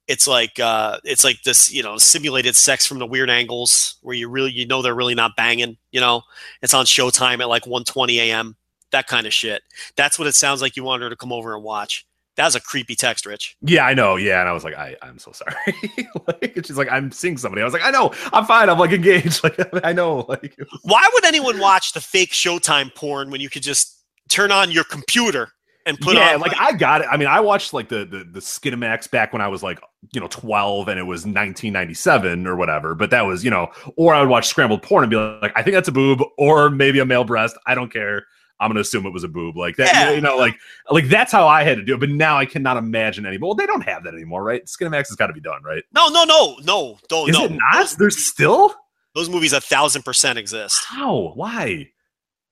[0.09, 4.15] it's like uh it's like this you know simulated sex from the weird angles where
[4.15, 5.77] you really you know they're really not banging.
[5.91, 6.23] You know
[6.63, 8.57] it's on Showtime at like 1:20 a.m.
[8.93, 9.63] That kind of shit.
[9.97, 12.07] That's what it sounds like you want her to come over and watch.
[12.37, 13.57] That was a creepy text, Rich.
[13.63, 14.17] Yeah, I know.
[14.17, 14.41] Yeah.
[14.41, 15.55] And I was like, I, I'm so sorry.
[16.27, 17.63] like, she's like, I'm seeing somebody.
[17.63, 18.13] I was like, I know.
[18.33, 18.69] I'm fine.
[18.69, 19.41] I'm like engaged.
[19.43, 20.27] Like, I know.
[20.29, 24.53] Like, was- Why would anyone watch the fake Showtime porn when you could just turn
[24.53, 25.49] on your computer
[25.87, 27.07] and put yeah, on like I got it.
[27.11, 29.81] I mean, I watched like the the the Skinamax back when I was like,
[30.13, 32.95] you know, 12 and it was 1997 or whatever.
[32.95, 35.63] But that was, you know, or I would watch scrambled porn and be like, I
[35.63, 37.57] think that's a boob or maybe a male breast.
[37.67, 38.27] I don't care.
[38.59, 39.95] I'm gonna assume it was a boob, like that.
[39.95, 40.11] Yeah.
[40.13, 40.57] You know, like
[40.91, 42.01] like that's how I had to do it.
[42.01, 43.39] But now I cannot imagine any.
[43.39, 44.65] Well, they don't have that anymore, right?
[44.65, 45.85] Skinamax has got to be done, right?
[45.95, 47.45] no, no, no, no, don't, Is no.
[47.45, 47.75] it not?
[47.75, 48.75] Those, There's still
[49.15, 50.85] those movies a thousand percent exist.
[50.89, 51.33] how?
[51.35, 51.91] Why?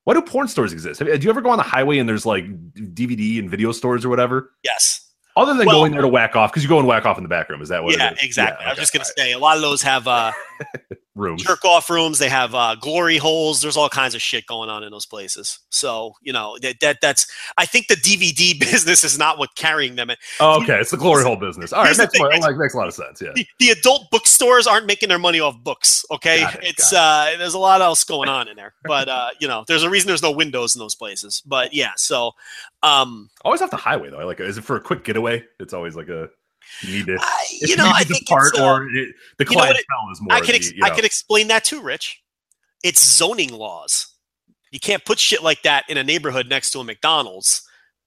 [0.04, 1.00] Why do porn stores exist?
[1.00, 2.44] Have- Do you ever go on the highway and there's like
[2.74, 4.52] DVD and video stores or whatever?
[4.62, 5.00] Yes.
[5.36, 7.22] Other than Well- going there to whack off, because you go and whack off in
[7.24, 7.60] the back room.
[7.62, 8.22] Is that what yeah, it is?
[8.24, 8.64] exactly.
[8.66, 10.98] I was just gonna all say a lot of those have uh, right.
[11.14, 11.42] rooms.
[11.42, 12.18] jerk off rooms.
[12.18, 13.60] They have uh, glory holes.
[13.60, 15.58] There's all kinds of shit going on in those places.
[15.70, 17.26] So you know that, that that's.
[17.56, 20.10] I think the DVD business is not what carrying them.
[20.40, 20.78] Oh, okay.
[20.80, 21.72] It's the glory hole business.
[21.72, 21.96] All right.
[21.96, 23.20] Makes, more, like, makes a lot of sense.
[23.22, 23.32] Yeah.
[23.34, 26.04] The, the adult bookstores aren't making their money off books.
[26.10, 28.74] Okay, it, it's uh, there's a lot else going on in there.
[28.84, 31.42] But uh, you know, there's a reason there's no windows in those places.
[31.46, 32.32] But yeah, so
[32.82, 34.20] um, Always off the highway though.
[34.20, 34.40] I like.
[34.40, 35.44] Is it for a quick getaway?
[35.58, 36.28] It's always like a
[36.82, 37.18] you need to.
[37.20, 40.36] I, you know, I think it's, uh, or it, the you know clientele is more.
[40.36, 42.20] I can ex- the, you I can explain that too, Rich.
[42.82, 44.08] It's zoning laws.
[44.70, 47.62] You can't put shit like that in a neighborhood next to a McDonald's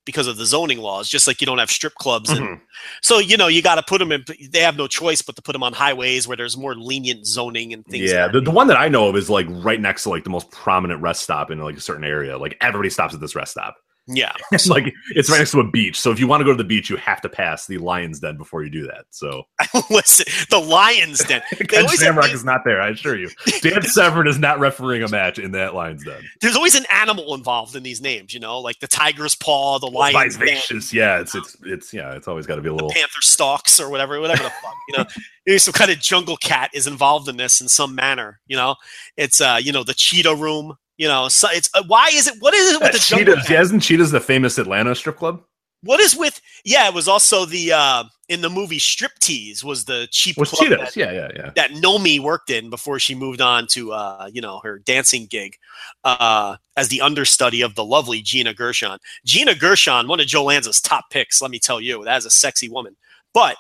[0.06, 1.10] because of the zoning laws.
[1.10, 2.62] Just like you don't have strip clubs, and Mhm.
[3.02, 4.24] so you know you got to put them in.
[4.52, 7.74] They have no choice but to put them on highways where there's more lenient zoning
[7.74, 8.12] and things.
[8.12, 10.24] Yeah, of the, the one that I know of is like right next to like
[10.24, 12.38] the most prominent rest stop in like a certain area.
[12.38, 13.78] Like everybody stops at this rest stop.
[14.08, 14.32] Yeah.
[14.52, 16.00] It's like it's right next to a beach.
[16.00, 18.20] So if you want to go to the beach, you have to pass the Lions
[18.20, 19.06] Den before you do that.
[19.12, 19.44] So
[19.90, 21.42] Listen, the Lions Den.
[21.58, 22.82] They Ken always Shamrock is not there.
[22.82, 23.30] I assure you.
[23.62, 26.22] Dan Severn is not refereeing a match in that Lions Den.
[26.42, 28.34] there's always an animal involved in these names.
[28.34, 30.58] You know, like the tiger's paw, the lion's den,
[30.92, 32.90] Yeah, it's it's it's yeah, it's always got to be a little.
[32.92, 34.76] panther stalks, or whatever, whatever the fuck.
[34.90, 35.06] You know,
[35.46, 38.40] maybe some kind of jungle cat is involved in this in some manner.
[38.48, 38.76] You know,
[39.18, 40.78] it's uh, you know, the cheetah room.
[40.98, 42.36] You know, so it's uh, why is it?
[42.40, 45.42] What is it with the jungle Cheetahs, yeah, isn't Cheetahs the famous Atlanta strip club?
[45.84, 46.42] What is with?
[46.66, 50.64] Yeah, it was also the uh in the movie Striptease was the cheap Was club
[50.70, 50.96] Cheetahs?
[50.96, 51.52] that- Yeah, yeah, yeah.
[51.56, 55.56] that Nomi worked in before she moved on to uh, you know her dancing gig
[56.04, 58.98] uh, as the understudy of the lovely Gina Gershon.
[59.24, 62.32] Gina Gershon, one of Joe Lanza's top picks, let me tell you, that is a
[62.32, 62.98] sexy woman.
[63.36, 63.56] But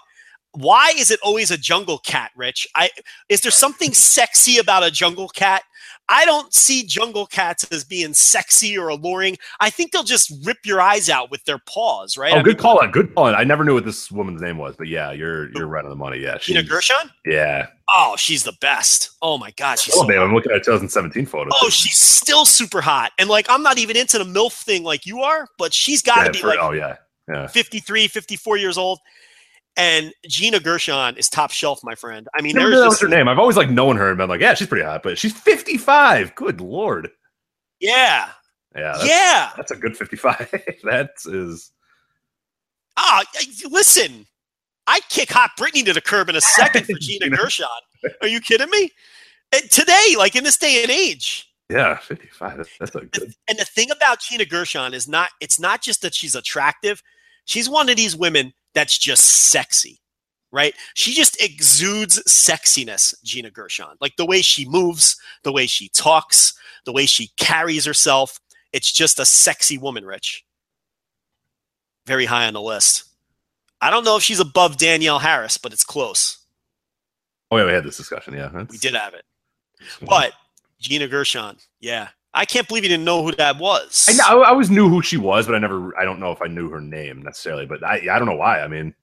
[0.53, 2.67] why is it always a jungle cat, Rich?
[2.73, 2.89] I
[3.29, 5.61] is there something sexy about a jungle cat?
[6.09, 9.37] I don't see jungle cats as being sexy or alluring.
[9.59, 12.33] I think they'll just rip your eyes out with their paws, right?
[12.33, 12.91] Oh, I good mean, call on.
[12.91, 13.35] Good call on.
[13.35, 15.95] I never knew what this woman's name was, but yeah, you're you're right on the
[15.97, 16.19] money.
[16.19, 17.11] Yeah, Gina she's- Gershon?
[17.25, 17.67] Yeah.
[17.93, 19.11] Oh, she's the best.
[19.21, 21.49] Oh my god, she's Oh, so babe, I'm looking at a 2017 photo.
[21.61, 23.11] Oh, she's still super hot.
[23.17, 26.15] And like, I'm not even into the MILF thing like you are, but she's got
[26.15, 26.95] to Yeah, be for- like oh yeah,
[27.29, 27.47] yeah.
[27.47, 28.99] 53, 54 years old.
[29.77, 32.27] And Gina Gershon is top shelf, my friend.
[32.35, 33.27] I mean, there's that was just, her name.
[33.27, 36.33] I've always like known her and been like, yeah, she's pretty hot, but she's 55.
[36.33, 37.09] Good lord.
[37.79, 38.29] yeah,
[38.75, 39.51] Yeah, that's, yeah.
[39.55, 40.49] that's a good 55.
[40.83, 41.71] that is.
[42.97, 44.25] Ah, I- listen,
[44.87, 47.37] I kick hot Brittany to the curb in a second for Gina Gina.
[47.37, 47.67] Gershon.
[48.21, 48.89] Are you kidding me?
[49.51, 52.57] And today, like in this day and age, Yeah, 55.
[52.57, 53.33] That's, that's a good.
[53.47, 57.03] and the thing about Gina Gershon is not it's not just that she's attractive.
[57.45, 59.99] She's one of these women that's just sexy.
[60.49, 60.73] Right?
[60.93, 63.97] She just exudes sexiness, Gina Gershon.
[63.99, 66.53] Like the way she moves, the way she talks,
[66.85, 68.39] the way she carries herself.
[68.71, 70.45] It's just a sexy woman, Rich.
[72.05, 73.03] Very high on the list.
[73.81, 76.37] I don't know if she's above Danielle Harris, but it's close.
[77.51, 78.33] Oh, yeah, we had this discussion.
[78.33, 78.65] Yeah.
[78.69, 79.25] We did have it.
[80.01, 80.31] But
[80.79, 82.07] Gina Gershon, yeah.
[82.33, 84.05] I can't believe you didn't know who that was.
[84.09, 86.41] I, know, I always knew who she was, but I never, I don't know if
[86.41, 88.61] I knew her name necessarily, but I, I don't know why.
[88.61, 88.93] I mean,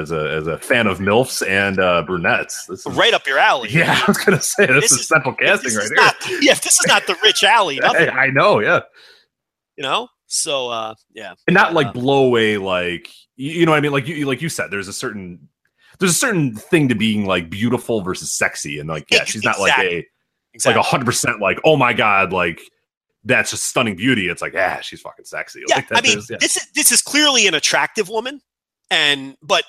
[0.00, 3.38] as a, as a fan of MILFs and uh, brunettes, this is, right up your
[3.38, 3.68] alley.
[3.72, 5.96] yeah, I was going to say, this, This is, is- central casting right is here.
[5.96, 8.80] not- yeah, if this is not the rich alley, nothing, I know, yeah.
[9.76, 10.08] you know.
[10.26, 13.92] So, uh, yeah, and not Uh, like blow away like you, know what i mean
[13.92, 15.48] like you like you said there's a certain
[15.98, 19.60] there's a certain thing to being like beautiful versus sexy and like yeah she's not
[19.60, 20.04] like a
[20.54, 20.78] exactly.
[20.78, 22.60] like hundred percent like oh my god like
[23.24, 26.18] that's just stunning beauty it's like ah she's fucking sexy yeah, like that I mean,
[26.18, 26.36] is- yeah.
[26.40, 28.40] this is this is clearly an attractive woman,
[28.90, 29.64] and but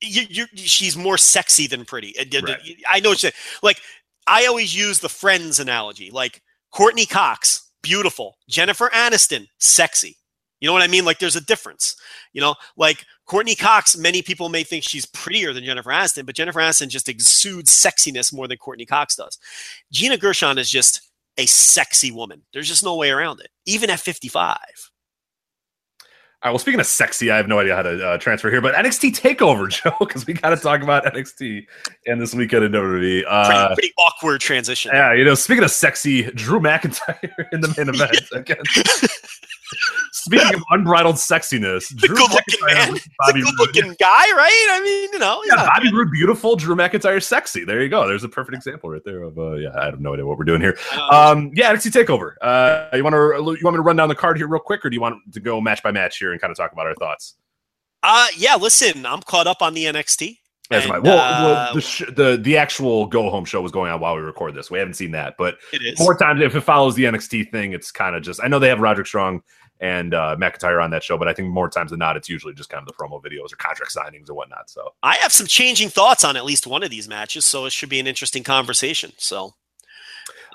[0.00, 2.14] you, you, she's more sexy than pretty.
[2.18, 2.56] Right.
[2.88, 3.32] I know what you're.
[3.62, 3.80] Like
[4.26, 6.10] I always use the Friends analogy.
[6.10, 6.42] Like
[6.72, 8.36] Courteney Cox, beautiful.
[8.48, 10.16] Jennifer Aniston, sexy.
[10.60, 11.04] You know what I mean?
[11.04, 11.96] Like there's a difference.
[12.32, 16.34] You know, like Courteney Cox, many people may think she's prettier than Jennifer Aniston, but
[16.34, 19.38] Jennifer Aniston just exudes sexiness more than Courteney Cox does.
[19.92, 21.02] Gina Gershon is just
[21.36, 22.42] a sexy woman.
[22.54, 24.56] There's just no way around it, even at 55.
[26.40, 28.60] all right well speaking of sexy i have no idea how to uh, transfer here
[28.60, 31.66] but nxt takeover joe because we got to talk about nxt
[32.06, 34.92] and this weekend in wwe Pretty, uh pretty awkward transition.
[34.94, 37.18] yeah, you know, speaking of sexy, Drew McIntyre
[37.52, 38.56] in the main event again.
[40.28, 42.92] Speaking of unbridled sexiness, the Drew good looking McIntyre man.
[42.92, 44.66] with The Bobby good-looking guy, right?
[44.72, 46.56] I mean, you know, he's Yeah, Bobby Roode, beautiful.
[46.56, 47.64] Drew McIntyre, sexy.
[47.64, 48.06] There you go.
[48.06, 49.38] There's a perfect example right there of.
[49.38, 50.78] Uh, yeah, I have no idea what we're doing here.
[50.94, 52.32] uh, Um, yeah, NXT Takeover.
[52.40, 53.18] Uh, you want to
[53.58, 55.16] you want me to run down the card here real quick, or do you want
[55.32, 57.34] to go match by match here and kind of talk about our thoughts?
[58.02, 60.38] uh, yeah, listen, I'm caught up on the NXT.
[60.70, 63.90] As And, Well, uh, well the, sh- the the actual go home show was going
[63.90, 64.70] on while we record this.
[64.70, 65.98] We haven't seen that, but It is.
[65.98, 68.38] more times if it follows the NXT thing, it's kind of just.
[68.44, 69.42] I know they have Roderick Strong
[69.80, 72.54] and uh, McIntyre on that show, but I think more times than not, it's usually
[72.54, 74.70] just kind of the promo videos or contract signings or whatnot.
[74.70, 77.72] So I have some changing thoughts on at least one of these matches, so it
[77.72, 79.12] should be an interesting conversation.
[79.18, 79.54] So, All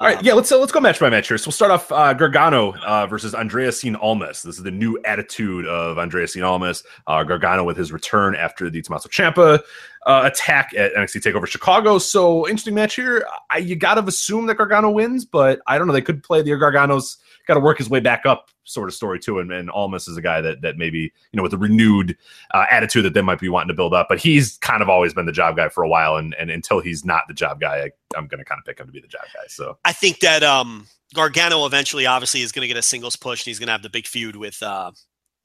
[0.02, 1.38] right, um, yeah, let's uh, let's go match by match here.
[1.38, 4.42] So we'll start off uh, Gargano uh, versus Andrade Cien Almas.
[4.44, 6.84] This is the new attitude of Andrade Cien Almas.
[7.08, 9.62] Uh, Gargano with his return after the Tommaso Ciampa
[10.06, 11.98] uh, attack at NXT Takeover Chicago.
[11.98, 13.26] So interesting match here.
[13.50, 15.94] I, you got to assume that Gargano wins, but I don't know.
[15.94, 19.20] They could play the Gargano's got to work his way back up sort of story
[19.20, 19.40] too.
[19.40, 22.18] And, and Almas is a guy that that maybe you know with a renewed
[22.54, 24.08] uh, attitude that they might be wanting to build up.
[24.10, 26.80] But he's kind of always been the job guy for a while, and and until
[26.80, 29.02] he's not the job guy, I, I'm going to kind of pick him to be
[29.02, 29.48] the job guy.
[29.48, 29.78] So.
[29.86, 33.46] I think that um, Gargano eventually, obviously, is going to get a singles push, and
[33.46, 34.92] he's going to have the big feud with uh,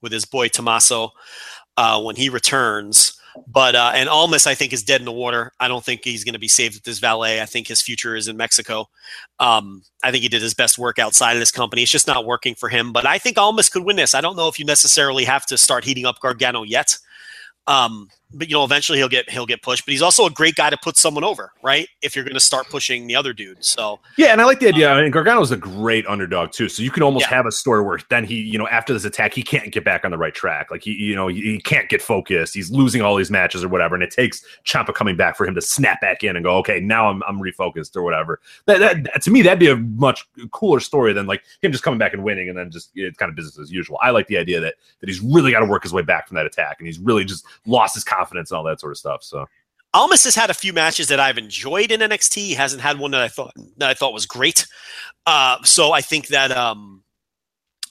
[0.00, 1.12] with his boy Tommaso
[1.76, 3.17] uh, when he returns.
[3.46, 5.52] But uh, and Almas, I think, is dead in the water.
[5.60, 7.40] I don't think he's going to be saved with this valet.
[7.40, 8.88] I think his future is in Mexico.
[9.38, 11.82] Um, I think he did his best work outside of this company.
[11.82, 12.92] It's just not working for him.
[12.92, 14.14] But I think Almas could win this.
[14.14, 16.96] I don't know if you necessarily have to start heating up Gargano yet.
[17.66, 19.86] Um, but you know, eventually he'll get he'll get pushed.
[19.86, 21.88] But he's also a great guy to put someone over, right?
[22.02, 23.64] If you're going to start pushing the other dude.
[23.64, 24.90] So Yeah, and I like the idea.
[24.92, 27.36] Um, I mean, Gargano's a great underdog too, so you can almost Yeah.
[27.36, 30.04] have a story where then he, you know, after this attack, he can't get back
[30.04, 30.70] on the right track.
[30.70, 32.54] Like he, you know, he, he can't get focused.
[32.54, 35.54] He's losing all these matches or whatever, and it takes Ciampa coming back for him
[35.54, 38.40] to snap back in and go, okay, now I'm I'm refocused or whatever.
[38.66, 41.82] That, that, that- to me, that'd be a much cooler story than like him just
[41.82, 43.98] coming back and winning and then just it's kind of business as usual.
[44.02, 46.34] I like the idea that that he's really got to work his way back from
[46.36, 49.22] that attack, and he's really just lost his confidence and all that sort of stuff.
[49.22, 49.46] So.
[49.94, 52.36] Almas has had a few matches that I've enjoyed in NXT.
[52.36, 54.66] He hasn't had one that I thought that I thought was great.
[55.26, 57.02] Uh, so I think that um,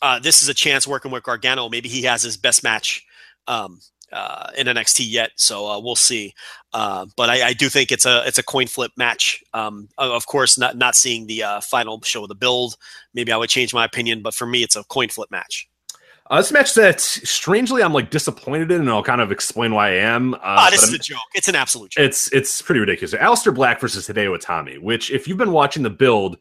[0.02, 1.70] uh, this is a chance working with Gargano.
[1.70, 3.04] Maybe he has his best match
[3.48, 3.80] um,
[4.12, 5.32] uh, in NXT yet.
[5.38, 6.34] So uh, we'll see.
[6.72, 9.44] Uh, but I, I do think it's a it's a coin flip match.
[9.54, 12.78] Um, of of course, not not seeing the uh, final show of the build.
[13.14, 15.68] Maybe I would change my opinion, but for me, it's a coin flip match.
[16.30, 19.90] Uh, this match that strangely I'm like disappointed in, and I'll kind of explain why
[19.92, 20.34] I am.
[20.34, 21.20] Uh, Ah, this is a joke.
[21.34, 22.04] It's an absolute joke.
[22.06, 23.14] it's it's pretty ridiculous.
[23.14, 26.38] Aleister Black versus Hideo Itami, which if you've been watching the build,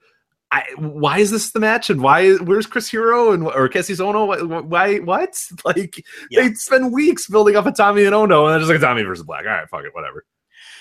[0.51, 4.27] I, why is this the match and why where's Chris Hero and or Kassius Ohno?
[4.49, 5.41] Why, why what?
[5.65, 6.43] Like Yeah.
[6.49, 9.45] they spend weeks building up Itami and Ohno, and then just like Itami versus Black.
[9.45, 10.25] All right, fuck it, whatever.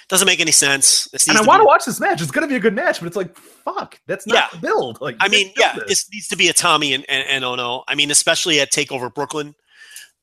[0.07, 1.05] Doesn't make any sense.
[1.05, 2.21] This And I to want be- to watch this match.
[2.21, 4.47] It's gonna be a good match, but it's like fuck, that's not Yeah.
[4.51, 5.01] the build.
[5.01, 5.87] Like I mean, yeah, this.
[5.87, 7.83] this needs to be Itami and, and, and Ohno.
[7.87, 9.55] I mean, especially at Takeover Brooklyn.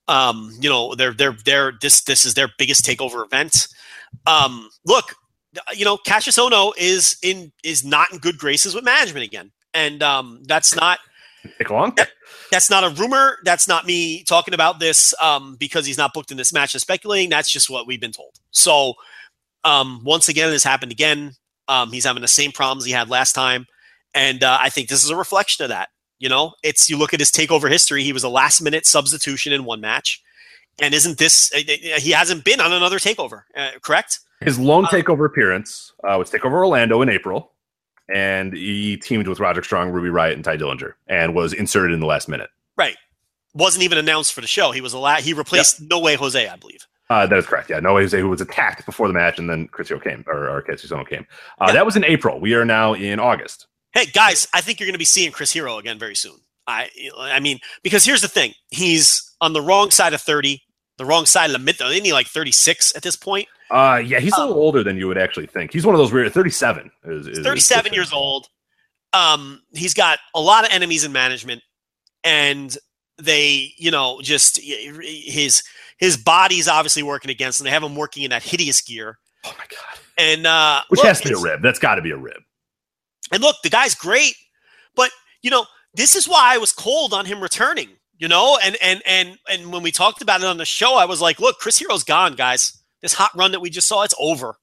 [0.08, 3.68] Um, you know, they're they're they're this this is their biggest takeover event.
[4.26, 5.14] Um, look,
[5.74, 10.02] you know, Kassius Ohno is in is not in good graces with management again, and
[10.02, 10.98] um, that's not
[11.58, 11.96] take long.
[12.50, 13.38] that's not a rumor.
[13.44, 16.80] That's not me talking about this um, because he's not booked in this match and
[16.80, 17.30] speculating.
[17.30, 18.34] That's just what we've been told.
[18.50, 18.94] So
[19.64, 21.32] um, once again, this happened again.
[21.68, 23.66] Um, he's having the same problems he had last time,
[24.14, 25.88] and uh, I think this is a reflection of that.
[26.18, 28.02] You know, it's you look at his takeover history.
[28.04, 30.22] He was a last minute substitution in one match,
[30.80, 31.52] and isn't this?
[31.54, 34.20] uh, uh, He hasn't been on another takeover, uh, correct?
[34.40, 37.52] His lone takeover appearance uh, was Takeover Orlando in April,
[38.12, 42.00] and he teamed with Roderick Strong, Ruby Riot, and Tye Dillinger, and was inserted in
[42.00, 42.50] the last minute.
[42.76, 42.96] Right.
[43.54, 44.72] Wasn't even announced for the show.
[44.72, 46.86] He was a la- He replaced No Way Jose, I believe.
[47.12, 47.68] Uh, that is correct.
[47.68, 50.24] Yeah, No Way Jose, who was attacked before the match, and then Chris Hero came,
[50.26, 51.26] or, or Casey came.
[51.60, 51.72] Uh, Yeah.
[51.74, 52.40] That was in April.
[52.40, 53.66] We are now in August.
[53.92, 56.36] Hey guys, I think you're going to be seeing Chris Hero again very soon.
[56.66, 60.62] I I mean because here's the thing: he's on the wrong side of thirty,
[60.96, 61.78] the wrong side of the mid.
[61.78, 63.48] Isn't he like 36 at this point?
[63.70, 65.72] Uh, yeah, he's a little older than you would actually think.
[65.72, 66.32] He's one of those weird.
[66.32, 68.48] Thirty seven is, is thirty seven years old.
[69.12, 71.62] Um, he's got a lot of enemies in management,
[72.24, 72.74] and
[73.18, 75.62] they, you know, just his
[76.02, 77.64] his body's obviously working against him.
[77.66, 80.00] They have him working in that hideous gear, Oh my god.
[80.18, 81.62] and uh, Which look, has to be a rib.
[81.62, 82.42] That's got to be a rib.
[83.30, 84.34] And look, the guy's great,
[84.96, 85.64] but you know,
[85.94, 87.88] this is why I was cold on him returning.
[88.18, 91.04] You know, and and and and when we talked about it on the show, I
[91.04, 92.76] was like, look, Chris Hero's gone, guys.
[93.00, 94.56] This hot run that we just saw, it's over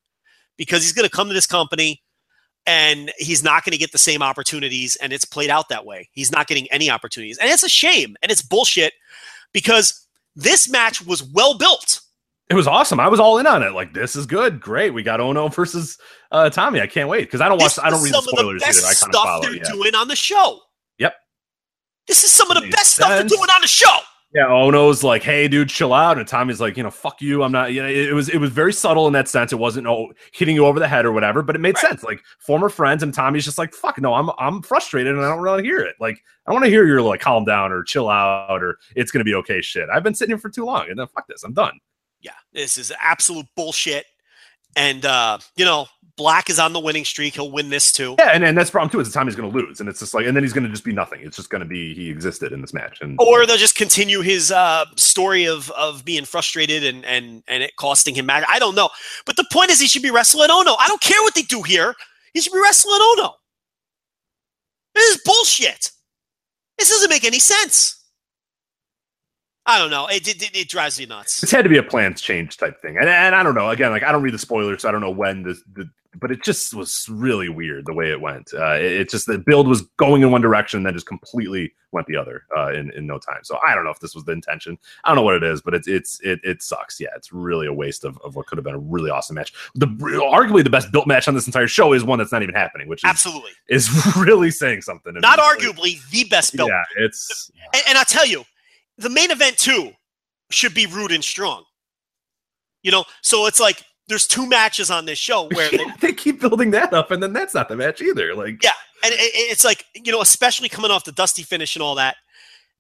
[0.58, 2.02] because he's going to come to this company
[2.66, 4.98] and he's not going to get the same opportunities.
[4.98, 6.10] And it's played out that way.
[6.12, 8.92] He's not getting any opportunities, and it's a shame and it's bullshit
[9.54, 12.02] because this match was well built.
[12.50, 13.00] It was awesome.
[13.00, 13.74] I was all in on it.
[13.74, 14.60] Like this is good.
[14.60, 14.92] Great.
[14.94, 15.98] We got Ohno versus
[16.32, 16.82] uh, Tommy.
[16.82, 17.78] I can't wait because I don't watch.
[17.82, 18.88] I don't read the spoilers best either.
[18.88, 19.42] I kind of stuff follow.
[19.44, 19.72] they're Yeah.
[19.72, 20.60] doing on the show.
[20.98, 21.14] Yep.
[22.08, 23.96] This is some of the best stuff they're doing on the show.
[24.32, 27.42] Yeah, Ohno's like, "Hey, dude, chill out," and Tommy's like, "You know, fuck you.
[27.42, 29.52] I'm not." You know, it, it was it was very subtle in that sense.
[29.52, 31.88] It wasn't oh hitting you over the head or whatever, but it made Right.
[31.88, 32.04] sense.
[32.04, 35.44] Like former friends, and Tommy's just like, "Fuck no, I'm I'm frustrated and I don't
[35.44, 35.96] want to hear it.
[36.00, 39.26] Like I want to hear your like calm down or chill out or it's gonna
[39.26, 39.90] be okay shit.
[39.92, 41.80] I've been sitting here for too long, and then fuck this, I'm done."
[42.22, 44.06] Yeah, this is absolute bullshit.
[44.76, 45.88] and uh, you know,
[46.20, 47.36] Black is on the winning streak.
[47.36, 48.18] He'll win this too.
[48.20, 49.00] Yeah, and, and that's the problem too.
[49.00, 50.66] Is the time he's going to lose, and it's just like, and then he's going
[50.66, 51.22] to just be nothing.
[51.24, 54.20] It's just going to be he existed in this match, and or they'll just continue
[54.20, 58.44] his uh, story of of being frustrated and and and it costing him match.
[58.50, 58.90] I don't know,
[59.26, 60.76] but the point is he should be wrestling Ohno.
[60.78, 61.96] I don't care what they do here.
[62.34, 63.32] He should be wrestling Ohno.
[64.94, 65.90] This is bullshit.
[66.78, 67.96] This doesn't make any sense.
[69.66, 70.08] I don't know.
[70.08, 71.44] It, it, it drives me nuts.
[71.44, 73.70] It's had to be a plans change type thing, and, and I don't know.
[73.70, 76.32] Again, like I don't read the spoilers, so I don't know when the, the but
[76.32, 78.52] it just was really weird the way it went.
[78.54, 82.08] Uh, it, it, just the build was going in one direction, then just completely went
[82.08, 83.44] the other uh, in in no time.
[83.44, 84.78] So I don't know if this was the intention.
[85.04, 87.00] I don't know what it is, but it's it's it, it sucks.
[87.00, 89.54] Yeah, it's really a waste of, of what could have been a really awesome match.
[89.76, 92.56] The arguably the best built match on this entire show is one that's not even
[92.56, 95.14] happening, which is, absolutely is really saying something.
[95.16, 96.70] Not arguably the best built.
[96.70, 98.44] Yeah, it's and, and I'll tell you
[98.98, 99.92] the main event too
[100.50, 101.66] should be Roode and strong.
[102.82, 106.42] You know, so it's like there's two matches on this show where they, they, keep
[106.42, 108.36] building that up, and then that's not the match either.
[108.36, 108.72] Like, yeah,
[109.04, 112.18] and it, it's like you know, especially coming off the dusty finish and all that.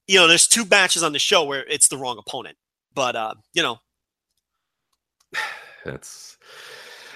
[0.07, 2.57] You know, there's two matches on the show where it's the wrong opponent,
[2.93, 3.77] but uh, you know,
[5.85, 6.37] that's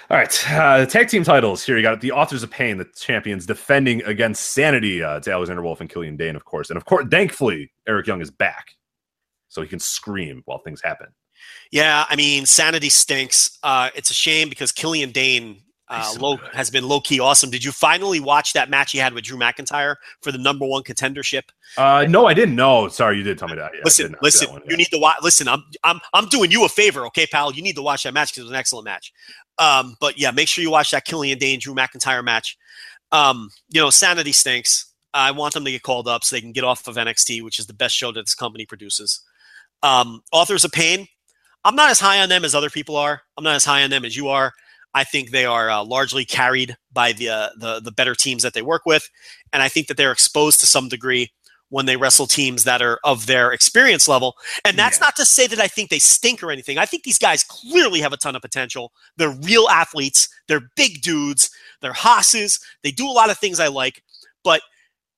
[0.08, 0.50] all right.
[0.50, 1.76] Uh, the tag team titles here.
[1.76, 5.02] You got the Authors of Pain, the champions defending against Sanity.
[5.02, 8.22] Uh, it's Alexander Wolfe and Killian Dain, of course, and of course, thankfully, Eric Young
[8.22, 8.70] is back
[9.48, 11.08] so he can scream while things happen.
[11.70, 13.58] Yeah, I mean, Sanity stinks.
[13.62, 17.50] Uh, it's a shame because Killian Dain uh, low, has been low key awesome.
[17.50, 20.82] Did you finally watch that match he had with Drew McIntyre for the number one
[20.82, 21.42] contendership?
[21.76, 22.88] Uh, no, I didn't know.
[22.88, 23.72] Sorry, you did tell me that.
[23.74, 24.70] Yeah, listen, listen, one, yeah.
[24.70, 25.18] you need to watch.
[25.22, 27.52] Listen, I'm, I'm, I'm doing you a favor, okay, pal.
[27.52, 29.12] You need to watch that match because it was an excellent match.
[29.58, 32.56] Um, but yeah, make sure you watch that Killian Dain Drew McIntyre match.
[33.12, 34.92] Um, you know, Sanity stinks.
[35.12, 37.60] I want them to get called up so they can get off of NXT, which
[37.60, 39.20] is the best show that this company produces.
[39.82, 41.06] Um, Authors of Pain,
[41.64, 43.22] I'm not as high on them as other people are.
[43.36, 44.52] I'm not as high on them as you are.
[44.94, 48.54] I think they are uh, largely carried by the, uh, the the better teams that
[48.54, 49.08] they work with,
[49.52, 51.32] and I think that they're exposed to some degree
[51.70, 54.36] when they wrestle teams that are of their experience level.
[54.64, 55.06] And that's yeah.
[55.06, 56.78] not to say that I think they stink or anything.
[56.78, 58.92] I think these guys clearly have a ton of potential.
[59.16, 60.28] They're real athletes.
[60.46, 61.50] They're big dudes.
[61.80, 62.60] They're hosses.
[62.84, 64.04] They do a lot of things I like,
[64.44, 64.62] but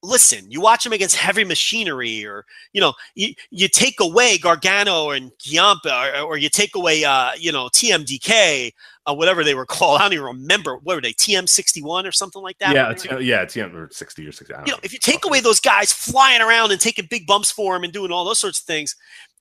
[0.07, 5.11] listen, you watch them against heavy machinery, or you know, you, you take away Gargano
[5.11, 8.73] and Ciampa, or, or you take away, uh, you know, TMDK,
[9.07, 10.01] uh, whatever they were called.
[10.01, 12.75] I don't even remember what were they, TM61 or something like that.
[12.75, 14.55] Yeah, t- yeah, TM or 60 or 60.
[14.67, 17.51] You know, know, if you take away those guys flying around and taking big bumps
[17.51, 18.95] for him and doing all those sorts of things,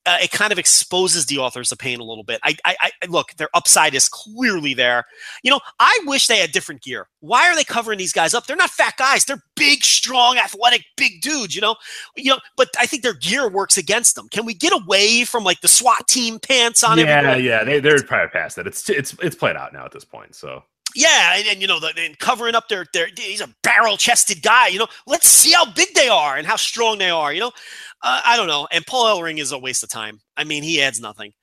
[0.06, 2.40] uh, it kind of exposes the authors of pain a little bit.
[2.44, 5.06] I, I, I, look, their upside is clearly there.
[5.44, 7.08] You know, I wish they had different gear.
[7.22, 8.46] Why are they covering these guys up?
[8.46, 9.26] They're not fat guys.
[9.26, 11.56] They're big, strong, athletic, big dudes.
[11.56, 11.76] You know,
[12.16, 12.40] you know.
[12.56, 14.28] But I think their gear works against them.
[14.30, 17.00] Can we get away from like the SWAT team pants on?
[17.00, 17.44] Yeah, everybody?
[17.44, 17.64] yeah.
[17.64, 18.68] They, they're probably past that.
[18.68, 20.36] It's it's it's played out now at this point.
[20.36, 20.64] So
[20.96, 24.42] yeah, and, and you know, the, and covering up their their he's a barrel chested
[24.42, 24.68] guy.
[24.68, 27.34] You know, let's see how big they are and how strong they are.
[27.34, 27.52] You know,
[28.02, 28.68] uh, I don't know.
[28.72, 30.22] And Paul Ellering is a waste of time.
[30.38, 31.34] I mean, he adds nothing.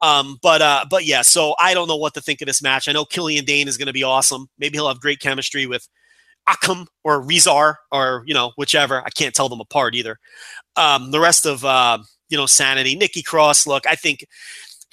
[0.00, 2.88] Um, but uh, but yeah, so I don't know what to think of this match.
[2.88, 4.48] I know Killian Dain is going to be awesome.
[4.58, 5.86] Maybe he'll have great chemistry with
[6.48, 9.02] Akam or Rezar or you know whichever.
[9.02, 10.18] I can't tell them apart either.
[10.76, 11.98] Um, the rest of uh,
[12.30, 13.66] you know Sanity, Nikki Cross.
[13.66, 14.24] Look, I think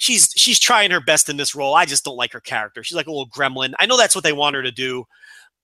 [0.00, 1.74] she's she's trying her best in this role.
[1.74, 2.82] I just don't like her character.
[2.82, 3.74] She's like a little gremlin.
[3.78, 5.04] I know that's what they want her to do.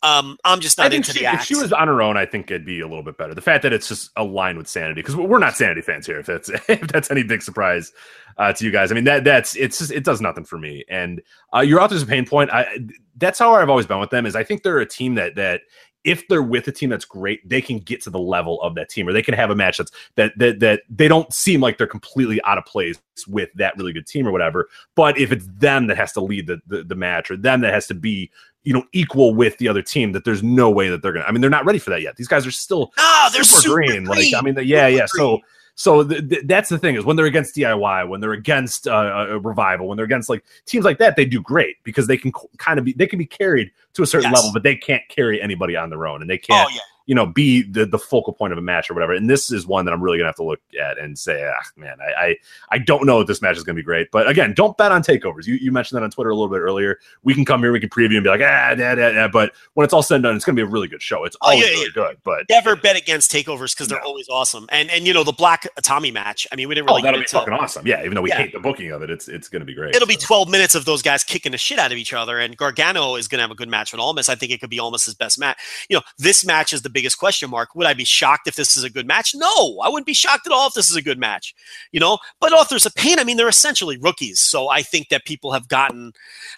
[0.03, 1.43] Um, I'm just not into she, the act.
[1.43, 3.35] If she was on her own, I think it'd be a little bit better.
[3.35, 6.21] The fact that it's just aligned with sanity, because we're not sanity fans here.
[6.21, 7.93] If that's if that's any big surprise
[8.37, 10.85] uh, to you guys, I mean that that's it's just it does nothing for me.
[10.91, 11.23] And
[11.55, 12.51] uh, your author's a pain point.
[12.53, 14.27] I that's how I've always been with them.
[14.27, 15.63] Is I think they're a team that that
[16.07, 18.89] if they're with a team that's great, they can get to the level of that
[18.89, 21.77] team, or they can have a match that's that that that they don't seem like
[21.77, 24.69] they're completely out of place with that really good team or whatever.
[24.95, 27.75] But if it's them that has to lead the the, the match, or them that
[27.75, 28.31] has to be
[28.63, 31.27] you know equal with the other team, that there's no way that they're gonna.
[31.27, 32.15] I mean, they're not ready for that yet.
[32.17, 34.05] These guys are still oh, they're super, super green.
[34.05, 34.33] green.
[34.33, 35.07] Like I mean, yeah, yeah.
[35.09, 35.41] So
[35.77, 39.27] so th- th- that's the thing is when they're against DIY, when they're against uh,
[39.29, 42.33] a revival, when they're against like teams like that, they do great because they can
[42.57, 44.39] kind of be they can be carried to a certain yes.
[44.39, 46.69] level, but they can't carry anybody on their own, and they oh, can't.
[46.69, 49.15] Oh, yeah you know, be the, the focal point of a match or whatever.
[49.15, 51.63] And this is one that I'm really gonna have to look at and say, ah,
[51.77, 52.37] man, I, I,
[52.71, 54.11] I don't know if this match is gonna be great.
[54.11, 55.47] But again, don't bet on takeovers.
[55.47, 56.99] You you mentioned that on Twitter a little bit earlier.
[57.23, 59.29] We can come here, we can preview and be like, ah, yeah, yeah, yeah.
[59.29, 61.25] But when it's all said and done, it's gonna be a really good show.
[61.25, 61.93] It's always oh, yeah, really yeah.
[61.95, 62.17] good.
[62.25, 64.07] But never bet against takeovers because they're no.
[64.07, 64.67] always awesome.
[64.71, 66.47] And and you know the Black Tommy match.
[66.53, 67.03] I mean, we didn't really.
[67.03, 67.87] Oh, that'll be fucking awesome.
[67.87, 69.95] Yeah, even though we hate the booking of it, it's it's gonna be great.
[69.95, 70.15] It'll so.
[70.15, 72.39] be 12 minutes of those guys kicking the shit out of each other.
[72.39, 74.29] And Gargano is gonna have a good match with Almas.
[74.29, 75.59] I think it could be Almas's best match.
[75.89, 77.75] You know, this match is the biggest question mark.
[77.75, 79.35] Would I be shocked if this is a good match?
[79.35, 81.55] No, I wouldn't be shocked at all if this is a good match.
[81.93, 85.27] You know, but authors of pain, I mean, they're essentially rookies, so I think that
[85.27, 86.13] people have gotten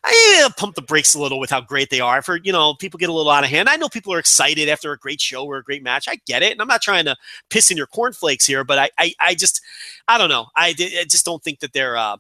[0.04, 2.22] I pump the brakes a little with how great they are.
[2.22, 3.68] For you know, people get a little out of hand.
[3.68, 6.06] I know people are excited after a great show or a great match.
[6.08, 7.16] I get it, and I'm not trying to
[7.50, 9.60] piss in your cornflakes here, but I, I, I just,
[10.06, 10.46] I don't know.
[10.56, 12.16] I, I just don't think that they're uh,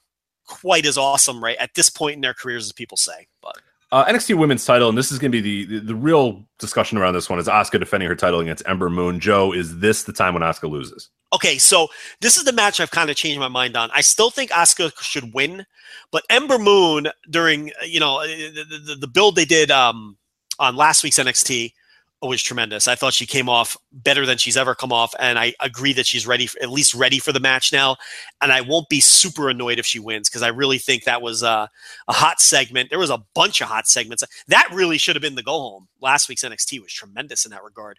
[0.46, 3.28] quite as awesome right at this point in their careers as people say.
[3.40, 3.58] But
[3.90, 6.98] uh, NXT Women's Title, and this is going to be the, the, the real discussion
[6.98, 9.18] around this one is Asuka defending her title against Ember Moon.
[9.18, 11.08] Joe, is this the time when Asuka loses?
[11.32, 11.88] Okay, so
[12.20, 13.90] this is the match I've kind of changed my mind on.
[13.94, 15.64] I still think Asuka should win,
[16.10, 20.16] but Ember Moon during you know the, the, the build they did um,
[20.58, 21.72] on last week's NXT
[22.20, 22.88] was tremendous.
[22.88, 26.06] I thought she came off better than she's ever come off, and I agree that
[26.06, 27.96] she's ready, at least ready for the match now.
[28.40, 31.42] And I won't be super annoyed if she wins because I really think that was
[31.42, 31.68] a,
[32.08, 32.90] a hot segment.
[32.90, 35.88] There was a bunch of hot segments that really should have been the go home.
[36.00, 37.98] Last week's NXT was tremendous in that regard.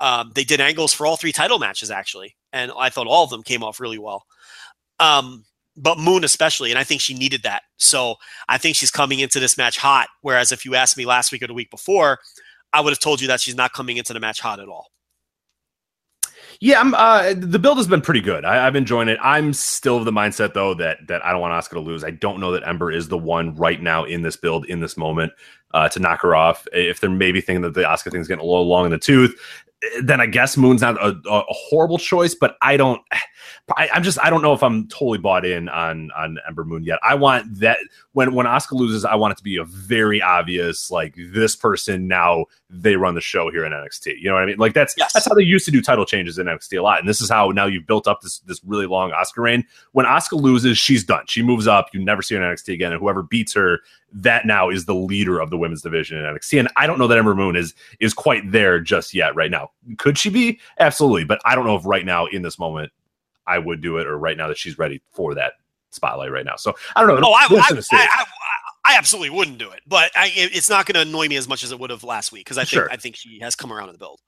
[0.00, 3.30] Um, they did angles for all three title matches actually, and I thought all of
[3.30, 4.24] them came off really well.
[5.00, 5.44] Um,
[5.76, 7.62] but Moon especially, and I think she needed that.
[7.76, 8.16] So
[8.48, 10.08] I think she's coming into this match hot.
[10.22, 12.18] Whereas if you asked me last week or the week before,
[12.72, 14.88] I would have told you that she's not coming into the match hot at all.
[16.60, 18.44] Yeah, uh, the build has been pretty good.
[18.44, 19.18] I, have been enjoying it.
[19.22, 22.02] I'm still of the mindset though that that I don't want Asuka to lose.
[22.02, 24.96] I don't know that Ember is the one right now in this build in this
[24.96, 25.32] moment
[25.72, 26.66] uh, to knock her off.
[26.72, 29.38] If they're maybe thinking that the Asuka thing's getting a little long in the tooth,
[30.02, 32.34] then I guess Moon's not a, a horrible choice.
[32.34, 33.00] But I don't.
[33.76, 36.84] I, am just I don't know if I'm totally bought in on on Ember Moon
[36.84, 36.98] yet.
[37.02, 37.78] I want that
[38.12, 42.08] when when Asuka loses, I want it to be a very obvious like this person
[42.08, 44.14] now they run the show here in NXT.
[44.20, 44.56] You know what I mean?
[44.56, 45.12] Like that's yes.
[45.12, 46.98] that's how they used to do title changes in NXT a lot.
[47.00, 49.64] And this is how now you've built up this this really long Asuka reign.
[49.92, 51.24] When Asuka loses, she's done.
[51.26, 51.88] She moves up.
[51.92, 52.92] You never see her in NXT again.
[52.92, 53.80] And whoever beats her,
[54.12, 56.58] that now is the leader of the women's division in NXT.
[56.58, 59.72] And I don't know that Ember Moon is is quite there just yet right now.
[59.98, 60.58] Could she be?
[60.78, 61.24] Absolutely.
[61.24, 62.92] But I don't know if right now in this moment
[63.48, 65.54] I would do it, or right now that she's ready for that
[65.90, 66.56] spotlight right now.
[66.56, 67.28] So I don't know.
[67.28, 68.24] Oh, I, I, I,
[68.84, 71.72] I, absolutely wouldn't do it, but it's not going to annoy me as much as
[71.72, 72.88] it would have last week because I think sure.
[72.90, 74.20] I think she has come around to the build.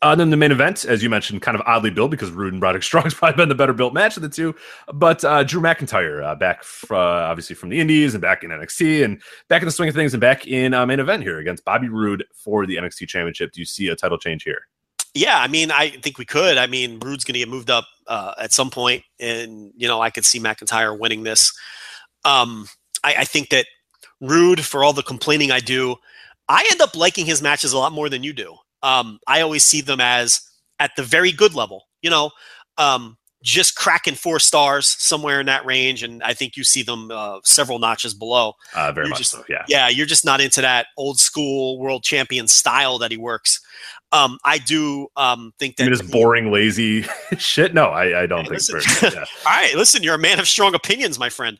[0.00, 2.62] Uh, then the main event, as you mentioned, kind of oddly built because Roode and
[2.62, 4.54] Roderick Strong's probably been the better built match of the two.
[4.92, 9.04] But uh, Drew McIntyre uh, back, uh, obviously from the Indies and back in NXT
[9.04, 11.64] and back in the swing of things and back in uh, main event here against
[11.64, 13.52] Bobby Roode for the NXT Championship.
[13.52, 14.60] Do you see a title change here?
[15.14, 16.58] Yeah, I mean, I think we could.
[16.58, 20.00] I mean, Roode's going to get moved up uh, at some point, and you know,
[20.00, 21.52] I could see McIntyre winning this.
[22.24, 22.68] Um,
[23.02, 23.66] I, I think that
[24.20, 25.96] Roode, for all the complaining I do,
[26.48, 28.56] I end up liking his matches a lot more than you do.
[28.82, 30.40] Um, I always see them as
[30.78, 31.84] at the very good level.
[32.02, 32.30] You know,
[32.76, 37.10] um, just cracking four stars somewhere in that range, and I think you see them
[37.10, 38.54] uh, several notches below.
[38.74, 39.64] Uh, very you're much just, so, yeah.
[39.68, 43.60] Yeah, you're just not into that old school world champion style that he works.
[44.10, 47.02] Um, I do um, think that this boring, lazy
[47.38, 47.74] shit.
[47.74, 48.72] No, I, I don't hey, think.
[48.72, 49.24] Listen, yeah.
[49.46, 51.58] all right, listen, you're a man of strong opinions, my friend.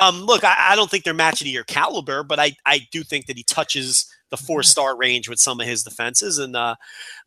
[0.00, 3.02] Um, look, I, I, don't think they're matching to your caliber, but I, I do
[3.02, 6.76] think that he touches the four star range with some of his defenses, and uh,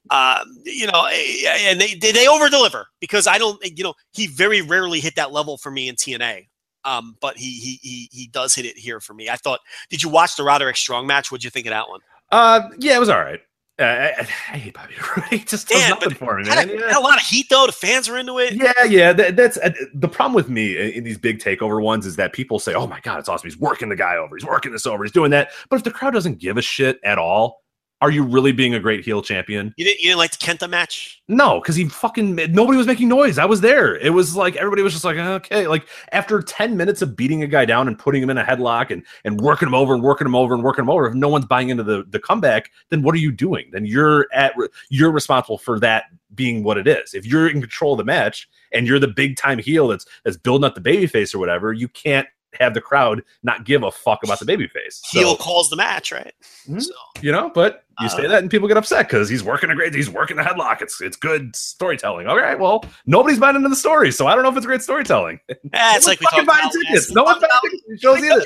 [0.09, 4.61] uh, you know, and they they over deliver because I don't, you know, he very
[4.61, 6.47] rarely hit that level for me in TNA.
[6.85, 9.29] Um, but he, he he he does hit it here for me.
[9.29, 9.59] I thought.
[9.89, 11.31] Did you watch the Roderick Strong match?
[11.31, 12.01] What'd you think of that one?
[12.31, 13.39] Uh, yeah, it was all right.
[13.83, 15.25] Uh, I, I, hate Bobby Roode.
[15.29, 16.57] He just does nothing for me, man.
[16.57, 16.87] Had a, yeah.
[16.87, 17.65] had a, lot of heat though.
[17.65, 18.53] The fans are into it.
[18.53, 19.11] Yeah, yeah.
[19.13, 22.59] That, that's uh, the problem with me in, these big takeover ones is that people
[22.59, 23.49] say, "Oh my god, it's awesome!
[23.49, 24.35] He's working the guy over.
[24.35, 25.03] He's working this over.
[25.03, 27.62] He's doing that." But if the crowd doesn't give a shit at all,
[28.03, 29.73] are you really being a great heel champion?
[29.77, 31.23] You didn't, you didn't like the Kenta match?
[31.29, 33.37] No, because he fucking nobody was making noise.
[33.37, 33.95] I was there.
[33.95, 35.67] It was like everybody was just like, okay.
[35.67, 38.91] Like after 10 minutes of beating a guy down and putting him in a headlock
[38.91, 41.29] and, and working him over and working him over and working him over, if no
[41.29, 43.69] one's buying into the, the comeback, then what are you doing?
[43.71, 44.53] Then you're at
[44.89, 47.13] you're responsible for that being what it is.
[47.13, 50.35] If you're in control of the match and you're the big time heel that's that's
[50.35, 52.27] building up the baby face or whatever, you can't
[52.59, 55.01] have the crowd not give a fuck about the babyface.
[55.03, 56.33] So, Heel calls the match, right?
[56.67, 56.79] Mm-hmm.
[56.79, 59.69] So, you know, but you uh, say that and people get upset because he's working
[59.69, 60.81] a great, he's working the headlock.
[60.81, 62.27] It's it's good storytelling.
[62.27, 64.81] All right, well, nobody's buying into the story, so I don't know if it's great
[64.81, 65.39] storytelling.
[65.73, 67.11] Yeah, it's like we talked buying tickets.
[67.11, 68.01] No one's buying tickets.
[68.01, 68.41] Shows either.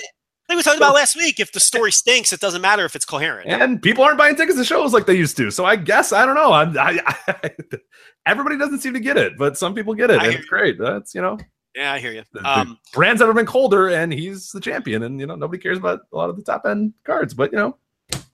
[0.50, 1.42] I think we talked about last week.
[1.42, 3.50] If the story stinks, it doesn't matter if it's coherent.
[3.50, 5.52] And people aren't buying tickets to shows like they used to.
[5.52, 6.53] So I guess I don't know.
[6.53, 7.52] I'm, I, I,
[8.26, 10.77] everybody doesn't seem to get it, but some people get it, and it's great.
[10.80, 11.38] That's you know.
[11.77, 12.23] Yeah, I hear you.
[12.33, 15.03] The, um, the brand's never been colder, and he's the champion.
[15.03, 17.57] And you know, nobody cares about a lot of the top end cards, but you
[17.59, 17.77] know,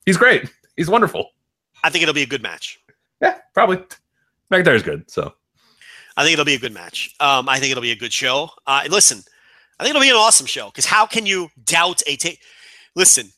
[0.05, 0.49] he's great.
[0.77, 1.29] He's wonderful.
[1.83, 2.79] I think it'll be a good match.
[3.21, 3.83] Yeah, probably.
[4.49, 5.33] McIntyre's good, so
[6.15, 7.13] I think it'll be a good match.
[7.19, 8.49] Um, I think it'll be a good show.
[8.65, 9.21] Uh, listen,
[9.77, 12.39] I think it'll be an awesome show because how can you doubt a take?
[12.95, 13.29] Listen,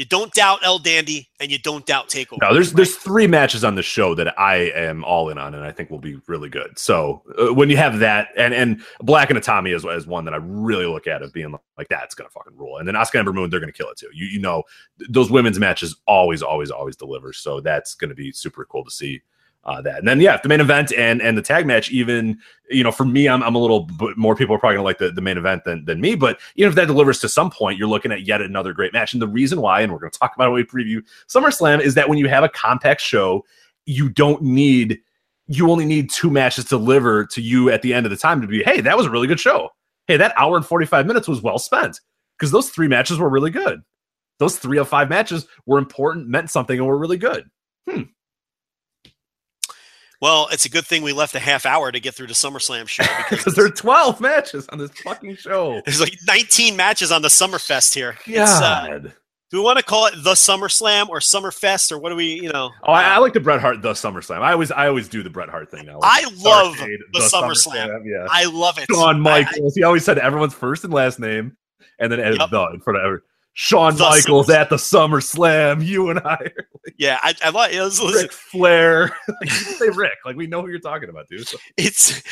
[0.00, 2.38] You don't doubt El Dandy, and you don't doubt Takeover.
[2.40, 2.76] No, there's right?
[2.76, 5.90] there's three matches on the show that I am all in on, and I think
[5.90, 6.78] will be really good.
[6.78, 10.32] So uh, when you have that, and and Black and Itami is, is one that
[10.32, 12.78] I really look at of being like that's gonna fucking rule.
[12.78, 14.08] And then Asuka Ember Moon, they're gonna kill it too.
[14.14, 14.62] You you know
[15.10, 17.34] those women's matches always always always deliver.
[17.34, 19.20] So that's gonna be super cool to see
[19.64, 19.98] uh, that.
[19.98, 22.38] And then yeah, the main event and and the tag match, even
[22.70, 24.98] you know, for me, I'm, I'm a little bit more people are probably gonna like
[24.98, 26.14] the, the main event than than me.
[26.14, 29.12] But even if that delivers to some point, you're looking at yet another great match.
[29.12, 31.94] And the reason why, and we're gonna talk about it when we preview SummerSlam, is
[31.94, 33.44] that when you have a compact show,
[33.86, 35.00] you don't need
[35.46, 38.40] you only need two matches to deliver to you at the end of the time
[38.40, 39.68] to be, hey, that was a really good show.
[40.06, 42.00] Hey, that hour and 45 minutes was well spent.
[42.38, 43.80] Because those three matches were really good.
[44.38, 47.50] Those three of five matches were important, meant something, and were really good.
[47.88, 48.02] Hmm.
[50.20, 52.86] Well, it's a good thing we left a half hour to get through the SummerSlam
[52.86, 55.80] show because there are 12 matches on this fucking show.
[55.86, 58.16] There's like 19 matches on the Summerfest here.
[58.28, 59.06] God.
[59.06, 59.10] Uh,
[59.50, 62.52] do we want to call it the SummerSlam or Summerfest or what do we, you
[62.52, 62.70] know?
[62.84, 64.42] Oh, I, I like the Bret Hart the SummerSlam.
[64.42, 65.98] I always I always do the Bret Hart thing now.
[65.98, 67.88] Like I love Starrcade, the, the SummerSlam.
[67.88, 68.02] SummerSlam.
[68.04, 68.26] Yeah.
[68.30, 68.86] I love it.
[68.94, 69.58] Shawn Michaels.
[69.58, 71.56] I, I, he always said everyone's first and last name
[71.98, 72.50] and then added yep.
[72.50, 73.20] the in front of every.
[73.52, 75.84] Shawn the Michaels at the SummerSlam.
[75.84, 76.38] You and I.
[76.40, 77.80] Like, yeah, I, I like it.
[77.80, 79.10] Was, Ric Flair.
[79.28, 80.18] like, say Rick.
[80.24, 81.46] Like we know who you're talking about, dude.
[81.46, 81.58] So.
[81.76, 82.22] It's.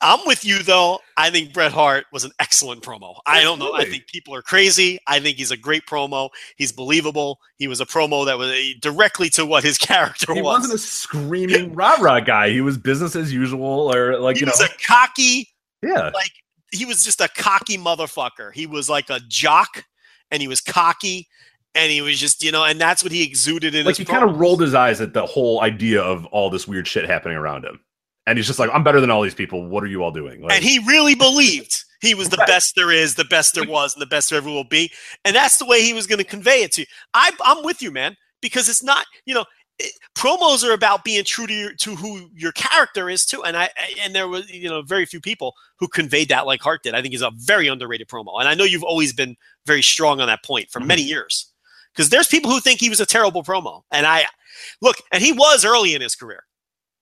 [0.00, 1.00] I'm with you though.
[1.16, 3.16] I think Bret Hart was an excellent promo.
[3.26, 3.74] I don't know.
[3.74, 4.98] I think people are crazy.
[5.06, 6.30] I think he's a great promo.
[6.56, 7.40] He's believable.
[7.56, 10.66] He was a promo that was eh, directly to what his character he was.
[10.66, 12.50] He wasn't a screaming rah rah guy.
[12.50, 15.48] He was business as usual, or like he you was know, a cocky.
[15.82, 16.10] Yeah.
[16.14, 16.32] Like
[16.70, 18.52] he was just a cocky motherfucker.
[18.52, 19.84] He was like a jock
[20.30, 21.28] and he was cocky
[21.74, 24.24] and he was just you know and that's what he exuded in like he kind
[24.24, 27.64] of rolled his eyes at the whole idea of all this weird shit happening around
[27.64, 27.80] him.
[28.26, 29.66] And he's just like i'm better than all these people.
[29.68, 30.42] What are you all doing?
[30.42, 32.46] Like, and he really believed he was the right.
[32.46, 34.90] best there is the best there was and the best there ever will be.
[35.24, 36.86] And that's the way he was going to convey it to you.
[37.14, 39.44] I, i'm with you man because it's not you know
[39.78, 43.56] it, promos are about being true to your, to who your character is too and
[43.56, 43.70] i
[44.02, 46.94] and there was you know very few people who conveyed that like hart did.
[46.94, 50.20] I think he's a very underrated promo and i know you've always been very strong
[50.20, 50.88] on that point for mm-hmm.
[50.88, 51.52] many years
[51.92, 54.24] because there's people who think he was a terrible promo and i
[54.80, 56.44] look and he was early in his career.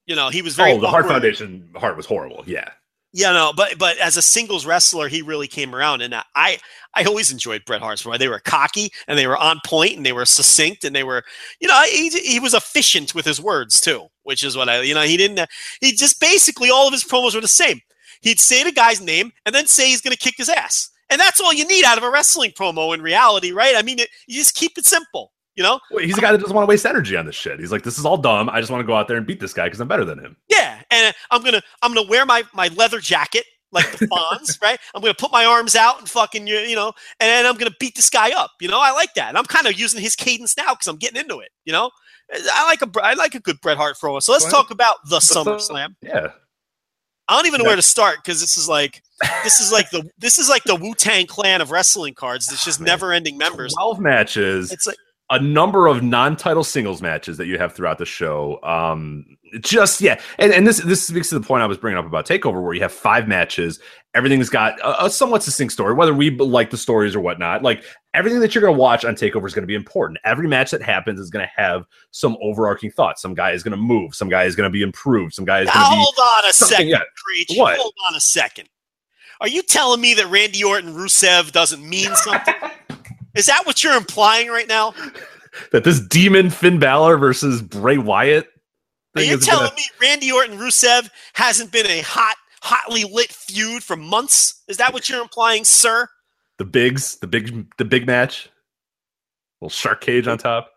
[0.06, 2.70] You know he was very oh the hart foundation hart was horrible yeah
[3.16, 6.58] yeah, no, but but as a singles wrestler, he really came around, and I
[6.94, 8.18] I always enjoyed Bret Hart's promo.
[8.18, 11.22] They were cocky and they were on point and they were succinct and they were,
[11.58, 14.94] you know, he, he was efficient with his words too, which is what I, you
[14.94, 15.48] know, he didn't.
[15.80, 17.80] He just basically all of his promos were the same.
[18.20, 21.18] He'd say the guy's name and then say he's going to kick his ass, and
[21.18, 23.76] that's all you need out of a wrestling promo in reality, right?
[23.76, 25.32] I mean, it, you just keep it simple.
[25.56, 27.58] You know, he's a guy that doesn't want to waste energy on this shit.
[27.58, 28.50] He's like, this is all dumb.
[28.50, 30.18] I just want to go out there and beat this guy because I'm better than
[30.18, 30.36] him.
[30.50, 34.78] Yeah, and I'm gonna I'm gonna wear my my leather jacket like the Fonz, right?
[34.94, 37.94] I'm gonna put my arms out and fucking you, you know, and I'm gonna beat
[37.94, 38.50] this guy up.
[38.60, 39.28] You know, I like that.
[39.28, 41.50] And I'm kind of using his cadence now because I'm getting into it.
[41.64, 41.90] You know,
[42.32, 44.18] I like a I like a good Bret Hart throw.
[44.20, 45.96] So let's talk about the Summer Slam.
[46.02, 46.28] Yeah.
[47.28, 49.02] I don't even know where to start because this is like
[49.42, 52.50] this is like the this is like the Wu Tang Clan of wrestling cards.
[52.52, 53.74] It's ah, just oh, never ending members.
[53.74, 54.70] Twelve matches.
[54.70, 54.96] It's like
[55.30, 58.62] a number of non-title singles matches that you have throughout the show.
[58.62, 62.06] Um, just yeah, and and this this speaks to the point I was bringing up
[62.06, 63.80] about Takeover, where you have five matches.
[64.14, 67.62] Everything's got a, a somewhat succinct story, whether we like the stories or whatnot.
[67.62, 70.18] Like everything that you're going to watch on Takeover is going to be important.
[70.24, 73.18] Every match that happens is going to have some overarching thought.
[73.18, 74.14] Some guy is going to move.
[74.14, 75.34] Some guy is going to be improved.
[75.34, 75.96] Some guy is going to be.
[75.96, 77.00] Hold on a second, yeah.
[77.24, 77.50] Creech.
[77.56, 77.78] What?
[77.78, 78.68] Hold on a second.
[79.40, 82.54] Are you telling me that Randy Orton Rusev doesn't mean something?
[83.36, 84.94] Is that what you're implying right now?
[85.72, 88.48] that this demon Finn Balor versus Bray Wyatt.
[89.14, 89.76] Are you telling gonna...
[89.76, 94.62] me Randy Orton Rusev hasn't been a hot, hotly lit feud for months?
[94.68, 96.08] Is that what you're implying, sir?
[96.58, 98.48] The bigs, the big, the big match,
[99.60, 100.70] little shark cage on top.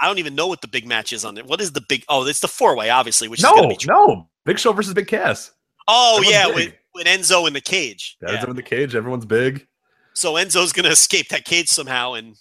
[0.00, 1.44] I don't even know what the big match is on there.
[1.44, 2.04] What is the big?
[2.08, 3.28] Oh, it's the four way, obviously.
[3.28, 5.50] Which no, is no, Big Show versus Big Cass.
[5.88, 8.16] Oh Everyone's yeah, with, with Enzo in the cage.
[8.22, 8.94] Yeah, Enzo in the cage.
[8.94, 9.66] Everyone's big.
[10.18, 12.36] So Enzo's gonna escape that cage somehow, and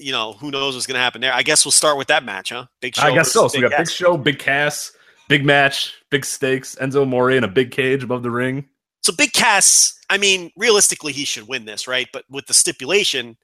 [0.00, 1.32] you know, who knows what's going to happen there.
[1.32, 2.64] I guess we'll start with that match, huh?
[2.80, 3.02] Big Show.
[3.02, 3.48] I guess so.
[3.48, 3.78] So we got Cass.
[3.78, 4.92] Big Show, Big Cass,
[5.28, 6.74] big match, big stakes.
[6.76, 8.66] Enzo Amore in a big cage above the ring.
[9.02, 12.08] So Big Cass, I mean, realistically, he should win this, right?
[12.12, 13.36] But with the stipulation,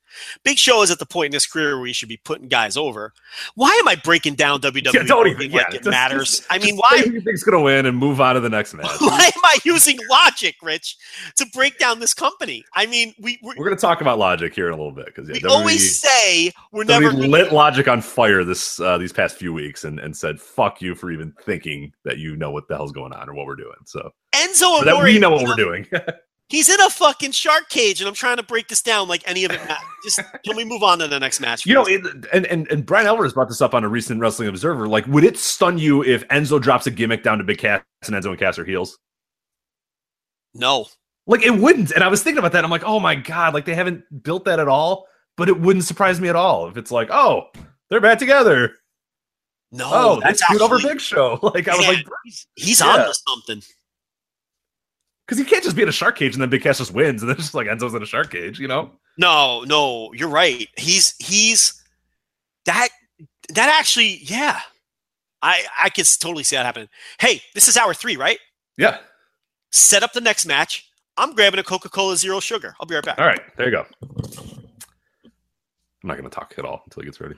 [0.44, 2.76] Big Show is at the point in his career where he should be putting guys
[2.76, 3.12] over.
[3.54, 6.36] Why am I breaking down WWE yeah, don't even, like yeah, it just, matters?
[6.38, 8.50] Just, I mean, why do you think's going to win and move on to the
[8.50, 8.86] next match?
[9.00, 10.96] why am I using logic, Rich,
[11.36, 12.64] to break down this company?
[12.74, 15.06] I mean, we we're, we're going to talk about logic here in a little bit
[15.06, 19.12] because yeah, we WWE, always say we're never lit logic on fire this uh, these
[19.12, 22.68] past few weeks and, and said fuck you for even thinking that you know what
[22.68, 23.76] the hell's going on or what we're doing.
[23.84, 24.12] So
[24.48, 25.86] Enzo that we know what we're doing.
[26.48, 29.44] He's in a fucking shark cage, and I'm trying to break this down like any
[29.44, 29.60] of it.
[29.68, 31.66] ma- Just can we move on to the next match?
[31.66, 32.02] You know, it,
[32.32, 34.86] and, and and Bryan Alvarez brought this up on a recent Wrestling Observer.
[34.86, 38.14] Like, would it stun you if Enzo drops a gimmick down to Big Cass and
[38.14, 38.96] Enzo and Cass are heels?
[40.54, 40.86] no.
[41.28, 41.90] Like, it wouldn't.
[41.90, 42.62] And I was thinking about that.
[42.62, 45.06] I'm like, oh my god, like they haven't built that at all.
[45.36, 47.48] But it wouldn't surprise me at all if it's like, oh,
[47.90, 48.76] they're back together.
[49.72, 51.38] No, oh, that's that's over Big Show.
[51.42, 52.86] Like, I was Yeah, like, he's, he's Yeah.
[52.86, 53.62] on to something.
[55.26, 57.22] Because you can't just be in a shark cage and then Big Cass just wins
[57.22, 58.92] and then just like Enzo's in a shark cage, you know?
[59.18, 60.68] No, no, you're right.
[60.76, 61.82] He's he's
[62.66, 62.88] that
[63.50, 64.60] that actually, yeah.
[65.42, 66.88] I I could totally see that happening.
[67.18, 68.38] Hey, this is hour three, right?
[68.76, 68.98] Yeah.
[69.72, 70.90] Set up the next match.
[71.16, 72.74] I'm grabbing a Coca Cola Zero Sugar.
[72.78, 73.18] I'll be right back.
[73.18, 73.86] All right, there you go.
[76.02, 77.36] I'm not going to talk at all until he gets ready.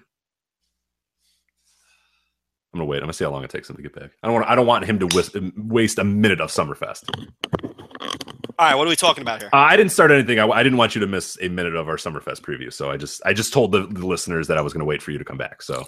[2.72, 2.98] I'm gonna wait.
[2.98, 4.10] I'm gonna see how long it takes him to get back.
[4.22, 4.47] I don't want.
[4.48, 7.08] I don't want him to waste, waste a minute of Summerfest.
[8.58, 9.50] All right, what are we talking about here?
[9.52, 10.40] Uh, I didn't start anything.
[10.40, 12.72] I, I didn't want you to miss a minute of our Summerfest preview.
[12.72, 15.00] So I just I just told the, the listeners that I was going to wait
[15.00, 15.62] for you to come back.
[15.62, 15.86] So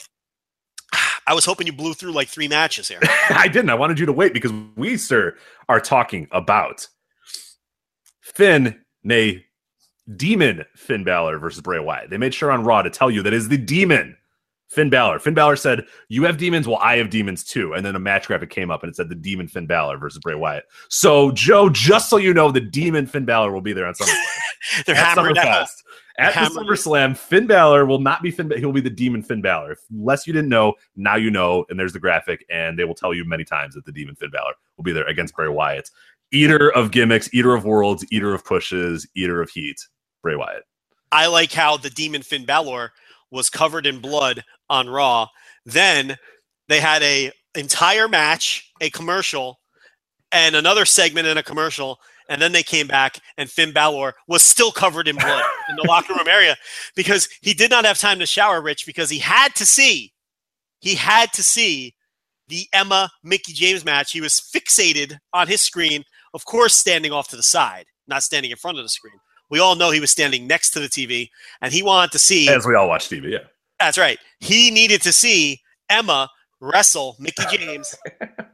[1.27, 3.01] I was hoping you blew through like three matches here.
[3.31, 3.71] I didn't.
[3.71, 5.37] I wanted you to wait because we, sir,
[5.69, 6.87] are talking about
[8.21, 9.45] Finn, nay,
[10.17, 12.11] Demon Finn Balor versus Bray Wyatt.
[12.11, 14.17] They made sure on Raw to tell you that is the Demon
[14.71, 15.19] Finn Balor.
[15.19, 18.29] Finn Balor said, "You have demons, well, I have demons too." And then a match
[18.29, 20.65] graphic came up and it said the Demon Finn Balor versus Bray Wyatt.
[20.89, 24.25] So Joe, just so you know, the Demon Finn Balor will be there on SummerSlam.
[24.87, 25.65] They're at hammering that home.
[25.65, 25.83] Summerfest.
[26.19, 28.47] At the SummerSlam, Finn Balor will not be Finn.
[28.47, 29.73] Ba- He'll be the Demon Finn Balor.
[29.73, 31.65] If, unless you didn't know, now you know.
[31.69, 34.31] And there's the graphic, and they will tell you many times that the Demon Finn
[34.31, 35.91] Balor will be there against Bray Wyatt.
[36.33, 39.81] Eater of gimmicks, eater of worlds, eater of pushes, eater of heat.
[40.23, 40.63] Bray Wyatt.
[41.13, 42.93] I like how the demon Finn Balor
[43.31, 45.29] was covered in blood on Raw.
[45.65, 46.17] Then
[46.69, 49.59] they had a entire match, a commercial,
[50.33, 51.99] and another segment in a commercial.
[52.29, 55.89] And then they came back, and Finn Balor was still covered in blood in the
[55.89, 56.57] locker room area
[56.95, 60.13] because he did not have time to shower, Rich, because he had to see,
[60.81, 61.95] he had to see
[62.47, 64.13] the Emma Mickie James match.
[64.13, 68.53] He was fixated on his screen, of course, standing off to the side, not standing
[68.53, 69.19] in front of the screen.
[69.51, 71.31] We all know he was standing next to the TV,
[71.61, 72.49] and he wanted to see.
[72.49, 73.39] As we all watch TV, yeah.
[73.81, 74.19] That's right.
[74.39, 76.29] He needed to see Emma
[76.61, 77.95] wrestle Mickie James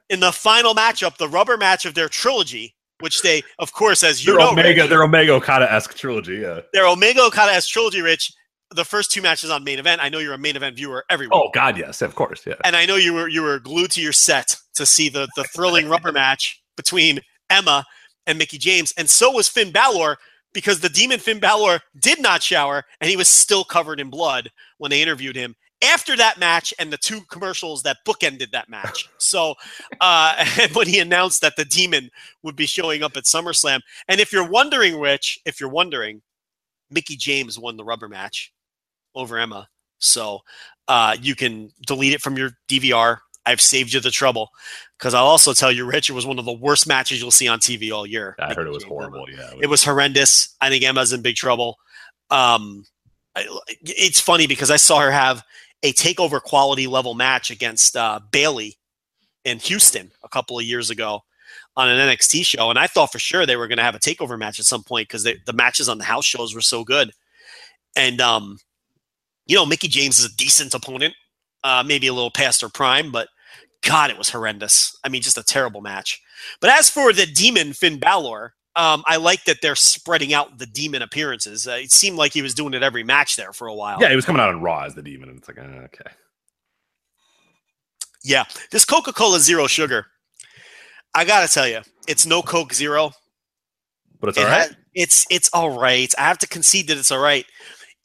[0.08, 4.24] in the final matchup, the rubber match of their trilogy, which they, of course, as
[4.24, 6.60] you Their know, Omega, Rich, their Omega Okada esque trilogy, yeah.
[6.72, 8.32] their Omega Okada as trilogy, Rich.
[8.72, 10.02] The first two matches on main event.
[10.02, 11.34] I know you're a main event viewer every week.
[11.34, 12.54] Oh God, yes, of course, yeah.
[12.64, 15.44] and I know you were you were glued to your set to see the the
[15.44, 17.84] thrilling rubber match between Emma
[18.26, 20.16] and Mickie James, and so was Finn Balor
[20.56, 24.50] because the demon Finn Balor did not shower and he was still covered in blood
[24.78, 25.54] when they interviewed him
[25.84, 29.10] after that match and the two commercials that bookended that match.
[29.18, 29.54] So
[30.00, 32.10] uh, and when he announced that the demon
[32.42, 36.22] would be showing up at SummerSlam, and if you're wondering, Rich, if you're wondering,
[36.90, 38.52] Mickie James won the rubber match
[39.14, 39.68] over Emma.
[39.98, 40.40] So
[40.88, 43.18] uh, you can delete it from your DVR.
[43.46, 44.50] I've saved you the trouble
[44.98, 47.48] because I'll also tell you, Rich, it was one of the worst matches you'll see
[47.48, 48.34] on TV all year.
[48.38, 49.10] I heard it was Mickie James, Emma.
[49.10, 49.30] horrible.
[49.30, 50.54] Yeah, It was horrendous.
[50.60, 51.78] I think Emma's in big trouble.
[52.30, 52.84] Um,
[53.36, 53.46] I,
[53.82, 55.42] it's funny because I saw her have
[55.82, 58.76] a takeover quality level match against uh, Bayley
[59.44, 61.22] in Houston a couple of years ago
[61.76, 64.00] on an NXT show, and I thought for sure they were going to have a
[64.00, 67.12] takeover match at some point because the matches on the house shows were so good.
[67.94, 68.58] And um,
[69.46, 71.14] you know, Mickie James is a decent opponent,
[71.62, 73.28] uh, maybe a little past her prime, but
[73.82, 74.96] God, it was horrendous.
[75.04, 76.20] I mean, just a terrible match.
[76.60, 80.66] But as for the demon Finn Balor, um, I like that they're spreading out the
[80.66, 81.66] demon appearances.
[81.66, 83.98] Uh, it seemed like he was doing it every match there for a while.
[84.00, 84.10] yeah.
[84.10, 86.10] He was coming out on Raw as the demon, and it's like, uh, okay.
[88.24, 88.44] Yeah.
[88.70, 90.06] This Coca Cola Zero Sugar,
[91.14, 93.12] I got to tell you, it's no Coke Zero.
[94.20, 94.68] But it's It all right.
[94.70, 96.12] ha- it's it's all right.
[96.18, 97.44] I have to concede that it's all right.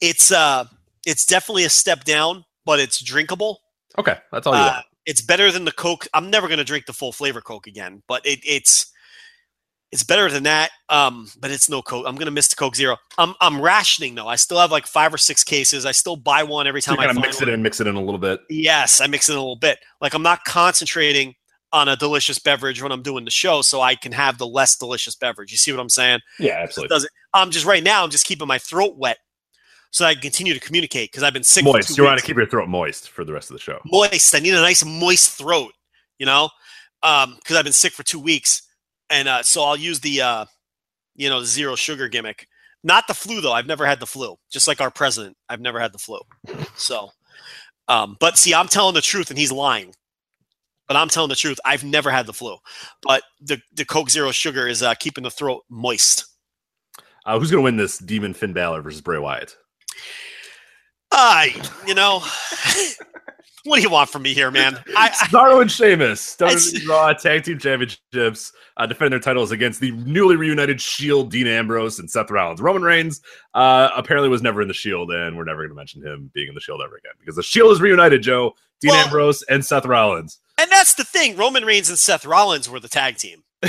[0.02, 0.64] It's uh
[1.06, 3.60] it's definitely a step down, but it's drinkable.
[3.98, 4.86] okay, that's all you Uh, want.
[5.06, 6.06] It's better than the Coke.
[6.14, 8.90] I'm never going to drink the full flavor Coke again, but it, it's
[9.90, 10.70] it's better than that.
[10.88, 12.06] Um, but it's no Coke.
[12.08, 12.96] I'm going to miss the Coke Zero.
[13.18, 14.28] I'm I'm rationing though.
[14.28, 15.84] I still have like five or six cases.
[15.84, 17.48] I still buy one every So time you I kind of find mix one.
[17.48, 18.40] it in, mix it in a little bit.
[18.48, 19.78] Yes, I mix it in a little bit.
[20.00, 21.34] Like I'm not concentrating
[21.74, 24.76] on a delicious beverage when I'm doing the show, so I can have the less
[24.76, 25.50] delicious beverage.
[25.52, 26.20] You see what I'm saying?
[26.38, 26.94] Yeah, It absolutely.
[26.94, 27.12] doesn't.
[27.34, 28.04] I'm just right now.
[28.04, 29.18] I'm just keeping my throat wet
[29.92, 31.64] so I can continue to communicate because I've been sick.
[31.64, 31.96] for Moist.
[31.96, 33.78] You want to keep your throat moist for the rest of the show.
[33.84, 34.34] moist.
[34.34, 35.72] I need a nice moist throat,
[36.18, 36.48] you know,
[37.00, 38.62] because I've been sick for two weeks,
[39.10, 40.44] and uh, so I'll use the, uh,
[41.14, 42.48] you know, zero sugar gimmick.
[42.82, 43.52] Not the flu though.
[43.52, 44.36] I've never had the flu.
[44.50, 46.18] Just like our president, I've never had the flu.
[46.74, 47.10] So,
[47.86, 49.94] um, but see, I'm telling the truth, and he's lying.
[50.88, 51.60] But I'm telling the truth.
[51.64, 52.56] I've never had the flu.
[53.02, 56.24] But the the Coke Zero Sugar is uh, keeping the throat moist.
[57.24, 59.54] Uh, who's going to win this Demon Finn Balor versus Bray Wyatt?
[61.10, 61.54] I,
[61.86, 62.20] you know,
[63.64, 64.78] what do you want from me here, man?
[64.96, 69.90] I, Cesaro and Sheamus WWE Raw Tag Team Championships, uh, defending their titles against the
[69.92, 72.60] newly reunited Shield, Dean Ambrose and Seth Rollins.
[72.62, 73.20] Roman Reigns
[73.52, 76.48] uh, apparently was never in the Shield, and we're never going to mention him being
[76.48, 78.22] in the Shield ever again because the Shield is reunited.
[78.22, 80.38] Joe, Dean Well- Ambrose and Seth Rollins.
[80.56, 81.36] and that's the thing.
[81.36, 83.42] Roman Reigns and Seth Rollins were the tag team,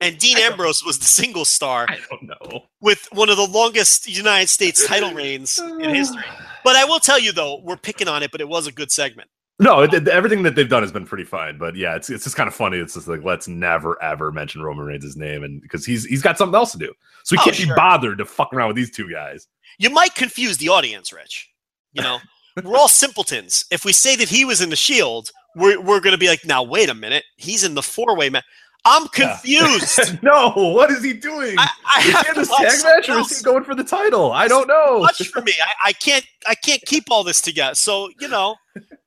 [0.00, 2.62] and Dean Ambrose was the single star I don't know.
[2.80, 6.22] with one of the longest United States title reigns in history.
[6.64, 8.90] But I will tell you though, we're picking on it, but it was a good
[8.90, 9.30] segment.
[9.60, 12.24] No, it, it- everything that they've done has been pretty fine, but yeah, it's it's
[12.24, 12.76] just kind of funny.
[12.78, 16.36] It's just like let's never ever mention Roman Reigns' name, and because he's he's got
[16.36, 16.92] something else to do,
[17.24, 19.46] so he Oh, can't be bothered to fuck around with these two guys.
[19.78, 21.48] You might confuse the audience, Rich.
[21.92, 22.18] You know,
[22.62, 23.64] we're all simpletons.
[23.70, 26.44] If we say that he was in the Shield, we're we're going to be like,
[26.44, 28.44] now wait a minute, he's in the four way match.
[28.84, 29.38] I'm Yeah.
[29.38, 30.18] confused.
[30.22, 31.56] no, what is he doing?
[31.58, 34.32] I, I is he in this tag match or is he going for the title?
[34.32, 35.00] I don't know.
[35.00, 35.52] much for me.
[35.62, 37.74] I, I can't I can't keep all this together.
[37.74, 38.56] So you know,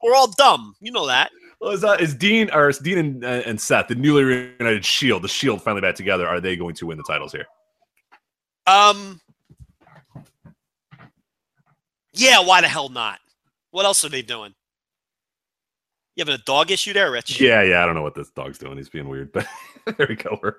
[0.03, 0.75] we're all dumb.
[0.81, 1.31] You know that.
[1.59, 4.83] Well, is, uh, is Dean or is Dean and, uh, and Seth, the newly reunited
[4.83, 6.27] Shield, the Shield finally back together?
[6.27, 7.45] Are they going to win the titles here?
[8.67, 9.21] Um.
[12.13, 13.19] Yeah, why the hell not?
[13.69, 14.53] What else are they doing?
[16.15, 17.39] You having a dog issue there, Rich?
[17.39, 17.81] Yeah, yeah.
[17.81, 18.75] I don't know what this dog's doing.
[18.75, 19.47] He's being weird, but
[19.97, 20.37] there we go.
[20.43, 20.55] We're,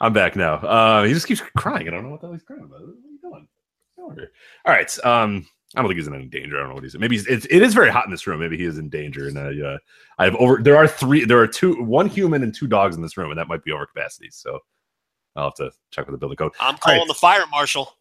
[0.00, 0.54] I'm back now.
[0.54, 1.86] Uh, he just keeps crying.
[1.86, 2.80] I don't know what the hell he's crying about.
[2.80, 3.48] What are you doing?
[3.96, 4.32] Get over here.
[4.64, 5.04] All right.
[5.04, 5.46] Um,
[5.76, 6.56] I don't think he's in any danger.
[6.56, 6.98] I don't know what he's.
[6.98, 8.40] Maybe he's, it's, it is very hot in this room.
[8.40, 9.28] Maybe he is in danger.
[9.28, 9.78] And I, uh,
[10.18, 10.60] I have over.
[10.60, 11.24] There are three.
[11.24, 11.80] There are two.
[11.84, 14.30] One human and two dogs in this room, and that might be over capacity.
[14.32, 14.58] So
[15.36, 16.52] I'll have to check with the building code.
[16.58, 17.08] I'm calling right.
[17.08, 17.94] the fire marshal.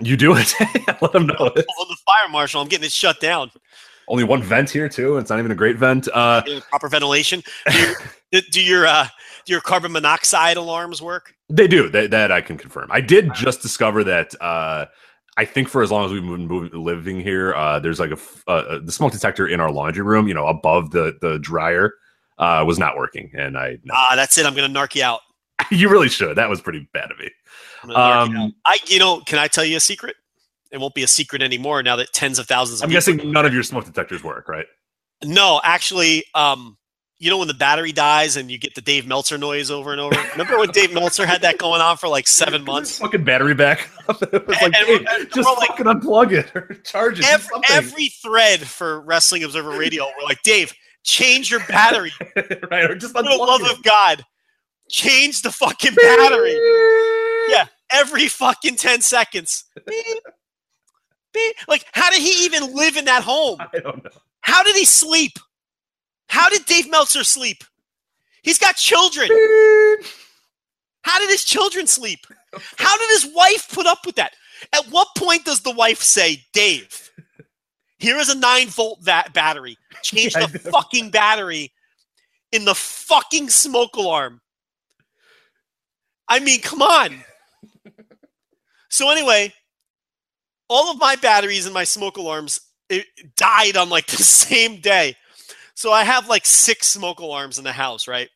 [0.00, 0.52] You do it.
[1.00, 1.34] Let them know.
[1.34, 2.60] I'm calling the fire marshal.
[2.60, 3.52] I'm getting it shut down.
[4.08, 5.16] Only one vent here too.
[5.16, 6.08] and It's not even a great vent.
[6.12, 7.42] Uh, proper ventilation.
[7.70, 7.78] Do,
[8.32, 9.06] your- do your uh,
[9.44, 11.34] do your carbon monoxide alarms work?
[11.48, 11.88] They do.
[11.88, 12.88] That, that I can confirm.
[12.90, 14.34] I did just discover that.
[14.40, 14.86] Uh,
[15.36, 18.18] I think for as long as we've been moving, living here, uh, there's like a
[18.50, 20.28] uh, the smoke detector in our laundry room.
[20.28, 21.94] You know, above the the dryer,
[22.38, 23.78] uh, was not working, and I.
[23.90, 24.44] Ah, that's it.
[24.46, 25.20] I'm gonna narc you out.
[25.70, 26.36] you really should.
[26.36, 27.30] That was pretty bad of me.
[27.84, 28.38] Narc you.
[28.40, 30.16] Um, I, you know, can I tell you a secret?
[30.72, 33.44] It won't be a secret anymore now that tens of thousands of I'm guessing none
[33.46, 34.66] of your smoke detectors work, right?
[35.22, 36.78] No, actually, um,
[37.18, 40.00] you know when the battery dies and you get the Dave Meltzer noise over and
[40.00, 40.16] over.
[40.32, 42.98] Remember when Dave Meltzer had that going on for like seven months?
[42.98, 43.88] Fucking battery back.
[44.08, 47.26] it was like, And- hey, and- just like- fucking unplug it or charge it.
[47.26, 50.72] Every, every thread for Wrestling Observer Radio, we're like, Dave,
[51.04, 52.12] change your battery.
[52.70, 53.70] right, or just For the love it.
[53.70, 54.24] of God,
[54.90, 56.56] change the fucking battery.
[57.50, 59.64] Yeah, every fucking 10 seconds.
[61.32, 61.56] Beep.
[61.68, 63.58] Like, how did he even live in that home?
[63.60, 64.10] I don't know.
[64.42, 65.38] How did he sleep?
[66.28, 67.64] How did Dave Meltzer sleep?
[68.42, 69.28] He's got children.
[71.04, 72.20] How did his children sleep?
[72.78, 74.32] How did his wife put up with that?
[74.72, 77.10] At what point does the wife say, Dave,
[77.98, 79.76] here is a nine volt va- battery.
[80.02, 81.72] Change Yeah, the fucking battery
[82.52, 84.40] in the fucking smoke alarm.
[86.28, 87.24] I mean, come on.
[88.90, 89.54] So, anyway,
[90.72, 95.16] all of my batteries and my smoke alarms it died on like the same day.
[95.74, 98.28] So I have like six smoke alarms in the house, right?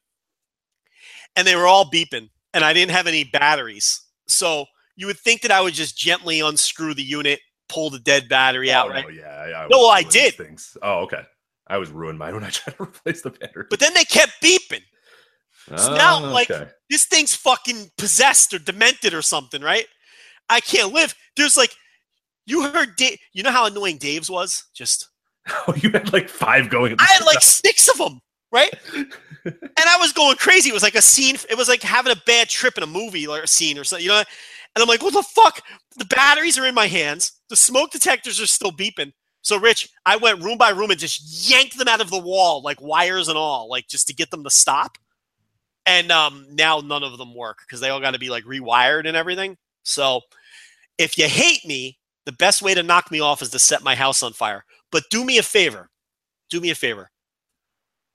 [1.34, 4.00] And they were all beeping, and I didn't have any batteries.
[4.26, 4.64] So
[4.96, 8.72] you would think that I would just gently unscrew the unit, pull the dead battery
[8.72, 9.04] out, Oh, right?
[9.04, 10.34] no, yeah, I, I No, well, I did.
[10.34, 10.76] Things.
[10.82, 11.22] Oh, okay.
[11.66, 13.66] I was ruined mine when I tried to replace the battery.
[13.68, 14.82] But then they kept beeping.
[15.68, 16.70] so ah, now, Oh, like, okay.
[16.88, 19.86] This thing's fucking possessed or demented or something, right?
[20.48, 21.14] I can't live.
[21.36, 21.74] There's like,
[22.46, 23.18] you heard Dave.
[23.32, 24.64] You know how annoying Dave's was?
[24.74, 25.08] Just
[25.68, 26.92] oh, you had like five going.
[26.92, 28.20] At the I had like six of them,
[28.52, 28.72] right?
[28.94, 29.08] and
[29.44, 30.70] I was going crazy.
[30.70, 31.36] It was like a scene.
[31.50, 34.04] It was like having a bad trip in a movie or a scene or something,
[34.04, 34.18] you know.
[34.18, 35.62] And I'm like, what the fuck?
[35.96, 37.32] The batteries are in my hands.
[37.48, 39.12] The smoke detectors are still beeping.
[39.40, 42.62] So, Rich, I went room by room and just yanked them out of the wall,
[42.62, 44.98] like wires and all, like just to get them to stop.
[45.86, 49.06] And um, now none of them work because they all got to be like rewired
[49.06, 49.56] and everything.
[49.84, 50.22] So,
[50.98, 51.96] if you hate me,
[52.26, 54.64] the best way to knock me off is to set my house on fire.
[54.92, 55.88] But do me a favor.
[56.50, 57.10] Do me a favor.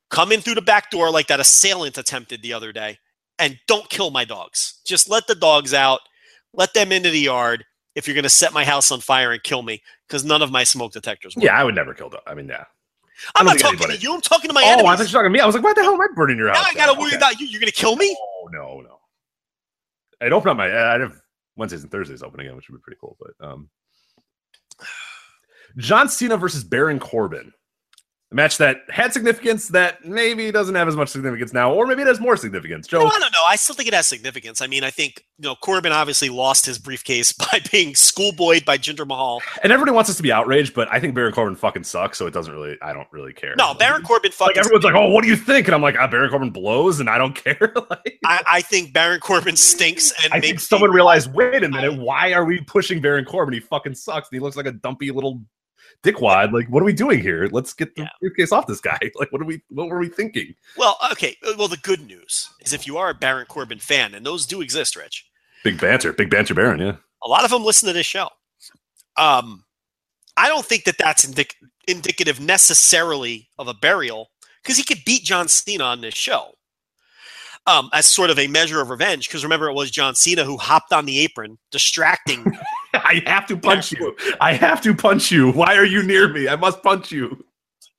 [0.09, 2.97] Come in through the back door like that assailant attempted the other day
[3.39, 4.81] and don't kill my dogs.
[4.85, 6.01] Just let the dogs out.
[6.53, 7.63] Let them into the yard
[7.95, 10.51] if you're going to set my house on fire and kill me because none of
[10.51, 11.45] my smoke detectors work.
[11.45, 12.21] Yeah, I would never kill dog.
[12.27, 12.65] I mean, yeah.
[13.35, 14.13] I'm not talking think to anybody- you.
[14.13, 14.85] I'm talking to my oh, I enemies.
[14.85, 15.39] thought you were talking to me.
[15.39, 16.67] I was like, why the hell am I burning your now house?
[16.69, 17.17] I got to worry Okay.
[17.17, 17.47] about you.
[17.47, 18.13] You're going to kill me?
[18.19, 18.97] Oh no, no.
[20.19, 20.65] I'd open up my.
[20.65, 21.15] I'd have
[21.55, 23.15] Wednesdays and Thursdays open again, which would be pretty cool.
[23.19, 23.69] But um,
[25.77, 27.53] John Cena versus Baron Corbin.
[28.31, 32.01] A match that had significance that maybe doesn't have as much significance now, or maybe
[32.01, 32.87] it has more significance.
[32.87, 33.43] Joe, No, I don't know.
[33.45, 34.61] I still think it has significance.
[34.61, 38.77] I mean, I think you know Corbin obviously lost his briefcase by being schoolboyed by
[38.77, 39.41] Jinder Mahal.
[39.63, 42.25] and everybody wants us to be outraged, but I think Baron Corbin fucking sucks, so
[42.25, 42.77] it doesn't really.
[42.81, 43.53] I don't really care.
[43.57, 44.59] No, Baron Corbin Like fucking.
[44.59, 45.67] everyone's like, oh, what do you think?
[45.67, 47.73] And I'm like, ah, Baron Corbin blows, and I don't care.
[47.89, 51.97] like, I, I think Baron Corbin stinks, and I think someone realized, wait a minute,
[51.99, 53.53] why are we pushing Baron Corbin?
[53.53, 55.41] He fucking sucks, and he looks like a dumpy little
[56.03, 56.51] dickwad.
[56.51, 57.47] Like, what are we doing here?
[57.51, 58.09] Let's get the Yeah.
[58.19, 58.97] briefcase off this guy.
[59.15, 59.61] Like, what are we?
[59.69, 60.55] What were we thinking?
[60.77, 61.37] Well, okay.
[61.45, 64.45] uh, Well, the good news is if you are a Baron Corbin fan, and those
[64.45, 65.25] do exist, Rich,
[65.63, 66.79] Big banter, big banter, Baron.
[66.79, 68.29] Yeah, a lot of them listen to this show.
[69.17, 69.63] Um,
[70.37, 71.53] I don't think that that's indic-
[71.87, 74.31] indicative necessarily of a burial
[74.63, 76.53] because he could beat John Cena on this show
[77.67, 79.27] um, as sort of a measure of revenge.
[79.27, 82.43] Because remember, it was John Cena who hopped on the apron, distracting.
[83.11, 84.15] I have to punch you.
[84.39, 85.51] I have to punch you.
[85.51, 86.47] Why are you near me?
[86.47, 87.43] I must punch you.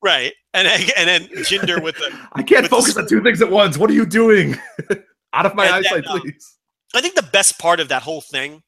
[0.03, 0.67] right, and
[0.97, 2.11] and then Jinder with the.
[2.33, 3.77] I can't the focus on two things at once.
[3.77, 4.57] What are you doing?
[5.35, 6.57] Out of my And then, eyesight, um, please.
[6.95, 8.63] I think the best part of that whole thing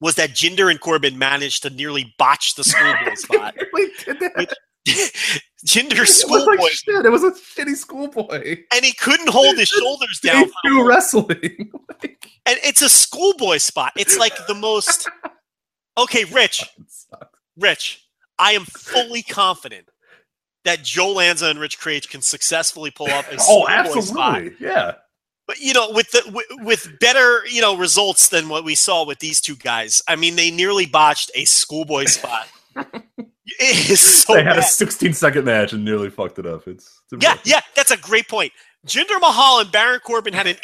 [0.00, 3.54] was that Jinder and Corbin managed to nearly botch the schoolboy spot.
[3.72, 4.52] We did that.
[5.66, 7.04] Jinder It was schoolboy, like.
[7.04, 8.58] It was a shitty schoolboy.
[8.72, 10.44] and he couldn't hold his shoulders down.
[10.44, 11.72] Day two wrestling.
[12.48, 13.92] And it's a schoolboy spot.
[13.96, 15.08] It's like the most.
[15.98, 16.64] Okay, Rich.
[17.56, 18.06] Rich,
[18.38, 19.88] I am fully confident
[20.64, 24.36] that Joe Lanza and Rich Kraetsch can successfully pull off a oh, schoolboy spot.
[24.36, 24.66] absolutely.
[24.66, 24.92] Yeah.
[25.46, 29.04] But you know, with the with, with better you know results than what we saw
[29.06, 30.02] with these two guys.
[30.08, 32.48] I mean, they nearly botched a schoolboy spot.
[32.76, 36.66] it is so they had a 16 second match and nearly fucked it up.
[36.66, 38.52] It's, it's Yeah, yeah, that's a great point.
[38.86, 40.54] Jinder Mahal and Baron Corbin had an